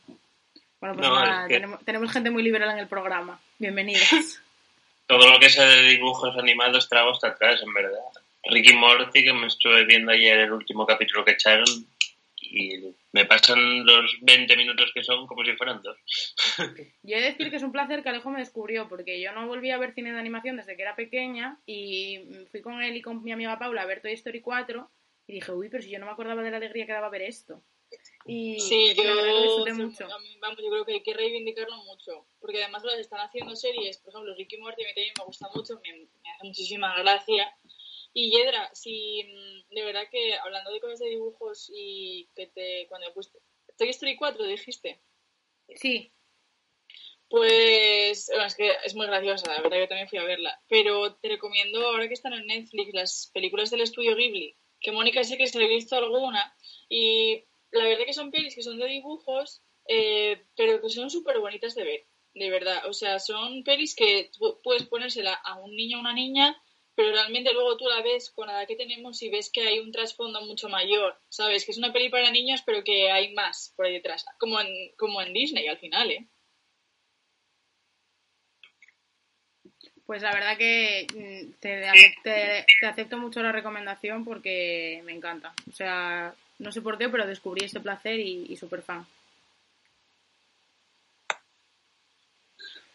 Bueno, 0.81 0.95
pues 0.95 1.07
No, 1.07 1.15
nada, 1.23 1.47
que- 1.47 1.53
tenemos, 1.53 1.85
tenemos 1.85 2.11
gente 2.11 2.31
muy 2.31 2.41
liberal 2.43 2.71
en 2.71 2.79
el 2.79 2.87
programa. 2.87 3.39
Bienvenidos. 3.59 4.01
Todo 5.07 5.29
lo 5.31 5.39
que 5.39 5.49
sea 5.49 5.65
de 5.67 5.83
dibujos 5.83 6.35
animados 6.37 6.89
trago 6.89 7.11
hasta 7.11 7.27
atrás, 7.27 7.61
en 7.61 7.71
verdad. 7.73 7.99
Ricky 8.45 8.73
Morty, 8.73 9.23
que 9.23 9.31
me 9.33 9.45
estuve 9.47 9.85
viendo 9.85 10.11
ayer 10.11 10.39
el 10.39 10.51
último 10.53 10.87
capítulo 10.87 11.23
que 11.23 11.31
echaron, 11.33 11.67
y 12.41 12.95
me 13.11 13.25
pasan 13.25 13.85
los 13.85 14.11
20 14.21 14.57
minutos 14.57 14.89
que 14.93 15.03
son 15.03 15.27
como 15.27 15.45
si 15.45 15.53
fueran 15.55 15.83
dos. 15.83 15.97
Yo 17.03 17.15
he 17.17 17.21
de 17.21 17.27
decir 17.27 17.51
que 17.51 17.57
es 17.57 17.63
un 17.63 17.71
placer 17.71 18.01
que 18.01 18.09
Alejo 18.09 18.31
me 18.31 18.39
descubrió, 18.39 18.89
porque 18.89 19.21
yo 19.21 19.31
no 19.33 19.45
volví 19.47 19.69
a 19.69 19.77
ver 19.77 19.93
cine 19.93 20.11
de 20.11 20.19
animación 20.19 20.57
desde 20.57 20.75
que 20.75 20.81
era 20.81 20.95
pequeña 20.95 21.57
y 21.67 22.19
fui 22.49 22.61
con 22.61 22.81
él 22.81 22.95
y 22.97 23.01
con 23.03 23.23
mi 23.23 23.31
amiga 23.31 23.59
Paula 23.59 23.83
a 23.83 23.85
ver 23.85 24.01
Toy 24.01 24.13
Story 24.13 24.41
4 24.41 24.89
y 25.27 25.33
dije, 25.33 25.51
uy, 25.51 25.69
pero 25.69 25.83
si 25.83 25.91
yo 25.91 25.99
no 25.99 26.07
me 26.07 26.11
acordaba 26.13 26.41
de 26.41 26.49
la 26.51 26.57
alegría 26.57 26.85
que 26.87 26.91
daba 26.93 27.09
ver 27.09 27.21
esto. 27.21 27.61
Y 28.25 28.59
Sí, 28.59 28.93
yo, 28.95 29.03
sí, 29.65 29.71
mucho. 29.73 30.07
vamos, 30.39 30.59
yo 30.61 30.69
creo 30.69 30.85
que 30.85 30.93
hay 30.93 31.03
que 31.03 31.13
reivindicarlo 31.13 31.75
mucho, 31.83 32.27
porque 32.39 32.61
además 32.63 32.83
las 32.83 32.99
están 32.99 33.19
haciendo 33.19 33.55
series, 33.55 33.97
por 33.99 34.13
ejemplo, 34.13 34.35
Ricky 34.35 34.57
Morty 34.57 34.83
también 34.83 35.13
me 35.17 35.25
gusta 35.25 35.49
mucho, 35.53 35.79
me, 35.83 35.93
me 36.21 36.29
hace 36.31 36.45
muchísima 36.47 36.95
gracia. 37.01 37.53
Y 38.13 38.29
Yedra, 38.29 38.69
si 38.73 39.23
mm, 39.23 39.73
de 39.73 39.83
verdad 39.83 40.03
que 40.11 40.35
hablando 40.35 40.71
de 40.71 40.79
cosas 40.81 40.99
de 40.99 41.09
dibujos 41.09 41.71
y 41.73 42.29
que 42.35 42.47
te 42.47 42.85
cuando 42.87 43.07
me 43.07 43.13
pusiste 43.13 43.39
Toy 43.77 43.89
Story 43.89 44.15
4 44.15 44.45
dijiste, 44.45 45.01
Sí, 45.75 46.11
pues 47.29 48.27
bueno, 48.29 48.45
es 48.45 48.55
que 48.55 48.71
es 48.83 48.93
muy 48.93 49.07
graciosa, 49.07 49.47
la 49.47 49.61
verdad 49.61 49.79
yo 49.79 49.87
también 49.87 50.09
fui 50.09 50.19
a 50.19 50.23
verla, 50.25 50.59
pero 50.67 51.15
te 51.15 51.29
recomiendo 51.29 51.87
ahora 51.87 52.09
que 52.09 52.13
están 52.13 52.33
en 52.33 52.45
Netflix 52.45 52.93
las 52.93 53.31
películas 53.33 53.71
del 53.71 53.81
estudio 53.81 54.17
Ghibli, 54.17 54.57
que 54.81 54.91
Mónica 54.91 55.23
sé 55.23 55.37
que 55.37 55.47
se 55.47 55.63
ha 55.63 55.67
visto 55.67 55.95
alguna 55.95 56.53
y 56.89 57.45
la 57.71 57.83
verdad 57.85 58.05
que 58.05 58.13
son 58.13 58.31
pelis 58.31 58.55
que 58.55 58.63
son 58.63 58.77
de 58.79 58.87
dibujos, 58.87 59.61
eh, 59.87 60.43
pero 60.55 60.81
que 60.81 60.89
son 60.89 61.09
súper 61.09 61.39
bonitas 61.39 61.75
de 61.75 61.83
ver, 61.83 62.05
de 62.33 62.49
verdad. 62.49 62.85
O 62.87 62.93
sea, 62.93 63.19
son 63.19 63.63
pelis 63.63 63.95
que 63.95 64.29
tú 64.37 64.59
puedes 64.63 64.83
ponérsela 64.87 65.33
a 65.33 65.59
un 65.59 65.75
niño 65.75 65.97
o 65.97 66.01
una 66.01 66.13
niña, 66.13 66.61
pero 66.95 67.11
realmente 67.11 67.53
luego 67.53 67.77
tú 67.77 67.85
la 67.87 68.01
ves 68.01 68.31
con 68.31 68.47
la 68.47 68.53
edad 68.59 68.67
que 68.67 68.75
tenemos 68.75 69.21
y 69.23 69.29
ves 69.29 69.49
que 69.51 69.61
hay 69.67 69.79
un 69.79 69.91
trasfondo 69.91 70.41
mucho 70.45 70.69
mayor, 70.69 71.17
¿sabes? 71.29 71.65
Que 71.65 71.71
es 71.71 71.77
una 71.77 71.93
peli 71.93 72.09
para 72.09 72.29
niños, 72.31 72.61
pero 72.65 72.83
que 72.83 73.09
hay 73.11 73.33
más 73.33 73.73
por 73.75 73.85
ahí 73.85 73.93
detrás, 73.93 74.25
como 74.39 74.59
en, 74.59 74.67
como 74.97 75.21
en 75.21 75.33
Disney 75.33 75.67
al 75.67 75.77
final, 75.79 76.11
¿eh? 76.11 76.27
pues 80.05 80.21
la 80.23 80.33
verdad 80.33 80.57
que 80.57 81.07
mm, 81.13 81.53
te, 81.61 81.81
te- 82.23 82.65
te 82.81 82.85
acepto 82.85 83.17
mucho 83.17 83.41
la 83.41 83.53
recomendación 83.53 84.25
porque 84.25 85.01
me 85.05 85.13
encanta. 85.13 85.53
O 85.69 85.71
sea, 85.73 86.35
no 86.61 86.71
sé 86.71 86.81
por 86.81 86.97
qué, 86.97 87.09
pero 87.09 87.27
descubrí 87.27 87.65
este 87.65 87.79
placer 87.79 88.19
y, 88.19 88.45
y 88.47 88.55
súper 88.55 88.81
fan. 88.81 89.05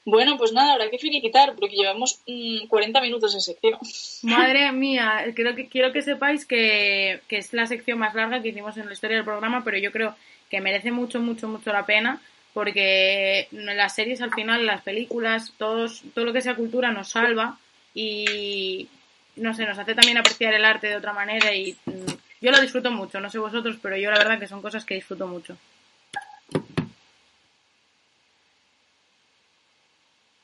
Bueno, 0.04 0.38
pues 0.38 0.52
nada, 0.52 0.74
habrá 0.74 0.88
que 0.88 0.98
finiquitar 0.98 1.56
porque 1.56 1.74
llevamos 1.74 2.20
mm, 2.28 2.68
40 2.68 3.00
minutos 3.00 3.34
de 3.34 3.40
sección. 3.40 3.76
Madre 4.22 4.70
mía, 4.84 5.24
creo 5.34 5.56
que 5.56 5.68
quiero 5.68 5.92
que 5.92 6.00
sepáis 6.00 6.46
que, 6.46 7.20
que 7.26 7.38
es 7.38 7.52
la 7.52 7.66
sección 7.66 7.98
más 7.98 8.14
larga 8.14 8.40
que 8.40 8.50
hicimos 8.50 8.76
en 8.76 8.86
la 8.86 8.92
historia 8.92 9.16
del 9.16 9.24
programa, 9.24 9.64
pero 9.64 9.78
yo 9.78 9.90
creo 9.90 10.14
que 10.48 10.60
merece 10.60 10.92
mucho, 10.92 11.18
mucho, 11.18 11.48
mucho 11.48 11.72
la 11.72 11.84
pena 11.84 12.22
porque 12.54 13.48
las 13.50 13.94
series 13.94 14.22
al 14.22 14.32
final, 14.32 14.64
las 14.64 14.80
películas, 14.80 15.52
todos, 15.58 16.02
todo 16.14 16.24
lo 16.24 16.32
que 16.32 16.40
sea 16.40 16.54
cultura 16.54 16.90
nos 16.90 17.10
salva 17.10 17.58
y 17.92 18.88
no 19.36 19.52
sé, 19.52 19.66
nos 19.66 19.78
hace 19.78 19.94
también 19.94 20.16
apreciar 20.16 20.54
el 20.54 20.64
arte 20.64 20.86
de 20.86 20.96
otra 20.96 21.12
manera 21.12 21.52
y 21.54 21.76
mm, 21.84 22.15
yo 22.46 22.52
lo 22.52 22.60
disfruto 22.60 22.92
mucho, 22.92 23.18
no 23.18 23.28
sé 23.28 23.40
vosotros, 23.40 23.76
pero 23.82 23.96
yo 23.96 24.08
la 24.08 24.18
verdad 24.18 24.38
que 24.38 24.46
son 24.46 24.62
cosas 24.62 24.84
que 24.84 24.94
disfruto 24.94 25.26
mucho. 25.26 25.58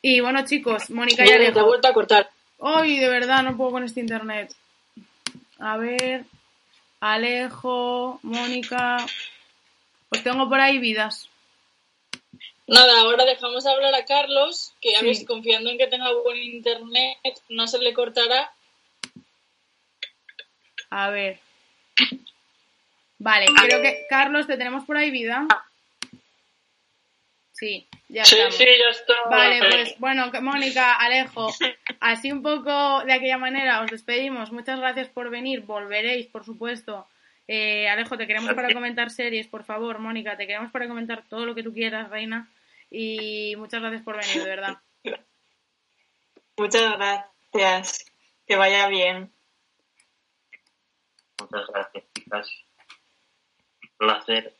Y 0.02 0.18
bueno, 0.18 0.44
chicos, 0.44 0.90
Mónica 0.90 1.24
y 1.24 1.30
Mira, 1.30 1.52
te 1.52 1.60
ha 1.60 1.62
vuelto 1.62 1.86
a 1.86 1.92
cortar. 1.92 2.28
Ay, 2.60 2.98
de 2.98 3.08
verdad, 3.08 3.44
no 3.44 3.56
puedo 3.56 3.70
con 3.70 3.84
este 3.84 4.00
internet. 4.00 4.52
A 5.60 5.76
ver. 5.76 6.24
Alejo, 6.98 8.18
Mónica. 8.24 9.06
Os 10.08 10.24
tengo 10.24 10.48
por 10.48 10.58
ahí 10.58 10.78
vidas. 10.78 11.28
Nada, 12.66 13.00
ahora 13.02 13.24
dejamos 13.24 13.64
hablar 13.64 13.94
a 13.94 14.04
Carlos, 14.04 14.74
que 14.80 14.96
a 14.96 15.00
Sí. 15.00 15.24
confiando 15.24 15.70
en 15.70 15.78
que 15.78 15.86
tenga 15.86 16.12
buen 16.12 16.38
internet 16.38 17.18
no 17.48 17.68
se 17.68 17.78
le 17.78 17.94
cortará. 17.94 18.52
A 20.90 21.10
ver. 21.10 21.38
Vale, 23.22 23.46
creo 23.46 23.80
que. 23.80 24.04
Carlos, 24.08 24.48
¿te 24.48 24.56
tenemos 24.56 24.84
por 24.84 24.96
ahí 24.96 25.12
vida? 25.12 25.46
Sí, 27.52 27.86
ya 28.08 28.24
Sí, 28.24 28.34
estamos. 28.34 28.56
sí, 28.56 28.64
ya 28.64 28.88
está. 28.90 29.14
Vale, 29.30 29.60
pues 29.60 29.98
bueno, 30.00 30.32
Mónica, 30.40 30.94
Alejo, 30.96 31.46
así 32.00 32.32
un 32.32 32.42
poco 32.42 33.04
de 33.04 33.12
aquella 33.12 33.38
manera 33.38 33.80
os 33.82 33.90
despedimos. 33.92 34.50
Muchas 34.50 34.80
gracias 34.80 35.08
por 35.08 35.30
venir, 35.30 35.60
volveréis, 35.60 36.26
por 36.26 36.44
supuesto. 36.44 37.06
Eh, 37.46 37.88
Alejo, 37.88 38.16
te 38.16 38.26
queremos 38.26 38.54
para 38.54 38.72
comentar 38.72 39.10
series, 39.10 39.46
por 39.46 39.62
favor. 39.62 40.00
Mónica, 40.00 40.36
te 40.36 40.48
queremos 40.48 40.72
para 40.72 40.88
comentar 40.88 41.22
todo 41.28 41.46
lo 41.46 41.54
que 41.54 41.62
tú 41.62 41.72
quieras, 41.72 42.10
reina. 42.10 42.50
Y 42.90 43.54
muchas 43.56 43.80
gracias 43.80 44.02
por 44.02 44.16
venir, 44.16 44.42
de 44.42 44.48
verdad. 44.48 44.78
Muchas 46.56 46.92
gracias. 46.98 48.04
Que 48.48 48.56
vaya 48.56 48.88
bien. 48.88 49.32
Muchas 51.40 51.66
gracias, 51.68 52.04
chicas. 52.14 52.48
Placer. 54.02 54.52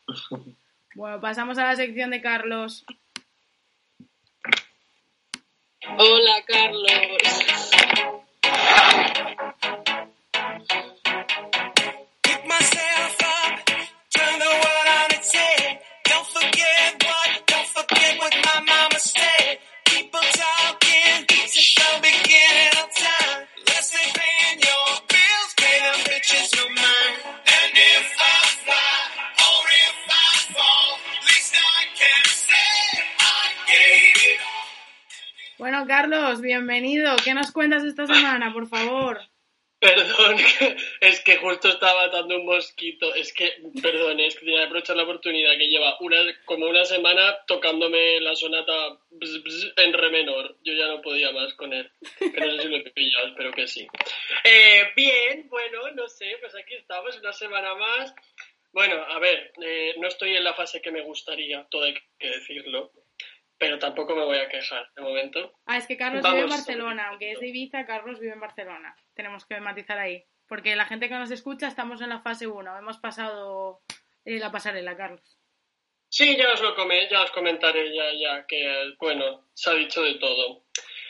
Bueno, 0.95 1.19
pasamos 1.19 1.57
a 1.57 1.65
la 1.65 1.75
sección 1.75 2.11
de 2.11 2.21
Carlos. 2.21 2.85
Hola, 5.97 6.35
Carlos. 6.47 6.91
Carlos, 35.87 36.41
bienvenido. 36.41 37.15
¿Qué 37.23 37.33
nos 37.33 37.51
cuentas 37.51 37.83
esta 37.83 38.05
semana, 38.05 38.53
por 38.53 38.67
favor? 38.67 39.19
Perdón, 39.79 40.37
es 41.01 41.19
que 41.21 41.37
justo 41.37 41.67
estaba 41.67 42.05
matando 42.05 42.37
un 42.37 42.45
mosquito. 42.45 43.13
Es 43.13 43.33
que, 43.33 43.51
perdón, 43.81 44.19
es 44.21 44.35
que 44.35 44.45
tenía 44.45 44.59
que 44.59 44.65
aprovechar 44.65 44.95
la 44.95 45.03
oportunidad 45.03 45.57
que 45.57 45.67
lleva 45.67 45.97
una, 45.99 46.17
como 46.45 46.67
una 46.67 46.85
semana 46.85 47.37
tocándome 47.47 48.21
la 48.21 48.35
sonata 48.35 48.97
en 49.77 49.93
re 49.93 50.09
menor. 50.09 50.55
Yo 50.63 50.73
ya 50.73 50.87
no 50.87 51.01
podía 51.01 51.31
más 51.31 51.53
con 51.55 51.73
él. 51.73 51.91
No 52.21 52.51
sé 52.51 52.61
si 52.61 52.67
lo 52.69 52.77
he 52.77 52.91
pillado, 52.91 53.27
espero 53.27 53.51
que 53.51 53.67
sí. 53.67 53.87
Eh, 54.45 54.91
bien, 54.95 55.49
bueno, 55.49 55.91
no 55.91 56.07
sé, 56.07 56.37
pues 56.39 56.55
aquí 56.55 56.75
estamos, 56.75 57.17
una 57.17 57.33
semana 57.33 57.75
más. 57.75 58.15
Bueno, 58.71 59.03
a 59.03 59.19
ver, 59.19 59.51
eh, 59.61 59.95
no 59.97 60.07
estoy 60.07 60.35
en 60.35 60.43
la 60.43 60.53
fase 60.53 60.81
que 60.81 60.91
me 60.91 61.01
gustaría, 61.01 61.67
todo 61.69 61.83
hay 61.83 61.95
que 62.17 62.29
decirlo. 62.29 62.91
Pero 63.63 63.79
tampoco 63.79 64.13
me 64.13 64.25
voy 64.25 64.39
a 64.39 64.49
quejar 64.49 64.91
de 64.93 65.01
momento. 65.01 65.53
Ah, 65.65 65.77
es 65.77 65.87
que 65.87 65.95
Carlos 65.95 66.21
vive 66.21 66.41
en. 66.41 66.49
Barcelona, 66.49 67.07
aunque 67.07 67.31
es 67.31 67.39
de 67.39 67.47
Ibiza, 67.47 67.85
Carlos 67.85 68.19
vive 68.19 68.33
en 68.33 68.41
Barcelona. 68.41 68.93
Tenemos 69.13 69.45
que 69.45 69.57
matizar 69.61 69.97
ahí. 69.97 70.25
Porque 70.49 70.75
la 70.75 70.83
gente 70.83 71.07
que 71.07 71.15
nos 71.15 71.31
escucha 71.31 71.69
estamos 71.69 72.01
en 72.01 72.09
la 72.09 72.19
fase 72.19 72.45
1. 72.45 72.77
Hemos 72.77 72.97
pasado 72.97 73.79
eh, 74.25 74.37
la 74.37 74.51
pasarela, 74.51 74.97
Carlos. 74.97 75.39
Sí, 76.09 76.35
ya 76.35 76.51
os 76.51 76.61
lo 76.61 76.75
come, 76.75 77.07
ya 77.09 77.21
os 77.21 77.31
comentaré 77.31 77.95
ya, 77.95 78.11
ya 78.11 78.45
que, 78.45 78.95
bueno, 78.99 79.47
se 79.53 79.69
ha 79.69 79.75
dicho 79.75 80.01
de 80.01 80.15
todo. 80.15 80.65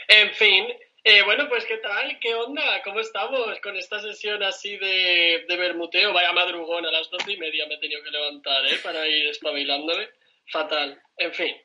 En 0.07 0.31
fin, 0.35 0.67
eh, 1.03 1.23
bueno, 1.23 1.49
pues 1.49 1.65
¿qué 1.65 1.77
tal? 1.77 2.19
¿Qué 2.19 2.35
onda? 2.35 2.83
¿Cómo 2.83 2.99
estamos 2.99 3.59
con 3.61 3.75
esta 3.77 3.99
sesión 3.99 4.43
así 4.43 4.77
de, 4.77 5.43
de 5.47 5.57
bermuteo? 5.57 6.13
Vaya 6.13 6.31
madrugón, 6.33 6.85
a 6.85 6.91
las 6.91 7.09
doce 7.09 7.31
y 7.31 7.37
media 7.37 7.65
me 7.65 7.73
he 7.73 7.79
tenido 7.79 8.03
que 8.03 8.11
levantar, 8.11 8.63
¿eh? 8.67 8.77
Para 8.83 9.07
ir 9.07 9.25
espabilándome. 9.29 10.07
Fatal. 10.51 11.01
En 11.17 11.33
fin. 11.33 11.55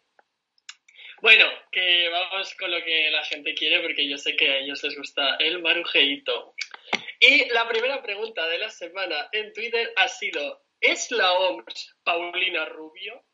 Bueno, 1.20 1.46
que 1.72 2.08
vamos 2.10 2.54
con 2.54 2.70
lo 2.70 2.82
que 2.84 3.10
la 3.10 3.24
gente 3.24 3.54
quiere 3.54 3.80
porque 3.80 4.08
yo 4.08 4.16
sé 4.18 4.36
que 4.36 4.50
a 4.50 4.58
ellos 4.58 4.82
les 4.84 4.96
gusta 4.96 5.36
el 5.36 5.60
marujeito. 5.60 6.54
Y 7.18 7.46
la 7.46 7.68
primera 7.68 8.00
pregunta 8.02 8.46
de 8.46 8.58
la 8.58 8.70
semana 8.70 9.28
en 9.32 9.52
Twitter 9.52 9.92
ha 9.96 10.06
sido, 10.06 10.62
¿es 10.80 11.10
la 11.10 11.32
OMS 11.32 11.96
Paulina 12.04 12.66
Rubio? 12.66 13.24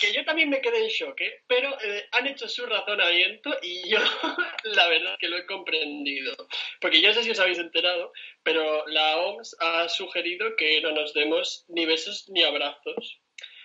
Que 0.00 0.12
yo 0.12 0.24
también 0.24 0.50
me 0.50 0.60
quedé 0.60 0.78
en 0.78 0.88
shock, 0.88 1.20
¿eh? 1.20 1.44
pero 1.46 1.80
eh, 1.80 2.08
han 2.10 2.26
hecho 2.26 2.48
su 2.48 2.66
razonamiento 2.66 3.56
y 3.62 3.88
yo 3.88 3.98
la 4.64 4.88
verdad 4.88 5.16
que 5.20 5.28
lo 5.28 5.36
he 5.36 5.46
comprendido. 5.46 6.34
Porque 6.80 7.00
yo 7.00 7.08
no 7.08 7.14
sé 7.14 7.22
si 7.22 7.30
os 7.30 7.38
habéis 7.38 7.58
enterado, 7.58 8.12
pero 8.42 8.84
la 8.88 9.18
OMS 9.18 9.56
ha 9.60 9.88
sugerido 9.88 10.56
que 10.56 10.80
no 10.80 10.90
nos 10.90 11.14
demos 11.14 11.64
ni 11.68 11.86
besos 11.86 12.28
ni 12.30 12.42
abrazos. 12.42 13.20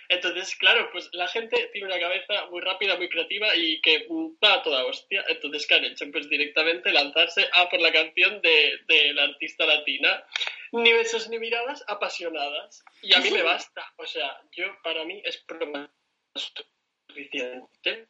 Entonces, 0.09 0.55
claro, 0.55 0.89
pues 0.91 1.07
la 1.13 1.27
gente 1.27 1.69
tiene 1.71 1.87
una 1.87 1.99
cabeza 1.99 2.47
muy 2.47 2.61
rápida, 2.61 2.97
muy 2.97 3.09
creativa 3.09 3.55
y 3.55 3.79
que 3.79 4.07
va 4.43 4.55
a 4.55 4.63
toda 4.63 4.85
hostia. 4.85 5.23
Entonces, 5.27 5.67
¿qué 5.67 5.75
han 5.75 5.85
hecho? 5.85 6.05
Pues 6.11 6.27
directamente 6.27 6.91
lanzarse 6.91 7.47
a 7.53 7.69
por 7.69 7.79
la 7.79 7.93
canción 7.93 8.41
de, 8.41 8.79
de 8.87 9.13
la 9.13 9.25
artista 9.25 9.67
latina. 9.67 10.25
Ni 10.71 10.91
besos 10.93 11.29
ni 11.29 11.37
miradas 11.37 11.83
apasionadas. 11.87 12.83
Y 13.03 13.13
a 13.13 13.19
mí 13.19 13.29
me 13.29 13.43
basta. 13.43 13.93
O 13.97 14.05
sea, 14.07 14.41
yo, 14.51 14.65
para 14.83 15.05
mí, 15.05 15.21
es 15.23 15.45
broma 15.45 15.93
suficiente. 16.33 18.07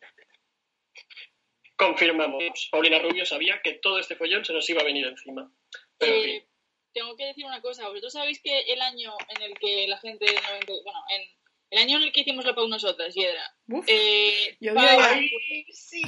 Confirmamos. 1.75 2.69
Paulina 2.71 2.99
Rubio 2.99 3.25
sabía 3.25 3.61
que 3.61 3.73
todo 3.73 3.99
este 3.99 4.15
follón 4.15 4.45
se 4.45 4.53
nos 4.53 4.69
iba 4.69 4.81
a 4.81 4.85
venir 4.85 5.05
encima. 5.05 5.51
Pero, 5.97 6.13
en 6.13 6.23
fin. 6.23 6.35
Eh, 6.35 6.47
tengo 6.93 7.17
que 7.17 7.25
decir 7.25 7.45
una 7.45 7.61
cosa. 7.61 7.89
Vosotros 7.89 8.13
sabéis 8.13 8.41
que 8.41 8.57
el 8.61 8.81
año 8.81 9.13
en 9.35 9.41
el 9.41 9.59
que 9.59 9.85
la 9.88 9.97
gente... 9.97 10.26
del 10.26 10.35
90 10.35 10.73
Bueno, 10.84 11.03
en 11.09 11.39
el 11.71 11.79
año 11.79 11.97
en 11.97 12.03
el 12.03 12.11
que 12.11 12.21
hicimos 12.21 12.45
la 12.45 12.55
PAU 12.55 12.67
nosotras, 12.67 13.13
Yedra, 13.13 13.55
Uf, 13.67 13.85
eh, 13.87 14.57
Yo 14.59 14.73
Pau, 14.73 14.83
vi 14.83 14.89
ahí- 14.89 15.31
¡Ay, 15.51 15.65
sí! 15.73 16.01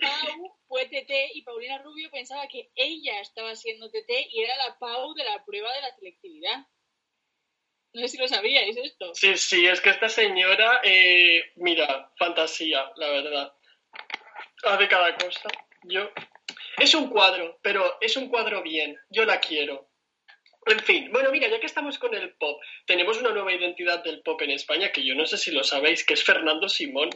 Pau 0.00 0.58
fue 0.66 0.86
TT 0.86 1.30
y 1.34 1.42
Paulina 1.42 1.78
Rubio 1.78 2.10
pensaba 2.10 2.46
que 2.48 2.70
ella 2.74 3.20
estaba 3.20 3.54
siendo 3.54 3.90
TT 3.90 4.28
y 4.30 4.42
era 4.42 4.56
la 4.56 4.78
Pau 4.78 5.14
de 5.14 5.24
la 5.24 5.44
prueba 5.44 5.72
de 5.74 5.80
la 5.82 5.94
selectividad. 5.96 6.66
No 7.92 8.00
sé 8.02 8.08
si 8.08 8.18
lo 8.18 8.26
sabíais 8.26 8.76
esto. 8.76 9.14
Sí, 9.14 9.36
sí, 9.36 9.66
es 9.66 9.80
que 9.80 9.90
esta 9.90 10.08
señora, 10.08 10.80
eh, 10.82 11.52
mira, 11.56 12.10
fantasía, 12.18 12.90
la 12.96 13.08
verdad. 13.10 13.52
Hace 14.64 14.88
cada 14.88 15.16
cosa. 15.16 15.48
Yo. 15.84 16.10
Es 16.78 16.92
un 16.94 17.08
cuadro, 17.08 17.60
pero 17.62 17.98
es 18.00 18.16
un 18.16 18.28
cuadro 18.28 18.62
bien. 18.62 18.98
Yo 19.10 19.24
la 19.24 19.38
quiero. 19.38 19.88
En 20.66 20.80
fin, 20.80 21.10
bueno, 21.12 21.30
mira, 21.30 21.48
ya 21.48 21.60
que 21.60 21.66
estamos 21.66 21.98
con 21.98 22.14
el 22.14 22.32
pop, 22.34 22.60
tenemos 22.86 23.18
una 23.18 23.30
nueva 23.30 23.52
identidad 23.52 24.02
del 24.02 24.22
pop 24.22 24.40
en 24.42 24.50
España 24.50 24.92
que 24.92 25.04
yo 25.04 25.14
no 25.14 25.26
sé 25.26 25.36
si 25.36 25.50
lo 25.50 25.62
sabéis, 25.64 26.04
que 26.04 26.14
es 26.14 26.24
Fernando 26.24 26.68
Simón. 26.68 27.10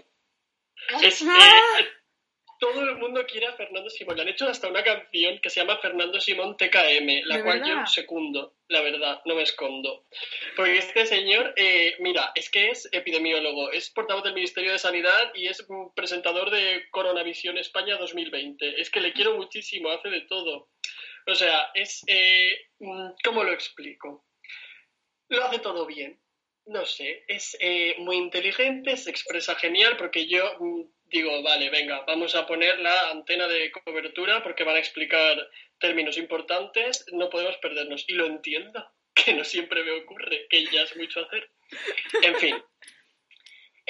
Es, 1.03 1.23
Ah. 1.27 1.79
eh, 1.81 1.87
todo 2.61 2.83
el 2.83 2.97
mundo 2.97 3.25
quiere 3.27 3.47
a 3.47 3.53
Fernando 3.53 3.89
Simón. 3.89 4.17
Le 4.17 4.23
han 4.23 4.29
hecho 4.29 4.49
hasta 4.49 4.69
una 4.69 4.83
canción 4.83 5.39
que 5.41 5.49
se 5.49 5.61
llama 5.61 5.79
Fernando 5.79 6.21
Simón 6.21 6.57
TKM, 6.57 7.23
la 7.25 7.37
¿De 7.37 7.43
cual 7.45 7.61
verdad? 7.61 7.81
yo 7.83 7.87
secundo, 7.87 8.57
la 8.69 8.81
verdad, 8.81 9.23
no 9.27 9.35
me 9.37 9.43
escondo. 9.43 10.07
Porque 10.57 10.79
este 10.79 11.07
señor, 11.07 11.55
eh, 11.57 11.95
mira, 12.01 12.33
es 12.35 12.51
que 12.51 12.71
es 12.71 12.89
epidemiólogo, 12.93 13.71
es 13.71 13.91
portavoz 13.91 14.25
del 14.25 14.35
Ministerio 14.35 14.73
de 14.73 14.79
Sanidad 14.79 15.33
y 15.35 15.47
es 15.47 15.65
mm, 15.69 15.95
presentador 15.95 16.51
de 16.51 16.89
Coronavisión 16.91 17.59
España 17.59 17.97
2020. 17.97 18.81
Es 18.81 18.91
que 18.91 19.01
le 19.01 19.13
quiero 19.13 19.37
muchísimo, 19.37 19.91
hace 19.91 20.09
de 20.11 20.23
todo. 20.23 20.69
O 21.29 21.35
sea, 21.35 21.71
es... 21.75 22.03
eh, 22.07 22.57
mm, 22.81 23.11
¿Cómo 23.25 23.45
lo 23.45 23.53
explico? 23.53 24.27
Lo 25.29 25.45
hace 25.45 25.59
todo 25.61 25.87
bien. 25.87 26.19
no 26.67 26.85
sé, 26.85 27.25
es 27.29 27.57
eh, 27.61 27.95
muy 27.99 28.17
inteligente, 28.17 28.97
se 28.97 29.11
expresa 29.11 29.55
genial 29.57 29.97
porque 29.97 30.27
yo 30.27 30.45
mm, 30.61 30.83
digo, 31.07 31.43
vale, 31.43 31.71
venga, 31.71 32.05
vamos 32.07 32.35
a 32.35 32.47
poner 32.47 32.79
la 32.81 33.11
antena 33.11 33.47
de 33.49 33.71
cobertura 33.73 34.43
porque 34.43 34.65
van 34.65 34.77
a 34.77 34.81
explicar 34.81 35.37
términos 35.79 36.19
importantes, 36.19 37.07
no 37.13 37.31
podemos 37.31 37.57
perdernos. 37.59 38.05
Y 38.09 38.15
lo 38.15 38.27
entiendo, 38.27 38.85
que 39.15 39.35
no 39.35 39.45
siempre 39.45 39.83
me 39.85 39.93
ocurre, 39.93 40.47
que 40.51 40.65
ya 40.67 40.83
es 40.83 40.97
mucho 40.97 41.25
hacer. 41.27 41.51
En 42.23 42.37
fin. 42.37 42.57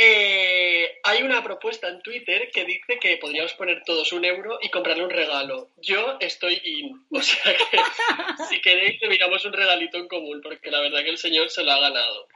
Eh, 0.01 1.01
hay 1.03 1.23
una 1.25 1.43
propuesta 1.43 1.89
en 1.89 2.01
Twitter 2.03 2.53
que 2.53 2.65
dice 2.65 3.01
que 3.01 3.17
podríamos 3.17 3.53
poner 3.55 3.83
todos 3.85 4.13
un 4.13 4.25
euro 4.25 4.61
y 4.63 4.69
comprarle 4.69 5.03
un 5.03 5.11
regalo. 5.11 5.71
Yo 5.79 6.19
estoy 6.21 6.61
in. 6.63 7.05
O 7.11 7.21
sea 7.21 7.53
que 7.57 7.65
si 8.49 8.61
queréis, 8.61 9.01
le 9.03 9.09
miramos 9.09 9.45
un 9.45 9.53
regalito 9.53 9.99
en 9.99 10.07
común, 10.07 10.41
porque 10.41 10.71
la 10.71 10.81
verdad 10.81 11.03
que 11.03 11.11
el 11.11 11.19
señor 11.19 11.51
se 11.51 11.65
lo 11.65 11.73
ha 11.73 11.81
ganado. 11.81 12.29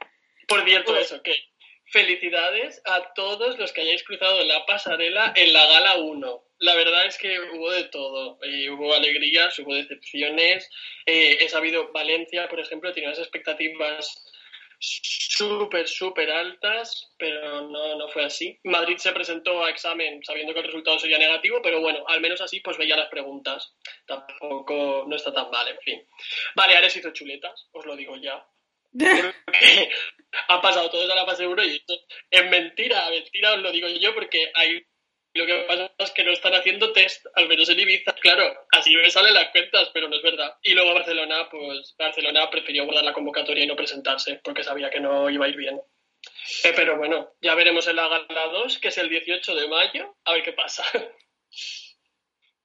Por 0.45 0.65
cierto, 0.65 0.97
eso, 0.97 1.23
que 1.23 1.35
felicidades 1.85 2.81
a 2.83 3.13
todos 3.13 3.57
los 3.57 3.71
que 3.71 3.81
hayáis 3.81 4.03
cruzado 4.03 4.43
la 4.43 4.65
pasarela 4.65 5.31
en 5.33 5.53
la 5.53 5.65
gala 5.65 5.95
1. 5.99 6.43
La 6.59 6.75
verdad 6.75 7.05
es 7.05 7.17
que 7.17 7.39
hubo 7.39 7.71
de 7.71 7.85
todo. 7.85 8.39
Eh, 8.43 8.69
hubo 8.71 8.93
alegrías, 8.93 9.57
hubo 9.59 9.73
decepciones. 9.73 10.69
Eh, 11.05 11.37
he 11.39 11.47
sabido, 11.47 11.93
Valencia, 11.93 12.49
por 12.49 12.59
ejemplo, 12.59 12.91
tenía 12.91 13.07
unas 13.07 13.19
expectativas 13.19 14.32
súper, 14.83 15.87
súper 15.87 16.29
altas, 16.29 17.13
pero 17.17 17.61
no, 17.69 17.95
no 17.95 18.09
fue 18.09 18.25
así. 18.25 18.59
Madrid 18.65 18.97
se 18.97 19.13
presentó 19.13 19.63
a 19.63 19.69
examen 19.69 20.21
sabiendo 20.23 20.53
que 20.53 20.59
el 20.59 20.65
resultado 20.65 20.99
sería 20.99 21.17
negativo, 21.17 21.61
pero 21.61 21.79
bueno, 21.79 22.03
al 22.07 22.21
menos 22.21 22.41
así 22.41 22.59
pues 22.59 22.77
veía 22.77 22.97
las 22.97 23.09
preguntas. 23.09 23.73
Tampoco, 24.05 25.05
no 25.07 25.15
está 25.15 25.33
tan 25.33 25.49
mal, 25.49 25.67
en 25.67 25.77
fin. 25.79 26.07
Baleares 26.55 26.95
hizo 26.97 27.11
chuletas, 27.11 27.67
os 27.71 27.85
lo 27.85 27.95
digo 27.95 28.17
ya. 28.17 28.45
Han 30.47 30.61
pasado 30.61 30.89
todos 30.89 31.09
a 31.09 31.15
la 31.15 31.25
fase 31.25 31.47
1 31.47 31.63
y 31.63 31.75
esto 31.75 31.93
es 32.29 32.49
mentira, 32.49 33.09
mentira 33.09 33.53
os 33.53 33.59
lo 33.59 33.71
digo 33.71 33.87
yo 33.87 34.13
porque 34.13 34.51
hay 34.53 34.83
lo 35.33 35.45
que 35.45 35.65
pasa 35.67 35.91
es 35.97 36.11
que 36.11 36.23
no 36.23 36.31
están 36.31 36.53
haciendo 36.53 36.93
test, 36.93 37.25
al 37.35 37.47
menos 37.47 37.69
en 37.69 37.79
Ibiza. 37.79 38.13
Claro, 38.13 38.67
así 38.71 38.95
me 38.95 39.09
salen 39.09 39.33
las 39.33 39.49
cuentas, 39.49 39.89
pero 39.93 40.07
no 40.07 40.15
es 40.15 40.21
verdad. 40.21 40.57
Y 40.61 40.73
luego 40.73 40.93
Barcelona, 40.93 41.47
pues 41.49 41.95
Barcelona 41.97 42.49
prefirió 42.49 42.85
guardar 42.85 43.03
la 43.03 43.13
convocatoria 43.13 43.63
y 43.63 43.67
no 43.67 43.75
presentarse, 43.75 44.39
porque 44.43 44.63
sabía 44.63 44.89
que 44.89 44.99
no 44.99 45.29
iba 45.29 45.45
a 45.45 45.49
ir 45.49 45.57
bien. 45.57 45.81
Eh, 46.63 46.73
pero 46.75 46.97
bueno, 46.97 47.33
ya 47.41 47.55
veremos 47.55 47.87
en 47.87 47.95
la 47.95 48.07
gala 48.07 48.47
2, 48.47 48.77
que 48.79 48.89
es 48.89 48.97
el 48.97 49.09
18 49.09 49.55
de 49.55 49.67
mayo, 49.67 50.15
a 50.25 50.33
ver 50.33 50.43
qué 50.43 50.53
pasa. 50.53 50.83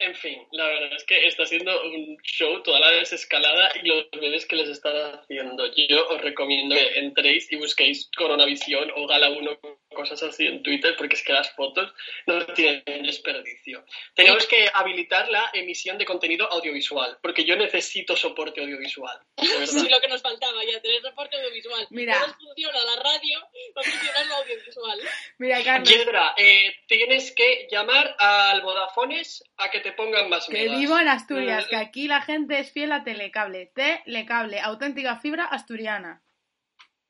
En 0.00 0.14
fin, 0.14 0.46
la 0.52 0.64
verdad 0.66 0.92
es 0.94 1.04
que 1.04 1.26
está 1.26 1.44
siendo 1.44 1.82
un 1.82 2.16
show 2.22 2.62
toda 2.62 2.78
la 2.78 2.92
desescalada 2.92 3.72
y 3.82 3.88
los 3.88 4.08
bebés 4.12 4.46
que 4.46 4.54
les 4.54 4.68
están 4.68 4.94
haciendo. 4.94 5.66
Yo 5.74 6.08
os 6.08 6.20
recomiendo 6.20 6.76
que 6.76 6.98
entréis 7.00 7.50
y 7.50 7.56
busquéis 7.56 8.08
Coronavisión 8.16 8.92
o 8.94 9.08
Gala 9.08 9.30
1, 9.30 9.58
cosas 9.92 10.22
así 10.22 10.46
en 10.46 10.62
Twitter, 10.62 10.94
porque 10.96 11.16
es 11.16 11.24
que 11.24 11.32
las 11.32 11.50
fotos 11.50 11.92
no 12.26 12.46
tienen 12.46 13.02
desperdicio. 13.02 13.84
Tenemos 14.14 14.46
que 14.46 14.70
habilitar 14.72 15.28
la 15.30 15.50
emisión 15.52 15.98
de 15.98 16.04
contenido 16.04 16.46
audiovisual, 16.52 17.18
porque 17.20 17.44
yo 17.44 17.56
necesito 17.56 18.14
soporte 18.14 18.60
audiovisual. 18.60 19.18
Sí, 19.68 19.88
lo 19.88 20.00
que 20.00 20.08
nos 20.08 20.22
faltaba 20.22 20.64
ya, 20.64 20.80
tener 20.80 21.02
soporte 21.02 21.36
audiovisual. 21.36 21.86
Mira. 21.90 22.18
No 22.18 22.34
funciona 22.34 22.78
la 22.84 23.02
radio, 23.02 23.40
no 23.74 23.82
funciona 23.82 24.24
lo 24.24 24.34
audiovisual. 24.36 25.00
Mira, 25.38 25.62
Carlos, 25.62 25.88
Yedra, 25.88 26.34
eh, 26.36 26.74
tienes 26.86 27.32
que 27.32 27.68
llamar 27.70 28.16
al 28.18 28.62
Vodafones 28.62 29.44
a 29.58 29.70
que 29.70 29.80
te 29.80 29.88
pongan 29.93 30.28
más 30.28 30.47
que 30.47 30.69
vivo 30.69 30.98
en 30.98 31.09
Asturias, 31.09 31.66
que 31.69 31.77
aquí 31.77 32.09
la 32.09 32.23
gente 32.23 32.59
es 32.59 32.73
fiel 32.73 32.93
a 32.93 33.05
Telecable. 33.05 33.73
Telecable, 33.74 34.60
auténtica 34.60 35.16
fibra 35.16 35.44
asturiana. 35.44 36.23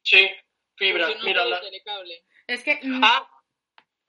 Sí, 0.02 0.28
fibra, 0.76 1.06
Funciona 1.06 1.24
mírala. 1.24 1.60
Es 2.46 2.62
que... 2.62 2.80
mm, 2.82 3.02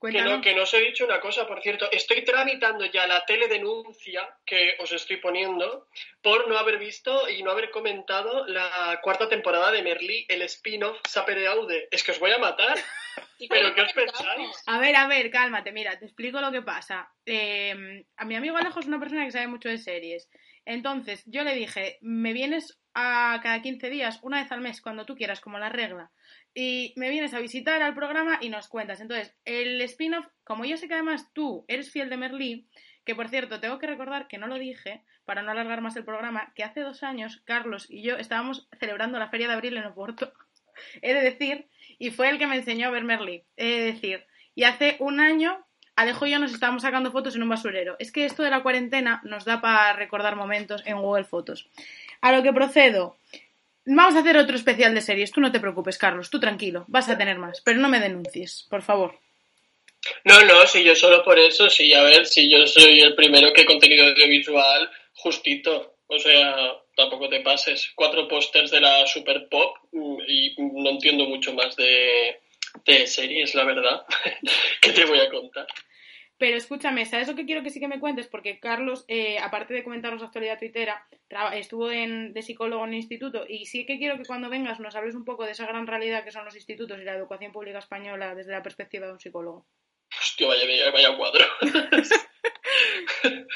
Que 0.02 0.22
no, 0.22 0.40
que 0.40 0.56
no 0.56 0.64
os 0.64 0.74
he 0.74 0.80
dicho 0.80 1.04
una 1.04 1.20
cosa, 1.20 1.46
por 1.46 1.62
cierto. 1.62 1.92
Estoy 1.92 2.24
tramitando 2.24 2.86
ya 2.86 3.06
la 3.06 3.26
teledenuncia 3.26 4.34
que 4.46 4.76
os 4.80 4.92
estoy 4.94 5.18
poniendo 5.18 5.88
por 6.22 6.48
no 6.48 6.58
haber 6.58 6.80
visto 6.80 7.28
y 7.28 7.44
no 7.44 7.52
haber 7.52 7.70
comentado 7.70 8.48
la 8.48 9.00
cuarta 9.04 9.28
temporada 9.28 9.72
de 9.72 9.82
Merlí, 9.82 10.26
el 10.30 10.42
spin-off 10.44 11.02
Sapere 11.06 11.48
Aude. 11.48 11.90
Es 11.92 12.04
que 12.04 12.12
os 12.12 12.20
voy 12.20 12.32
a 12.32 12.38
matar. 12.38 12.78
¿Y 13.40 13.50
¿Pero 13.50 13.76
qué 13.76 13.82
os 13.82 13.92
pensáis? 13.92 14.64
A 14.68 14.80
ver, 14.80 14.96
a 14.96 15.08
ver, 15.08 15.30
cálmate, 15.32 15.74
mira, 15.74 16.00
te 16.00 16.06
explico 16.06 16.40
lo 16.40 16.52
que 16.52 16.62
pasa. 16.62 17.12
Eh, 17.26 18.06
a 18.16 18.26
mi 18.26 18.36
amigo 18.36 18.56
Alejo 18.56 18.80
es 18.80 18.88
una 18.88 19.00
persona 19.00 19.26
que 19.26 19.32
sabe 19.32 19.48
mucho 19.48 19.68
de 19.68 19.78
series. 19.78 20.30
Entonces, 20.64 21.24
yo 21.26 21.44
le 21.44 21.56
dije, 21.56 21.98
me 22.02 22.32
vienes 22.32 22.80
a 22.94 23.40
cada 23.44 23.62
15 23.62 23.90
días, 23.90 24.20
una 24.22 24.42
vez 24.42 24.52
al 24.52 24.62
mes, 24.62 24.82
cuando 24.82 25.06
tú 25.06 25.16
quieras, 25.16 25.42
como 25.42 25.60
la 25.60 25.70
regla. 25.70 26.12
Y 26.62 26.92
me 26.98 27.10
vienes 27.10 27.34
a 27.34 27.40
visitar 27.40 27.82
al 27.82 27.96
programa 27.96 28.38
y 28.42 28.50
nos 28.50 28.68
cuentas. 28.68 29.00
Entonces, 29.00 29.34
el 29.46 29.80
spin-off, 29.80 30.26
como 30.44 30.66
yo 30.66 30.76
sé 30.76 30.90
que 30.90 30.94
además 30.96 31.32
tú 31.32 31.64
eres 31.70 31.90
fiel 31.90 32.10
de 32.10 32.18
Merlí, 32.18 32.68
que 33.06 33.16
por 33.16 33.30
cierto, 33.30 33.62
tengo 33.62 33.80
que 33.80 33.88
recordar 33.88 34.28
que 34.28 34.38
no 34.38 34.46
lo 34.46 34.60
dije, 34.60 35.06
para 35.24 35.42
no 35.42 35.52
alargar 35.52 35.80
más 35.80 35.96
el 35.96 36.04
programa, 36.04 36.52
que 36.56 36.66
hace 36.66 36.82
dos 36.82 37.02
años 37.02 37.42
Carlos 37.46 37.86
y 37.90 38.02
yo 38.02 38.18
estábamos 38.18 38.68
celebrando 38.78 39.20
la 39.20 39.30
Feria 39.30 39.48
de 39.48 39.54
Abril 39.54 39.78
en 39.78 39.86
Oporto. 39.86 40.34
He 41.02 41.14
de 41.14 41.22
decir, 41.22 41.70
y 41.98 42.12
fue 42.12 42.28
el 42.28 42.38
que 42.38 42.48
me 42.48 42.58
enseñó 42.58 42.88
a 42.88 42.92
ver 42.92 43.06
Merlí. 43.06 43.46
He 43.56 43.66
de 43.66 43.86
decir, 43.94 44.26
y 44.54 44.66
hace 44.66 44.98
un 45.00 45.22
año 45.22 45.66
Alejo 45.96 46.28
y 46.28 46.32
yo 46.32 46.40
nos 46.40 46.54
estábamos 46.54 46.82
sacando 46.82 47.14
fotos 47.14 47.38
en 47.38 47.44
un 47.44 47.50
basurero. 47.50 47.96
Es 48.00 48.12
que 48.12 48.26
esto 48.26 48.44
de 48.44 48.50
la 48.50 48.64
cuarentena 48.64 49.22
nos 49.24 49.46
da 49.46 49.62
para 49.62 49.94
recordar 49.94 50.36
momentos 50.36 50.84
en 50.86 51.02
Google 51.02 51.24
Fotos. 51.24 51.70
A 52.20 52.34
lo 52.34 52.44
que 52.44 52.52
procedo. 52.52 53.16
Vamos 53.92 54.16
a 54.16 54.20
hacer 54.20 54.38
otro 54.38 54.56
especial 54.56 54.94
de 54.94 55.02
series. 55.02 55.32
Tú 55.32 55.42
no 55.42 55.52
te 55.52 55.60
preocupes, 55.60 55.98
Carlos. 55.98 56.30
Tú 56.30 56.40
tranquilo. 56.40 56.86
Vas 56.88 57.10
a 57.10 57.18
tener 57.18 57.40
más. 57.40 57.62
Pero 57.62 57.80
no 57.80 57.90
me 57.90 58.00
denuncies, 58.00 58.68
por 58.70 58.84
favor. 58.84 59.20
No, 60.24 60.44
no, 60.46 60.68
si 60.68 60.84
yo 60.84 60.96
solo 60.96 61.24
por 61.24 61.40
eso, 61.40 61.70
sí, 61.70 61.92
a 61.94 62.04
ver, 62.04 62.26
si 62.26 62.50
yo 62.50 62.66
soy 62.68 63.02
el 63.02 63.16
primero 63.16 63.52
que 63.52 63.66
contenido 63.66 64.06
audiovisual, 64.06 64.90
justito. 65.14 65.96
O 66.06 66.20
sea, 66.20 66.78
tampoco 66.96 67.30
te 67.30 67.40
pases. 67.40 67.92
Cuatro 67.96 68.28
pósters 68.28 68.70
de 68.70 68.80
la 68.80 69.08
Super 69.08 69.50
Pop 69.50 69.78
mm, 69.92 70.18
y 70.28 70.56
no 70.58 70.92
entiendo 70.92 71.26
mucho 71.26 71.54
más 71.54 71.76
de, 71.76 72.40
de 72.86 73.08
series, 73.08 73.56
la 73.56 73.64
verdad. 73.64 74.06
¿Qué 74.82 74.92
te 74.92 75.06
voy 75.06 75.20
a 75.20 75.30
contar? 75.30 75.66
Pero 76.40 76.56
escúchame, 76.58 77.06
¿sabes 77.06 77.28
lo 77.28 77.36
que 77.36 77.46
quiero 77.46 77.62
que 77.64 77.70
sí 77.70 77.80
que 77.82 77.90
me 77.90 78.00
cuentes? 78.00 78.28
Porque 78.28 78.60
Carlos, 78.62 79.04
eh, 79.10 79.38
aparte 79.40 79.74
de 79.74 79.84
comentaros 79.84 80.22
la 80.22 80.28
actualidad 80.28 80.58
tuitera, 80.58 81.06
traba- 81.28 81.56
estuvo 81.58 81.92
en, 81.92 82.34
de 82.34 82.42
psicólogo 82.42 82.82
en 82.84 82.90
un 82.92 82.96
instituto 82.96 83.46
y 83.48 83.66
sí 83.66 83.86
que 83.86 83.98
quiero 84.00 84.18
que 84.18 84.24
cuando 84.26 84.50
vengas 84.50 84.80
nos 84.80 84.96
hables 84.96 85.16
un 85.16 85.26
poco 85.26 85.44
de 85.46 85.52
esa 85.52 85.68
gran 85.68 85.86
realidad 85.86 86.24
que 86.24 86.32
son 86.32 86.46
los 86.46 86.56
institutos 86.56 86.98
y 86.98 87.04
la 87.04 87.14
educación 87.14 87.52
pública 87.52 87.80
española 87.80 88.34
desde 88.36 88.54
la 88.54 88.64
perspectiva 88.64 89.06
de 89.08 89.14
un 89.14 89.20
psicólogo. 89.20 89.68
Hostia, 90.18 90.48
vaya, 90.48 90.66
vaya, 90.66 90.92
vaya 90.92 91.18
cuadro. 91.18 91.46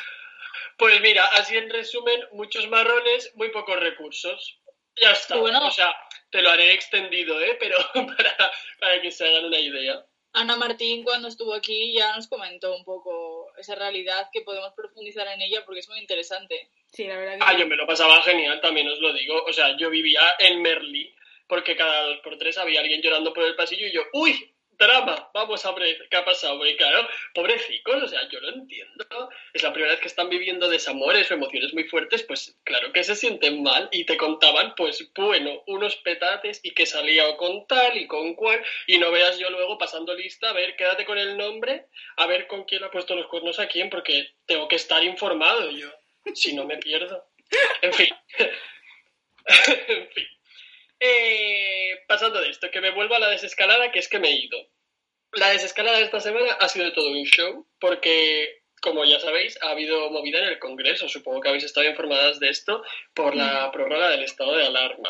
pues 0.78 1.02
mira, 1.02 1.26
así 1.34 1.56
en 1.56 1.70
resumen, 1.70 2.20
muchos 2.34 2.68
marrones, 2.68 3.32
muy 3.36 3.50
pocos 3.50 3.80
recursos. 3.80 4.60
Ya 5.02 5.12
está. 5.12 5.38
Bueno. 5.38 5.66
O 5.68 5.72
sea, 5.72 5.96
te 6.30 6.42
lo 6.42 6.50
haré 6.52 6.74
extendido, 6.74 7.40
¿eh? 7.42 7.58
Pero 7.60 7.78
para, 7.94 8.52
para 8.80 9.02
que 9.02 9.10
se 9.12 9.26
hagan 9.28 9.46
una 9.46 9.60
idea. 9.60 10.06
Ana 10.34 10.56
Martín, 10.56 11.04
cuando 11.04 11.28
estuvo 11.28 11.54
aquí, 11.54 11.94
ya 11.94 12.16
nos 12.16 12.28
comentó 12.28 12.76
un 12.76 12.84
poco 12.84 13.52
esa 13.58 13.76
realidad 13.76 14.30
que 14.34 14.42
podemos 14.42 14.74
profundizar 14.74 15.28
en 15.28 15.42
ella 15.42 15.64
porque 15.64 15.82
es 15.82 15.90
muy 15.90 16.00
interesante. 16.00 16.70
Sí, 16.92 17.06
la 17.06 17.18
verdad 17.18 17.38
que 17.38 17.44
Ah, 17.46 17.58
yo 17.58 17.68
me 17.68 17.76
lo 17.76 17.86
pasaba 17.86 18.22
genial, 18.24 18.60
también 18.60 18.88
os 18.90 19.00
lo 19.00 19.14
digo. 19.14 19.44
O 19.44 19.54
sea, 19.54 19.78
yo 19.78 19.92
vivía 19.92 20.22
en 20.40 20.62
Merlí, 20.62 21.14
porque 21.48 21.76
cada 21.76 22.04
dos 22.08 22.20
por 22.20 22.38
tres 22.38 22.58
había 22.58 22.82
alguien 22.82 23.02
llorando 23.02 23.32
por 23.32 23.44
el 23.44 23.56
pasillo 23.56 23.88
y 23.88 23.94
yo, 23.94 24.02
¡uy! 24.14 24.53
Drama, 24.78 25.30
vamos 25.34 25.66
a 25.66 25.72
ver 25.74 26.08
qué 26.10 26.18
ha 26.18 26.26
pasado. 26.26 26.58
Porque 26.58 26.78
claro, 26.78 27.08
pobrecicos, 27.34 28.04
o 28.04 28.08
sea, 28.08 28.28
yo 28.30 28.40
lo 28.40 28.50
entiendo. 28.50 29.30
Es 29.54 29.64
la 29.64 29.72
primera 29.74 29.94
vez 29.94 30.02
que 30.02 30.08
están 30.08 30.30
viviendo 30.30 30.70
desamores 30.70 31.30
o 31.30 31.34
emociones 31.34 31.74
muy 31.74 31.84
fuertes, 31.86 32.24
pues 32.24 32.58
claro 32.64 32.92
que 32.92 33.04
se 33.04 33.16
sienten 33.16 33.64
mal 33.64 33.90
y 33.92 34.06
te 34.06 34.18
contaban, 34.18 34.74
pues 34.76 35.12
bueno, 35.16 35.64
unos 35.68 35.96
petates 35.98 36.60
y 36.64 36.72
que 36.72 36.86
salía 36.86 37.28
o 37.30 37.38
con 37.38 37.68
tal 37.68 37.98
y 37.98 38.08
con 38.08 38.36
cual 38.36 38.64
y 38.88 38.98
no 38.98 39.12
veas 39.12 39.40
yo 39.40 39.50
luego 39.50 39.78
pasando 39.78 40.16
lista, 40.16 40.50
a 40.50 40.54
ver, 40.54 40.76
quédate 40.76 41.06
con 41.06 41.18
el 41.18 41.38
nombre, 41.38 41.88
a 42.18 42.26
ver 42.26 42.48
con 42.48 42.64
quién 42.66 42.84
ha 42.84 42.92
puesto 42.92 43.16
los 43.16 43.28
cuernos 43.28 43.60
a 43.60 43.68
quién, 43.68 43.90
porque 43.90 44.34
tengo 44.46 44.68
que 44.68 44.76
estar 44.76 45.04
informado 45.04 45.70
yo, 45.72 45.90
si 46.34 46.54
no 46.54 46.66
me 46.66 46.78
pierdo. 46.78 47.26
En 47.82 47.94
fin. 47.94 48.10
en 49.88 50.10
fin. 50.10 50.28
Eh, 51.06 52.00
pasando 52.08 52.40
de 52.40 52.50
esto, 52.50 52.72
que 52.72 52.80
me 52.80 52.92
vuelvo 52.92 53.16
a 53.16 53.20
la 53.20 53.28
desescalada, 53.28 53.92
que 53.92 54.00
es 54.00 54.08
que 54.08 54.20
me 54.20 54.30
he 54.30 54.46
ido. 54.46 54.58
La 55.34 55.50
desescalada 55.50 55.98
de 55.98 56.06
esta 56.06 56.22
semana 56.22 56.54
ha 56.54 56.70
sido 56.70 56.94
todo 56.94 57.10
un 57.10 57.26
show, 57.26 57.68
porque, 57.78 58.62
como 58.82 59.04
ya 59.04 59.20
sabéis, 59.20 59.62
ha 59.62 59.72
habido 59.72 60.10
movida 60.12 60.40
en 60.40 60.46
el 60.46 60.60
Congreso. 60.60 61.10
Supongo 61.10 61.42
que 61.42 61.50
habéis 61.50 61.66
estado 61.66 61.90
informadas 61.90 62.40
de 62.40 62.48
esto 62.48 62.84
por 63.14 63.36
la 63.36 63.70
prórroga 63.74 64.12
del 64.12 64.24
estado 64.24 64.56
de 64.56 64.66
alarma. 64.66 65.10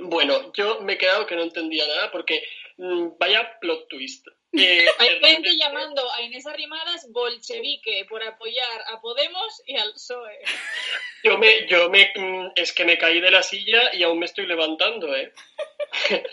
Bueno, 0.00 0.52
yo 0.54 0.80
me 0.80 0.94
he 0.94 0.98
quedado 0.98 1.26
que 1.26 1.36
no 1.36 1.42
entendía 1.42 1.86
nada 1.86 2.10
porque 2.10 2.42
mm, 2.78 3.18
vaya 3.18 3.58
plot 3.60 3.88
twist. 3.88 4.26
Eh, 4.56 4.86
Hay 4.98 5.20
gente 5.20 5.56
llamando 5.56 6.08
a 6.12 6.22
Inés 6.22 6.46
Arrimadas 6.46 7.10
bolchevique 7.10 8.04
por 8.08 8.22
apoyar 8.22 8.82
a 8.86 9.00
Podemos 9.00 9.62
y 9.66 9.76
al 9.76 9.92
PSOE. 9.92 10.38
Yo 11.24 11.38
me, 11.38 11.66
yo 11.66 11.90
me, 11.90 12.12
mm, 12.14 12.52
es 12.54 12.72
que 12.72 12.84
me 12.84 12.98
caí 12.98 13.20
de 13.20 13.30
la 13.30 13.42
silla 13.42 13.94
y 13.94 14.02
aún 14.02 14.18
me 14.18 14.26
estoy 14.26 14.46
levantando, 14.46 15.14
¿eh? 15.16 15.32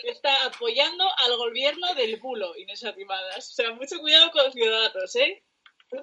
está 0.04 0.44
apoyando 0.44 1.04
al 1.18 1.36
gobierno 1.36 1.94
del 1.94 2.16
bulo, 2.16 2.56
Inés 2.56 2.84
Arrimadas. 2.84 3.50
O 3.50 3.54
sea, 3.54 3.70
mucho 3.72 3.98
cuidado 3.98 4.30
con 4.30 4.52
Ciudadanos, 4.52 5.16
¿eh? 5.16 5.42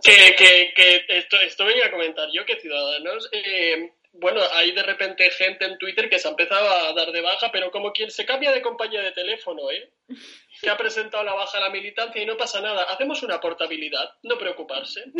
Que, 0.03 0.35
que, 0.35 0.73
que 0.75 1.05
esto, 1.07 1.39
esto 1.41 1.65
venía 1.65 1.87
a 1.87 1.91
comentar 1.91 2.29
yo, 2.31 2.45
que 2.45 2.59
Ciudadanos, 2.59 3.29
eh, 3.31 3.91
bueno, 4.11 4.41
hay 4.53 4.71
de 4.71 4.83
repente 4.83 5.29
gente 5.31 5.65
en 5.65 5.77
Twitter 5.77 6.09
que 6.09 6.19
se 6.19 6.27
ha 6.27 6.31
empezado 6.31 6.69
a 6.69 6.93
dar 6.93 7.11
de 7.11 7.21
baja, 7.21 7.51
pero 7.51 7.71
como 7.71 7.91
quien 7.91 8.11
se 8.11 8.25
cambia 8.25 8.51
de 8.51 8.61
compañía 8.61 9.01
de 9.01 9.11
teléfono, 9.11 9.69
¿eh? 9.71 9.91
Que 10.61 10.69
ha 10.69 10.77
presentado 10.77 11.23
la 11.23 11.33
baja 11.33 11.57
a 11.57 11.61
la 11.61 11.69
militancia 11.69 12.21
y 12.21 12.25
no 12.25 12.35
pasa 12.35 12.59
nada. 12.59 12.83
Hacemos 12.83 13.23
una 13.23 13.39
portabilidad, 13.39 14.15
no 14.23 14.37
preocuparse. 14.37 15.03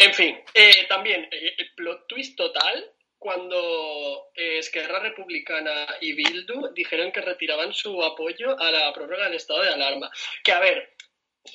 En 0.00 0.14
fin, 0.14 0.38
eh, 0.54 0.86
también, 0.88 1.28
eh, 1.30 1.54
el 1.58 1.74
plot 1.74 2.06
twist 2.06 2.36
total, 2.36 2.92
cuando 3.18 4.30
eh, 4.34 4.58
Esquerra 4.58 5.00
Republicana 5.00 5.86
y 6.00 6.12
Bildu 6.12 6.72
dijeron 6.72 7.10
que 7.10 7.20
retiraban 7.20 7.74
su 7.74 8.02
apoyo 8.02 8.58
a 8.58 8.70
la 8.70 8.92
prórroga 8.92 9.24
del 9.24 9.34
estado 9.34 9.62
de 9.62 9.70
alarma. 9.70 10.10
Que 10.44 10.52
a 10.52 10.60
ver, 10.60 10.94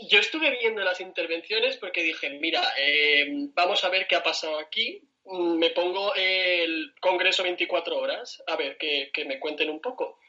yo 0.10 0.20
estuve 0.20 0.52
viendo 0.52 0.84
las 0.84 0.99
intervenciones 0.99 1.78
porque 1.78 2.03
dije, 2.03 2.30
mira, 2.32 2.61
eh, 2.78 3.26
vamos 3.53 3.84
a 3.84 3.90
ver 3.90 4.07
qué 4.07 4.15
ha 4.15 4.24
pasado 4.24 4.60
aquí. 4.60 5.02
Mm, 5.25 5.57
Me 5.57 5.69
pongo 5.71 6.13
el 6.15 6.93
Congreso 6.99 7.43
24 7.43 7.97
horas, 7.97 8.43
a 8.47 8.55
ver 8.55 8.77
que, 8.77 9.11
me 9.25 9.39
cuenten 9.39 9.69
un 9.69 9.81
poco. 9.81 10.19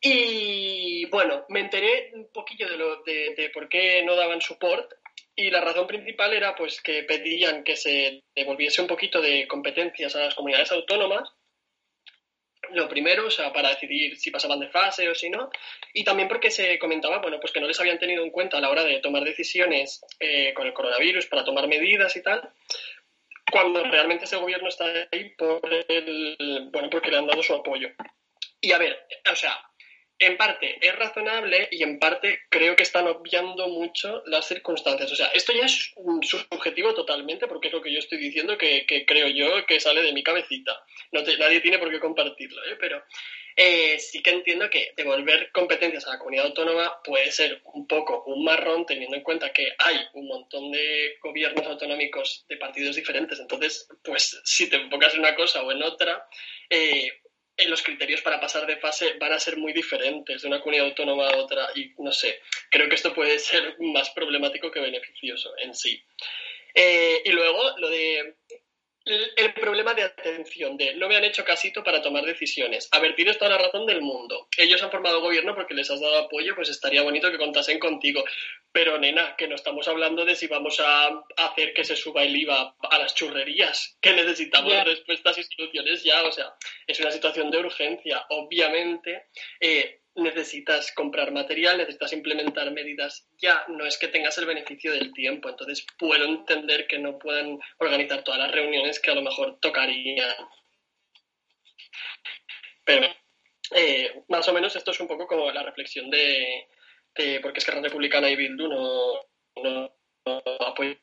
Y 0.00 1.04
bueno, 1.06 1.44
me 1.48 1.60
enteré 1.60 2.10
un 2.14 2.30
poquillo 2.32 2.68
de, 2.68 2.76
lo, 2.76 3.02
de, 3.02 3.34
de 3.36 3.50
por 3.50 3.68
qué 3.68 4.02
no 4.02 4.16
daban 4.16 4.40
support 4.40 4.92
y 5.36 5.50
la 5.50 5.60
razón 5.60 5.86
principal 5.86 6.34
era 6.34 6.54
pues 6.54 6.80
que 6.82 7.02
pedían 7.04 7.64
que 7.64 7.76
se 7.76 8.24
devolviese 8.34 8.82
un 8.82 8.88
poquito 8.88 9.20
de 9.20 9.46
competencias 9.46 10.14
a 10.14 10.20
las 10.20 10.34
comunidades 10.34 10.72
autónomas. 10.72 11.30
Lo 12.72 12.88
primero, 12.88 13.26
o 13.26 13.30
sea, 13.30 13.52
para 13.52 13.70
decidir 13.70 14.16
si 14.16 14.30
pasaban 14.30 14.60
de 14.60 14.68
fase 14.68 15.08
o 15.08 15.14
si 15.14 15.30
no. 15.30 15.50
Y 15.94 16.04
también 16.04 16.28
porque 16.28 16.50
se 16.50 16.78
comentaba, 16.78 17.18
bueno, 17.18 17.40
pues 17.40 17.52
que 17.52 17.60
no 17.60 17.66
les 17.66 17.80
habían 17.80 17.98
tenido 17.98 18.22
en 18.22 18.30
cuenta 18.30 18.58
a 18.58 18.60
la 18.60 18.70
hora 18.70 18.84
de 18.84 19.00
tomar 19.00 19.24
decisiones 19.24 20.04
eh, 20.20 20.52
con 20.54 20.66
el 20.66 20.74
coronavirus 20.74 21.26
para 21.26 21.44
tomar 21.44 21.66
medidas 21.68 22.14
y 22.16 22.22
tal, 22.22 22.50
cuando 23.50 23.82
realmente 23.84 24.24
ese 24.24 24.36
gobierno 24.36 24.68
está 24.68 24.84
ahí 25.12 25.30
por 25.36 25.60
el, 25.64 26.68
bueno, 26.72 26.88
porque 26.90 27.10
le 27.10 27.18
han 27.18 27.26
dado 27.26 27.42
su 27.42 27.54
apoyo. 27.54 27.88
Y 28.60 28.72
a 28.72 28.78
ver, 28.78 29.06
o 29.30 29.36
sea, 29.36 29.58
en 30.20 30.36
parte 30.36 30.78
es 30.80 30.94
razonable 30.96 31.68
y 31.70 31.82
en 31.82 31.98
parte 31.98 32.40
creo 32.50 32.76
que 32.76 32.82
están 32.82 33.06
obviando 33.08 33.68
mucho 33.68 34.22
las 34.26 34.46
circunstancias. 34.46 35.10
O 35.10 35.16
sea, 35.16 35.28
esto 35.28 35.52
ya 35.52 35.64
es 35.64 35.92
un 35.96 36.22
subjetivo 36.22 36.94
totalmente 36.94 37.46
porque 37.48 37.68
es 37.68 37.74
lo 37.74 37.80
que 37.82 37.92
yo 37.92 37.98
estoy 37.98 38.18
diciendo 38.18 38.56
que, 38.58 38.84
que 38.86 39.06
creo 39.06 39.28
yo 39.28 39.64
que 39.66 39.80
sale 39.80 40.02
de 40.02 40.12
mi 40.12 40.22
cabecita. 40.22 40.84
No 41.12 41.24
te- 41.24 41.38
nadie 41.38 41.60
tiene 41.60 41.78
por 41.78 41.90
qué 41.90 41.98
compartirlo, 41.98 42.62
¿eh? 42.66 42.76
pero 42.78 43.02
eh, 43.56 43.98
sí 43.98 44.22
que 44.22 44.30
entiendo 44.30 44.68
que 44.70 44.92
devolver 44.96 45.50
competencias 45.52 46.06
a 46.06 46.10
la 46.12 46.18
comunidad 46.18 46.46
autónoma 46.46 47.00
puede 47.02 47.30
ser 47.32 47.60
un 47.72 47.86
poco 47.86 48.22
un 48.26 48.44
marrón 48.44 48.84
teniendo 48.86 49.16
en 49.16 49.22
cuenta 49.22 49.52
que 49.52 49.72
hay 49.78 49.96
un 50.14 50.28
montón 50.28 50.70
de 50.70 51.16
gobiernos 51.22 51.66
autonómicos 51.66 52.44
de 52.48 52.56
partidos 52.58 52.94
diferentes. 52.96 53.40
Entonces, 53.40 53.88
pues 54.04 54.40
si 54.44 54.68
te 54.68 54.76
enfocas 54.76 55.14
en 55.14 55.20
una 55.20 55.34
cosa 55.34 55.62
o 55.62 55.72
en 55.72 55.82
otra, 55.82 56.26
eh, 56.68 57.10
eh, 57.60 57.68
los 57.68 57.82
criterios 57.82 58.22
para 58.22 58.40
pasar 58.40 58.66
de 58.66 58.76
fase 58.76 59.14
van 59.18 59.32
a 59.32 59.40
ser 59.40 59.56
muy 59.56 59.72
diferentes 59.72 60.42
de 60.42 60.48
una 60.48 60.60
comunidad 60.60 60.86
autónoma 60.86 61.28
a 61.28 61.36
otra 61.36 61.68
y 61.74 61.92
no 61.98 62.12
sé, 62.12 62.40
creo 62.70 62.88
que 62.88 62.94
esto 62.94 63.14
puede 63.14 63.38
ser 63.38 63.76
más 63.80 64.10
problemático 64.10 64.70
que 64.70 64.80
beneficioso 64.80 65.52
en 65.58 65.74
sí. 65.74 66.02
Eh, 66.74 67.22
y 67.24 67.30
luego 67.30 67.76
lo 67.78 67.88
de 67.88 68.36
el, 69.04 69.54
problema 69.54 69.94
de 69.94 70.02
atención, 70.02 70.76
de 70.76 70.94
no 70.94 71.08
me 71.08 71.16
han 71.16 71.24
hecho 71.24 71.44
casito 71.44 71.82
para 71.82 72.02
tomar 72.02 72.24
decisiones. 72.24 72.88
A 72.92 72.98
ver, 72.98 73.14
tienes 73.14 73.38
toda 73.38 73.50
la 73.50 73.58
razón 73.58 73.86
del 73.86 74.02
mundo. 74.02 74.48
Ellos 74.56 74.82
han 74.82 74.90
formado 74.90 75.20
gobierno 75.20 75.54
porque 75.54 75.74
les 75.74 75.90
has 75.90 76.00
dado 76.00 76.18
apoyo, 76.18 76.54
pues 76.54 76.68
estaría 76.68 77.02
bonito 77.02 77.30
que 77.30 77.38
contasen 77.38 77.78
contigo. 77.78 78.22
Pero, 78.72 78.98
nena, 78.98 79.36
que 79.36 79.48
no 79.48 79.54
estamos 79.54 79.88
hablando 79.88 80.24
de 80.24 80.36
si 80.36 80.46
vamos 80.46 80.80
a 80.80 81.22
hacer 81.36 81.72
que 81.72 81.84
se 81.84 81.96
suba 81.96 82.22
el 82.22 82.36
IVA 82.36 82.76
a 82.80 82.98
las 82.98 83.14
churrerías, 83.14 83.96
que 84.00 84.12
necesitamos 84.12 84.72
Ya. 84.72 84.84
respuestas 84.84 85.38
y 85.38 85.44
soluciones 85.44 86.04
ya. 86.04 86.22
O 86.24 86.32
sea, 86.32 86.54
es 86.86 87.00
una 87.00 87.10
situación 87.10 87.50
de 87.50 87.58
urgencia. 87.58 88.26
Obviamente, 88.28 89.26
eh, 89.60 89.99
necesitas 90.14 90.92
comprar 90.92 91.32
material, 91.32 91.78
necesitas 91.78 92.12
implementar 92.12 92.70
medidas 92.72 93.28
ya. 93.38 93.64
No 93.68 93.86
es 93.86 93.98
que 93.98 94.08
tengas 94.08 94.36
el 94.38 94.46
beneficio 94.46 94.92
del 94.92 95.12
tiempo. 95.12 95.48
Entonces, 95.48 95.86
puedo 95.98 96.24
entender 96.24 96.86
que 96.86 96.98
no 96.98 97.18
puedan 97.18 97.58
organizar 97.78 98.24
todas 98.24 98.40
las 98.40 98.52
reuniones 98.52 99.00
que 99.00 99.10
a 99.10 99.14
lo 99.14 99.22
mejor 99.22 99.58
tocarían. 99.60 100.34
Pero, 102.84 103.06
eh, 103.74 104.22
más 104.28 104.48
o 104.48 104.52
menos, 104.52 104.74
esto 104.76 104.90
es 104.90 105.00
un 105.00 105.08
poco 105.08 105.26
como 105.26 105.50
la 105.52 105.62
reflexión 105.62 106.10
de, 106.10 106.66
de 107.14 107.40
por 107.40 107.52
qué 107.52 107.58
Esquerra 107.58 107.80
Republicana 107.80 108.28
y 108.28 108.36
Bildu 108.36 108.68
no, 108.68 109.12
no, 109.62 109.94
no 110.26 110.42
apoyaron 110.66 111.00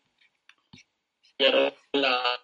la, 1.94 2.42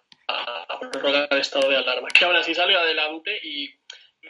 prórroga 0.92 1.26
del 1.26 1.40
estado 1.40 1.68
de 1.68 1.76
alarma, 1.76 2.08
que 2.08 2.24
ahora 2.24 2.42
sí 2.42 2.54
salió 2.54 2.78
adelante 2.78 3.38
y 3.42 3.68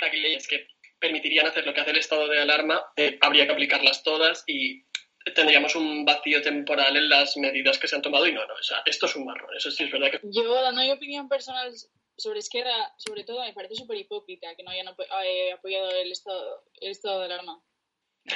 aquí 0.00 0.20
leyes 0.20 0.48
que 0.48 0.66
permitirían 1.04 1.46
hacer 1.46 1.66
lo 1.66 1.74
que 1.74 1.82
hace 1.82 1.90
el 1.90 1.98
estado 1.98 2.26
de 2.28 2.40
alarma, 2.40 2.82
eh, 2.96 3.18
habría 3.20 3.46
que 3.46 3.52
aplicarlas 3.52 4.02
todas 4.02 4.42
y 4.46 4.84
tendríamos 5.34 5.76
un 5.76 6.06
vacío 6.06 6.40
temporal 6.40 6.96
en 6.96 7.10
las 7.10 7.36
medidas 7.36 7.78
que 7.78 7.88
se 7.88 7.96
han 7.96 8.00
tomado 8.00 8.26
y 8.26 8.32
no, 8.32 8.46
no, 8.46 8.54
o 8.54 8.62
sea, 8.62 8.82
esto 8.86 9.04
es 9.04 9.14
un 9.16 9.26
marrón, 9.26 9.54
eso 9.54 9.70
sí 9.70 9.84
es 9.84 9.92
verdad 9.92 10.10
que 10.10 10.20
Yo, 10.22 10.54
dando 10.62 10.80
mi 10.80 10.90
opinión 10.90 11.28
personal 11.28 11.70
sobre 12.16 12.38
Esquerra, 12.38 12.94
sobre 12.96 13.24
todo, 13.24 13.42
me 13.42 13.52
parece 13.52 13.74
súper 13.74 13.98
hipócrita 13.98 14.54
que 14.56 14.62
no 14.62 14.70
hayan 14.70 14.86
eh, 15.24 15.52
apoyado 15.52 15.90
el 15.90 16.10
estado, 16.10 16.64
el 16.80 16.90
estado 16.92 17.20
de 17.20 17.26
alarma. 17.26 17.60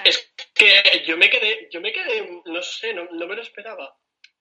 Es 0.04 0.30
que 0.54 0.82
yo 1.06 1.16
me 1.16 1.30
quedé, 1.30 1.68
yo 1.72 1.80
me 1.80 1.92
quedé, 1.92 2.42
no 2.44 2.60
sé, 2.60 2.92
no, 2.92 3.04
no 3.04 3.26
me 3.26 3.34
lo 3.34 3.40
esperaba. 3.40 3.96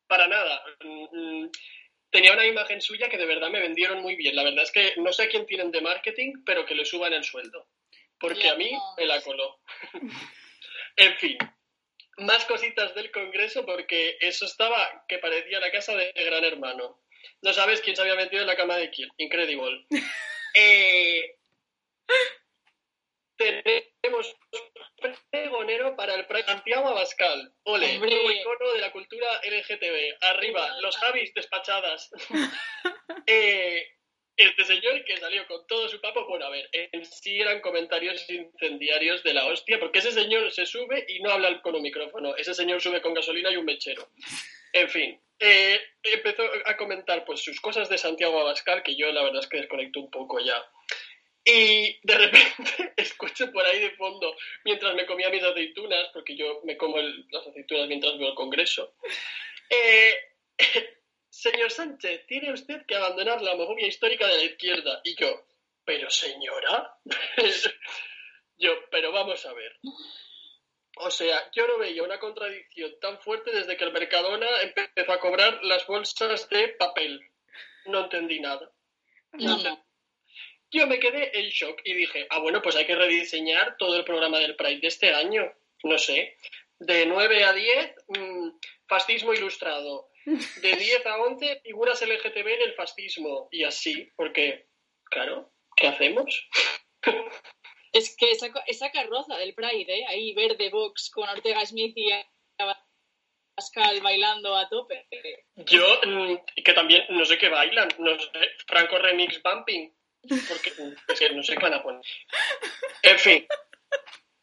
Para 0.05 0.27
nada. 0.27 0.61
Mm, 0.83 1.43
mm, 1.43 1.51
Tenía 2.09 2.33
una 2.33 2.45
imagen 2.45 2.81
suya 2.81 3.09
que 3.09 3.17
de 3.17 3.25
verdad 3.25 3.49
me 3.49 3.59
vendieron 3.59 4.01
muy 4.01 4.15
bien. 4.15 4.35
La 4.35 4.43
verdad 4.43 4.63
es 4.63 4.71
que 4.71 4.93
no 4.97 5.11
sé 5.11 5.23
a 5.23 5.29
quién 5.29 5.45
tienen 5.45 5.71
de 5.71 5.81
marketing, 5.81 6.43
pero 6.45 6.65
que 6.65 6.75
le 6.75 6.85
suban 6.85 7.13
el 7.13 7.23
sueldo. 7.23 7.67
Porque 8.19 8.49
a 8.49 8.55
mí 8.55 8.71
me 8.97 9.05
la 9.05 9.21
coló. 9.21 9.59
en 10.97 11.17
fin. 11.17 11.37
Más 12.17 12.45
cositas 12.45 12.95
del 12.95 13.11
Congreso 13.11 13.65
porque 13.65 14.17
eso 14.21 14.45
estaba 14.45 15.05
que 15.07 15.19
parecía 15.19 15.59
la 15.59 15.71
casa 15.71 15.95
de 15.95 16.11
Gran 16.13 16.43
Hermano. 16.43 16.99
No 17.41 17.53
sabes 17.53 17.81
quién 17.81 17.95
se 17.95 18.01
había 18.01 18.15
metido 18.15 18.41
en 18.41 18.47
la 18.47 18.55
cama 18.55 18.77
de 18.77 18.89
quién. 18.89 19.09
Incredible. 19.17 19.85
Eh, 20.59 21.37
tenemos 23.37 24.35
un 24.51 25.15
pregonero 25.29 25.95
para 25.95 26.15
el 26.15 26.25
Pride 26.25 26.45
Santiago 26.45 26.87
Abascal. 26.87 27.53
Ole, 27.63 27.99
nuevo 27.99 28.31
icono 28.31 28.73
de 28.73 28.79
la 28.79 28.91
cultura 28.91 29.27
LGTB. 29.43 30.17
Arriba, 30.21 30.79
los 30.81 30.97
Javis 30.97 31.33
despachadas. 31.33 32.09
Eh, 33.29 33.96
este 34.37 34.63
señor 34.65 35.03
que 35.03 35.17
salió 35.17 35.45
con 35.47 35.65
todo 35.67 35.89
su 35.89 35.99
papo, 35.99 36.25
bueno, 36.27 36.45
a 36.45 36.49
ver, 36.49 36.69
en 36.71 37.03
sí 37.05 37.41
eran 37.41 37.59
comentarios 37.61 38.29
incendiarios 38.29 39.23
de 39.23 39.33
la 39.33 39.45
hostia, 39.47 39.79
porque 39.79 39.99
ese 39.99 40.11
señor 40.11 40.51
se 40.51 40.65
sube 40.65 41.05
y 41.07 41.19
no 41.21 41.31
habla 41.31 41.61
con 41.61 41.75
un 41.75 41.81
micrófono. 41.81 42.35
Ese 42.35 42.53
señor 42.53 42.79
sube 42.81 43.01
con 43.01 43.13
gasolina 43.15 43.51
y 43.51 43.57
un 43.57 43.65
mechero. 43.65 44.07
En 44.73 44.89
fin, 44.89 45.19
eh, 45.39 45.79
empezó 46.03 46.43
a 46.65 46.77
comentar 46.77 47.25
pues 47.25 47.41
sus 47.43 47.59
cosas 47.59 47.89
de 47.89 47.97
Santiago 47.97 48.39
Abascal, 48.39 48.83
que 48.83 48.95
yo 48.95 49.11
la 49.11 49.23
verdad 49.23 49.39
es 49.41 49.47
que 49.47 49.57
desconecto 49.57 49.99
un 49.99 50.11
poco 50.11 50.39
ya. 50.39 50.63
Y 51.43 51.97
de 52.03 52.15
repente 52.17 52.93
escucho 52.97 53.51
por 53.51 53.65
ahí 53.65 53.79
de 53.79 53.91
fondo, 53.91 54.35
mientras 54.65 54.93
me 54.95 55.05
comía 55.05 55.29
mis 55.29 55.43
aceitunas, 55.43 56.09
porque 56.13 56.35
yo 56.35 56.61
me 56.63 56.75
como 56.77 56.99
el- 56.99 57.25
las 57.31 57.47
aceitunas 57.47 57.87
mientras 57.87 58.17
veo 58.17 58.29
el 58.29 58.35
Congreso, 58.35 58.93
eh, 59.69 60.13
señor 61.37 61.71
Sánchez, 61.71 62.25
tiene 62.25 62.51
usted 62.51 62.85
que 62.85 62.95
abandonar 62.95 63.41
la 63.41 63.53
homofobia 63.53 63.87
histórica 63.87 64.27
de 64.27 64.37
la 64.37 64.43
izquierda. 64.43 65.01
Y 65.03 65.15
yo, 65.15 65.45
pero 65.85 66.09
señora, 66.09 66.97
yo, 68.57 68.71
pero 68.89 69.11
vamos 69.11 69.45
a 69.45 69.53
ver. 69.53 69.79
O 70.97 71.11
sea, 71.11 71.51
yo 71.51 71.67
no 71.67 71.77
veía 71.77 72.01
una 72.01 72.19
contradicción 72.19 72.99
tan 72.99 73.19
fuerte 73.19 73.51
desde 73.51 73.77
que 73.77 73.83
el 73.83 73.93
Mercadona 73.93 74.47
empezó 74.61 75.11
a 75.11 75.19
cobrar 75.19 75.63
las 75.63 75.85
bolsas 75.85 76.49
de 76.49 76.69
papel. 76.69 77.21
No 77.85 78.05
entendí 78.05 78.39
nada. 78.39 78.71
No, 79.33 79.59
sé. 79.59 79.77
Yo 80.71 80.87
me 80.87 80.99
quedé 80.99 81.39
en 81.39 81.49
shock 81.49 81.81
y 81.83 81.93
dije, 81.93 82.25
ah, 82.31 82.39
bueno, 82.39 82.63
pues 82.63 82.75
hay 82.75 82.85
que 82.87 82.95
rediseñar 82.95 83.77
todo 83.77 83.95
el 83.95 84.03
programa 84.03 84.39
del 84.39 84.55
Pride 84.55 84.81
de 84.81 84.87
este 84.87 85.13
año. 85.13 85.53
No 85.83 85.99
sé, 85.99 86.35
de 86.79 87.05
9 87.05 87.43
a 87.43 87.53
10, 87.53 87.95
mm, 88.07 88.49
fascismo 88.87 89.33
ilustrado. 89.33 90.09
De 90.27 90.75
10 90.75 91.05
a 91.05 91.17
11, 91.19 91.61
figuras 91.63 92.01
LGTB 92.01 92.47
en 92.47 92.61
el 92.63 92.73
fascismo. 92.73 93.47
Y 93.49 93.63
así, 93.63 94.11
porque, 94.17 94.67
claro, 95.05 95.53
¿qué 95.75 95.87
hacemos? 95.87 96.49
Es 97.93 98.15
que 98.15 98.29
esa, 98.31 98.91
carroza 98.91 99.37
del 99.37 99.55
Pride, 99.55 99.91
¿eh? 99.91 100.05
ahí 100.07 100.33
verde 100.35 100.69
box 100.69 101.09
con 101.09 101.27
Ortega 101.27 101.65
Smith 101.65 101.93
y 101.95 102.11
Pascal 103.55 104.01
bailando 104.01 104.55
a 104.55 104.69
tope. 104.69 105.07
Yo, 105.55 105.99
mm, 106.05 106.35
que 106.63 106.73
también, 106.73 107.05
no 107.09 107.25
sé 107.25 107.39
qué 107.39 107.49
bailan, 107.49 107.89
no 107.97 108.19
sé, 108.19 108.29
Franco 108.67 108.99
Remix 108.99 109.41
Bumping. 109.41 109.91
porque 110.47 110.73
es 111.07 111.19
que 111.19 111.29
no 111.31 111.41
sé 111.41 111.55
qué 111.55 111.63
van 111.63 111.73
a 111.73 111.81
poner. 111.81 112.03
En 113.01 113.17
fin, 113.17 113.47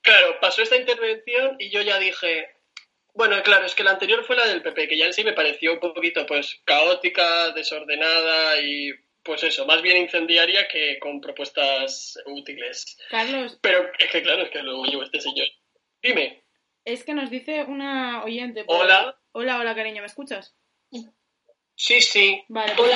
claro, 0.00 0.40
pasó 0.40 0.62
esta 0.62 0.76
intervención 0.76 1.56
y 1.60 1.70
yo 1.70 1.82
ya 1.82 1.98
dije, 1.98 2.56
bueno, 3.14 3.42
claro, 3.42 3.64
es 3.64 3.74
que 3.74 3.84
la 3.84 3.92
anterior 3.92 4.24
fue 4.24 4.36
la 4.36 4.46
del 4.46 4.62
PP, 4.62 4.88
que 4.88 4.98
ya 4.98 5.06
en 5.06 5.12
sí 5.12 5.24
me 5.24 5.32
pareció 5.32 5.72
un 5.74 5.80
poquito 5.80 6.26
pues 6.26 6.60
caótica, 6.64 7.52
desordenada 7.52 8.60
y 8.60 8.90
pues 9.22 9.42
eso, 9.42 9.64
más 9.66 9.80
bien 9.80 9.96
incendiaria 9.96 10.68
que 10.68 10.98
con 10.98 11.20
propuestas 11.20 12.18
útiles. 12.26 12.98
Carlos, 13.08 13.58
Pero 13.62 13.90
es 13.98 14.10
que 14.10 14.22
claro, 14.22 14.42
es 14.42 14.50
que 14.50 14.62
luego 14.62 14.84
llevo 14.84 15.02
este 15.04 15.20
señor. 15.20 15.46
Dime, 16.02 16.44
es 16.84 17.04
que 17.04 17.14
nos 17.14 17.30
dice 17.30 17.62
una 17.64 18.22
oyente. 18.24 18.64
por- 18.64 18.82
Hola. 18.82 19.18
Hola, 19.32 19.58
hola, 19.58 19.74
cariño, 19.74 20.02
¿me 20.02 20.06
escuchas? 20.06 20.54
sí, 21.74 22.00
sí, 22.00 22.44
Vale, 22.48 22.72
pues 22.76 22.92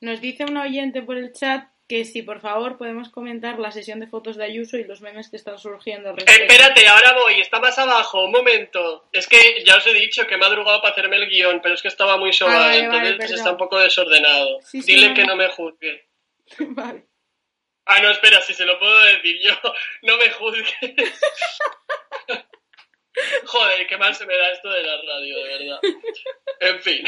nos 0.00 0.20
dice 0.20 0.44
una 0.44 0.62
oyente 0.62 1.02
por 1.02 1.16
el 1.18 1.32
chat 1.32 1.64
que 1.92 2.06
si 2.06 2.22
por 2.22 2.40
favor 2.40 2.78
podemos 2.78 3.10
comentar 3.10 3.58
la 3.58 3.70
sesión 3.70 4.00
de 4.00 4.06
fotos 4.06 4.38
de 4.38 4.44
Ayuso 4.46 4.78
y 4.78 4.84
los 4.84 5.02
memes 5.02 5.28
que 5.28 5.36
están 5.36 5.58
surgiendo 5.58 6.08
al 6.08 6.16
respecto. 6.16 6.42
Espérate, 6.50 6.88
ahora 6.88 7.12
voy, 7.12 7.38
está 7.38 7.60
más 7.60 7.78
abajo, 7.78 8.24
un 8.24 8.30
momento. 8.32 9.08
Es 9.12 9.26
que 9.26 9.62
ya 9.62 9.76
os 9.76 9.86
he 9.86 9.92
dicho 9.92 10.26
que 10.26 10.38
me 10.38 10.46
ha 10.46 10.48
madrugado 10.48 10.80
para 10.80 10.92
hacerme 10.92 11.16
el 11.16 11.28
guion, 11.28 11.60
pero 11.60 11.74
es 11.74 11.82
que 11.82 11.88
estaba 11.88 12.16
muy 12.16 12.32
sobado, 12.32 12.60
Ah, 12.62 12.66
vale, 12.68 12.78
entonces 12.78 13.18
vale, 13.18 13.34
está 13.34 13.50
un 13.50 13.58
poco 13.58 13.78
desordenado. 13.78 14.60
Sí, 14.62 14.80
Dile 14.80 15.12
que 15.12 15.20
no. 15.22 15.28
no 15.28 15.36
me 15.36 15.48
juzgue. 15.48 16.08
vale. 16.60 17.04
Ah, 17.84 18.00
no, 18.00 18.10
espera, 18.10 18.40
si 18.40 18.54
se 18.54 18.64
lo 18.64 18.78
puedo 18.78 18.98
decir 19.04 19.38
yo, 19.42 19.52
no 20.02 20.16
me 20.16 20.30
juzgues. 20.30 20.72
Joder, 23.44 23.86
qué 23.86 23.98
mal 23.98 24.14
se 24.14 24.24
me 24.24 24.34
da 24.34 24.50
esto 24.52 24.70
de 24.70 24.82
la 24.82 24.96
radio, 25.02 25.36
de 25.44 25.58
verdad. 25.58 25.80
En 26.60 26.80
fin, 26.80 27.04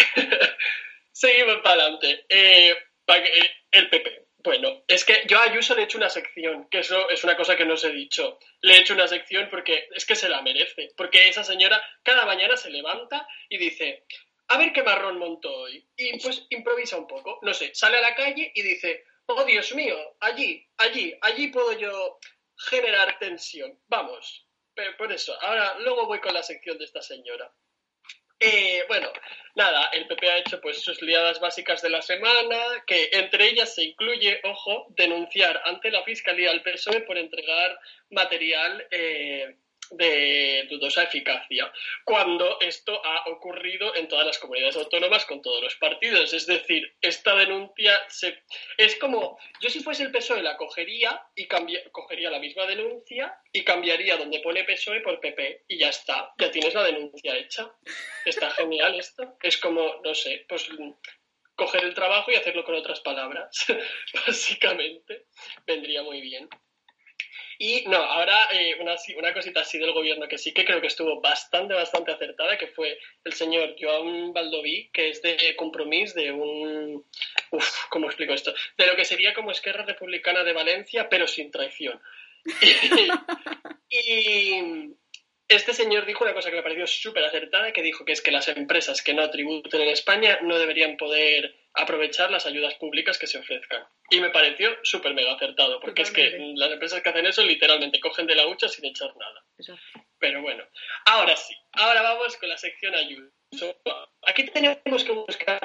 seguimos 1.11 1.56
para 1.62 1.82
adelante. 1.85 2.27
Eh, 2.28 2.77
pa- 3.06 3.16
eh, 3.16 3.51
el 3.70 3.89
PP. 3.89 4.23
Bueno, 4.44 4.84
es 4.86 5.06
que 5.06 5.22
yo 5.26 5.38
a 5.38 5.44
Ayuso 5.44 5.74
le 5.74 5.80
he 5.80 5.84
hecho 5.84 5.96
una 5.96 6.10
sección, 6.10 6.68
que 6.68 6.80
eso 6.80 7.08
es 7.08 7.24
una 7.24 7.34
cosa 7.34 7.56
que 7.56 7.64
no 7.64 7.74
os 7.74 7.84
he 7.84 7.90
dicho. 7.90 8.38
Le 8.60 8.74
he 8.74 8.80
hecho 8.80 8.92
una 8.92 9.08
sección 9.08 9.48
porque 9.50 9.88
es 9.94 10.04
que 10.04 10.14
se 10.14 10.28
la 10.28 10.42
merece. 10.42 10.92
Porque 10.98 11.28
esa 11.28 11.42
señora 11.42 11.82
cada 12.02 12.26
mañana 12.26 12.54
se 12.58 12.68
levanta 12.68 13.26
y 13.48 13.56
dice, 13.56 14.04
a 14.48 14.58
ver 14.58 14.74
qué 14.74 14.82
marrón 14.82 15.18
monto 15.18 15.50
hoy. 15.50 15.88
Y 15.96 16.20
pues 16.20 16.46
improvisa 16.50 16.98
un 16.98 17.06
poco. 17.06 17.38
No 17.40 17.54
sé, 17.54 17.74
sale 17.74 17.96
a 17.96 18.02
la 18.02 18.14
calle 18.14 18.52
y 18.54 18.60
dice, 18.60 19.06
oh 19.24 19.44
Dios 19.44 19.74
mío, 19.74 19.96
allí, 20.20 20.68
allí, 20.76 21.16
allí 21.22 21.48
puedo 21.48 21.72
yo 21.78 22.18
generar 22.58 23.18
tensión. 23.18 23.80
Vamos. 23.88 24.46
Por 24.98 25.10
eso, 25.10 25.40
ahora 25.40 25.78
luego 25.78 26.06
voy 26.06 26.20
con 26.20 26.34
la 26.34 26.42
sección 26.42 26.76
de 26.76 26.84
esta 26.84 27.00
señora. 27.00 27.50
Eh, 28.40 28.85
bueno, 28.89 29.09
nada, 29.55 29.89
el 29.93 30.06
PP 30.06 30.31
ha 30.31 30.39
hecho 30.39 30.61
pues 30.61 30.82
sus 30.82 31.01
liadas 31.02 31.40
básicas 31.40 31.81
de 31.82 31.90
la 31.90 32.02
semana, 32.02 32.59
que 32.86 33.11
entre 33.12 33.48
ellas 33.48 33.74
se 33.74 33.85
incluye, 33.85 34.40
ojo, 34.44 34.86
denunciar 34.90 35.61
ante 35.65 35.90
la 35.90 36.02
Fiscalía 36.05 36.51
al 36.51 36.62
PSOE 36.62 37.02
por 37.02 37.16
entregar 37.16 37.78
material 38.11 38.86
eh, 38.90 39.56
de 39.90 40.66
dudosa 40.70 41.05
eficacia, 41.05 41.73
cuando 42.05 42.59
esto 42.61 43.01
ha 43.05 43.28
ocurrido 43.31 43.94
en 43.94 44.09
todas 44.09 44.27
las 44.27 44.39
comunidades 44.39 44.77
autónomas 44.77 45.24
con 45.24 45.43
todos 45.43 45.62
los 45.62 45.77
partidos. 45.77 46.32
Es 46.32 46.47
decir, 46.47 46.94
esta 47.01 47.35
denuncia 47.35 48.01
es 48.77 48.97
como, 48.97 49.39
yo 49.61 49.70
si 49.70 49.81
fuese 49.81 50.05
el 50.05 50.12
PSOE 50.12 50.43
la 50.43 50.56
cogería 50.56 51.23
y 51.35 51.47
cogería 51.47 52.31
la 52.31 52.39
misma 52.39 52.66
denuncia 52.66 53.36
y 53.52 53.65
cambiaría 53.65 54.16
donde 54.16 54.40
pone 54.40 54.65
PSOE 54.65 55.01
por 55.01 55.20
PP 55.20 55.65
y 55.69 55.78
ya 55.78 55.89
está, 55.89 56.32
ya 56.39 56.51
tienes 56.51 56.74
la 56.74 56.85
denuncia 56.85 57.36
hecha. 57.36 57.70
Está 58.24 58.51
genial 58.51 58.98
esto. 58.98 59.36
Es 59.43 59.59
como, 59.59 60.01
no 60.02 60.15
sé, 60.15 60.44
pues 60.48 60.69
coger 61.56 61.85
el 61.85 61.94
trabajo 61.94 62.31
y 62.31 62.35
hacerlo 62.35 62.65
con 62.65 62.74
otras 62.74 63.01
palabras, 63.01 63.66
básicamente. 64.27 65.27
Vendría 65.66 66.02
muy 66.02 66.20
bien. 66.20 66.48
Y 67.59 67.85
no, 67.86 67.97
ahora 67.97 68.48
eh, 68.52 68.76
una, 68.81 68.94
una 69.16 69.32
cosita 69.32 69.60
así 69.60 69.78
del 69.78 69.93
gobierno 69.93 70.28
que 70.28 70.39
sí 70.39 70.52
que 70.52 70.64
creo 70.64 70.81
que 70.81 70.89
estuvo 70.89 71.20
bastante, 71.20 71.74
bastante 71.74 72.12
acertada, 72.12 72.59
que 72.59 72.68
fue 72.68 72.98
el 73.24 73.32
señor 73.32 73.76
Joan 73.78 74.32
Baldoví, 74.32 74.90
que 74.93 75.10
es 75.10 75.22
de 75.22 75.55
Compromís, 75.56 76.14
de 76.14 76.32
un... 76.32 77.05
Uf, 77.51 77.89
¿cómo 77.90 78.06
explico 78.06 78.32
esto? 78.32 78.55
De 78.76 78.86
lo 78.86 78.97
que 78.97 79.05
sería 79.05 79.35
como 79.35 79.51
Esquerra 79.51 79.85
Republicana 79.85 80.44
de 80.44 80.52
Valencia, 80.52 81.09
pero 81.09 81.26
sin 81.26 81.51
traición. 81.51 82.01
y 83.89 84.94
este 85.48 85.74
señor 85.74 86.06
dijo 86.06 86.24
una 86.24 86.34
cosa 86.34 86.50
que 86.50 86.56
me 86.56 86.62
pareció 86.62 86.86
súper 86.86 87.24
acertada, 87.24 87.72
que 87.72 87.82
dijo 87.82 88.04
que 88.04 88.12
es 88.12 88.22
que 88.22 88.30
las 88.30 88.48
empresas 88.48 89.02
que 89.02 89.14
no 89.14 89.28
tributen 89.30 89.80
en 89.80 89.88
España 89.88 90.38
no 90.42 90.58
deberían 90.58 90.96
poder 90.96 91.54
aprovechar 91.74 92.30
las 92.30 92.46
ayudas 92.46 92.74
públicas 92.74 93.18
que 93.18 93.26
se 93.26 93.38
ofrezcan. 93.38 93.84
Y 94.10 94.20
me 94.20 94.30
pareció 94.30 94.70
súper 94.82 95.12
mega 95.14 95.34
acertado, 95.34 95.80
porque 95.80 96.02
es 96.02 96.10
que 96.10 96.38
las 96.56 96.72
empresas 96.72 97.02
que 97.02 97.08
hacen 97.08 97.26
eso 97.26 97.42
literalmente 97.42 98.00
cogen 98.00 98.26
de 98.26 98.36
la 98.36 98.46
hucha 98.46 98.68
sin 98.68 98.86
echar 98.86 99.14
nada. 99.16 99.44
Pero 100.18 100.40
bueno, 100.40 100.64
ahora 101.06 101.36
sí, 101.36 101.54
ahora 101.72 102.02
vamos 102.02 102.36
con 102.36 102.48
la 102.48 102.56
sección 102.56 102.94
ayuda. 102.94 103.28
Aquí 104.26 104.46
tenemos 104.46 105.04
que 105.04 105.12
buscar 105.12 105.60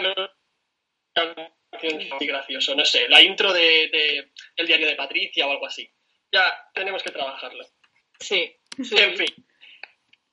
muy 2.18 2.28
gracioso, 2.28 2.76
no 2.76 2.84
sé, 2.84 3.08
la 3.08 3.22
intro 3.22 3.54
de, 3.54 3.90
de 3.90 4.32
el 4.56 4.68
diario 4.68 4.88
de 4.88 4.96
Patricia 4.96 5.48
o 5.48 5.52
algo 5.52 5.68
así. 5.68 5.90
Ya 6.32 6.70
tenemos 6.74 7.02
que 7.02 7.12
trabajarlo. 7.12 7.66
Sí. 8.20 8.56
sí. 8.84 8.98
En 8.98 9.16
fin, 9.16 9.28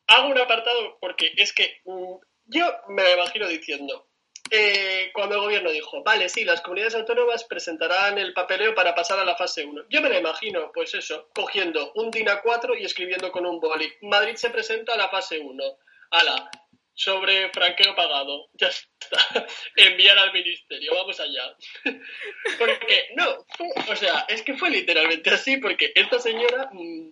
hago 0.07 0.29
un 0.29 0.39
apartado 0.39 0.99
porque 1.01 1.33
es 1.37 1.53
que 1.53 1.81
mm, 1.85 2.15
yo 2.47 2.67
me 2.89 3.03
lo 3.03 3.15
imagino 3.15 3.49
diciendo, 3.49 4.09
eh, 4.51 5.11
cuando 5.13 5.37
el 5.37 5.41
gobierno 5.41 5.71
dijo, 5.71 6.03
vale, 6.03 6.29
sí, 6.29 6.45
las 6.45 6.61
comunidades 6.61 6.95
autónomas 6.95 7.45
presentarán 7.45 8.19
el 8.19 8.33
papeleo 8.33 8.75
para 8.75 8.95
pasar 8.95 9.19
a 9.19 9.25
la 9.25 9.37
fase 9.37 9.65
1. 9.65 9.87
Yo 9.89 10.01
me 10.01 10.09
lo 10.09 10.19
imagino, 10.19 10.71
pues 10.73 10.95
eso, 10.95 11.29
cogiendo 11.35 11.93
un 11.95 12.11
DIN 12.11 12.27
A4 12.27 12.79
y 12.79 12.85
escribiendo 12.85 13.33
con 13.33 13.47
un 13.47 13.59
boli. 13.59 13.93
Madrid 14.03 14.37
se 14.37 14.51
presenta 14.51 14.95
a 14.95 14.97
la 14.97 15.09
fase 15.09 15.41
1. 15.41 15.65
Ala, 16.11 16.51
sobre 16.95 17.51
franqueo 17.51 17.95
pagado. 17.95 18.49
Ya 18.55 18.69
está. 18.69 19.47
Enviar 19.77 20.19
al 20.19 20.33
ministerio, 20.33 20.93
vamos 20.95 21.21
allá. 21.21 21.57
Porque, 22.59 23.09
no, 23.17 23.47
o 23.91 23.97
sea, 23.97 24.27
es 24.29 24.43
que 24.43 24.57
fue 24.57 24.71
literalmente 24.71 25.31
así, 25.31 25.59
porque 25.59 25.93
esta 25.95 26.19
señora 26.19 26.71
mm, 26.73 27.11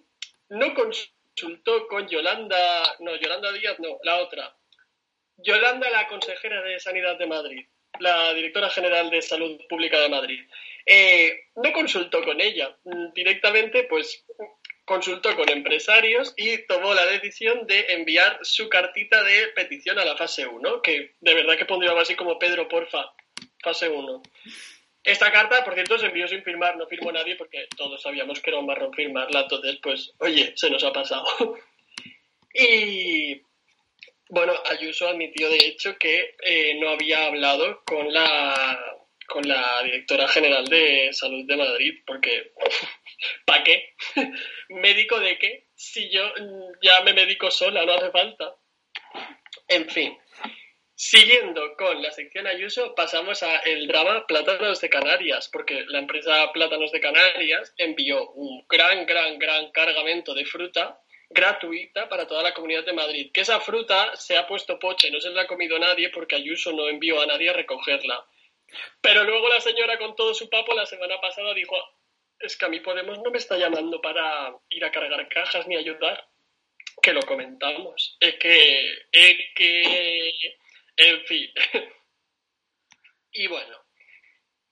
no 0.49 0.75
consultó 1.35 1.87
con 1.89 2.09
Yolanda, 2.09 2.97
no, 3.01 3.17
Yolanda 3.17 3.53
Díaz, 3.53 3.79
no, 3.81 3.99
la 4.03 4.19
otra. 4.19 4.57
Yolanda, 5.37 5.91
la 5.91 6.07
consejera 6.07 6.63
de 6.63 6.79
Sanidad 6.79 7.19
de 7.19 7.27
Madrid, 7.27 7.67
la 7.99 8.33
directora 8.35 8.71
general 8.71 9.11
de 9.11 9.21
Salud 9.21 9.61
Pública 9.69 9.99
de 9.99 10.09
Madrid. 10.09 10.41
Eh, 10.87 11.47
no 11.57 11.73
consultó 11.73 12.23
con 12.23 12.41
ella, 12.41 12.77
mm, 12.85 13.13
directamente 13.15 13.85
pues 13.85 14.25
consultó 14.85 15.35
con 15.35 15.49
empresarios 15.49 16.35
y 16.37 16.59
tomó 16.67 16.95
la 16.95 17.07
decisión 17.07 17.67
de 17.67 17.87
enviar 17.89 18.39
su 18.43 18.69
cartita 18.69 19.25
de 19.25 19.49
petición 19.49 19.99
a 19.99 20.05
la 20.05 20.17
fase 20.17 20.47
1, 20.47 20.83
que 20.83 21.15
de 21.21 21.35
verdad 21.35 21.57
que 21.57 21.65
pondría 21.65 21.99
así 21.99 22.15
como 22.15 22.39
Pedro, 22.39 22.69
porfa, 22.69 23.13
fase 23.63 23.89
1. 23.89 24.23
Esta 25.05 25.31
carta, 25.31 25.63
por 25.63 25.75
cierto, 25.75 25.99
se 25.99 26.07
envió 26.07 26.27
sin 26.27 26.43
firmar, 26.43 26.79
no 26.79 26.87
firmó 26.87 27.13
nadie 27.13 27.37
porque 27.37 27.69
todos 27.77 28.01
sabíamos 28.01 28.41
que 28.41 28.51
era 28.51 28.59
un 28.59 28.67
marrón 28.67 28.93
firmarla, 28.95 29.43
entonces, 29.43 29.79
pues, 29.83 30.13
oye, 30.19 30.55
se 30.57 30.71
nos 30.71 30.83
ha 30.83 30.93
pasado. 30.93 31.27
y 32.55 33.43
bueno, 34.31 34.55
Ayuso 34.71 35.07
admitió 35.07 35.51
de 35.51 35.59
hecho 35.59 35.99
que 35.99 36.37
eh, 36.43 36.79
no 36.81 36.89
había 36.89 37.27
hablado 37.27 37.83
con 37.85 38.13
la 38.13 38.97
con 39.27 39.47
la 39.49 39.83
directora 39.83 40.29
general 40.29 40.67
de 40.67 41.11
salud 41.13 41.47
de 41.47 41.57
Madrid, 41.57 41.95
porque 42.07 42.53
¿para 43.47 43.65
qué? 43.65 43.95
¿Médico 44.69 45.21
de 45.21 45.39
qué? 45.39 45.67
Si 45.75 46.11
yo 46.11 46.33
ya 46.83 47.03
me 47.03 47.13
medico 47.13 47.51
sola, 47.51 47.85
no 47.85 47.93
hace 47.93 48.11
falta. 48.11 48.57
En 49.69 49.89
fin, 49.89 50.17
Siguiendo 50.97 51.77
con 51.77 52.01
la 52.03 52.13
sección 52.13 52.47
Ayuso, 52.47 52.95
pasamos 52.95 53.43
a 53.43 53.57
el 53.59 53.89
drama 53.89 54.27
Plátanos 54.27 54.81
de 54.81 54.89
Canarias, 54.89 55.49
porque 55.53 55.85
la 55.89 55.99
empresa 55.99 56.53
Plátanos 56.53 56.93
de 56.93 57.01
Canarias 57.01 57.75
envió 57.79 58.31
un 58.31 58.65
gran, 58.69 59.05
gran, 59.05 59.39
gran 59.39 59.73
cargamento 59.73 60.35
de 60.35 60.45
fruta 60.45 61.01
gratuita 61.31 62.09
para 62.09 62.27
toda 62.27 62.43
la 62.43 62.55
comunidad 62.55 62.85
de 62.85 62.93
Madrid. 62.93 63.33
Que 63.33 63.41
esa 63.41 63.61
fruta 63.61 64.15
se 64.15 64.37
ha 64.37 64.47
puesto 64.47 64.79
poche, 64.79 65.11
no 65.11 65.21
se 65.21 65.31
la 65.31 65.43
ha 65.43 65.47
comido 65.47 65.79
nadie 65.79 66.11
porque 66.11 66.37
Ayuso 66.37 66.73
no 66.73 66.89
envió 66.89 67.21
a 67.21 67.27
nadie 67.27 67.51
a 67.51 67.55
recogerla. 67.55 68.25
Pero 69.01 69.25
luego 69.25 69.49
la 69.49 69.61
señora 69.61 69.99
con 69.99 70.15
todo 70.15 70.33
su 70.33 70.49
papo 70.49 70.75
la 70.75 70.87
semana 70.87 71.21
pasada 71.21 71.53
dijo, 71.55 71.77
es 72.39 72.57
que 72.57 72.65
a 72.67 72.69
mí 72.69 72.81
Podemos 72.81 73.19
no 73.19 73.31
me 73.31 73.39
está 73.39 73.57
llamando 73.57 74.01
para 74.01 74.55
ir 74.71 74.85
a 74.85 74.91
cargar 74.91 75.29
cajas 75.29 75.67
ni 75.67 75.77
ayudar. 75.77 76.25
Que 77.03 77.13
lo 77.13 77.23
comentamos. 77.23 78.17
Es 78.21 78.37
que, 78.37 78.93
es 79.11 79.37
que, 79.57 80.57
en 80.97 81.25
fin. 81.27 81.51
y 83.33 83.47
bueno, 83.47 83.85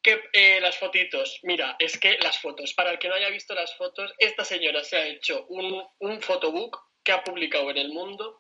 que 0.03 0.21
eh, 0.33 0.61
las 0.61 0.77
fotitos. 0.79 1.41
Mira, 1.43 1.77
es 1.79 1.99
que 1.99 2.19
las 2.19 2.39
fotos. 2.39 2.75
Para 2.75 2.91
el 2.91 2.99
que 2.99 3.09
no 3.09 3.15
haya 3.15 3.31
visto 3.31 3.55
las 3.55 3.77
fotos, 3.77 4.13
esta 4.19 4.45
señora 4.45 4.83
se 4.85 4.97
ha 4.97 5.07
hecho 5.07 5.47
un, 5.47 5.83
un 6.01 6.21
photobook 6.21 6.79
que 7.05 7.13
ha 7.13 7.25
publicado 7.25 7.71
en 7.71 7.79
el 7.79 7.89
mundo. 7.91 8.39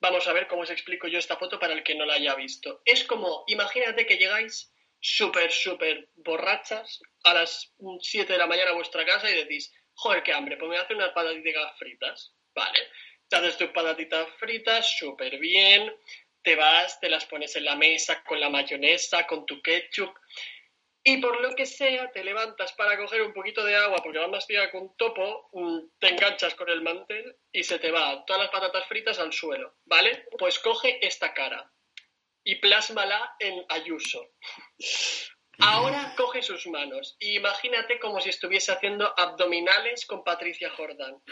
Vamos 0.00 0.26
a 0.26 0.32
ver 0.32 0.46
cómo 0.46 0.62
os 0.62 0.70
explico 0.70 1.08
yo 1.08 1.18
esta 1.18 1.36
foto 1.36 1.58
para 1.58 1.72
el 1.72 1.82
que 1.82 1.94
no 1.94 2.04
la 2.04 2.14
haya 2.14 2.34
visto. 2.34 2.82
Es 2.84 3.04
como, 3.04 3.44
imagínate 3.46 4.06
que 4.06 4.16
llegáis 4.16 4.72
súper, 5.00 5.52
súper 5.52 6.10
borrachas 6.16 7.00
a 7.24 7.34
las 7.34 7.74
7 8.00 8.32
de 8.32 8.38
la 8.38 8.46
mañana 8.46 8.70
a 8.70 8.74
vuestra 8.74 9.04
casa 9.04 9.30
y 9.30 9.34
decís, 9.34 9.72
joder, 9.94 10.22
qué 10.22 10.32
hambre, 10.32 10.56
pues 10.56 10.68
me 10.70 10.78
hacer 10.78 10.96
unas 10.96 11.12
patatitas 11.12 11.78
fritas. 11.78 12.34
Vale, 12.54 12.78
te 13.28 13.36
haces 13.36 13.56
tus 13.56 13.70
patatitas 13.70 14.28
fritas 14.38 14.98
súper 14.98 15.38
bien, 15.38 15.94
te 16.46 16.54
vas, 16.54 17.00
te 17.00 17.08
las 17.08 17.26
pones 17.26 17.56
en 17.56 17.64
la 17.64 17.74
mesa 17.74 18.22
con 18.22 18.38
la 18.38 18.48
mayonesa, 18.48 19.26
con 19.26 19.44
tu 19.46 19.60
ketchup, 19.60 20.16
y 21.02 21.16
por 21.16 21.40
lo 21.40 21.56
que 21.56 21.66
sea, 21.66 22.12
te 22.12 22.22
levantas 22.22 22.72
para 22.74 22.96
coger 22.96 23.22
un 23.22 23.32
poquito 23.32 23.64
de 23.64 23.74
agua 23.74 24.00
porque 24.00 24.20
vas 24.20 24.30
más 24.30 24.46
tira 24.46 24.70
con 24.70 24.82
un 24.82 24.96
topo, 24.96 25.50
mm, 25.52 25.98
te 25.98 26.10
enganchas 26.10 26.54
con 26.54 26.68
el 26.68 26.82
mantel 26.82 27.36
y 27.50 27.64
se 27.64 27.80
te 27.80 27.90
va 27.90 28.24
todas 28.24 28.42
las 28.42 28.52
patatas 28.52 28.86
fritas 28.86 29.18
al 29.18 29.32
suelo, 29.32 29.74
¿vale? 29.86 30.28
Pues 30.38 30.60
coge 30.60 31.04
esta 31.04 31.34
cara 31.34 31.72
y 32.44 32.54
plásmala 32.56 33.34
en 33.40 33.66
Ayuso. 33.68 34.24
Ahora 35.58 36.14
coge 36.16 36.42
sus 36.42 36.66
manos 36.66 37.16
y 37.18 37.36
imagínate 37.36 37.98
como 37.98 38.20
si 38.20 38.30
estuviese 38.30 38.72
haciendo 38.72 39.12
abdominales 39.18 40.06
con 40.06 40.22
Patricia 40.22 40.70
Jordan. 40.70 41.22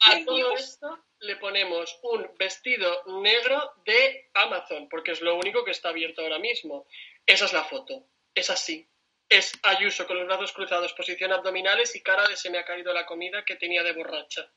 A, 0.00 0.12
a 0.12 0.24
todo 0.24 0.52
esto 0.52 1.04
le 1.20 1.36
ponemos 1.36 1.98
un 2.02 2.30
vestido 2.38 3.02
negro 3.22 3.72
de 3.84 4.30
Amazon, 4.34 4.88
porque 4.88 5.12
es 5.12 5.20
lo 5.20 5.36
único 5.36 5.64
que 5.64 5.72
está 5.72 5.88
abierto 5.88 6.22
ahora 6.22 6.38
mismo. 6.38 6.86
Esa 7.26 7.46
es 7.46 7.52
la 7.52 7.64
foto. 7.64 8.06
Es 8.34 8.50
así. 8.50 8.88
Es 9.28 9.52
Ayuso 9.62 10.06
con 10.06 10.18
los 10.18 10.26
brazos 10.26 10.52
cruzados, 10.52 10.92
posición 10.94 11.32
abdominales 11.32 11.94
y 11.94 12.02
cara 12.02 12.26
de 12.28 12.36
se 12.36 12.50
me 12.50 12.58
ha 12.58 12.64
caído 12.64 12.94
la 12.94 13.04
comida 13.04 13.44
que 13.44 13.56
tenía 13.56 13.82
de 13.82 13.92
borracha. 13.92 14.50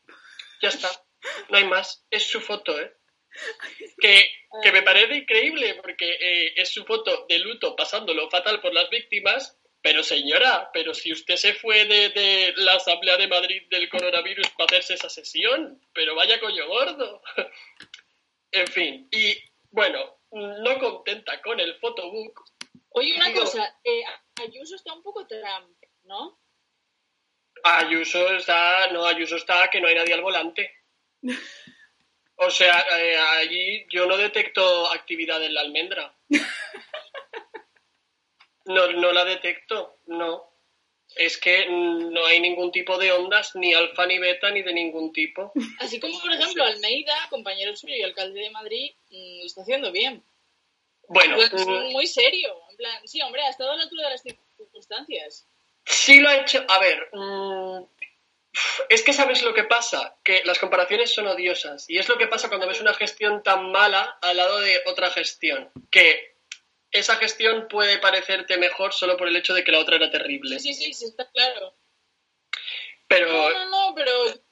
Ya 0.61 0.69
está. 0.69 0.89
No 1.49 1.57
hay 1.57 1.65
más. 1.65 2.05
Es 2.09 2.27
su 2.27 2.39
foto, 2.39 2.79
¿eh? 2.79 2.95
Que, 3.99 4.29
que 4.61 4.71
me 4.71 4.81
parece 4.81 5.15
increíble 5.15 5.75
porque 5.75 6.09
eh, 6.19 6.53
es 6.57 6.69
su 6.69 6.83
foto 6.85 7.25
de 7.29 7.39
luto 7.39 7.75
pasándolo 7.75 8.29
fatal 8.29 8.61
por 8.61 8.73
las 8.73 8.89
víctimas. 8.89 9.57
Pero 9.83 10.03
señora, 10.03 10.69
pero 10.73 10.93
si 10.93 11.11
usted 11.11 11.35
se 11.37 11.53
fue 11.55 11.85
de, 11.85 12.09
de 12.09 12.53
la 12.57 12.73
Asamblea 12.75 13.17
de 13.17 13.27
Madrid 13.27 13.63
del 13.69 13.89
coronavirus 13.89 14.47
para 14.51 14.65
hacerse 14.77 14.93
esa 14.93 15.09
sesión, 15.09 15.81
pero 15.91 16.13
vaya 16.13 16.39
coño 16.39 16.67
gordo. 16.67 17.23
en 18.51 18.67
fin, 18.67 19.07
y 19.11 19.35
bueno, 19.71 20.19
no 20.31 20.77
contenta 20.77 21.41
con 21.41 21.59
el 21.59 21.75
photobook, 21.79 22.43
Oye, 22.93 23.15
una 23.15 23.29
Digo- 23.29 23.39
cosa, 23.41 23.79
eh, 23.83 24.03
Ayuso 24.41 24.75
está 24.75 24.93
un 24.93 25.01
poco 25.01 25.25
Trump, 25.25 25.75
¿no? 26.03 26.39
Ayuso 27.63 28.35
está, 28.35 28.87
no, 28.91 29.05
Ayuso 29.05 29.37
está 29.37 29.69
que 29.69 29.79
no 29.81 29.87
hay 29.87 29.95
nadie 29.95 30.13
al 30.13 30.21
volante. 30.21 30.75
O 32.43 32.49
sea, 32.49 32.85
eh, 32.97 33.15
allí 33.17 33.85
yo 33.89 34.07
no 34.07 34.17
detecto 34.17 34.91
actividad 34.91 35.43
en 35.43 35.53
la 35.53 35.61
almendra. 35.61 36.13
No, 38.63 38.91
no 38.91 39.11
la 39.11 39.25
detecto, 39.25 39.97
no. 40.05 40.53
Es 41.15 41.39
que 41.39 41.65
no 41.67 42.25
hay 42.27 42.39
ningún 42.39 42.71
tipo 42.71 42.95
de 42.99 43.11
ondas, 43.11 43.55
ni 43.55 43.73
alfa 43.73 44.05
ni 44.05 44.19
beta, 44.19 44.51
ni 44.51 44.61
de 44.61 44.71
ningún 44.71 45.11
tipo. 45.11 45.51
Así 45.79 45.99
como, 45.99 46.21
por 46.21 46.31
ejemplo, 46.31 46.63
Almeida, 46.63 47.15
compañero 47.31 47.75
suyo 47.75 47.95
y 47.95 48.03
alcalde 48.03 48.39
de 48.39 48.51
Madrid, 48.51 48.91
mm, 49.09 49.39
lo 49.39 49.45
está 49.47 49.63
haciendo 49.63 49.91
bien. 49.91 50.23
Bueno, 51.07 51.35
Pues, 51.37 51.51
mm, 51.65 51.91
muy 51.91 52.05
serio. 52.05 52.55
En 52.69 52.77
plan, 52.77 53.07
sí, 53.07 53.19
hombre, 53.23 53.41
ha 53.41 53.49
estado 53.49 53.71
a 53.71 53.77
la 53.77 53.83
altura 53.83 54.03
de 54.05 54.09
las 54.11 54.23
circunstancias. 54.55 55.47
Sí 55.83 56.19
lo 56.19 56.29
ha 56.29 56.37
hecho. 56.37 56.63
A 56.67 56.79
ver, 56.79 57.09
mm, 57.11 57.83
es 58.89 59.03
que 59.03 59.13
sabes 59.13 59.43
lo 59.43 59.53
que 59.53 59.63
pasa, 59.63 60.17
que 60.23 60.43
las 60.45 60.59
comparaciones 60.59 61.13
son 61.13 61.27
odiosas. 61.27 61.89
Y 61.89 61.97
es 61.97 62.09
lo 62.09 62.17
que 62.17 62.27
pasa 62.27 62.49
cuando 62.49 62.67
ves 62.67 62.81
una 62.81 62.93
gestión 62.93 63.43
tan 63.43 63.71
mala 63.71 64.17
al 64.21 64.37
lado 64.37 64.59
de 64.59 64.81
otra 64.85 65.09
gestión. 65.11 65.71
Que 65.89 66.35
esa 66.91 67.15
gestión 67.15 67.67
puede 67.69 67.97
parecerte 67.99 68.57
mejor 68.57 68.93
solo 68.93 69.15
por 69.17 69.27
el 69.27 69.35
hecho 69.35 69.53
de 69.53 69.63
que 69.63 69.71
la 69.71 69.79
otra 69.79 69.95
era 69.95 70.11
terrible. 70.11 70.59
Sí, 70.59 70.73
sí, 70.73 70.93
sí, 70.93 71.05
está 71.05 71.29
claro. 71.31 71.75
Pero 73.07 73.27
No, 73.27 73.49
no, 73.49 73.69
no, 73.69 73.95
pero 73.95 74.11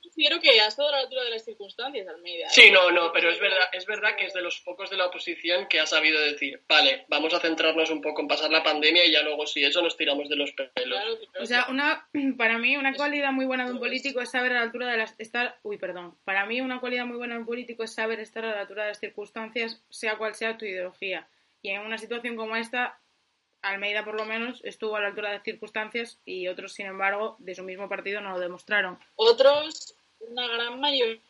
considero 0.10 0.40
que 0.40 0.60
ha 0.60 0.68
estado 0.68 0.90
a 0.90 0.94
la 0.94 0.98
altura 1.00 1.24
de 1.24 1.30
las 1.32 1.46
circunstancias, 1.46 2.08
Almeida. 2.08 2.48
¿eh? 2.48 2.50
sí, 2.50 2.72
no, 2.72 2.92
no, 2.92 3.12
pero 3.14 3.30
es 3.30 3.40
verdad, 3.40 3.70
es 3.72 3.86
verdad 3.86 4.16
que 4.18 4.26
es 4.26 4.34
de 4.34 4.42
los 4.42 4.60
pocos 4.62 4.90
de 4.90 4.98
la 4.98 5.06
oposición 5.06 5.68
que 5.68 5.80
ha 5.80 5.86
sabido 5.86 6.20
decir, 6.20 6.62
vale, 6.68 7.06
vamos 7.10 7.34
a 7.34 7.40
centrarnos 7.40 7.90
un 7.92 8.02
poco 8.02 8.22
en 8.22 8.28
pasar 8.28 8.50
la 8.50 8.64
pandemia 8.64 9.06
y 9.06 9.12
ya 9.12 9.22
luego 9.22 9.46
si 9.46 9.64
eso 9.64 9.82
nos 9.82 9.96
tiramos 9.96 10.28
de 10.28 10.36
los 10.36 10.52
pelos. 10.54 10.74
Claro, 10.74 11.18
claro, 11.18 11.44
O 11.44 11.46
sea, 11.46 11.68
una, 11.70 12.08
para 12.38 12.58
mí 12.58 12.76
una 12.76 12.94
cualidad 12.94 13.32
muy 13.32 13.46
buena 13.46 13.66
de 13.66 13.74
un 13.74 13.80
político 13.80 14.22
es 14.22 14.32
saber 14.32 14.52
a 14.54 14.56
la 14.56 14.62
altura 14.62 14.88
de 14.88 14.98
las 14.98 15.16
estar, 15.20 15.60
uy, 15.64 15.78
perdón. 15.78 16.18
Para 16.26 16.46
mí 16.46 16.60
una 16.60 16.80
cualidad 16.80 17.06
muy 17.06 17.18
buena 17.18 17.36
de 17.36 17.42
un 17.42 17.46
político 17.46 17.84
es 17.84 17.94
saber 17.94 18.20
estar 18.20 18.44
a 18.46 18.56
la 18.56 18.62
altura 18.62 18.84
de 18.84 18.90
las 18.90 19.00
circunstancias, 19.00 19.82
sea 19.90 20.18
cual 20.18 20.36
sea 20.36 20.58
tu 20.58 20.66
ideología. 20.66 21.28
Y 21.62 21.70
en 21.70 21.82
una 21.82 21.98
situación 21.98 22.36
como 22.36 22.56
esta, 22.56 23.00
Almeida 23.62 24.06
por 24.06 24.16
lo 24.16 24.26
menos 24.26 24.62
estuvo 24.64 24.96
a 24.96 25.02
la 25.02 25.08
altura 25.08 25.30
de 25.30 25.36
las 25.36 25.44
circunstancias 25.44 26.20
y 26.26 26.48
otros, 26.48 26.74
sin 26.74 26.86
embargo, 26.86 27.36
de 27.40 27.56
su 27.56 27.64
mismo 27.64 27.90
partido 27.90 28.22
no 28.22 28.32
lo 28.32 28.40
demostraron. 28.40 28.98
Otros, 29.16 29.96
una 30.20 30.48
gran 30.48 30.80
mayoría. 30.80 31.22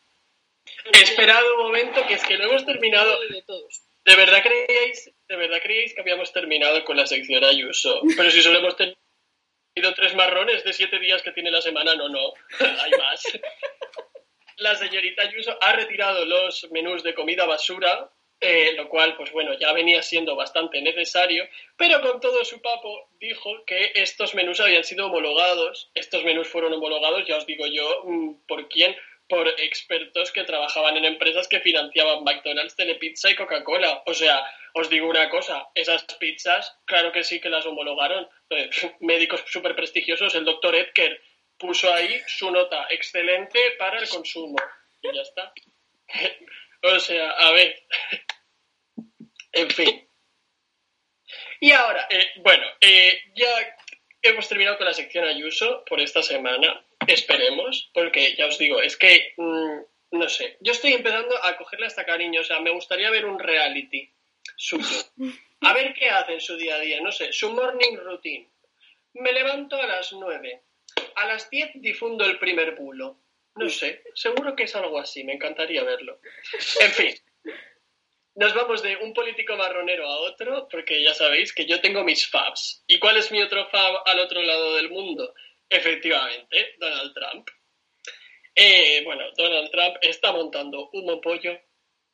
Esperad 0.92 1.42
un 1.56 1.64
momento, 1.64 2.06
que 2.06 2.14
es 2.14 2.24
que 2.24 2.38
no 2.38 2.44
hemos 2.44 2.64
terminado. 2.64 3.18
De 3.28 3.42
todos. 3.42 3.82
¿De 4.04 4.16
verdad 4.16 4.42
creíais, 4.42 5.12
de 5.28 5.36
verdad 5.36 5.60
creíais 5.62 5.94
que 5.94 6.00
habíamos 6.00 6.32
terminado 6.32 6.84
con 6.84 6.96
la 6.96 7.06
sección 7.06 7.44
Ayuso? 7.44 8.00
Pero 8.16 8.30
si 8.30 8.42
solo 8.42 8.58
hemos 8.58 8.76
tenido 8.76 9.94
tres 9.94 10.14
marrones 10.14 10.64
de 10.64 10.72
siete 10.72 10.98
días 10.98 11.22
que 11.22 11.32
tiene 11.32 11.50
la 11.50 11.60
semana, 11.60 11.94
no, 11.94 12.08
no, 12.08 12.32
hay 12.60 12.90
más. 12.92 13.22
La 14.56 14.74
señorita 14.74 15.22
Ayuso 15.22 15.56
ha 15.60 15.72
retirado 15.72 16.24
los 16.24 16.66
menús 16.70 17.02
de 17.02 17.14
comida 17.14 17.44
basura, 17.46 18.10
eh, 18.42 18.72
lo 18.74 18.88
cual, 18.88 19.16
pues 19.16 19.32
bueno, 19.32 19.52
ya 19.58 19.72
venía 19.74 20.02
siendo 20.02 20.34
bastante 20.34 20.80
necesario, 20.80 21.46
pero 21.76 22.00
con 22.00 22.20
todo 22.20 22.42
su 22.44 22.62
papo 22.62 23.10
dijo 23.18 23.64
que 23.66 23.92
estos 23.96 24.34
menús 24.34 24.60
habían 24.60 24.82
sido 24.82 25.06
homologados. 25.06 25.90
Estos 25.94 26.24
menús 26.24 26.48
fueron 26.48 26.72
homologados, 26.72 27.26
ya 27.26 27.36
os 27.36 27.46
digo 27.46 27.66
yo, 27.66 28.02
mm, 28.04 28.46
¿por 28.46 28.68
quién? 28.68 28.96
Por 29.28 29.46
expertos 29.46 30.32
que 30.32 30.44
trabajaban 30.44 30.96
en 30.96 31.04
empresas 31.04 31.48
que 31.48 31.60
financiaban 31.60 32.24
McDonald's, 32.24 32.76
Telepizza 32.76 33.30
y 33.30 33.36
Coca-Cola. 33.36 34.02
O 34.06 34.14
sea, 34.14 34.42
os 34.72 34.88
digo 34.88 35.08
una 35.08 35.28
cosa, 35.28 35.68
esas 35.74 36.04
pizzas, 36.18 36.78
claro 36.86 37.12
que 37.12 37.24
sí 37.24 37.40
que 37.40 37.50
las 37.50 37.66
homologaron. 37.66 38.26
Eh, 38.48 38.70
médicos 39.00 39.44
súper 39.48 39.76
prestigiosos, 39.76 40.34
el 40.34 40.46
doctor 40.46 40.74
Edker 40.74 41.20
puso 41.58 41.92
ahí 41.92 42.22
su 42.26 42.50
nota 42.50 42.86
excelente 42.88 43.58
para 43.78 43.98
el 43.98 44.08
consumo. 44.08 44.56
Y 45.02 45.14
ya 45.14 45.20
está. 45.20 45.52
o 46.82 47.00
sea, 47.00 47.30
a 47.30 47.52
ver. 47.52 47.82
en 49.52 49.70
fin. 49.70 50.08
Y 51.60 51.72
ahora, 51.72 52.06
eh, 52.10 52.30
bueno, 52.36 52.64
eh, 52.80 53.18
ya 53.34 53.76
hemos 54.22 54.48
terminado 54.48 54.78
con 54.78 54.86
la 54.86 54.94
sección 54.94 55.24
Ayuso 55.24 55.84
por 55.84 56.00
esta 56.00 56.22
semana. 56.22 56.84
Esperemos, 57.06 57.90
porque 57.92 58.34
ya 58.36 58.46
os 58.46 58.58
digo, 58.58 58.80
es 58.80 58.96
que, 58.96 59.34
mm, 59.36 59.80
no 60.12 60.28
sé, 60.28 60.56
yo 60.60 60.72
estoy 60.72 60.94
empezando 60.94 61.36
a 61.44 61.56
cogerle 61.56 61.86
hasta 61.86 62.06
cariño. 62.06 62.40
O 62.40 62.44
sea, 62.44 62.60
me 62.60 62.70
gustaría 62.70 63.10
ver 63.10 63.26
un 63.26 63.38
reality 63.38 64.10
suyo. 64.56 64.86
A 65.62 65.74
ver 65.74 65.92
qué 65.92 66.08
hace 66.08 66.32
en 66.32 66.40
su 66.40 66.56
día 66.56 66.76
a 66.76 66.80
día, 66.80 67.02
no 67.02 67.12
sé, 67.12 67.34
su 67.34 67.50
morning 67.50 67.94
routine. 67.98 68.48
Me 69.12 69.30
levanto 69.30 69.76
a 69.76 69.86
las 69.86 70.10
9. 70.10 70.62
A 71.16 71.26
las 71.26 71.50
10 71.50 71.72
difundo 71.74 72.24
el 72.24 72.38
primer 72.38 72.74
bulo. 72.76 73.18
No 73.60 73.68
sé, 73.68 74.02
seguro 74.14 74.56
que 74.56 74.62
es 74.62 74.74
algo 74.74 74.98
así, 74.98 75.22
me 75.22 75.34
encantaría 75.34 75.84
verlo. 75.84 76.18
En 76.80 76.90
fin, 76.92 77.14
nos 78.34 78.54
vamos 78.54 78.82
de 78.82 78.96
un 78.96 79.12
político 79.12 79.54
marronero 79.54 80.06
a 80.06 80.20
otro, 80.20 80.66
porque 80.70 81.02
ya 81.02 81.12
sabéis 81.12 81.52
que 81.52 81.66
yo 81.66 81.78
tengo 81.82 82.02
mis 82.02 82.26
fabs. 82.26 82.82
¿Y 82.86 82.98
cuál 82.98 83.18
es 83.18 83.30
mi 83.30 83.42
otro 83.42 83.68
fab 83.68 84.00
al 84.06 84.18
otro 84.18 84.40
lado 84.42 84.76
del 84.76 84.88
mundo? 84.88 85.34
Efectivamente, 85.68 86.74
Donald 86.78 87.12
Trump. 87.12 87.48
Eh, 88.54 89.02
bueno, 89.04 89.24
Donald 89.36 89.70
Trump 89.70 89.96
está 90.00 90.32
montando 90.32 90.88
un 90.94 91.04
mompollo, 91.04 91.60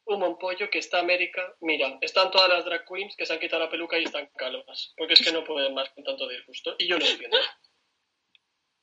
un 0.07 0.19
mompollo 0.19 0.69
que 0.69 0.81
está 0.81 0.99
América. 0.99 1.55
Mira, 1.61 1.97
están 2.01 2.33
todas 2.33 2.49
las 2.49 2.65
drag 2.65 2.85
queens 2.89 3.15
que 3.17 3.25
se 3.25 3.35
han 3.35 3.39
quitado 3.39 3.63
la 3.63 3.71
peluca 3.71 4.01
y 4.01 4.03
están 4.03 4.29
calvas, 4.37 4.95
porque 4.97 5.15
es 5.15 5.23
que 5.25 5.31
no 5.31 5.45
pueden 5.45 5.75
más 5.75 5.91
con 5.91 6.03
tanto 6.03 6.27
disgusto. 6.29 6.75
Y 6.77 6.89
yo 6.89 6.99
no 6.99 7.07
entiendo. 7.07 7.37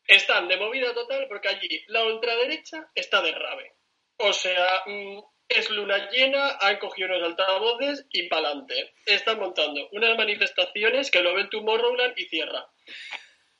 Están 0.07 0.47
de 0.47 0.57
movida 0.57 0.93
total 0.93 1.27
porque 1.27 1.49
allí 1.49 1.83
la 1.87 2.03
ultraderecha 2.05 2.89
está 2.95 3.21
de 3.21 3.31
rave. 3.31 3.73
O 4.17 4.33
sea, 4.33 4.83
mm, 4.85 5.19
es 5.49 5.69
luna 5.69 6.09
llena, 6.09 6.57
han 6.59 6.77
cogido 6.79 7.09
unos 7.09 7.23
altavoces 7.23 8.05
y 8.11 8.27
pa'lante. 8.27 8.93
Están 9.05 9.39
montando 9.39 9.87
unas 9.91 10.17
manifestaciones 10.17 11.11
que 11.11 11.21
lo 11.21 11.33
ven 11.33 11.49
Tomorrowland 11.49 12.17
y 12.17 12.25
cierra. 12.25 12.67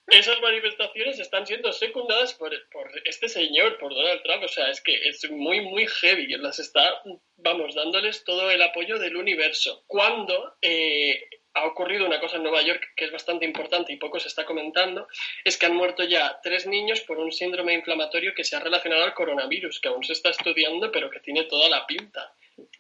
Esas 0.08 0.42
manifestaciones 0.42 1.18
están 1.20 1.48
siendo 1.48 1.72
secundadas 1.72 2.34
por, 2.34 2.52
por 2.72 2.92
este 3.06 3.30
señor, 3.30 3.78
por 3.78 3.94
Donald 3.94 4.22
Trump. 4.24 4.44
O 4.44 4.48
sea, 4.48 4.70
es 4.70 4.82
que 4.82 4.94
es 5.08 5.30
muy, 5.32 5.62
muy 5.62 5.88
heavy. 5.88 6.28
Las 6.38 6.60
está, 6.60 7.02
vamos, 7.38 7.74
dándoles 7.74 8.24
todo 8.24 8.52
el 8.52 8.62
apoyo 8.62 9.00
del 9.00 9.16
universo. 9.16 9.84
Cuando 9.88 10.58
eh, 10.62 11.30
ha 11.54 11.66
ocurrido 11.66 12.06
una 12.06 12.20
cosa 12.20 12.38
en 12.38 12.44
Nueva 12.44 12.62
York 12.62 12.94
que 12.96 13.06
es 13.06 13.12
bastante 13.12 13.46
importante 13.46 13.94
y 13.94 13.98
poco 13.98 14.20
se 14.20 14.28
está 14.28 14.46
comentando, 14.46 15.08
es 15.44 15.58
que 15.58 15.66
han 15.66 15.76
muerto 15.76 16.04
ya 16.04 16.40
tres 16.42 16.66
niños 16.68 17.02
por 17.02 17.20
un 17.20 17.32
síndrome 17.32 17.74
inflamatorio 17.74 18.34
que 18.36 18.44
se 18.44 18.56
ha 18.56 18.60
relacionado 18.60 19.04
al 19.04 19.14
coronavirus, 19.14 19.80
que 19.80 19.90
aún 19.90 20.04
se 20.04 20.14
está 20.14 20.30
estudiando, 20.30 20.92
pero 20.92 21.10
que 21.10 21.20
tiene 21.20 21.44
toda 21.44 21.70
la 21.70 21.86
pinta. 21.86 22.34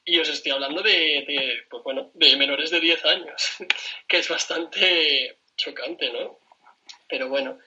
Y 0.05 0.19
os 0.19 0.29
estoy 0.29 0.51
hablando 0.51 0.81
de, 0.81 1.65
pues 1.69 1.83
bueno, 1.83 2.11
de 2.13 2.35
menores 2.35 2.71
de 2.71 2.79
10 2.79 3.05
años, 3.05 3.57
que 4.07 4.17
es 4.17 4.29
bastante 4.29 5.37
chocante, 5.55 6.11
¿no? 6.11 6.39
Pero 7.07 7.29
bueno. 7.29 7.59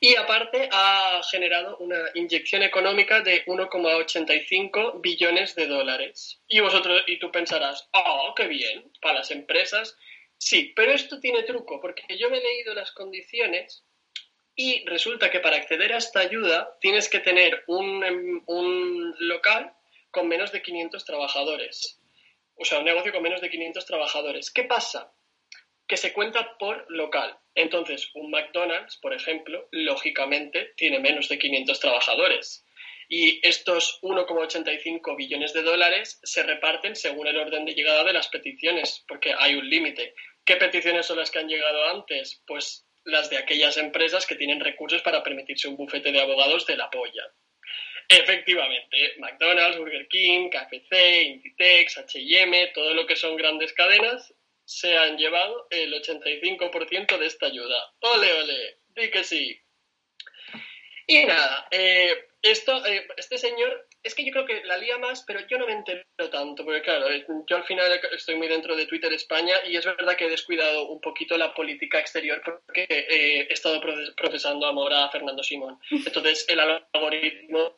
Y 0.00 0.16
aparte 0.16 0.68
ha 0.70 1.22
generado 1.30 1.78
una 1.78 1.98
inyección 2.14 2.62
económica 2.62 3.22
de 3.22 3.44
1,85 3.46 5.00
billones 5.00 5.54
de 5.54 5.66
dólares. 5.66 6.42
Y 6.46 6.60
vosotros, 6.60 7.02
y 7.06 7.18
tú 7.18 7.30
pensarás, 7.32 7.88
oh, 7.92 8.34
qué 8.36 8.46
bien, 8.46 8.92
para 9.00 9.20
las 9.20 9.30
empresas. 9.30 9.96
Sí, 10.44 10.74
pero 10.76 10.92
esto 10.92 11.20
tiene 11.20 11.42
truco, 11.44 11.80
porque 11.80 12.02
yo 12.18 12.28
me 12.28 12.36
he 12.36 12.42
leído 12.42 12.74
las 12.74 12.92
condiciones 12.92 13.82
y 14.54 14.84
resulta 14.84 15.30
que 15.30 15.40
para 15.40 15.56
acceder 15.56 15.94
a 15.94 15.96
esta 15.96 16.20
ayuda 16.20 16.76
tienes 16.82 17.08
que 17.08 17.20
tener 17.20 17.64
un, 17.66 18.04
em, 18.04 18.42
un 18.46 19.14
local 19.20 19.72
con 20.10 20.28
menos 20.28 20.52
de 20.52 20.60
500 20.60 21.02
trabajadores. 21.06 21.98
O 22.56 22.64
sea, 22.66 22.80
un 22.80 22.84
negocio 22.84 23.10
con 23.10 23.22
menos 23.22 23.40
de 23.40 23.48
500 23.48 23.86
trabajadores. 23.86 24.50
¿Qué 24.50 24.64
pasa? 24.64 25.14
Que 25.88 25.96
se 25.96 26.12
cuenta 26.12 26.58
por 26.58 26.84
local. 26.90 27.38
Entonces, 27.54 28.10
un 28.12 28.30
McDonald's, 28.30 28.98
por 28.98 29.14
ejemplo, 29.14 29.66
lógicamente 29.70 30.74
tiene 30.76 30.98
menos 30.98 31.30
de 31.30 31.38
500 31.38 31.80
trabajadores. 31.80 32.66
Y 33.08 33.40
estos 33.46 33.98
1,85 34.02 35.16
billones 35.16 35.54
de 35.54 35.62
dólares 35.62 36.20
se 36.22 36.42
reparten 36.42 36.96
según 36.96 37.28
el 37.28 37.38
orden 37.38 37.64
de 37.64 37.74
llegada 37.74 38.04
de 38.04 38.12
las 38.12 38.28
peticiones, 38.28 39.04
porque 39.08 39.34
hay 39.38 39.54
un 39.54 39.68
límite. 39.68 40.14
¿Qué 40.44 40.56
peticiones 40.56 41.06
son 41.06 41.18
las 41.18 41.30
que 41.30 41.38
han 41.38 41.48
llegado 41.48 41.86
antes? 41.86 42.42
Pues 42.46 42.86
las 43.04 43.30
de 43.30 43.38
aquellas 43.38 43.76
empresas 43.76 44.26
que 44.26 44.36
tienen 44.36 44.60
recursos 44.60 45.02
para 45.02 45.22
permitirse 45.22 45.68
un 45.68 45.76
bufete 45.76 46.12
de 46.12 46.20
abogados 46.20 46.66
de 46.66 46.76
la 46.76 46.90
polla. 46.90 47.24
Efectivamente, 48.08 49.14
McDonald's, 49.18 49.78
Burger 49.78 50.06
King, 50.08 50.50
KFC, 50.50 51.22
Inditex, 51.22 51.98
H&M, 51.98 52.66
todo 52.74 52.92
lo 52.92 53.06
que 53.06 53.16
son 53.16 53.36
grandes 53.36 53.72
cadenas, 53.72 54.34
se 54.64 54.96
han 54.96 55.16
llevado 55.16 55.66
el 55.70 55.92
85% 55.94 57.18
de 57.18 57.26
esta 57.26 57.46
ayuda. 57.46 57.94
Ole, 58.00 58.32
ole, 58.32 58.78
di 58.88 59.10
que 59.10 59.24
sí. 59.24 59.58
Y 61.06 61.24
nada, 61.24 61.68
eh, 61.70 62.28
esto, 62.42 62.84
eh, 62.86 63.06
este 63.16 63.38
señor, 63.38 63.88
es 64.04 64.14
que 64.14 64.24
yo 64.24 64.30
creo 64.32 64.44
que 64.46 64.62
la 64.64 64.76
lía 64.76 64.98
más, 64.98 65.24
pero 65.26 65.40
yo 65.48 65.58
no 65.58 65.66
me 65.66 65.72
entero 65.72 66.04
tanto, 66.30 66.64
porque 66.64 66.82
claro, 66.82 67.10
eh, 67.10 67.24
yo 67.48 67.56
al 67.56 67.64
final 67.64 67.90
estoy 68.12 68.36
muy 68.36 68.46
dentro 68.48 68.76
de 68.76 68.86
Twitter 68.86 69.12
España 69.12 69.56
y 69.66 69.76
es 69.76 69.84
verdad 69.84 70.14
que 70.16 70.26
he 70.26 70.30
descuidado 70.30 70.86
un 70.88 71.00
poquito 71.00 71.36
la 71.36 71.52
política 71.54 71.98
exterior 71.98 72.40
porque 72.44 72.84
eh, 72.88 73.46
he 73.48 73.52
estado 73.52 73.80
proces- 73.80 74.14
procesando 74.14 74.66
amor 74.66 74.92
a 74.92 75.10
Fernando 75.10 75.42
Simón. 75.42 75.78
Entonces 75.90 76.46
el 76.48 76.60
algoritmo 76.60 77.74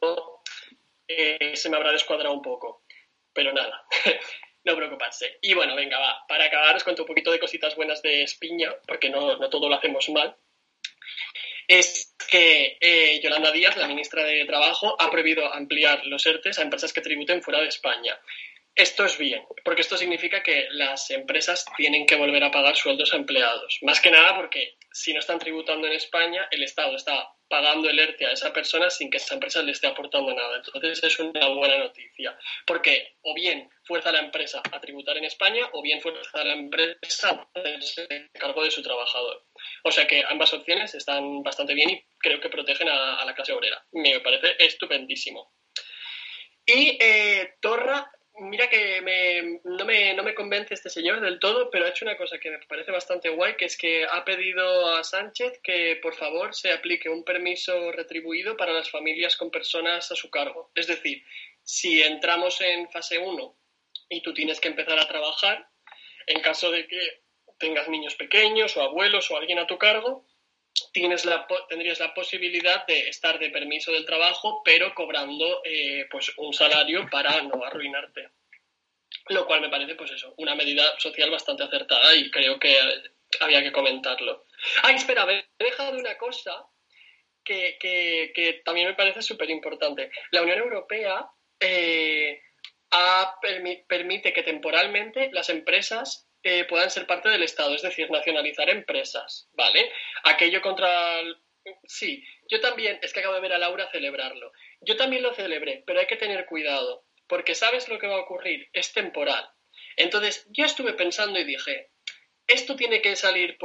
eh, 1.08 1.56
se 1.56 1.70
me 1.70 1.76
habrá 1.76 1.92
descuadrado 1.92 2.34
un 2.34 2.42
poco, 2.42 2.84
pero 3.32 3.52
nada. 3.52 3.84
No 4.66 4.74
preocuparse. 4.74 5.38
Y 5.42 5.54
bueno, 5.54 5.76
venga, 5.76 5.96
va. 5.96 6.26
Para 6.26 6.46
acabar, 6.46 6.74
os 6.74 6.82
cuento 6.82 7.02
un 7.02 7.06
poquito 7.06 7.30
de 7.30 7.38
cositas 7.38 7.76
buenas 7.76 8.02
de 8.02 8.24
Espiña, 8.24 8.74
porque 8.88 9.08
no, 9.10 9.36
no 9.36 9.48
todo 9.48 9.68
lo 9.68 9.76
hacemos 9.76 10.08
mal 10.08 10.36
es 11.68 12.14
que 12.30 12.76
eh, 12.80 13.20
Yolanda 13.22 13.52
Díaz, 13.52 13.76
la 13.76 13.88
ministra 13.88 14.24
de 14.24 14.44
Trabajo, 14.44 14.96
ha 15.00 15.10
prohibido 15.10 15.52
ampliar 15.52 16.06
los 16.06 16.26
ERTES 16.26 16.58
a 16.58 16.62
empresas 16.62 16.92
que 16.92 17.00
tributen 17.00 17.42
fuera 17.42 17.60
de 17.60 17.68
España. 17.68 18.18
Esto 18.74 19.06
es 19.06 19.16
bien, 19.16 19.42
porque 19.64 19.80
esto 19.80 19.96
significa 19.96 20.42
que 20.42 20.66
las 20.70 21.10
empresas 21.10 21.64
tienen 21.76 22.06
que 22.06 22.16
volver 22.16 22.44
a 22.44 22.50
pagar 22.50 22.76
sueldos 22.76 23.14
a 23.14 23.16
empleados. 23.16 23.78
Más 23.82 24.00
que 24.00 24.10
nada 24.10 24.36
porque 24.36 24.76
si 24.92 25.14
no 25.14 25.20
están 25.20 25.38
tributando 25.38 25.86
en 25.86 25.94
España, 25.94 26.46
el 26.50 26.62
Estado 26.62 26.94
está 26.94 27.35
pagando 27.48 27.88
el 27.88 27.98
ERTE 27.98 28.26
a 28.26 28.32
esa 28.32 28.52
persona 28.52 28.90
sin 28.90 29.10
que 29.10 29.18
esa 29.18 29.34
empresa 29.34 29.62
le 29.62 29.72
esté 29.72 29.86
aportando 29.86 30.34
nada. 30.34 30.56
Entonces 30.56 31.02
es 31.02 31.18
una 31.18 31.48
buena 31.48 31.78
noticia, 31.78 32.36
porque 32.66 33.16
o 33.22 33.34
bien 33.34 33.68
fuerza 33.84 34.10
a 34.10 34.12
la 34.12 34.20
empresa 34.20 34.62
a 34.72 34.80
tributar 34.80 35.16
en 35.16 35.24
España 35.24 35.68
o 35.72 35.82
bien 35.82 36.00
fuerza 36.00 36.40
a 36.40 36.44
la 36.44 36.54
empresa 36.54 37.30
a 37.30 37.58
hacerse 37.58 38.28
cargo 38.32 38.64
de 38.64 38.70
su 38.70 38.82
trabajador. 38.82 39.44
O 39.84 39.92
sea 39.92 40.06
que 40.06 40.24
ambas 40.28 40.52
opciones 40.52 40.94
están 40.94 41.42
bastante 41.42 41.74
bien 41.74 41.90
y 41.90 42.04
creo 42.18 42.40
que 42.40 42.48
protegen 42.48 42.88
a, 42.88 43.24
la 43.24 43.34
clase 43.34 43.52
obrera. 43.52 43.84
Me 43.92 44.20
parece 44.20 44.56
estupendísimo. 44.58 45.52
Y 46.64 46.98
eh, 47.00 47.54
Torra, 47.60 48.10
mira 48.38 48.68
que 48.68 49.00
me- 49.02 49.60
no, 49.64 49.84
me, 49.84 50.14
no 50.14 50.22
me 50.22 50.34
convence 50.34 50.74
este 50.74 50.90
señor 50.90 51.20
del 51.20 51.38
todo, 51.38 51.70
pero 51.70 51.84
ha 51.84 51.88
hecho 51.88 52.04
una 52.04 52.16
cosa 52.16 52.38
que 52.38 52.50
me 52.50 52.58
parece 52.66 52.90
bastante 52.92 53.28
guay, 53.30 53.56
que 53.56 53.64
es 53.66 53.76
que 53.76 54.04
ha 54.04 54.24
pedido 54.24 54.94
a 54.94 55.04
Sánchez 55.04 55.60
que 55.62 55.96
por 56.02 56.14
favor 56.14 56.54
se 56.54 56.72
aplique 56.72 57.08
un 57.08 57.24
permiso 57.24 57.92
retribuido 57.92 58.56
para 58.56 58.72
las 58.72 58.90
familias 58.90 59.36
con 59.36 59.50
personas 59.50 60.10
a 60.12 60.14
su 60.16 60.30
cargo. 60.30 60.70
Es 60.74 60.86
decir, 60.86 61.22
si 61.62 62.02
entramos 62.02 62.60
en 62.60 62.90
fase 62.90 63.18
1 63.18 63.56
y 64.08 64.22
tú 64.22 64.32
tienes 64.34 64.60
que 64.60 64.68
empezar 64.68 64.98
a 64.98 65.08
trabajar, 65.08 65.68
en 66.26 66.40
caso 66.40 66.70
de 66.70 66.86
que 66.86 67.00
tengas 67.58 67.88
niños 67.88 68.14
pequeños 68.16 68.76
o 68.76 68.82
abuelos 68.82 69.30
o 69.30 69.36
alguien 69.36 69.58
a 69.58 69.66
tu 69.66 69.78
cargo, 69.78 70.26
tienes 70.92 71.24
la, 71.24 71.46
tendrías 71.68 72.00
la 72.00 72.14
posibilidad 72.14 72.86
de 72.86 73.08
estar 73.08 73.38
de 73.38 73.50
permiso 73.50 73.92
del 73.92 74.04
trabajo, 74.06 74.62
pero 74.64 74.94
cobrando 74.94 75.62
eh, 75.64 76.06
pues 76.10 76.32
un 76.38 76.52
salario 76.52 77.08
para 77.10 77.42
no 77.42 77.64
arruinarte. 77.64 78.30
Lo 79.28 79.46
cual 79.46 79.60
me 79.60 79.68
parece, 79.70 79.94
pues 79.94 80.10
eso, 80.12 80.34
una 80.38 80.54
medida 80.54 80.84
social 80.98 81.30
bastante 81.30 81.64
acertada 81.64 82.14
y 82.14 82.30
creo 82.30 82.58
que 82.58 82.72
eh, 82.72 83.02
había 83.40 83.62
que 83.62 83.72
comentarlo. 83.72 84.46
Ah, 84.82 84.92
espera, 84.92 85.26
me 85.26 85.46
he 85.58 85.64
dejado 85.64 85.98
una 85.98 86.16
cosa 86.16 86.64
que, 87.44 87.76
que- 87.80 88.62
también 88.64 88.88
me 88.88 88.94
parece 88.94 89.22
súper 89.22 89.50
importante. 89.50 90.10
La 90.30 90.42
Unión 90.42 90.58
Europea 90.58 91.28
eh, 91.60 92.40
permite 93.88 94.32
que 94.32 94.42
temporalmente 94.42 95.30
las 95.32 95.48
empresas 95.50 96.25
puedan 96.68 96.90
ser 96.90 97.06
parte 97.06 97.28
del 97.28 97.42
Estado, 97.42 97.74
es 97.74 97.82
decir, 97.82 98.10
nacionalizar 98.10 98.68
empresas, 98.70 99.48
¿vale? 99.52 99.90
Aquello 100.24 100.60
contra... 100.60 101.20
el- 101.20 101.36
Sí, 101.84 102.24
yo 102.48 102.60
también, 102.60 102.98
es 103.02 103.12
que 103.12 103.18
acabo 103.20 103.34
de 103.34 103.40
ver 103.40 103.52
a 103.52 103.58
Laura 103.58 103.88
celebrarlo. 103.90 104.52
Yo 104.82 104.96
también 104.96 105.22
lo 105.24 105.34
celebré, 105.34 105.82
pero 105.84 105.98
hay 105.98 106.06
que 106.06 106.14
tener 106.16 106.46
cuidado, 106.46 107.04
porque 107.26 107.56
sabes 107.56 107.88
lo 107.88 107.98
que 107.98 108.06
va 108.06 108.14
a 108.14 108.20
ocurrir, 108.20 108.68
es 108.72 108.92
temporal. 108.92 109.48
Entonces, 109.96 110.46
yo 110.50 110.64
estuve 110.64 110.92
pensando 110.92 111.40
y 111.40 111.44
dije, 111.44 111.90
esto 112.46 112.76
tiene 112.76 113.02
que 113.02 113.16
salir 113.16 113.58
por 113.58 113.64